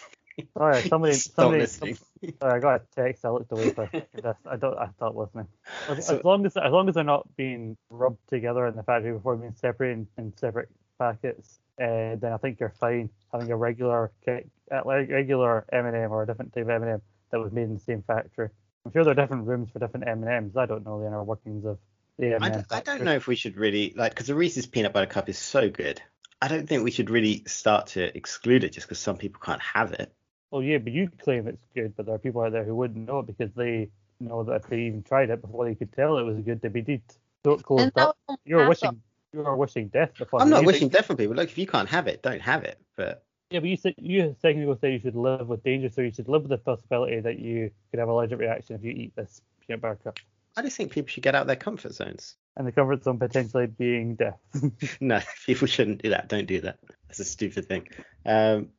Sorry, 0.57 0.81
somebody, 0.81 1.13
Stop 1.13 1.35
somebody, 1.35 1.61
listening. 1.61 1.97
Sorry, 2.41 2.53
I 2.53 2.59
got 2.59 2.81
a 2.81 2.95
text. 2.95 3.23
I 3.23 3.29
looked 3.29 3.51
away 3.51 3.69
for 3.69 3.83
a 3.83 3.89
second. 3.91 4.25
I- 4.25 4.49
I 4.53 4.55
don't. 4.55 4.77
I 4.77 4.89
stopped 4.95 5.15
listening. 5.15 5.47
As, 5.87 6.07
So- 6.07 6.17
as 6.17 6.23
long 6.23 6.45
as 6.45 6.57
as 6.57 6.71
long 6.71 6.89
as 6.89 6.95
they're 6.95 7.03
not 7.03 7.27
being 7.35 7.77
rubbed 7.89 8.17
together 8.29 8.65
in 8.67 8.75
the 8.75 8.83
factory 8.83 9.13
before 9.13 9.35
being 9.35 9.53
separated 9.55 10.07
in 10.17 10.33
separate 10.37 10.69
packets, 10.97 11.59
uh, 11.81 12.15
then 12.15 12.31
I 12.33 12.37
think 12.37 12.59
you're 12.59 12.73
fine 12.79 13.09
having 13.31 13.51
a 13.51 13.57
regular 13.57 14.11
ca- 14.25 14.45
uh, 14.71 14.81
like 14.85 15.09
regular 15.09 15.65
M&M 15.71 16.11
or 16.11 16.23
a 16.23 16.27
different 16.27 16.53
type 16.53 16.63
of 16.63 16.69
M&M 16.69 17.01
that 17.31 17.39
was 17.39 17.51
made 17.51 17.63
in 17.63 17.73
the 17.73 17.79
same 17.79 18.03
factory. 18.03 18.49
I'm 18.85 18.91
sure 18.91 19.03
there 19.03 19.11
are 19.11 19.15
different 19.15 19.47
rooms 19.47 19.69
for 19.71 19.79
different 19.79 20.07
M&Ms. 20.07 20.55
I 20.57 20.65
don't 20.65 20.85
know 20.85 20.99
the 20.99 21.07
inner 21.07 21.23
workings 21.23 21.65
of 21.65 21.77
the 22.17 22.27
M&M 22.35 22.43
I, 22.43 22.49
d- 22.49 22.63
I 22.71 22.81
don't 22.81 23.03
know 23.03 23.15
if 23.15 23.27
we 23.27 23.35
should 23.35 23.57
really 23.57 23.93
like 23.95 24.11
because 24.11 24.27
the 24.27 24.35
Reese's 24.35 24.65
peanut 24.67 24.93
butter 24.93 25.07
cup 25.07 25.29
is 25.29 25.37
so 25.37 25.69
good. 25.69 26.01
I 26.41 26.47
don't 26.47 26.67
think 26.67 26.83
we 26.83 26.91
should 26.91 27.09
really 27.09 27.43
start 27.47 27.87
to 27.87 28.15
exclude 28.15 28.63
it 28.65 28.73
just 28.73 28.87
because 28.87 28.99
some 28.99 29.17
people 29.17 29.41
can't 29.43 29.61
have 29.61 29.93
it. 29.93 30.13
Well, 30.51 30.61
yeah, 30.61 30.77
but 30.77 30.91
you 30.93 31.09
claim 31.23 31.47
it's 31.47 31.65
good, 31.73 31.95
but 31.95 32.05
there 32.05 32.13
are 32.15 32.19
people 32.19 32.41
out 32.41 32.51
there 32.51 32.63
who 32.65 32.75
wouldn't 32.75 33.07
know 33.07 33.19
it 33.19 33.27
because 33.27 33.51
they 33.55 33.89
know 34.19 34.43
that 34.43 34.55
if 34.63 34.67
they 34.67 34.81
even 34.81 35.01
tried 35.01 35.29
it 35.31 35.41
before 35.41 35.65
they 35.65 35.73
could 35.75 35.91
tell 35.93 36.17
it 36.17 36.23
was 36.23 36.37
good, 36.41 36.61
they'd 36.61 36.71
be 36.73 36.81
dead. 36.81 37.01
So 37.45 37.53
it 37.53 37.55
And 37.55 37.63
closed 37.63 37.91
that 37.95 38.07
up. 38.29 38.39
You're 38.45 38.67
wishing 38.67 38.89
of- 38.89 38.97
you 39.33 39.45
are 39.45 39.55
wishing 39.55 39.87
death 39.87 40.19
upon 40.21 40.41
I'm 40.41 40.49
not 40.49 40.61
You 40.61 40.67
wishing 40.67 40.89
death 40.89 41.09
on 41.09 41.17
people. 41.17 41.35
Like 41.35 41.49
if 41.49 41.57
you 41.57 41.67
can't 41.67 41.89
have 41.89 42.07
it, 42.07 42.21
don't 42.21 42.41
have 42.41 42.63
it. 42.63 42.79
But 42.95 43.23
Yeah, 43.49 43.59
but 43.59 43.69
you 43.69 43.77
said 43.77 43.95
you 43.97 44.23
ago 44.23 44.77
said 44.79 44.93
you 44.93 44.99
should 44.99 45.15
live 45.15 45.47
with 45.47 45.63
danger, 45.63 45.89
so 45.89 46.01
you 46.01 46.11
should 46.11 46.29
live 46.29 46.43
with 46.43 46.51
the 46.51 46.57
possibility 46.57 47.19
that 47.19 47.39
you 47.39 47.71
could 47.91 47.99
have 47.99 48.09
a 48.09 48.11
allergic 48.11 48.39
reaction 48.39 48.75
if 48.75 48.83
you 48.83 48.91
eat 48.91 49.15
this 49.15 49.41
peanut 49.65 49.81
butter 49.81 49.99
cup. 50.03 50.19
I 50.55 50.61
just 50.61 50.77
think 50.77 50.91
people 50.91 51.09
should 51.09 51.23
get 51.23 51.33
out 51.33 51.41
of 51.41 51.47
their 51.47 51.55
comfort 51.55 51.93
zones. 51.93 52.35
And 52.55 52.67
the 52.67 52.71
comfort 52.71 53.03
zone 53.03 53.17
potentially 53.17 53.65
being 53.65 54.15
death. 54.15 54.37
No, 55.01 55.19
people 55.47 55.67
shouldn't 55.67 56.03
do 56.03 56.11
that. 56.11 56.29
Don't 56.29 56.45
do 56.45 56.61
that. 56.61 56.77
That's 57.07 57.19
a 57.19 57.25
stupid 57.25 57.67
thing. 57.67 57.87
Um, 58.25 58.69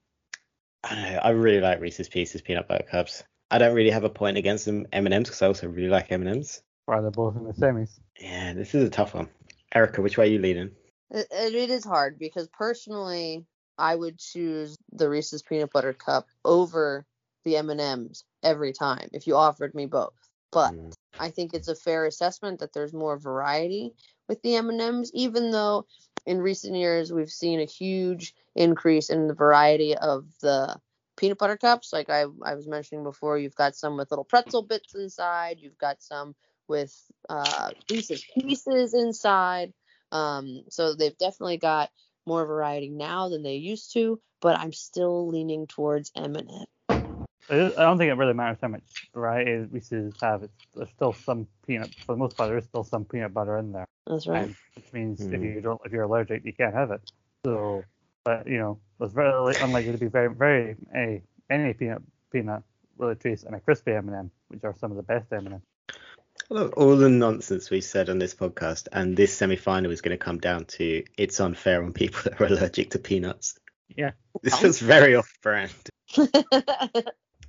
I 0.84 0.94
don't 0.94 1.12
know. 1.12 1.18
I 1.18 1.30
really 1.30 1.60
like 1.60 1.80
Reese's 1.80 2.08
Pieces 2.08 2.42
peanut 2.42 2.68
butter 2.68 2.84
cups. 2.88 3.24
I 3.50 3.58
don't 3.58 3.74
really 3.74 3.90
have 3.90 4.04
a 4.04 4.10
point 4.10 4.36
against 4.36 4.66
them 4.66 4.86
M&Ms 4.92 5.24
because 5.24 5.42
I 5.42 5.48
also 5.48 5.66
really 5.68 5.88
like 5.88 6.12
M&Ms. 6.12 6.62
or 6.86 7.02
they're 7.02 7.10
both 7.10 7.36
in 7.36 7.44
the 7.44 7.52
semis. 7.52 7.98
Yeah, 8.20 8.52
this 8.54 8.74
is 8.74 8.84
a 8.84 8.90
tough 8.90 9.14
one. 9.14 9.28
Erica, 9.74 10.00
which 10.02 10.16
way 10.16 10.26
are 10.26 10.30
you 10.30 10.38
leaning? 10.38 10.70
It, 11.10 11.26
it 11.30 11.70
is 11.70 11.84
hard 11.84 12.18
because 12.18 12.48
personally, 12.48 13.44
I 13.78 13.94
would 13.94 14.18
choose 14.18 14.76
the 14.92 15.08
Reese's 15.08 15.42
peanut 15.42 15.72
butter 15.72 15.92
cup 15.92 16.28
over 16.44 17.04
the 17.44 17.56
M 17.56 17.70
and 17.70 17.80
M's 17.80 18.24
every 18.42 18.72
time 18.72 19.08
if 19.12 19.26
you 19.26 19.36
offered 19.36 19.74
me 19.74 19.86
both. 19.86 20.14
But 20.52 20.72
Mm. 20.72 20.92
I 21.18 21.30
think 21.30 21.54
it's 21.54 21.68
a 21.68 21.74
fair 21.74 22.06
assessment 22.06 22.60
that 22.60 22.72
there's 22.72 22.92
more 22.92 23.16
variety 23.16 23.94
with 24.28 24.42
the 24.42 24.56
M 24.56 24.70
and 24.70 24.80
M's, 24.80 25.10
even 25.14 25.50
though 25.50 25.86
in 26.26 26.40
recent 26.40 26.76
years 26.76 27.12
we've 27.12 27.30
seen 27.30 27.60
a 27.60 27.64
huge 27.64 28.34
increase 28.56 29.10
in 29.10 29.26
the 29.28 29.34
variety 29.34 29.96
of 29.96 30.26
the 30.40 30.76
peanut 31.16 31.38
butter 31.38 31.56
cups. 31.56 31.92
Like 31.92 32.10
I 32.10 32.24
I 32.44 32.54
was 32.54 32.66
mentioning 32.66 33.04
before, 33.04 33.38
you've 33.38 33.54
got 33.54 33.76
some 33.76 33.96
with 33.96 34.10
little 34.10 34.24
pretzel 34.24 34.62
bits 34.62 34.94
inside. 34.94 35.58
You've 35.60 35.78
got 35.78 36.02
some 36.02 36.34
with 36.68 36.94
uh, 37.28 37.70
Reese's 37.90 38.24
pieces 38.34 38.94
inside. 38.94 39.72
Um, 40.12 40.62
so 40.68 40.94
they've 40.94 41.16
definitely 41.18 41.58
got 41.58 41.90
more 42.26 42.46
variety 42.46 42.88
now 42.88 43.28
than 43.28 43.42
they 43.42 43.56
used 43.56 43.92
to, 43.94 44.20
but 44.40 44.58
I'm 44.58 44.72
still 44.72 45.28
leaning 45.28 45.66
towards 45.66 46.10
M&M. 46.16 46.64
I 47.50 47.54
don't 47.76 47.98
think 47.98 48.10
it 48.10 48.14
really 48.14 48.32
matters 48.32 48.58
how 48.62 48.68
much 48.68 49.10
variety 49.14 49.66
Reese's 49.70 50.14
have. 50.22 50.42
It's, 50.42 50.54
there's 50.74 50.88
still 50.90 51.12
some 51.12 51.46
peanut, 51.66 51.90
for 52.06 52.14
the 52.14 52.18
most 52.18 52.36
part, 52.36 52.48
there 52.48 52.56
is 52.56 52.64
still 52.64 52.84
some 52.84 53.04
peanut 53.04 53.34
butter 53.34 53.58
in 53.58 53.72
there. 53.72 53.86
That's 54.06 54.26
right. 54.26 54.44
and 54.44 54.56
which 54.76 54.92
means 54.92 55.20
if 55.20 55.40
Mhm. 55.40 55.54
you 55.54 55.60
don't, 55.60 55.80
if 55.84 55.92
you're 55.92 56.02
allergic, 56.02 56.44
you 56.44 56.52
can't 56.52 56.74
have 56.74 56.90
it. 56.90 57.00
So, 57.44 57.84
but 58.24 58.46
you 58.46 58.58
know, 58.58 58.80
it's 59.00 59.12
very 59.12 59.56
unlikely 59.56 59.92
to 59.92 59.98
be 59.98 60.06
very, 60.06 60.34
very 60.34 60.76
any 60.94 61.22
any 61.50 61.74
peanut 61.74 62.02
peanut 62.30 62.62
really 62.96 63.14
trace 63.16 63.44
and 63.44 63.54
a 63.54 63.60
crispy 63.60 63.92
M&M, 63.92 64.30
which 64.48 64.64
are 64.64 64.74
some 64.74 64.90
of 64.90 64.96
the 64.96 65.02
best 65.02 65.32
M&M. 65.32 65.60
Look, 66.50 66.76
all 66.76 66.96
the 66.96 67.08
nonsense 67.08 67.70
we've 67.70 67.82
said 67.84 68.10
on 68.10 68.18
this 68.18 68.34
podcast 68.34 68.88
and 68.92 69.16
this 69.16 69.34
semi-final 69.34 69.90
is 69.90 70.00
going 70.02 70.16
to 70.16 70.22
come 70.22 70.38
down 70.38 70.66
to 70.66 71.02
it's 71.16 71.40
unfair 71.40 71.82
on 71.82 71.92
people 71.92 72.20
that 72.24 72.40
are 72.40 72.46
allergic 72.46 72.90
to 72.90 72.98
peanuts. 72.98 73.58
Yeah. 73.96 74.12
This 74.42 74.58
feels 74.58 74.78
very 74.78 75.14
off-brand. 75.16 75.72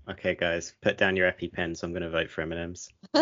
Okay, 0.07 0.35
guys, 0.35 0.75
put 0.83 0.99
down 0.99 1.15
your 1.15 1.31
EpiPens. 1.31 1.81
I'm 1.81 1.91
going 1.91 2.03
to 2.03 2.11
vote 2.11 2.29
for 2.29 2.41
M&Ms. 2.41 2.89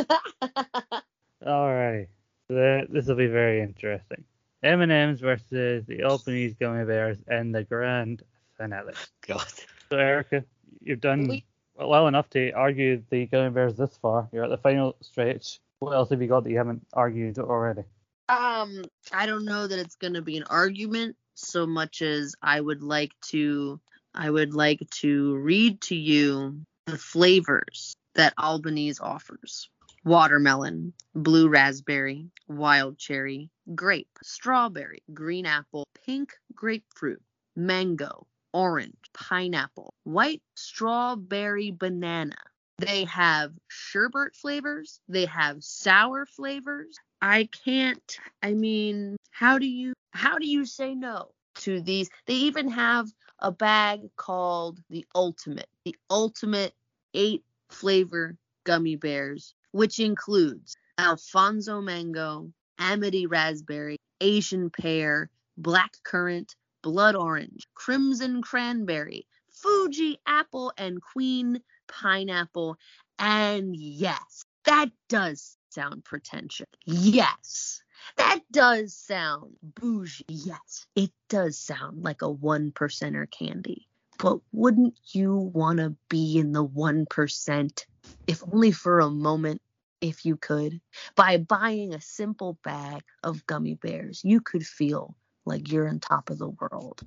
Alrighty, 1.41 2.07
so 2.49 2.81
this 2.89 3.05
will 3.07 3.15
be 3.15 3.27
very 3.27 3.61
interesting. 3.61 4.25
M&M's 4.63 5.21
versus 5.21 5.85
the 5.85 6.03
Albanese 6.03 6.57
gummy 6.59 6.83
bears 6.83 7.19
in 7.29 7.53
the 7.53 7.63
grand 7.63 8.23
finale. 8.57 8.93
God. 9.25 9.45
So 9.89 9.97
Erica, 9.97 10.43
you've 10.81 10.99
done 10.99 11.27
We- 11.27 11.45
well 11.75 12.07
enough 12.07 12.29
to 12.31 12.51
argue 12.51 13.03
the 13.09 13.25
gummy 13.25 13.49
bears 13.49 13.75
this 13.75 13.97
far. 13.97 14.29
You're 14.31 14.45
at 14.45 14.49
the 14.49 14.57
final 14.57 14.95
stretch. 15.01 15.59
What 15.79 15.91
else 15.91 16.09
have 16.09 16.21
you 16.21 16.27
got 16.27 16.43
that 16.43 16.49
you 16.49 16.57
haven't 16.57 16.85
argued 16.93 17.39
already? 17.39 17.83
Um, 18.29 18.83
I 19.11 19.25
don't 19.25 19.45
know 19.45 19.67
that 19.67 19.79
it's 19.79 19.95
gonna 19.95 20.21
be 20.21 20.37
an 20.37 20.43
argument 20.43 21.15
so 21.35 21.65
much 21.65 22.01
as 22.01 22.35
I 22.41 22.61
would 22.61 22.81
like 22.81 23.11
to 23.29 23.79
I 24.15 24.29
would 24.29 24.53
like 24.53 24.87
to 25.01 25.35
read 25.37 25.81
to 25.83 25.95
you 25.95 26.61
the 26.85 26.97
flavors 26.97 27.95
that 28.15 28.33
Albanese 28.37 28.99
offers. 29.01 29.69
Watermelon, 30.05 30.93
blue 31.15 31.47
raspberry, 31.47 32.29
wild 32.47 32.97
cherry, 32.97 33.49
grape, 33.73 34.09
strawberry, 34.21 35.01
green 35.13 35.45
apple, 35.45 35.85
pink 36.05 36.33
grapefruit, 36.53 37.21
mango, 37.55 38.27
orange, 38.53 38.95
pineapple, 39.13 39.93
white 40.03 40.41
strawberry 40.55 41.71
banana. 41.71 42.37
They 42.77 43.05
have 43.05 43.53
sherbet 43.67 44.35
flavors, 44.35 44.99
they 45.07 45.25
have 45.25 45.63
sour 45.63 46.25
flavors. 46.25 46.97
I 47.21 47.47
can't 47.63 48.17
I 48.41 48.53
mean, 48.53 49.15
how 49.31 49.57
do 49.57 49.67
you 49.67 49.93
how 50.11 50.37
do 50.37 50.47
you 50.47 50.65
say 50.65 50.95
no 50.95 51.31
to 51.55 51.81
these? 51.81 52.09
They 52.25 52.33
even 52.33 52.69
have 52.69 53.07
a 53.39 53.51
bag 53.51 54.09
called 54.15 54.79
the 54.89 55.05
Ultimate, 55.13 55.69
the 55.85 55.95
Ultimate 56.09 56.73
8 57.13 57.43
flavor 57.69 58.37
gummy 58.63 58.95
bears, 58.95 59.53
which 59.71 59.99
includes 59.99 60.75
Alphonso 60.97 61.81
mango, 61.81 62.51
Amity 62.79 63.25
raspberry, 63.27 63.97
Asian 64.21 64.69
pear, 64.69 65.29
black 65.57 65.91
currant, 66.03 66.55
blood 66.83 67.15
orange, 67.15 67.67
crimson 67.73 68.43
cranberry, 68.43 69.25
Fuji 69.49 70.19
apple, 70.27 70.71
and 70.77 71.01
queen 71.01 71.61
pineapple. 71.87 72.77
And 73.17 73.75
yes, 73.75 74.45
that 74.65 74.91
does 75.09 75.57
sound 75.69 76.03
pretentious. 76.03 76.67
Yes. 76.85 77.81
That 78.17 78.39
does 78.51 78.93
sound 78.93 79.55
bougie. 79.61 80.25
Yes, 80.27 80.85
it 80.95 81.11
does 81.29 81.57
sound 81.57 82.03
like 82.03 82.21
a 82.21 82.29
one 82.29 82.71
percenter 82.71 83.29
candy. 83.31 83.87
But 84.19 84.39
wouldn't 84.51 84.99
you 85.11 85.35
want 85.35 85.79
to 85.79 85.95
be 86.09 86.37
in 86.37 86.51
the 86.51 86.65
1%, 86.65 87.85
if 88.27 88.43
only 88.51 88.71
for 88.71 88.99
a 88.99 89.09
moment, 89.09 89.61
if 90.01 90.25
you 90.25 90.37
could? 90.37 90.81
By 91.15 91.37
buying 91.37 91.93
a 91.93 92.01
simple 92.01 92.57
bag 92.63 93.03
of 93.23 93.45
gummy 93.47 93.75
bears, 93.75 94.21
you 94.23 94.41
could 94.41 94.65
feel 94.65 95.15
like 95.45 95.71
you're 95.71 95.87
on 95.87 95.99
top 95.99 96.29
of 96.29 96.37
the 96.37 96.49
world. 96.49 97.01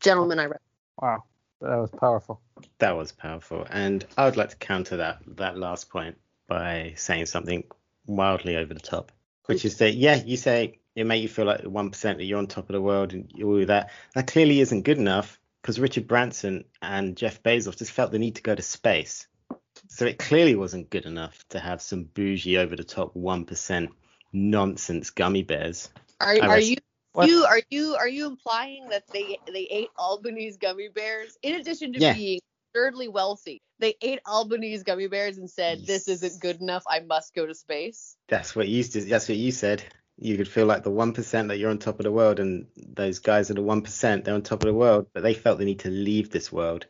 Gentlemen, 0.00 0.38
I 0.38 0.44
re- 0.44 0.56
Wow, 1.00 1.24
that 1.60 1.76
was 1.76 1.90
powerful. 1.90 2.40
That 2.78 2.96
was 2.96 3.12
powerful, 3.12 3.66
and 3.70 4.04
I 4.16 4.26
would 4.26 4.36
like 4.36 4.50
to 4.50 4.56
counter 4.56 4.98
that 4.98 5.18
that 5.36 5.56
last 5.56 5.88
point 5.90 6.18
by 6.46 6.94
saying 6.96 7.26
something 7.26 7.64
wildly 8.06 8.56
over 8.56 8.74
the 8.74 8.80
top, 8.80 9.12
which 9.46 9.64
is 9.64 9.78
that 9.78 9.94
yeah, 9.94 10.16
you 10.16 10.36
say 10.36 10.80
it 10.94 11.04
make 11.04 11.22
you 11.22 11.28
feel 11.28 11.46
like 11.46 11.62
one 11.62 11.90
percent 11.90 12.18
that 12.18 12.24
you're 12.24 12.38
on 12.38 12.46
top 12.46 12.68
of 12.68 12.74
the 12.74 12.80
world 12.80 13.12
and 13.12 13.32
all 13.42 13.60
of 13.60 13.68
that. 13.68 13.90
That 14.14 14.26
clearly 14.26 14.60
isn't 14.60 14.82
good 14.82 14.98
enough 14.98 15.38
because 15.62 15.80
Richard 15.80 16.06
Branson 16.08 16.64
and 16.82 17.16
Jeff 17.16 17.42
Bezos 17.42 17.78
just 17.78 17.92
felt 17.92 18.12
the 18.12 18.18
need 18.18 18.36
to 18.36 18.42
go 18.42 18.54
to 18.54 18.62
space. 18.62 19.26
So 19.88 20.06
it 20.06 20.18
clearly 20.18 20.54
wasn't 20.54 20.90
good 20.90 21.06
enough 21.06 21.46
to 21.50 21.60
have 21.60 21.80
some 21.80 22.04
bougie 22.04 22.58
over 22.58 22.76
the 22.76 22.84
top 22.84 23.14
one 23.14 23.44
percent 23.44 23.90
nonsense 24.32 25.10
gummy 25.10 25.42
bears. 25.42 25.88
are, 26.20 26.36
are 26.38 26.60
you 26.60 26.76
What? 27.12 27.28
you 27.28 27.44
are 27.44 27.60
you 27.70 27.96
are 27.96 28.08
you 28.08 28.26
implying 28.26 28.88
that 28.90 29.04
they 29.12 29.38
they 29.52 29.66
ate 29.70 29.88
Albanese 29.98 30.58
gummy 30.58 30.88
bears 30.88 31.36
in 31.42 31.54
addition 31.60 31.92
to 31.94 32.00
Yeah. 32.00 32.14
being 32.14 32.40
absurdly 32.72 33.08
wealthy? 33.08 33.60
They 33.80 33.96
ate 34.00 34.20
Albanese 34.26 34.84
gummy 34.84 35.08
bears 35.08 35.38
and 35.38 35.50
said, 35.50 35.86
"This 35.86 36.06
isn't 36.06 36.40
good 36.40 36.60
enough. 36.60 36.84
I 36.86 37.00
must 37.00 37.34
go 37.34 37.46
to 37.46 37.54
space." 37.54 38.16
That's 38.28 38.54
what 38.54 38.68
you 38.68 38.84
that's 38.84 39.28
what 39.28 39.38
you 39.38 39.50
said. 39.50 39.82
You 40.18 40.36
could 40.36 40.48
feel 40.48 40.66
like 40.66 40.84
the 40.84 40.90
one 40.90 41.12
percent 41.14 41.48
that 41.48 41.56
you're 41.58 41.70
on 41.70 41.78
top 41.78 41.98
of 41.98 42.04
the 42.04 42.12
world, 42.12 42.38
and 42.38 42.66
those 42.76 43.18
guys 43.18 43.50
are 43.50 43.54
the 43.54 43.62
one 43.62 43.82
percent. 43.82 44.24
They're 44.24 44.34
on 44.34 44.42
top 44.42 44.62
of 44.62 44.66
the 44.68 44.74
world, 44.74 45.06
but 45.14 45.22
they 45.22 45.34
felt 45.34 45.58
the 45.58 45.64
need 45.64 45.80
to 45.80 45.90
leave 45.90 46.30
this 46.30 46.52
world. 46.52 46.86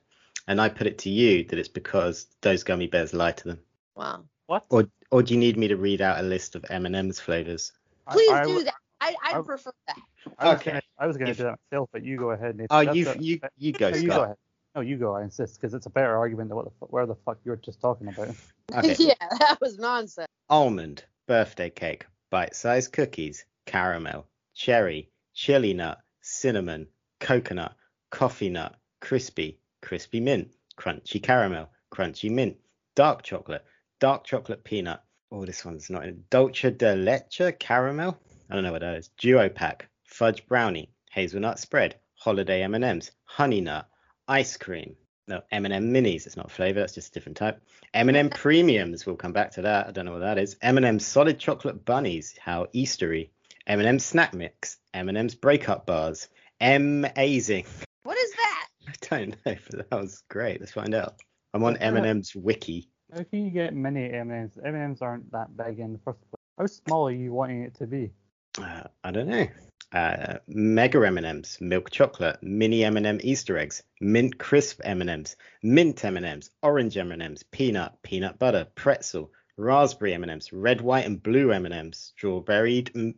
And 0.49 0.61
I 0.61 0.69
put 0.69 0.89
it 0.89 0.99
to 0.99 1.11
you 1.11 1.45
that 1.45 1.59
it's 1.59 1.69
because 1.69 2.27
those 2.41 2.65
gummy 2.65 2.89
bears 2.89 3.15
lie 3.15 3.33
to 3.33 3.45
them. 3.45 3.61
Wow. 3.95 4.25
What? 4.47 4.67
Or 4.69 4.89
or 5.13 5.23
do 5.23 5.33
you 5.33 5.41
need 5.41 5.57
me 5.57 5.69
to 5.69 5.77
read 5.77 6.01
out 6.03 6.19
a 6.19 6.23
list 6.23 6.57
of 6.57 6.65
M&M's 6.69 7.21
flavors? 7.21 7.73
I- 8.07 8.13
Please 8.13 8.31
I, 8.33 8.45
do 8.45 8.65
that. 8.65 8.75
I 9.01 9.15
I 9.23 9.39
I- 9.39 9.43
prefer 9.43 9.71
that. 9.87 9.97
I 10.39 10.49
was 10.53 10.61
Okay. 10.61 10.71
Gonna, 10.71 10.83
I 10.99 11.07
was 11.07 11.17
gonna 11.17 11.35
do 11.35 11.43
that 11.45 11.59
myself, 11.71 11.89
but 11.93 12.05
you 12.05 12.17
go 12.17 12.31
ahead. 12.31 12.57
Nathan. 12.57 12.67
Oh, 12.71 12.85
That's 12.85 12.97
you 12.97 13.09
a- 13.09 13.19
you 13.19 13.39
uh, 13.43 13.49
you 13.57 13.73
go, 13.73 13.91
no, 13.91 13.97
you 13.97 14.09
go 14.09 14.23
ahead. 14.23 14.37
No, 14.75 14.81
you 14.83 14.97
go. 14.97 15.17
I 15.17 15.23
insist 15.23 15.61
because 15.61 15.75
it's 15.75 15.87
a 15.87 15.91
better 15.91 16.17
argument 16.17 16.49
than 16.51 16.57
what 16.57 16.67
the 16.67 16.87
where 16.87 17.07
the 17.07 17.17
fuck 17.27 17.39
you 17.45 17.51
were 17.51 17.57
just 17.57 17.81
talking 17.81 18.09
about. 18.09 18.29
Okay. 18.73 18.95
yeah, 19.01 19.15
that 19.41 19.59
was 19.61 19.79
nonsense. 19.79 20.29
Almond, 20.49 21.05
birthday 21.27 21.71
cake, 21.71 22.07
bite-sized 22.31 22.93
cookies, 22.93 23.45
caramel, 23.67 24.29
cherry, 24.55 25.11
chili 25.35 25.75
nut, 25.75 25.99
cinnamon, 26.21 26.87
coconut, 27.19 27.75
coffee 28.11 28.49
nut, 28.49 28.77
crispy, 29.01 29.59
crispy 29.83 30.21
mint, 30.21 30.53
crunchy 30.77 31.21
caramel, 31.21 31.69
crunchy 31.93 32.31
mint, 32.31 32.57
dark 32.95 33.25
chocolate, 33.25 33.65
dark 33.99 34.23
chocolate 34.23 34.63
peanut. 34.63 35.01
Oh, 35.33 35.45
this 35.45 35.65
one's 35.65 35.91
not 35.91 36.05
in. 36.05 36.23
Dolce 36.31 36.71
de 36.71 36.95
leche 36.95 37.59
caramel. 37.59 38.17
I 38.49 38.55
don't 38.55 38.63
know 38.63 38.71
what 38.71 38.83
that 38.83 38.95
is. 38.99 39.11
Duo 39.19 39.49
pack, 39.49 39.89
fudge 40.11 40.47
brownie, 40.47 40.91
hazelnut 41.11 41.59
spread, 41.59 41.97
holiday 42.15 42.63
M&Ms, 42.63 43.11
honey 43.25 43.61
nut, 43.61 43.89
ice 44.29 44.57
cream. 44.57 44.97
No, 45.29 45.41
M&M 45.53 45.95
minis. 45.95 46.27
It's 46.27 46.37
not 46.37 46.51
flavor. 46.51 46.81
That's 46.81 46.95
just 46.95 47.11
a 47.11 47.13
different 47.13 47.39
type. 47.39 47.63
M&M 47.95 48.31
premiums. 48.35 49.07
We'll 49.07 49.15
come 49.15 49.33
back 49.33 49.53
to 49.53 49.63
that. 49.63 49.87
I 49.87 49.93
don't 49.93 50.05
know 50.05 50.13
what 50.13 50.21
that 50.21 50.39
is. 50.39 50.57
M&M 50.61 50.99
solid 50.99 51.39
chocolate 51.39 51.85
bunnies. 51.85 52.35
How 52.37 52.67
Eastery. 52.75 53.31
M&M 53.69 54.01
snack 54.01 54.35
mix. 54.35 54.79
M&M's 54.93 55.37
breakup 55.37 55.87
bars. 55.87 56.29
M-azing. 56.61 57.67
What 58.03 58.17
is 58.17 58.33
that? 58.33 58.67
I 58.89 59.19
don't 59.19 59.37
know, 59.47 59.55
but 59.71 59.91
that 59.91 60.01
was 60.01 60.23
great. 60.31 60.59
Let's 60.59 60.73
find 60.73 60.95
out. 60.95 61.17
I'm 61.55 61.63
on 61.63 61.77
M&M's 61.77 62.35
wiki. 62.35 62.89
How 63.15 63.23
can 63.23 63.45
you 63.45 63.51
get 63.51 63.75
many 63.75 64.11
M&Ms? 64.11 64.59
M&Ms 64.65 65.03
aren't 65.03 65.31
that 65.33 65.55
big 65.57 65.79
in 65.79 65.93
the 65.93 65.99
first 65.99 66.19
place. 66.31 66.41
How 66.59 66.67
small 66.67 67.09
are 67.09 67.13
you 67.13 67.33
wanting 67.33 67.63
it 67.63 67.75
to 67.77 67.87
be? 67.87 68.11
Uh, 68.59 68.85
I 69.05 69.11
don't 69.11 69.29
know. 69.29 69.47
Uh, 69.93 70.39
Mega 70.47 71.05
M&Ms, 71.05 71.59
milk 71.61 71.91
chocolate, 71.91 72.39
mini 72.43 72.85
M&M 72.85 73.19
Easter 73.23 73.59
eggs, 73.59 73.83
mint 74.01 74.39
crisp 74.39 74.81
M&Ms, 74.85 75.37
mint 75.65 76.05
M&Ms, 76.05 76.51
orange 76.63 76.97
M&Ms, 76.97 77.43
peanut, 77.51 77.93
peanut 78.03 78.39
butter, 78.39 78.69
pretzel, 78.77 79.33
raspberry 79.57 80.15
M&Ms, 80.15 80.53
red, 80.53 80.81
white, 80.81 81.07
and 81.07 81.21
blue 81.23 81.53
M&Ms, 81.53 82.13
strawberried, 82.17 82.93
mm, 82.95 83.15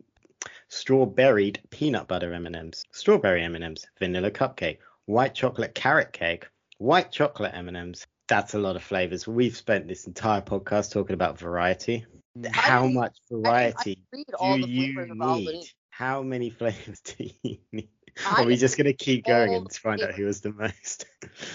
strawberried 0.69 1.61
peanut 1.69 2.07
butter 2.07 2.33
M&Ms, 2.33 2.83
strawberry 2.91 3.43
M&Ms, 3.43 3.85
vanilla 3.99 4.31
cupcake, 4.31 4.79
white 5.05 5.35
chocolate 5.35 5.75
carrot 5.75 6.11
cake, 6.11 6.47
white 6.79 7.11
chocolate 7.11 7.53
M&Ms. 7.53 8.07
That's 8.27 8.55
a 8.55 8.59
lot 8.59 8.75
of 8.75 8.83
flavors. 8.83 9.27
We've 9.27 9.55
spent 9.55 9.87
this 9.87 10.07
entire 10.07 10.41
podcast 10.41 10.91
talking 10.91 11.13
about 11.13 11.37
variety. 11.37 12.05
How 12.51 12.81
didn't- 12.81 12.95
much 12.95 13.17
I 13.31 13.35
variety 13.35 14.03
read 14.11 14.25
all 14.39 14.57
do 14.57 14.63
the 14.63 14.69
you 14.69 15.15
need? 15.15 15.69
Albany. 15.99 16.13
How 16.13 16.23
many 16.23 16.49
flavors 16.49 16.99
do 17.17 17.29
you 17.43 17.57
need? 17.71 17.89
I 18.27 18.41
Are 18.41 18.45
we 18.45 18.57
just 18.57 18.77
gonna 18.77 18.93
keep 18.93 19.25
going 19.25 19.53
and 19.53 19.71
find 19.71 20.01
out 20.01 20.13
who 20.13 20.25
was 20.25 20.41
the 20.41 20.51
most? 20.51 21.05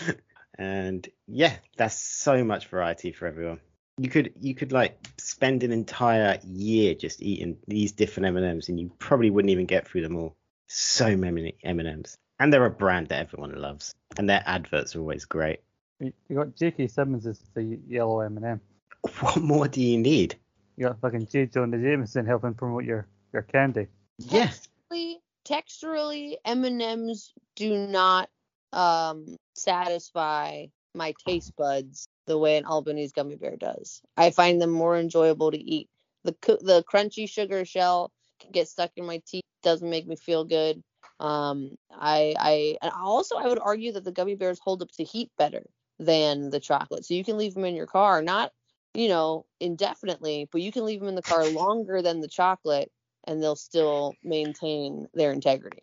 and 0.59 1.09
yeah, 1.26 1.57
that's 1.76 1.99
so 1.99 2.45
much 2.45 2.66
variety 2.66 3.12
for 3.12 3.26
everyone. 3.26 3.61
You 3.99 4.09
could 4.09 4.32
you 4.41 4.55
could 4.55 4.72
like 4.72 4.99
spend 5.18 5.62
an 5.62 5.72
entire 5.72 6.39
year 6.45 6.95
just 6.95 7.22
eating 7.22 7.59
these 7.66 7.93
different 7.93 8.26
M 8.26 8.36
and 8.36 8.47
M's, 8.47 8.68
and 8.68 8.78
you 8.78 8.91
probably 8.99 9.30
wouldn't 9.30 9.51
even 9.51 9.66
get 9.66 9.86
through 9.86 10.03
them 10.03 10.16
all. 10.16 10.36
So 10.66 11.16
many 11.16 11.57
M 11.62 11.80
and 11.80 11.89
M's, 11.89 12.16
and 12.39 12.53
they're 12.53 12.64
a 12.64 12.70
brand 12.70 13.09
that 13.09 13.20
everyone 13.20 13.55
loves, 13.55 13.95
and 14.16 14.28
their 14.28 14.43
adverts 14.47 14.95
are 14.95 15.01
always 15.01 15.24
great. 15.24 15.61
You 16.01 16.12
you 16.28 16.36
got 16.36 16.55
J.K. 16.55 16.89
Simmons 16.89 17.26
as 17.26 17.41
the 17.55 17.78
yellow 17.89 18.20
M&M. 18.20 18.61
What 19.20 19.36
more 19.39 19.66
do 19.68 19.82
you 19.82 19.99
need? 19.99 20.36
You 20.76 20.86
got 20.86 21.01
fucking 21.01 21.26
J. 21.26 21.47
Jonah 21.47 21.78
Jameson 21.78 22.24
helping 22.26 22.55
promote 22.55 22.84
your 22.84 23.07
your 23.32 23.43
candy. 23.43 23.89
Yes. 24.19 24.69
Texturally, 24.91 25.16
texturally, 25.45 26.37
M&Ms 26.45 27.33
do 27.57 27.77
not 27.87 28.29
um 28.73 29.37
satisfy 29.55 30.66
my 30.95 31.14
taste 31.27 31.55
buds 31.57 32.07
the 32.27 32.37
way 32.37 32.57
an 32.59 32.66
Albanese 32.66 33.12
gummy 33.14 33.37
bear 33.37 33.57
does. 33.57 34.03
I 34.16 34.31
find 34.31 34.61
them 34.61 34.71
more 34.71 34.97
enjoyable 34.99 35.51
to 35.51 35.59
eat. 35.59 35.89
The 36.25 36.35
the 36.61 36.85
crunchy 36.93 37.29
sugar 37.29 37.64
shell 37.64 38.12
can 38.41 38.51
get 38.53 38.69
stuck 38.69 38.91
in 38.97 39.07
my 39.07 39.23
teeth, 39.27 39.45
doesn't 39.62 39.89
make 39.89 40.07
me 40.07 40.16
feel 40.16 40.45
good. 40.45 40.83
Um, 41.21 41.77
I 41.91 42.35
I 42.39 42.77
and 42.83 42.93
also 42.93 43.37
I 43.37 43.47
would 43.49 43.59
argue 43.61 43.93
that 43.93 44.05
the 44.05 44.12
gummy 44.12 44.35
bears 44.35 44.61
hold 44.62 44.83
up 44.83 44.91
to 44.93 45.05
heat 45.05 45.31
better 45.39 45.64
than 45.99 46.51
the 46.51 46.61
chocolate. 46.61 47.05
So 47.05 47.14
you 47.14 47.25
can 47.25 47.39
leave 47.39 47.55
them 47.55 47.64
in 47.64 47.75
your 47.77 47.87
car, 47.87 48.23
not 48.23 48.53
you 48.95 49.09
know 49.09 49.47
indefinitely, 49.61 50.49
but 50.53 50.61
you 50.62 50.73
can 50.73 50.85
leave 50.85 51.01
them 51.01 51.09
in 51.09 51.14
the 51.14 51.23
car 51.23 51.47
longer 51.51 52.03
than 52.03 52.21
the 52.21 52.29
chocolate, 52.29 52.91
and 53.29 53.43
they'll 53.43 53.55
still 53.55 54.14
maintain 54.24 55.07
their 55.14 55.31
integrity. 55.33 55.81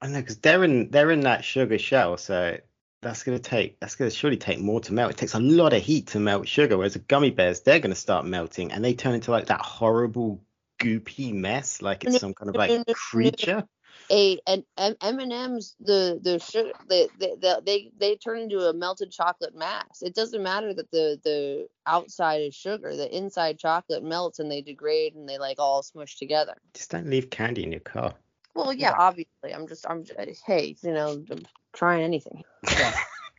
I 0.00 0.06
know 0.06 0.20
because 0.20 0.38
they're 0.38 0.64
in 0.64 0.90
they're 0.90 1.10
in 1.10 1.20
that 1.20 1.44
sugar 1.44 1.78
shell, 1.78 2.16
so 2.16 2.58
that's 3.02 3.24
gonna 3.24 3.38
take 3.38 3.80
that's 3.80 3.96
gonna 3.96 4.10
surely 4.10 4.36
take 4.36 4.60
more 4.60 4.80
to 4.82 4.94
melt. 4.94 5.10
It 5.10 5.16
takes 5.16 5.34
a 5.34 5.40
lot 5.40 5.72
of 5.72 5.82
heat 5.82 6.08
to 6.08 6.20
melt 6.20 6.48
sugar, 6.48 6.76
whereas 6.76 6.94
the 6.94 7.00
gummy 7.00 7.30
bears 7.30 7.60
they're 7.60 7.80
gonna 7.80 7.94
start 7.94 8.24
melting 8.24 8.72
and 8.72 8.84
they 8.84 8.94
turn 8.94 9.14
into 9.14 9.32
like 9.32 9.46
that 9.46 9.60
horrible 9.60 10.42
goopy 10.78 11.32
mess, 11.34 11.82
like 11.82 12.04
it's 12.04 12.20
some 12.20 12.34
kind 12.34 12.50
of 12.50 12.56
like 12.56 12.86
creature. 12.94 13.64
A 14.10 14.38
and 14.46 14.64
M 14.76 14.96
and 15.00 15.32
M's 15.32 15.74
the 15.80 16.18
the 16.22 16.38
sugar 16.38 16.72
they, 16.88 17.08
they 17.18 17.34
they 17.40 17.54
they 17.64 17.90
they 17.98 18.16
turn 18.16 18.38
into 18.38 18.60
a 18.60 18.72
melted 18.72 19.10
chocolate 19.10 19.54
mass. 19.54 20.02
It 20.02 20.14
doesn't 20.14 20.42
matter 20.42 20.72
that 20.74 20.90
the 20.90 21.20
the 21.24 21.68
outside 21.86 22.42
is 22.42 22.54
sugar, 22.54 22.96
the 22.96 23.14
inside 23.16 23.58
chocolate 23.58 24.04
melts 24.04 24.38
and 24.38 24.50
they 24.50 24.62
degrade 24.62 25.14
and 25.14 25.28
they 25.28 25.38
like 25.38 25.58
all 25.58 25.82
smush 25.82 26.16
together. 26.16 26.54
Just 26.74 26.90
don't 26.90 27.08
leave 27.08 27.30
candy 27.30 27.64
in 27.64 27.72
your 27.72 27.80
car. 27.80 28.14
Well, 28.54 28.72
yeah, 28.72 28.94
obviously. 28.96 29.52
I'm 29.54 29.66
just 29.66 29.88
I'm 29.88 30.04
just, 30.04 30.42
hey, 30.46 30.76
you 30.82 30.92
know, 30.92 31.22
I'm 31.30 31.44
trying 31.72 32.02
anything. 32.02 32.42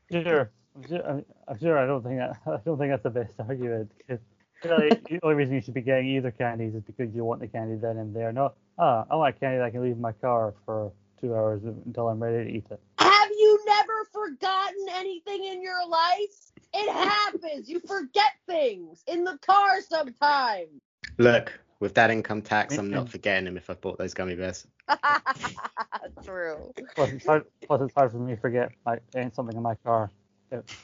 Sure. 0.09 0.49
I'm 0.75 0.87
sure, 0.87 1.05
I'm, 1.05 1.25
I'm 1.47 1.59
sure 1.59 1.77
I 1.77 1.85
don't 1.85 2.03
think 2.03 2.19
that, 2.19 2.37
I 2.47 2.59
don't 2.63 2.77
think 2.77 2.91
that's 2.91 3.03
the 3.03 3.09
best 3.09 3.33
argument 3.39 3.91
because 3.97 4.19
really, 4.63 4.89
the 5.09 5.19
only 5.23 5.35
reason 5.35 5.55
you 5.55 5.61
should 5.61 5.73
be 5.73 5.81
getting 5.81 6.07
either 6.07 6.31
candies 6.31 6.75
is 6.75 6.83
because 6.83 7.13
you 7.13 7.25
want 7.25 7.41
the 7.41 7.47
candy 7.47 7.75
then 7.75 7.97
and 7.97 8.15
there. 8.15 8.31
Not 8.31 8.55
ah, 8.77 9.05
I 9.09 9.15
want 9.15 9.39
candy 9.39 9.57
that 9.57 9.65
I 9.65 9.69
can 9.69 9.81
leave 9.81 9.93
in 9.93 10.01
my 10.01 10.11
car 10.11 10.53
for 10.65 10.91
two 11.19 11.33
hours 11.33 11.63
until 11.63 12.09
I'm 12.09 12.21
ready 12.21 12.49
to 12.49 12.57
eat 12.57 12.65
it. 12.69 12.79
Have 12.99 13.29
you 13.31 13.59
never 13.65 14.05
forgotten 14.11 14.87
anything 14.91 15.45
in 15.45 15.61
your 15.61 15.87
life? 15.87 16.51
It 16.73 16.91
happens. 16.91 17.69
You 17.69 17.79
forget 17.79 18.33
things 18.47 19.03
in 19.07 19.23
the 19.23 19.37
car 19.39 19.81
sometimes. 19.81 20.81
Look, 21.17 21.59
with 21.79 21.93
that 21.95 22.11
income 22.11 22.41
tax, 22.41 22.77
I'm 22.77 22.89
not 22.89 23.09
forgetting 23.09 23.45
them 23.45 23.57
if 23.57 23.69
I 23.69 23.73
bought 23.73 23.97
those 23.97 24.13
gummy 24.13 24.35
bears. 24.35 24.67
True. 26.23 26.73
Plus, 26.95 27.11
it's 27.11 27.25
hard, 27.25 27.45
plus 27.65 27.81
it's 27.81 27.93
hard 27.93 28.11
for 28.11 28.17
me 28.17 28.35
to 28.35 28.41
forget 28.41 28.71
my, 28.85 28.99
ain't 29.15 29.35
something 29.35 29.55
in 29.55 29.63
my 29.63 29.75
car, 29.75 30.11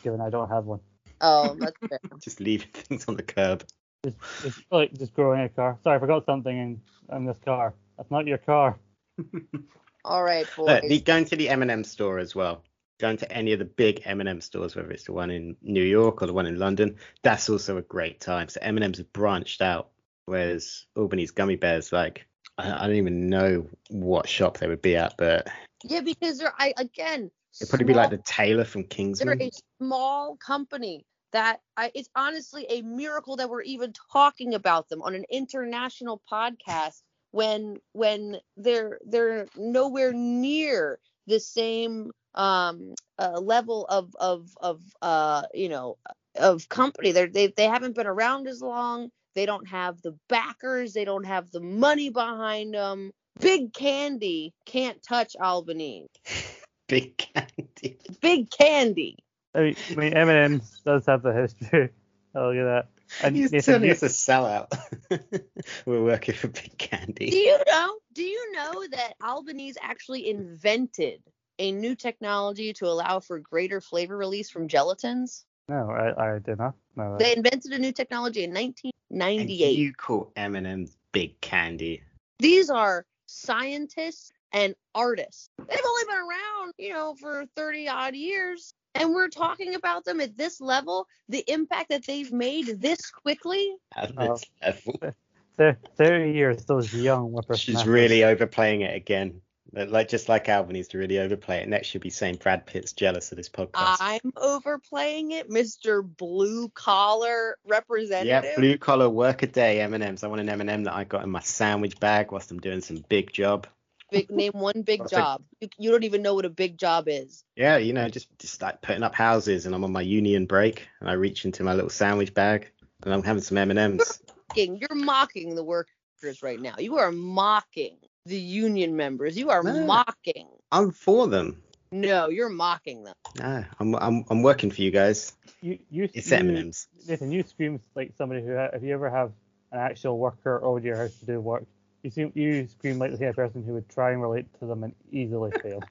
given 0.04 0.22
I 0.22 0.30
don't 0.30 0.50
have 0.50 0.66
one. 0.66 0.80
Oh, 1.22 1.56
that's 1.60 1.78
fair. 1.90 2.00
Just 2.20 2.40
leaving 2.40 2.70
things 2.74 3.06
on 3.08 3.16
the 3.16 3.24
curb. 3.24 3.66
Just, 4.06 4.18
just 4.42 4.60
like 4.70 4.94
just 4.94 5.14
growing 5.14 5.40
a 5.42 5.50
car. 5.50 5.80
Sorry, 5.84 5.96
I 5.96 6.00
forgot 6.00 6.26
something 6.26 6.58
in, 6.58 6.82
in 7.16 7.26
this 7.26 7.38
car. 7.46 7.74
That's 7.98 8.12
not 8.12 8.28
your 8.28 8.38
car. 8.38 8.78
All 10.06 10.24
right, 10.24 10.48
boys. 10.56 10.68
Look, 10.68 10.84
the, 10.84 11.00
going 11.00 11.26
to 11.26 11.36
the 11.36 11.50
M&M 11.50 11.84
store 11.84 12.20
as 12.20 12.36
well. 12.36 12.64
Going 13.00 13.18
to 13.18 13.32
any 13.32 13.54
of 13.54 13.60
the 13.60 13.66
big 13.66 14.02
M&M 14.06 14.42
stores, 14.42 14.76
whether 14.76 14.92
it's 14.92 15.06
the 15.06 15.14
one 15.14 15.32
in 15.32 15.56
New 15.62 15.84
York 15.84 16.22
or 16.22 16.28
the 16.28 16.34
one 16.34 16.46
in 16.46 16.60
London, 16.60 16.98
that's 17.22 17.50
also 17.50 17.78
a 17.78 17.82
great 17.82 18.20
time. 18.20 18.50
So 18.50 18.60
M&M's 18.62 18.98
have 18.98 19.14
branched 19.14 19.62
out, 19.62 19.90
whereas 20.26 20.86
Albanese 20.98 21.34
gummy 21.34 21.56
bears, 21.56 21.92
like 21.92 22.28
I, 22.58 22.84
I 22.84 22.88
don't 22.88 22.98
even 22.98 23.30
know 23.30 23.68
what 23.90 24.30
shop 24.30 24.58
they 24.58 24.68
would 24.68 24.82
be 24.82 24.96
at, 24.96 25.16
but 25.18 25.48
yeah, 25.84 26.02
because 26.02 26.38
they're 26.38 26.54
I 26.58 26.74
again. 26.78 27.32
it'd 27.60 27.70
probably 27.70 27.86
be 27.86 27.94
like 27.94 28.10
the 28.10 28.18
tailor 28.18 28.66
from 28.66 28.84
Kingsman. 28.84 29.38
They're 29.38 29.48
a 29.48 29.52
small 29.80 30.38
company 30.38 31.06
that 31.32 31.62
I, 31.76 31.92
it's 31.96 32.10
honestly 32.16 32.66
a 32.70 32.82
miracle 32.84 33.38
that 33.38 33.50
we're 33.50 33.64
even 33.64 33.94
talking 34.12 34.54
about 34.54 34.88
them 34.90 35.02
on 35.02 35.16
an 35.16 35.26
international 35.32 36.22
podcast 36.32 37.02
when 37.34 37.78
when 37.94 38.38
they're 38.58 39.00
they're 39.06 39.48
nowhere 39.58 40.14
near 40.14 41.00
the 41.26 41.40
same 41.40 42.12
um 42.36 42.94
uh, 43.18 43.40
level 43.40 43.86
of 43.90 44.16
of 44.20 44.50
of 44.62 44.82
uh 45.02 45.42
you 45.54 45.68
know 45.68 45.98
of 46.38 46.70
company 46.70 47.12
they're, 47.12 47.28
they 47.28 47.48
they 47.48 47.66
haven't 47.66 47.96
been 47.96 48.08
around 48.08 48.48
as 48.48 48.62
long 48.62 49.10
they 49.34 49.48
don't 49.48 49.68
have 49.68 50.00
the 50.04 50.16
backers 50.30 50.94
they 50.94 51.06
don't 51.06 51.26
have 51.26 51.50
the 51.52 51.60
money 51.60 52.10
behind 52.10 52.76
them 52.76 53.12
big 53.40 53.74
candy 53.74 54.54
can't 54.66 55.02
touch 55.04 55.36
albany 55.42 56.08
Big 56.90 57.18
candy. 57.18 57.98
big 58.22 58.52
candy 58.52 59.18
I 59.56 59.60
mean, 59.62 59.76
I 59.92 59.96
mean 59.96 60.14
M&M 60.14 60.62
does 60.86 61.06
have 61.06 61.22
the 61.22 61.34
history. 61.34 61.90
Oh, 62.36 62.50
look 62.50 62.58
at 62.58 62.64
that. 62.64 62.88
And 63.22 63.36
He's 63.36 63.52
Nathan, 63.52 63.74
telling 63.74 63.92
us 63.92 64.04
a 64.04 64.08
sellout. 64.08 64.68
We're 65.86 66.04
working 66.04 66.36
for 66.36 66.48
Big 66.48 66.78
Candy. 66.78 67.30
Do 67.30 67.32
Candy. 67.32 67.38
you 67.38 67.60
know? 67.68 67.96
Do 68.14 68.24
you 68.24 68.52
know 68.54 68.86
that 68.92 69.14
Albanese 69.24 69.80
actually 69.82 70.30
invented 70.30 71.22
a 71.60 71.72
new 71.72 71.96
technology 71.96 72.74
to 72.74 72.88
allow 72.88 73.20
for 73.20 73.40
greater 73.40 73.82
flavor 73.82 74.18
release 74.18 74.50
from 74.50 74.68
gelatins? 74.68 75.44
no, 75.70 75.90
I, 75.90 76.36
I 76.36 76.40
did 76.40 76.58
not 76.58 76.76
know 76.96 77.12
that. 77.12 77.20
They 77.20 77.36
invented 77.36 77.72
a 77.72 77.80
new 77.80 77.92
technology 77.92 78.44
in 78.44 78.52
1998. 78.52 78.92
And 79.10 79.20
1998. 79.20 79.78
you 79.78 79.94
call 79.94 80.32
M&M's 80.36 80.98
Big 81.12 81.40
Candy. 81.42 82.04
These 82.40 82.70
are 82.70 83.06
scientists 83.28 84.32
and 84.52 84.76
artists. 84.94 85.50
They've 85.58 85.80
only 85.86 86.04
been 86.06 86.18
around, 86.18 86.74
you 86.78 86.94
know, 86.94 87.16
for 87.16 87.46
30 87.56 87.88
odd 87.88 88.16
years. 88.16 88.74
And 88.96 89.14
we're 89.14 89.30
talking 89.30 89.76
about 89.76 90.06
them 90.06 90.20
at 90.22 90.38
this 90.38 90.62
level, 90.62 91.08
the 91.30 91.44
impact 91.48 91.90
that 91.90 92.06
they've 92.06 92.32
made 92.32 92.80
this 92.82 93.10
quickly. 93.12 93.76
At 93.96 94.12
Oh. 94.18 94.34
this 94.34 94.46
level. 94.62 95.14
Thir- 95.58 95.78
30 95.98 96.32
years, 96.32 96.66
those 96.66 96.94
young 96.94 97.32
whippers. 97.32 97.60
She's 97.60 97.86
really 97.86 98.24
overplaying 98.24 98.82
it 98.82 98.96
again. 98.96 99.42
Like 99.72 100.08
just 100.08 100.30
like 100.30 100.50
Alvin 100.50 100.74
needs 100.74 100.90
to 100.90 101.00
really 101.00 101.18
overplay 101.18 101.58
it. 101.64 101.68
Next, 101.68 101.88
she'll 101.88 102.02
be 102.02 102.12
saying 102.12 102.36
Brad 102.36 102.68
Pitt's 102.68 102.94
jealous 102.94 103.32
of 103.32 103.38
this 103.38 103.50
podcast. 103.50 103.98
I'm 104.00 104.32
overplaying 104.38 105.32
it, 105.32 105.50
Mr. 105.50 106.04
Blue 106.04 106.70
Collar 106.70 107.58
Representative. 107.66 108.44
yeah, 108.46 108.56
blue 108.56 108.78
collar 108.78 109.10
work 109.10 109.42
a 109.42 109.48
day 109.48 109.82
M&Ms. 109.82 110.24
I 110.24 110.28
want 110.28 110.42
an 110.42 110.50
M&M 110.50 110.84
that 110.84 110.94
I 110.94 111.06
got 111.06 111.24
in 111.24 111.32
my 111.32 111.40
sandwich 111.40 112.00
bag 112.00 112.32
whilst 112.32 112.52
I'm 112.52 112.60
doing 112.60 112.82
some 112.82 113.04
big 113.10 113.32
job. 113.34 113.66
Big 114.14 114.32
name 114.32 114.52
one 114.54 114.82
big 114.84 115.02
I 115.02 115.04
think- 115.06 115.10
job. 115.12 115.44
You, 115.60 115.68
you 115.78 115.92
don't 115.92 116.04
even 116.04 116.22
know 116.22 116.34
what 116.36 116.46
a 116.46 116.50
big 116.50 116.78
job 116.78 117.06
is. 117.08 117.44
Yeah, 117.56 117.78
you 117.78 117.94
know, 117.94 118.08
just 118.10 118.28
just 118.40 118.62
like 118.62 118.82
putting 118.82 119.04
up 119.04 119.16
houses, 119.16 119.66
and 119.66 119.74
I'm 119.76 119.84
on 119.84 119.92
my 119.92 120.02
union 120.02 120.46
break, 120.46 120.88
and 121.00 121.10
I 121.10 121.14
reach 121.14 121.46
into 121.46 121.64
my 121.64 121.74
little 121.74 121.90
sandwich 121.90 122.34
bag, 122.34 122.72
and 123.04 123.14
I'm 123.14 123.24
having 123.24 123.42
some 123.42 123.58
M&Ms. 123.58 124.22
You're 124.56 124.96
mocking 124.96 125.56
the 125.56 125.64
workers 125.64 126.42
right 126.44 126.60
now. 126.60 126.76
You 126.78 126.98
are 126.98 127.12
mocking 127.12 127.98
the 128.26 128.38
union 128.38 128.96
members. 128.96 129.38
You 129.38 129.50
are 129.50 129.64
No. 129.64 129.86
mocking. 129.86 130.48
I'm 130.72 130.92
for 130.92 131.28
them. 131.28 131.62
No, 131.92 132.30
you're 132.30 132.50
mocking 132.50 133.04
them. 133.04 133.16
No, 133.40 133.64
I'm 133.80 133.96
I'm 133.96 134.26
I'm 134.30 134.42
working 134.42 134.72
for 134.72 134.82
you 134.82 134.92
guys. 134.92 135.34
You, 135.62 135.80
you, 135.90 136.10
It's 136.14 136.30
you, 136.32 136.38
M&Ms. 136.38 136.88
Nathan, 137.08 137.32
you 137.32 137.44
scream 137.44 137.80
like 137.96 138.14
somebody 138.18 138.42
who, 138.44 138.56
ha- 138.56 138.70
if 138.74 138.84
you 138.84 138.94
ever 138.94 139.10
have 139.10 139.32
an 139.72 139.80
actual 139.80 140.18
worker 140.18 140.62
over 140.64 140.80
to 140.80 140.86
your 140.86 140.98
house 140.98 141.14
to 141.20 141.26
do 141.26 141.40
work, 141.40 141.66
you 142.04 142.10
seem 142.12 142.32
you 142.36 142.68
scream 142.68 143.00
like 143.00 143.12
the 143.12 143.18
kind 143.18 143.30
of 143.30 143.36
person 143.36 143.64
who 143.64 143.74
would 143.74 143.90
try 143.90 144.12
and 144.12 144.22
relate 144.22 144.46
to 144.60 144.66
them 144.66 144.84
and 144.84 144.94
easily 145.12 145.52
fail. 145.64 145.82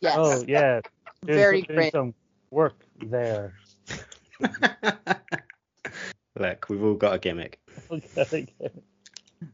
Yes. 0.00 0.16
Oh 0.18 0.44
yeah, 0.48 0.80
doing 1.24 1.38
Very 1.38 1.60
some, 1.60 1.66
doing 1.66 1.78
great. 1.78 1.92
some 1.92 2.14
work 2.50 2.84
there. 3.02 3.52
Look, 6.38 6.68
we've 6.68 6.82
all 6.82 6.94
got 6.94 7.14
a 7.14 7.18
gimmick. 7.18 7.60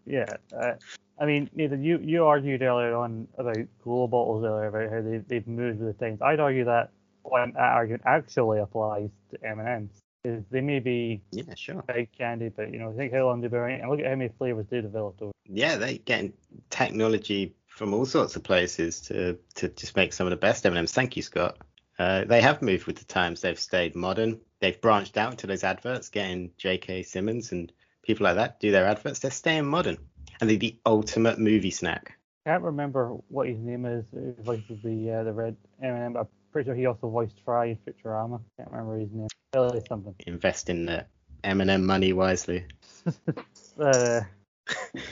Yeah, 0.05 0.37
uh, 0.57 0.75
I 1.19 1.27
mean, 1.27 1.51
Nathan, 1.55 1.83
you, 1.83 1.99
you 1.99 2.25
argued 2.25 2.63
earlier 2.63 2.95
on 2.95 3.27
about 3.37 3.57
glow 3.83 4.07
bottles 4.07 4.45
earlier 4.45 4.69
about 4.69 4.91
how 4.91 5.03
they 5.03 5.19
they've 5.19 5.47
moved 5.47 5.81
with 5.81 5.99
the 5.99 6.05
times. 6.05 6.21
I'd 6.23 6.41
argue 6.41 6.65
that 6.67 6.91
one 7.23 7.53
that 7.53 7.61
argument 7.61 8.03
actually 8.07 8.59
applies 8.61 9.11
to 9.31 9.47
M&Ms. 9.47 9.91
Is 10.25 10.43
they 10.51 10.61
may 10.61 10.81
be 10.81 11.23
Yeah, 11.31 11.55
sure. 11.55 11.85
big 11.87 12.11
candy, 12.13 12.49
but 12.49 12.73
you 12.73 12.79
know, 12.81 12.91
I 12.91 12.95
think 12.95 13.13
how 13.13 13.27
long 13.27 13.41
they've 13.41 13.51
been 13.51 13.61
around, 13.61 13.81
and 13.81 13.91
look 13.91 14.01
at 14.01 14.07
how 14.07 14.17
many 14.17 14.31
flavors 14.37 14.67
they 14.69 14.81
developed 14.81 15.23
over. 15.23 15.33
Yeah, 15.45 15.77
they're 15.77 15.95
getting 15.99 16.33
technology 16.71 17.55
from 17.67 17.95
all 17.95 18.05
sorts 18.05 18.35
of 18.37 18.43
places 18.43 19.01
to 19.03 19.39
to 19.57 19.69
just 19.69 19.97
make 19.97 20.13
some 20.13 20.27
of 20.27 20.31
the 20.31 20.37
best 20.37 20.67
M&Ms. 20.67 20.93
Thank 20.93 21.17
you, 21.17 21.23
Scott. 21.23 21.59
Uh, 21.99 22.25
they 22.25 22.41
have 22.41 22.63
moved 22.63 22.87
with 22.87 22.97
the 22.97 23.05
times. 23.05 23.41
They've 23.41 23.59
stayed 23.59 23.95
modern. 23.97 24.41
They've 24.61 24.81
branched 24.81 25.17
out 25.17 25.39
to 25.39 25.47
those 25.47 25.65
adverts, 25.65 26.09
getting 26.09 26.51
J.K. 26.57 27.03
Simmons 27.05 27.53
and 27.53 27.73
people 28.03 28.25
like 28.25 28.37
that 28.37 28.61
do 28.61 28.71
their 28.71 28.87
adverts. 28.87 29.21
They're 29.21 29.31
staying 29.31 29.67
modern, 29.67 29.99
and 30.41 30.49
they're 30.51 30.57
the 30.57 30.79
ultimate 30.87 31.39
movie 31.39 31.71
snack. 31.71 32.15
I 32.47 32.51
Can't 32.51 32.63
remember 32.65 33.17
what 33.29 33.47
his 33.49 33.59
name 33.59 33.85
is. 33.85 34.05
Who 34.13 34.35
voices 34.43 34.79
the 34.83 35.11
uh, 35.13 35.25
the 35.25 35.33
red 35.33 35.57
M&M. 35.83 36.17
I'm 36.17 36.27
pretty 36.59 36.69
sure 36.71 36.75
he 36.75 36.87
also 36.87 37.09
voiced 37.09 37.37
Fry 37.45 37.67
in 37.67 37.79
Futurama. 37.87 38.41
Can't 38.57 38.71
remember 38.73 38.99
his 38.99 39.13
name. 39.13 39.29
Really 39.55 39.81
something. 39.89 40.15
Invest 40.27 40.69
in 40.69 40.87
the 40.87 41.07
M&M 41.45 41.87
money 41.87 42.13
wisely. 42.13 42.67
uh, 43.81 44.21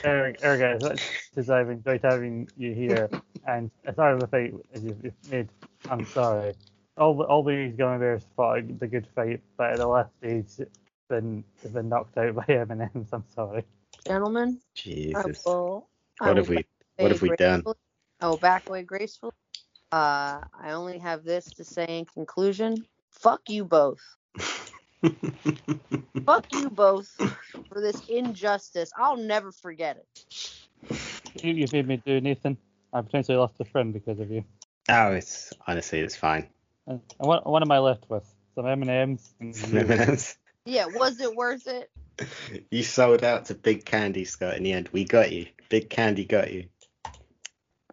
Eric, 0.03 0.39
Eric, 0.41 0.59
guys, 0.59 0.81
that's 0.81 1.03
because 1.29 1.49
I've 1.49 1.69
enjoyed 1.69 2.01
having 2.03 2.49
you 2.57 2.73
here, 2.73 3.09
and 3.47 3.71
as 3.85 3.95
part 3.95 4.13
of 4.13 4.19
the 4.19 4.27
fight 4.27 4.53
as 4.73 4.83
you've, 4.83 5.01
you've 5.03 5.31
made, 5.31 5.47
I'm 5.89 6.05
sorry. 6.07 6.53
All 6.97 7.15
the, 7.15 7.23
all 7.23 7.43
these 7.43 7.73
gummy 7.77 7.99
bears 7.99 8.23
fought 8.35 8.79
the 8.79 8.87
good 8.87 9.07
fight, 9.15 9.39
but 9.55 9.71
at 9.71 9.77
the 9.77 9.87
last 9.87 10.09
stage, 10.19 10.47
it's 10.59 10.79
been 11.09 11.45
been 11.71 11.87
knocked 11.87 12.17
out 12.17 12.35
by 12.35 12.43
M&Ms. 12.49 13.07
I'm 13.13 13.23
sorry. 13.33 13.63
Gentlemen, 14.05 14.59
I 14.75 14.75
Jesus, 14.75 15.43
will. 15.45 15.87
I 16.19 16.27
what 16.27 16.37
have 16.37 16.49
we 16.49 16.65
what 16.97 17.11
have 17.11 17.21
we 17.21 17.29
done? 17.37 17.61
gracefully- 17.61 17.75
I 18.19 18.27
will 18.27 18.37
back 18.37 18.67
away 18.67 18.83
gracefully. 18.83 19.31
Uh, 19.91 20.41
I 20.59 20.71
only 20.71 20.97
have 20.99 21.23
this 21.23 21.45
to 21.51 21.63
say 21.63 21.85
in 21.87 22.05
conclusion. 22.05 22.85
Fuck 23.11 23.49
you 23.49 23.63
both. 23.65 24.01
Fuck 26.25 26.53
you 26.53 26.69
both 26.69 27.07
for 27.69 27.81
this 27.81 28.01
injustice. 28.09 28.91
I'll 28.97 29.17
never 29.17 29.51
forget 29.51 29.97
it. 29.97 30.67
You, 31.41 31.53
you've 31.53 31.73
made 31.73 31.87
me 31.87 32.01
do 32.05 32.19
Nathan. 32.19 32.57
I 32.91 33.01
potentially 33.01 33.37
lost 33.37 33.55
a 33.59 33.65
friend 33.65 33.93
because 33.93 34.19
of 34.19 34.31
you. 34.31 34.43
oh, 34.89 35.11
it's 35.11 35.53
honestly 35.67 35.99
it's 35.99 36.15
fine. 36.15 36.47
And 36.85 37.01
what, 37.17 37.45
what 37.45 37.61
am 37.61 37.71
I 37.71 37.79
left 37.79 38.09
with? 38.09 38.23
Some 38.55 38.65
M&Ms. 38.65 39.33
and. 39.39 39.73
M&Ms. 39.73 40.37
Yeah, 40.65 40.87
was 40.87 41.21
it 41.21 41.33
worth 41.33 41.67
it? 41.67 41.89
you 42.71 42.83
sold 42.83 43.23
out 43.23 43.45
to 43.45 43.55
Big 43.55 43.85
Candy, 43.85 44.25
Scott. 44.25 44.57
In 44.57 44.63
the 44.63 44.73
end, 44.73 44.89
we 44.91 45.05
got 45.05 45.31
you. 45.31 45.47
Big 45.69 45.89
Candy 45.89 46.25
got 46.25 46.51
you. 46.51 46.65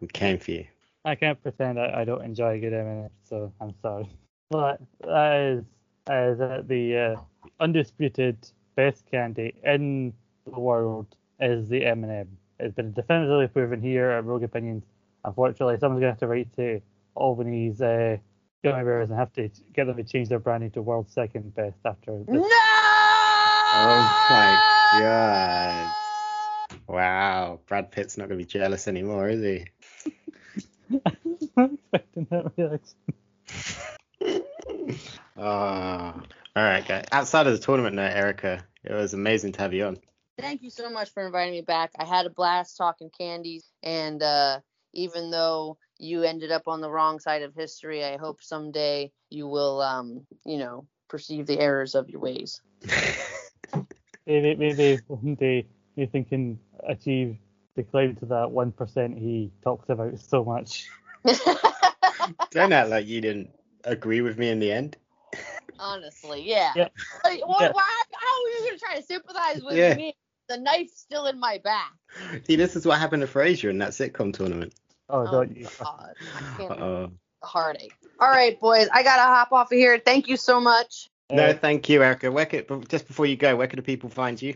We 0.00 0.08
came 0.08 0.38
for 0.38 0.50
you. 0.50 0.66
I 1.04 1.14
can't 1.14 1.40
pretend 1.42 1.78
I, 1.78 2.00
I 2.00 2.04
don't 2.04 2.24
enjoy 2.24 2.60
good 2.60 2.72
M&Ms, 2.72 3.10
so 3.28 3.52
I'm 3.60 3.74
sorry. 3.82 4.08
But 4.50 4.80
that 5.00 5.40
is, 5.40 5.64
that 6.04 6.28
is 6.28 6.40
uh, 6.40 6.62
the 6.66 6.96
uh, 6.98 7.16
undisputed 7.60 8.36
best 8.76 9.04
candy 9.10 9.54
in 9.64 10.12
the 10.44 10.60
world 10.60 11.06
is 11.40 11.68
the 11.68 11.84
M&M. 11.84 12.28
It's 12.60 12.74
been 12.74 12.92
definitively 12.92 13.48
proven 13.48 13.80
here 13.80 14.10
at 14.10 14.24
Rogue 14.24 14.44
Opinions. 14.44 14.84
Unfortunately, 15.24 15.78
someone's 15.78 16.02
going 16.02 16.08
to 16.08 16.12
have 16.12 16.20
to 16.20 16.28
write 16.28 16.54
to 16.56 16.80
Albanese 17.16 17.82
uh, 17.82 18.16
gummy 18.62 18.84
bears 18.84 19.08
and 19.10 19.18
have 19.18 19.32
to 19.32 19.50
get 19.72 19.86
them 19.86 19.96
to 19.96 20.04
change 20.04 20.28
their 20.28 20.38
branding 20.38 20.70
to 20.72 20.82
World 20.82 21.10
second 21.10 21.54
best 21.54 21.78
after 21.84 22.18
this. 22.18 22.28
No! 22.28 22.42
Oh 23.76 24.26
my 24.30 25.00
god. 25.00 25.90
Wow. 26.86 27.60
Brad 27.66 27.90
Pitt's 27.90 28.16
not 28.18 28.28
going 28.28 28.38
to 28.38 28.44
be 28.44 28.48
jealous 28.48 28.86
anymore, 28.86 29.30
is 29.30 29.42
he? 29.42 29.64
I'm 31.56 31.78
expecting 31.92 32.26
that 32.30 32.52
reaction. 32.56 32.96
Oh. 35.36 36.22
All 36.56 36.62
right, 36.62 36.86
guys. 36.86 37.04
Outside 37.10 37.46
of 37.46 37.52
the 37.52 37.58
tournament 37.58 37.96
note, 37.96 38.12
Erica, 38.12 38.64
it 38.84 38.92
was 38.92 39.14
amazing 39.14 39.52
to 39.52 39.60
have 39.60 39.74
you 39.74 39.86
on. 39.86 39.98
Thank 40.38 40.62
you 40.62 40.70
so 40.70 40.90
much 40.90 41.10
for 41.10 41.26
inviting 41.26 41.52
me 41.54 41.62
back. 41.62 41.90
I 41.98 42.04
had 42.04 42.26
a 42.26 42.30
blast 42.30 42.76
talking 42.76 43.10
candies, 43.16 43.64
and 43.82 44.22
uh, 44.22 44.60
even 44.92 45.30
though 45.30 45.78
you 45.98 46.22
ended 46.22 46.50
up 46.50 46.68
on 46.68 46.80
the 46.80 46.90
wrong 46.90 47.18
side 47.20 47.42
of 47.42 47.54
history, 47.54 48.04
I 48.04 48.16
hope 48.16 48.42
someday 48.42 49.12
you 49.30 49.46
will, 49.48 49.80
um, 49.80 50.26
you 50.44 50.58
know, 50.58 50.86
perceive 51.08 51.46
the 51.46 51.58
errors 51.58 51.94
of 51.94 52.08
your 52.08 52.20
ways. 52.20 52.60
Maybe, 54.26 54.54
maybe 54.54 54.98
one 55.06 55.34
day 55.34 55.66
Nathan 55.96 56.24
can 56.24 56.58
achieve 56.88 57.36
the 57.74 57.82
climb 57.82 58.16
to 58.16 58.26
that 58.26 58.48
1% 58.48 59.18
he 59.18 59.50
talks 59.62 59.88
about 59.88 60.18
so 60.20 60.44
much. 60.44 60.88
Don't 62.50 62.72
act 62.72 62.88
like 62.90 63.06
you 63.06 63.20
didn't 63.20 63.50
agree 63.84 64.20
with 64.20 64.38
me 64.38 64.48
in 64.50 64.60
the 64.60 64.70
end. 64.72 64.96
Honestly, 65.78 66.42
yeah. 66.48 66.72
Yeah. 66.76 66.88
Like, 67.24 67.46
why, 67.46 67.62
Yeah. 67.62 67.72
why, 67.72 68.02
how 68.12 68.44
are 68.44 68.48
you 68.48 68.66
gonna 68.68 68.78
try 68.78 68.96
to 68.96 69.02
sympathize 69.02 69.62
with 69.62 69.76
Yeah. 69.76 69.94
me? 69.94 70.16
The 70.48 70.58
knife's 70.58 71.00
still 71.00 71.26
in 71.26 71.40
my 71.40 71.58
back. 71.58 71.92
See, 72.46 72.56
this 72.56 72.76
is 72.76 72.86
what 72.86 72.98
happened 72.98 73.22
to 73.22 73.26
Frasier 73.26 73.70
in 73.70 73.78
that 73.78 73.90
sitcom 73.90 74.32
tournament. 74.32 74.74
Oh, 75.08 75.26
Oh, 75.26 75.30
don't 75.32 75.56
you? 75.56 75.66
God, 75.78 76.14
I 76.34 76.56
can't. 76.56 76.70
Uh-oh. 76.72 77.10
Heartache. 77.42 77.92
All 78.20 78.28
right, 78.28 78.58
boys, 78.60 78.88
I 78.92 79.02
gotta 79.02 79.22
hop 79.22 79.52
off 79.52 79.72
of 79.72 79.76
here. 79.78 79.98
Thank 79.98 80.28
you 80.28 80.36
so 80.36 80.60
much. 80.60 81.10
No, 81.30 81.52
thank 81.52 81.88
you, 81.88 82.02
Erica. 82.02 82.30
Where 82.30 82.46
could, 82.46 82.88
just 82.88 83.06
before 83.08 83.26
you 83.26 83.36
go, 83.36 83.56
where 83.56 83.66
can 83.66 83.78
the 83.78 83.82
people 83.82 84.08
find 84.10 84.40
you? 84.40 84.54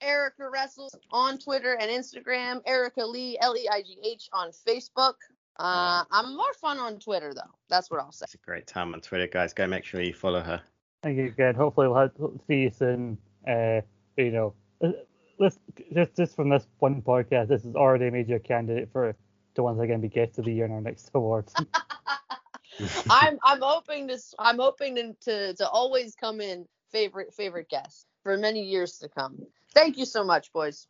At 0.00 0.06
Erica 0.06 0.48
Wrestles 0.50 0.96
on 1.10 1.38
Twitter 1.38 1.74
and 1.74 1.90
Instagram. 1.90 2.60
Erica 2.66 3.04
Leigh 3.04 3.38
L 3.40 3.56
E 3.56 3.68
I 3.70 3.82
G 3.82 3.98
H 4.04 4.28
on 4.32 4.50
Facebook. 4.50 5.14
Uh, 5.58 6.04
I'm 6.10 6.36
more 6.36 6.52
fun 6.60 6.78
on 6.78 6.98
Twitter 6.98 7.32
though. 7.34 7.54
That's 7.68 7.90
what 7.90 8.00
I'll 8.00 8.12
say. 8.12 8.24
It's 8.24 8.34
a 8.34 8.38
great 8.38 8.66
time 8.66 8.92
on 8.94 9.00
Twitter, 9.00 9.26
guys. 9.26 9.52
Go 9.52 9.66
make 9.66 9.84
sure 9.84 10.00
you 10.02 10.12
follow 10.12 10.40
her. 10.40 10.60
Thank 11.02 11.18
you 11.18 11.26
again. 11.26 11.54
Hopefully 11.54 11.88
we'll 11.88 11.96
have, 11.96 12.10
see 12.46 12.62
you 12.62 12.70
soon. 12.70 13.18
Uh, 13.48 13.80
you 14.16 14.30
know, 14.32 14.54
uh, 14.82 14.92
let's 15.38 15.58
just 15.94 16.16
just 16.16 16.36
from 16.36 16.50
this 16.50 16.66
one 16.78 17.00
podcast, 17.02 17.48
this 17.48 17.64
is 17.64 17.74
already 17.74 18.08
a 18.08 18.10
major 18.10 18.38
candidate 18.38 18.90
for 18.92 19.14
to 19.54 19.62
once 19.62 19.80
again 19.80 20.00
be 20.00 20.08
guest 20.08 20.38
of 20.38 20.44
the 20.44 20.52
year 20.52 20.66
in 20.66 20.72
our 20.72 20.80
next 20.80 21.10
awards. 21.14 21.54
I'm 23.10 23.38
I'm 23.42 23.60
hoping 23.60 24.08
to 24.08 24.18
I'm 24.38 24.58
hoping 24.58 24.96
to, 24.96 25.14
to 25.22 25.54
to 25.54 25.68
always 25.68 26.14
come 26.14 26.40
in 26.40 26.66
favorite 26.90 27.32
favorite 27.34 27.68
guest 27.68 28.06
for 28.22 28.36
many 28.36 28.62
years 28.62 28.98
to 28.98 29.08
come. 29.08 29.38
Thank 29.76 29.98
you 29.98 30.06
so 30.06 30.24
much, 30.24 30.52
boys. 30.54 30.86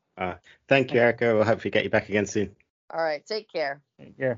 Thank 0.68 0.94
you, 0.94 1.00
Erica. 1.00 1.34
We'll 1.34 1.42
hopefully 1.42 1.72
get 1.72 1.82
you 1.82 1.90
back 1.90 2.08
again 2.08 2.24
soon. 2.24 2.54
All 2.94 3.02
right, 3.02 3.26
take 3.26 3.50
care. 3.50 3.82
yeah, 4.16 4.34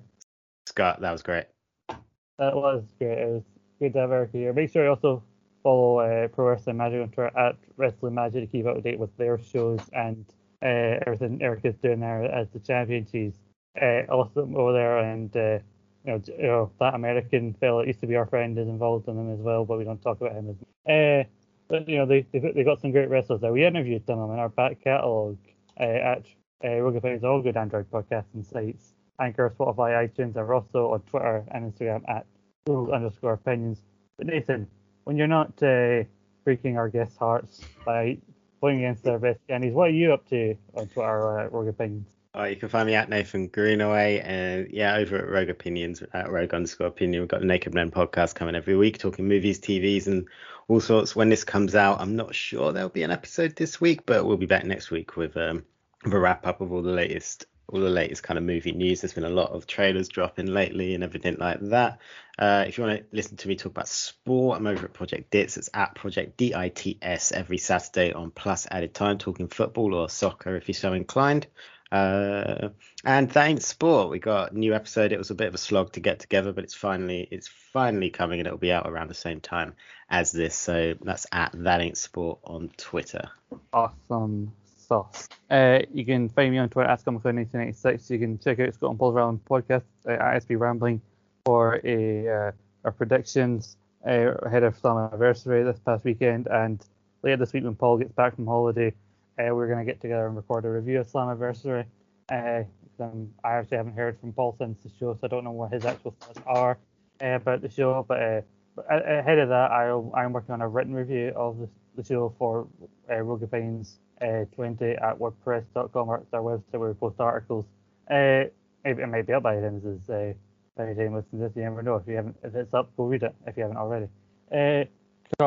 Scott, 0.64 1.02
that 1.02 1.12
was 1.12 1.22
great. 1.22 1.44
that 1.88 2.56
was 2.56 2.82
great. 2.98 3.18
It 3.18 3.28
was 3.28 3.42
good 3.78 3.92
to 3.92 3.98
have 3.98 4.10
Erica 4.10 4.38
here. 4.38 4.54
Make 4.54 4.72
sure 4.72 4.84
you 4.84 4.88
also 4.88 5.22
follow 5.62 5.98
uh, 5.98 6.28
Pro 6.28 6.48
Wrestling 6.48 6.78
Magic 6.78 7.02
on 7.02 7.10
Twitter 7.10 7.38
at 7.38 7.56
Wrestling 7.76 8.14
Magic 8.14 8.42
to 8.42 8.46
keep 8.46 8.64
up 8.64 8.76
to 8.76 8.80
date 8.80 8.98
with 8.98 9.14
their 9.18 9.38
shows 9.38 9.80
and 9.92 10.24
uh, 10.62 10.98
everything 11.06 11.42
Erica's 11.42 11.76
doing 11.82 12.00
there 12.00 12.24
as 12.24 12.48
the 12.54 12.58
champion. 12.58 13.06
She's 13.12 13.34
uh, 13.80 14.06
awesome 14.08 14.56
over 14.56 14.72
there, 14.72 14.98
and 14.98 15.36
uh, 15.36 15.58
you 16.04 16.12
know, 16.12 16.22
you 16.26 16.42
know 16.42 16.70
that 16.80 16.94
American 16.94 17.52
fellow 17.60 17.80
that 17.80 17.86
used 17.86 18.00
to 18.00 18.06
be 18.06 18.16
our 18.16 18.26
friend 18.26 18.58
is 18.58 18.66
involved 18.66 19.08
in 19.08 19.16
them 19.16 19.30
as 19.30 19.40
well, 19.40 19.66
but 19.66 19.76
we 19.76 19.84
don't 19.84 20.00
talk 20.00 20.22
about 20.22 20.32
him 20.32 20.48
as 20.48 20.56
much. 20.56 21.26
But 21.68 21.88
you 21.88 21.98
know 21.98 22.06
they 22.06 22.26
they 22.32 22.38
they 22.38 22.64
got 22.64 22.80
some 22.80 22.92
great 22.92 23.10
wrestlers 23.10 23.40
there. 23.40 23.52
We 23.52 23.64
interviewed 23.64 24.06
them 24.06 24.18
in 24.18 24.38
our 24.38 24.48
back 24.48 24.82
catalogue 24.82 25.38
uh, 25.78 25.84
at 25.84 26.26
uh, 26.64 26.80
Rogue 26.80 26.96
Opinions, 26.96 27.24
all 27.24 27.42
good 27.42 27.56
Android 27.56 27.90
podcasting 27.90 28.44
sites, 28.50 28.94
Anchor, 29.20 29.54
Spotify, 29.56 30.08
iTunes, 30.08 30.36
and 30.36 30.50
also 30.50 30.92
on 30.92 31.00
Twitter 31.02 31.44
and 31.50 31.72
Instagram 31.72 32.08
at 32.08 32.26
Rogue 32.66 32.90
underscore 32.90 33.34
opinions. 33.34 33.82
But 34.16 34.28
Nathan, 34.28 34.66
when 35.04 35.16
you're 35.16 35.26
not 35.26 35.62
uh, 35.62 36.04
breaking 36.44 36.78
our 36.78 36.88
guests' 36.88 37.16
hearts 37.16 37.60
by 37.84 38.18
playing 38.60 38.78
against 38.78 39.04
their 39.04 39.18
best 39.18 39.38
candies, 39.48 39.74
what 39.74 39.88
are 39.88 39.92
you 39.92 40.12
up 40.12 40.26
to 40.30 40.56
on 40.74 40.88
Twitter, 40.88 41.40
uh, 41.40 41.48
Rogue 41.48 41.68
Opinions? 41.68 42.08
Oh, 42.34 42.44
you 42.44 42.56
can 42.56 42.68
find 42.68 42.86
me 42.86 42.94
at 42.94 43.08
Nathan 43.08 43.48
Greenaway 43.48 44.20
and 44.20 44.68
yeah, 44.70 44.96
over 44.96 45.16
at 45.16 45.28
Rogue 45.28 45.48
Opinions 45.48 46.02
at 46.12 46.30
Rogue 46.30 46.52
underscore 46.52 46.86
opinion. 46.86 47.22
We've 47.22 47.28
got 47.28 47.40
the 47.40 47.46
Naked 47.46 47.74
Men 47.74 47.90
podcast 47.90 48.34
coming 48.34 48.54
every 48.54 48.76
week, 48.76 48.98
talking 48.98 49.26
movies, 49.26 49.58
TVs, 49.58 50.06
and 50.06 50.28
all 50.68 50.80
sorts. 50.80 51.16
When 51.16 51.30
this 51.30 51.44
comes 51.44 51.74
out, 51.74 52.00
I'm 52.00 52.14
not 52.16 52.34
sure 52.34 52.72
there'll 52.72 52.88
be 52.90 53.02
an 53.02 53.10
episode 53.10 53.56
this 53.56 53.80
week, 53.80 54.06
but 54.06 54.24
we'll 54.24 54.36
be 54.36 54.46
back 54.46 54.64
next 54.64 54.90
week 54.90 55.16
with 55.16 55.36
um 55.36 55.64
a 56.04 56.18
wrap 56.18 56.46
up 56.46 56.60
of 56.60 56.72
all 56.72 56.82
the 56.82 56.92
latest 56.92 57.46
all 57.70 57.80
the 57.80 57.90
latest 57.90 58.22
kind 58.22 58.38
of 58.38 58.44
movie 58.44 58.72
news. 58.72 59.00
There's 59.00 59.12
been 59.12 59.24
a 59.24 59.30
lot 59.30 59.50
of 59.50 59.66
trailers 59.66 60.08
dropping 60.08 60.46
lately 60.46 60.94
and 60.94 61.04
everything 61.04 61.36
like 61.38 61.60
that. 61.68 61.98
Uh, 62.38 62.64
if 62.66 62.78
you 62.78 62.84
want 62.84 62.98
to 62.98 63.04
listen 63.12 63.36
to 63.36 63.48
me 63.48 63.56
talk 63.56 63.72
about 63.72 63.88
sport, 63.88 64.58
I'm 64.58 64.66
over 64.66 64.86
at 64.86 64.94
Project 64.94 65.30
Dits. 65.30 65.58
It's 65.58 65.68
at 65.74 65.94
Project 65.94 66.38
D-I-T-S 66.38 67.32
every 67.32 67.58
Saturday 67.58 68.12
on 68.12 68.30
Plus 68.30 68.66
Added 68.70 68.94
Time, 68.94 69.18
talking 69.18 69.48
football 69.48 69.94
or 69.94 70.08
soccer 70.08 70.56
if 70.56 70.68
you're 70.68 70.74
so 70.74 70.94
inclined. 70.94 71.46
Uh, 71.90 72.68
and 73.04 73.34
ain't 73.36 73.62
sport. 73.62 74.10
We 74.10 74.18
got 74.18 74.54
new 74.54 74.74
episode. 74.74 75.12
It 75.12 75.18
was 75.18 75.30
a 75.30 75.34
bit 75.34 75.48
of 75.48 75.54
a 75.54 75.58
slog 75.58 75.92
to 75.92 76.00
get 76.00 76.18
together, 76.18 76.52
but 76.52 76.64
it's 76.64 76.74
finally 76.74 77.26
it's 77.30 77.48
finally 77.48 78.10
coming 78.10 78.40
and 78.40 78.46
it'll 78.46 78.58
be 78.58 78.72
out 78.72 78.86
around 78.86 79.08
the 79.08 79.14
same 79.14 79.40
time 79.40 79.74
as 80.10 80.30
this. 80.30 80.54
So 80.54 80.94
that's 81.00 81.26
at 81.32 81.52
that 81.54 81.80
ain't 81.80 81.96
sport 81.96 82.40
on 82.44 82.70
Twitter. 82.76 83.30
Awesome 83.72 84.52
sauce. 84.88 85.28
Uh, 85.50 85.80
you 85.92 86.04
can 86.04 86.28
find 86.28 86.50
me 86.50 86.58
on 86.58 86.68
Twitter 86.68 86.90
at 86.90 87.04
ScottMcLeod1986. 87.04 88.10
You 88.10 88.18
can 88.18 88.38
check 88.38 88.58
out 88.60 88.74
Scott 88.74 88.90
and 88.90 88.98
Paul's 88.98 89.14
Rambling 89.14 89.40
podcast 89.48 89.84
uh, 90.06 90.12
at 90.12 90.46
SB 90.46 90.58
Rambling 90.58 91.00
for 91.44 91.80
a 91.84 92.28
uh, 92.28 92.52
our 92.84 92.92
predictions 92.92 93.76
uh, 94.06 94.32
ahead 94.42 94.62
of 94.62 94.80
Slammiversary 94.80 95.64
this 95.64 95.80
past 95.80 96.04
weekend. 96.04 96.48
And 96.48 96.84
later 97.22 97.38
this 97.38 97.52
week, 97.52 97.64
when 97.64 97.74
Paul 97.74 97.98
gets 97.98 98.12
back 98.12 98.34
from 98.34 98.46
holiday, 98.46 98.92
uh, 99.38 99.54
we're 99.54 99.66
going 99.66 99.78
to 99.78 99.84
get 99.84 100.00
together 100.00 100.26
and 100.26 100.36
record 100.36 100.64
a 100.64 100.70
review 100.70 101.00
of 101.00 101.10
Slammiversary. 101.10 101.84
Uh, 102.30 102.62
um, 103.00 103.30
I 103.44 103.54
actually 103.54 103.76
haven't 103.76 103.94
heard 103.94 104.18
from 104.18 104.32
Paul 104.32 104.56
since 104.58 104.82
the 104.82 104.90
show, 104.98 105.14
so 105.14 105.20
I 105.22 105.28
don't 105.28 105.44
know 105.44 105.52
what 105.52 105.72
his 105.72 105.84
actual 105.84 106.14
thoughts 106.20 106.40
are 106.46 106.78
uh, 107.22 107.26
about 107.26 107.62
the 107.62 107.70
show. 107.70 108.04
But 108.06 108.22
uh, 108.22 108.40
but 108.74 108.86
ahead 108.90 109.38
of 109.38 109.48
that, 109.48 109.70
I'll, 109.70 110.12
I'm 110.14 110.32
working 110.32 110.52
on 110.52 110.60
a 110.60 110.68
written 110.68 110.94
review 110.94 111.32
of 111.34 111.58
the, 111.58 111.68
the 111.96 112.04
show 112.04 112.34
for 112.38 112.66
uh, 113.10 113.16
Rogue 113.16 113.42
Opinions 113.42 113.98
uh, 114.20 114.44
20 114.54 114.84
at 114.84 115.18
WordPress.com. 115.18 116.08
Or 116.08 116.18
it's 116.18 116.32
our 116.32 116.40
website 116.40 116.78
where 116.78 116.88
we 116.90 116.94
post 116.94 117.20
articles. 117.20 117.64
Uh, 118.10 118.46
it, 118.84 118.98
it 118.98 119.08
might 119.08 119.26
be 119.26 119.32
up 119.32 119.42
by 119.42 119.56
then. 119.60 119.80
This 119.82 120.02
is 120.02 120.10
uh, 120.10 120.32
by 120.76 120.86
the 120.86 120.94
time 120.94 121.10
you 121.10 121.16
listen 121.16 121.38
to 121.38 121.48
this. 121.48 121.56
You 121.56 121.62
never 121.62 121.82
know. 121.82 121.96
If 121.96 122.06
you 122.06 122.16
haven't, 122.16 122.36
if 122.42 122.54
it's 122.54 122.74
up, 122.74 122.90
go 122.96 123.04
read 123.04 123.22
it. 123.22 123.34
If 123.46 123.56
you 123.56 123.62
haven't 123.62 123.78
already. 123.78 124.08
Uh, 124.50 124.84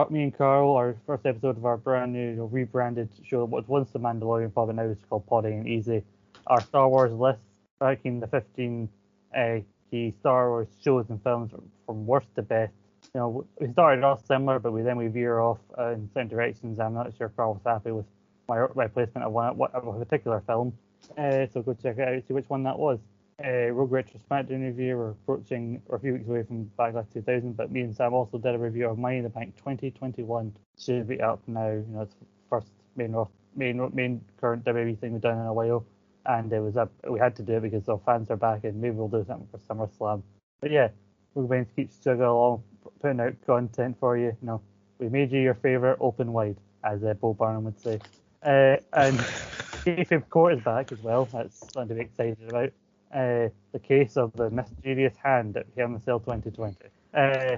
me 0.09 0.23
and 0.23 0.37
Carl, 0.37 0.75
our 0.75 0.95
first 1.05 1.25
episode 1.25 1.57
of 1.57 1.65
our 1.65 1.77
brand 1.77 2.13
new 2.13 2.45
rebranded 2.45 3.09
show, 3.23 3.45
what 3.45 3.67
was 3.67 3.67
once 3.67 3.91
the 3.91 3.99
Mandalorian 3.99 4.53
but 4.53 4.73
now 4.75 4.83
it's 4.83 5.03
called 5.09 5.25
Podding 5.27 5.59
and 5.59 5.67
Easy. 5.67 6.03
Our 6.47 6.61
Star 6.61 6.87
Wars 6.87 7.13
list, 7.13 7.39
ranking 7.79 8.19
the 8.19 8.27
15 8.27 8.89
uh, 9.35 9.57
key 9.89 10.13
Star 10.19 10.49
Wars 10.49 10.67
shows 10.83 11.09
and 11.09 11.21
films 11.23 11.51
from 11.85 12.05
worst 12.05 12.27
to 12.35 12.41
best. 12.41 12.73
You 13.13 13.19
know, 13.19 13.47
we 13.59 13.71
started 13.71 14.03
off 14.03 14.25
similar, 14.25 14.59
but 14.59 14.71
we 14.71 14.81
then 14.81 14.97
we 14.97 15.07
veer 15.07 15.39
off 15.39 15.59
uh, 15.77 15.91
in 15.91 16.09
certain 16.13 16.29
directions. 16.29 16.79
I'm 16.79 16.93
not 16.93 17.11
sure 17.17 17.29
Carl 17.29 17.53
was 17.53 17.61
happy 17.65 17.91
with 17.91 18.05
my, 18.47 18.67
my 18.75 18.87
placement 18.87 19.25
of 19.25 19.33
one 19.33 19.59
of 19.73 19.87
a 19.87 19.93
particular 19.93 20.41
film. 20.45 20.73
Uh, 21.17 21.47
so 21.51 21.61
go 21.61 21.73
check 21.73 21.97
it 21.97 22.07
out, 22.07 22.23
see 22.27 22.33
which 22.33 22.49
one 22.49 22.63
that 22.63 22.77
was. 22.77 22.99
Uh, 23.43 23.71
Rogue 23.71 23.91
Retro 23.91 24.19
SmackDown 24.29 24.63
review. 24.65 24.97
We're 24.97 25.11
approaching, 25.11 25.81
we're 25.87 25.97
a 25.97 25.99
few 25.99 26.13
weeks 26.13 26.27
away 26.27 26.43
from 26.43 26.69
Backlash 26.77 27.11
2000, 27.13 27.57
but 27.57 27.71
me 27.71 27.81
and 27.81 27.95
Sam 27.95 28.13
also 28.13 28.37
did 28.37 28.53
a 28.53 28.57
review 28.57 28.89
of 28.89 28.99
Money 28.99 29.17
in 29.17 29.23
the 29.23 29.29
Bank 29.29 29.55
2021. 29.57 30.53
Should 30.77 31.07
be 31.07 31.21
up 31.21 31.41
now. 31.47 31.69
You 31.69 31.85
know, 31.89 32.01
it's 32.01 32.15
first 32.49 32.67
main 32.95 33.15
main 33.55 33.89
main 33.93 34.21
current 34.39 34.63
WWE 34.65 34.99
thing 34.99 35.13
we've 35.13 35.21
done 35.21 35.39
in 35.39 35.45
a 35.45 35.53
while, 35.53 35.85
and 36.25 36.51
it 36.51 36.59
was 36.59 36.77
up. 36.77 36.91
We 37.09 37.19
had 37.19 37.35
to 37.37 37.43
do 37.43 37.53
it 37.53 37.61
because 37.61 37.87
our 37.89 37.99
fans 38.05 38.29
are 38.29 38.35
back, 38.35 38.63
and 38.63 38.79
maybe 38.79 38.95
we'll 38.95 39.07
do 39.07 39.25
something 39.27 39.47
for 39.51 39.57
SummerSlam. 39.57 40.21
But 40.59 40.71
yeah, 40.71 40.89
Rogue 41.33 41.49
Banks 41.49 41.71
keeps 41.75 41.97
chugging 41.97 42.23
along, 42.23 42.63
putting 43.01 43.19
out 43.19 43.33
content 43.45 43.97
for 43.99 44.17
you. 44.17 44.37
You 44.41 44.47
know, 44.47 44.61
we 44.99 45.09
made 45.09 45.31
you 45.31 45.39
your 45.39 45.55
favorite 45.55 45.97
open 45.99 46.31
wide, 46.33 46.57
as 46.83 47.03
uh, 47.03 47.13
Bo 47.15 47.33
Burnham 47.33 47.63
would 47.63 47.79
say. 47.79 47.99
Uh, 48.43 48.77
and 48.93 49.17
Kayfabe 49.85 50.29
Court 50.29 50.53
is 50.53 50.63
back 50.63 50.91
as 50.91 51.01
well. 51.01 51.25
That's 51.25 51.57
something 51.73 51.89
to 51.89 51.95
be 51.95 52.01
excited 52.01 52.37
about. 52.47 52.71
Uh, 53.13 53.49
the 53.73 53.79
case 53.79 54.15
of 54.15 54.31
the 54.33 54.49
mysterious 54.49 55.15
hand 55.21 55.57
at 55.57 55.65
Hell 55.77 55.87
in 55.87 55.95
a 55.95 56.01
Cell 56.01 56.19
2020. 56.19 56.75
Uh, 57.13 57.57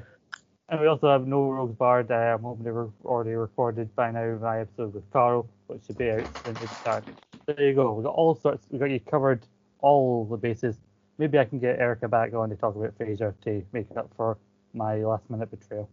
and 0.69 0.81
we 0.81 0.88
also 0.88 1.11
have 1.11 1.27
No 1.27 1.51
Rogues 1.51 1.75
Barred. 1.75 2.09
Uh, 2.11 2.15
I'm 2.15 2.41
hoping 2.41 2.63
they 2.63 2.71
were 2.71 2.89
already 3.05 3.34
recorded 3.34 3.95
by 3.95 4.09
now 4.11 4.38
my 4.41 4.61
episode 4.61 4.93
with 4.93 5.09
Carl, 5.11 5.47
which 5.67 5.85
should 5.85 5.97
be 5.97 6.09
out 6.09 6.25
soon 6.43 6.55
to 6.55 6.67
start. 6.67 7.03
There 7.45 7.61
you 7.61 7.73
go. 7.75 7.93
We've 7.93 8.05
got 8.05 8.15
all 8.15 8.34
sorts. 8.35 8.65
We've 8.71 8.80
got 8.80 8.89
you 8.89 8.99
covered 8.99 9.45
all 9.80 10.25
the 10.25 10.38
bases. 10.38 10.77
Maybe 11.19 11.38
I 11.38 11.45
can 11.45 11.59
get 11.59 11.80
Erica 11.80 12.07
back 12.07 12.34
on 12.34 12.49
to 12.49 12.55
talk 12.55 12.75
about 12.75 12.97
Frasier 12.97 13.35
to 13.43 13.63
make 13.73 13.91
it 13.91 13.97
up 13.97 14.09
for 14.17 14.38
my 14.73 14.95
last 14.95 15.30
minute 15.30 15.51
betrayal. 15.51 15.88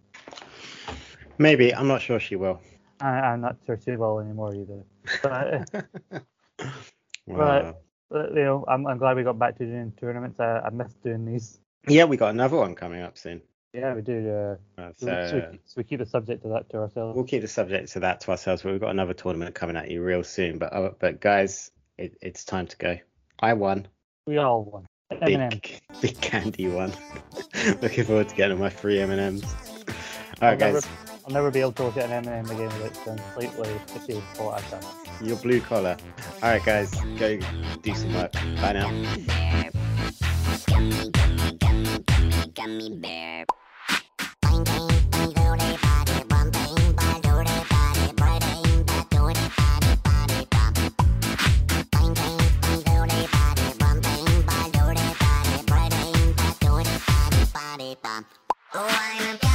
Maybe 1.37 1.75
I'm 1.75 1.89
not 1.89 2.01
sure 2.01 2.19
she 2.19 2.37
will. 2.37 2.61
I, 3.01 3.09
I'm 3.09 3.41
not 3.41 3.57
sure 3.67 3.79
she 3.85 3.97
will 3.97 4.21
anymore 4.21 4.55
either. 4.55 4.85
But, 5.23 5.87
Wow. 6.59 6.73
but 7.37 7.83
you 8.13 8.35
know, 8.35 8.65
I'm, 8.69 8.87
I'm 8.87 8.99
glad 8.99 9.17
we 9.17 9.23
got 9.23 9.39
back 9.39 9.59
to 9.59 9.67
doing 9.67 9.93
tournaments. 10.01 10.41
I, 10.41 10.61
I 10.61 10.71
missed 10.71 11.03
doing 11.03 11.25
these. 11.25 11.61
Yeah, 11.89 12.05
we 12.05 12.17
got 12.17 12.31
another 12.31 12.57
one 12.57 12.75
coming 12.75 13.03
up 13.03 13.17
soon. 13.17 13.43
Yeah, 13.73 13.95
we 13.95 14.03
do. 14.03 14.29
Uh, 14.29 14.81
Uh, 14.81 14.93
so, 14.97 15.07
so, 15.07 15.49
we, 15.53 15.59
So 15.65 15.75
we 15.77 15.85
keep 15.85 16.01
the 16.01 16.07
subject 16.07 16.43
to 16.43 16.49
that 16.49 16.69
to 16.71 16.79
ourselves. 16.79 17.15
we'll 17.15 17.25
keep 17.25 17.43
the 17.43 17.49
subject 17.49 17.93
to 17.93 18.01
that 18.01 18.21
to 18.23 18.33
ourselves. 18.33 18.63
But 18.63 18.73
we've 18.73 18.81
got 18.81 18.91
another 18.91 19.15
tournament 19.15 19.55
coming 19.55 19.77
at 19.77 19.91
you 19.91 20.03
real 20.03 20.25
soon. 20.25 20.59
But 20.59 20.73
uh, 20.73 20.91
but 20.99 21.21
guys, 21.21 21.71
it, 21.97 22.17
it's 22.21 22.45
time 22.45 22.67
to 22.67 22.77
go. 22.77 22.99
I 23.39 23.53
won. 23.55 23.87
We 24.27 24.39
all 24.39 24.65
won. 24.65 24.87
Eminem. 25.13 25.51
Big 25.51 25.81
big 26.01 26.21
candy 26.21 26.69
one. 26.69 26.93
Looking 27.81 28.05
forward 28.05 28.29
to 28.29 28.35
getting 28.35 28.59
my 28.59 28.71
free 28.71 29.01
M 29.01 29.11
and 29.11 29.21
M's. 29.21 29.45
All 29.45 29.59
right, 29.87 29.95
I'll 30.43 30.51
right, 30.51 30.59
never, 30.59 30.81
guys. 30.81 31.10
I'll 31.27 31.33
never 31.33 31.51
be 31.51 31.61
able 31.61 31.73
to 31.73 31.85
look 31.85 31.97
at 31.97 32.11
an 32.11 32.27
M&M 32.27 32.47
again 32.47 32.67
without 32.81 33.05
completely 33.05 33.71
slightly 33.87 34.23
for 34.35 34.47
what 34.47 34.63
I've 34.63 34.71
done. 34.71 34.83
Your 35.27 35.37
blue 35.37 35.61
collar. 35.61 35.97
All 36.43 36.51
right, 36.51 36.65
guys, 36.65 36.95
go 37.19 37.39
do 37.83 37.95
some 37.95 38.15
work. 38.15 38.33
Bye 38.33 38.73
now. 38.73 38.91
Oh, 58.73 58.87
I'm 58.89 59.35
a 59.35 59.50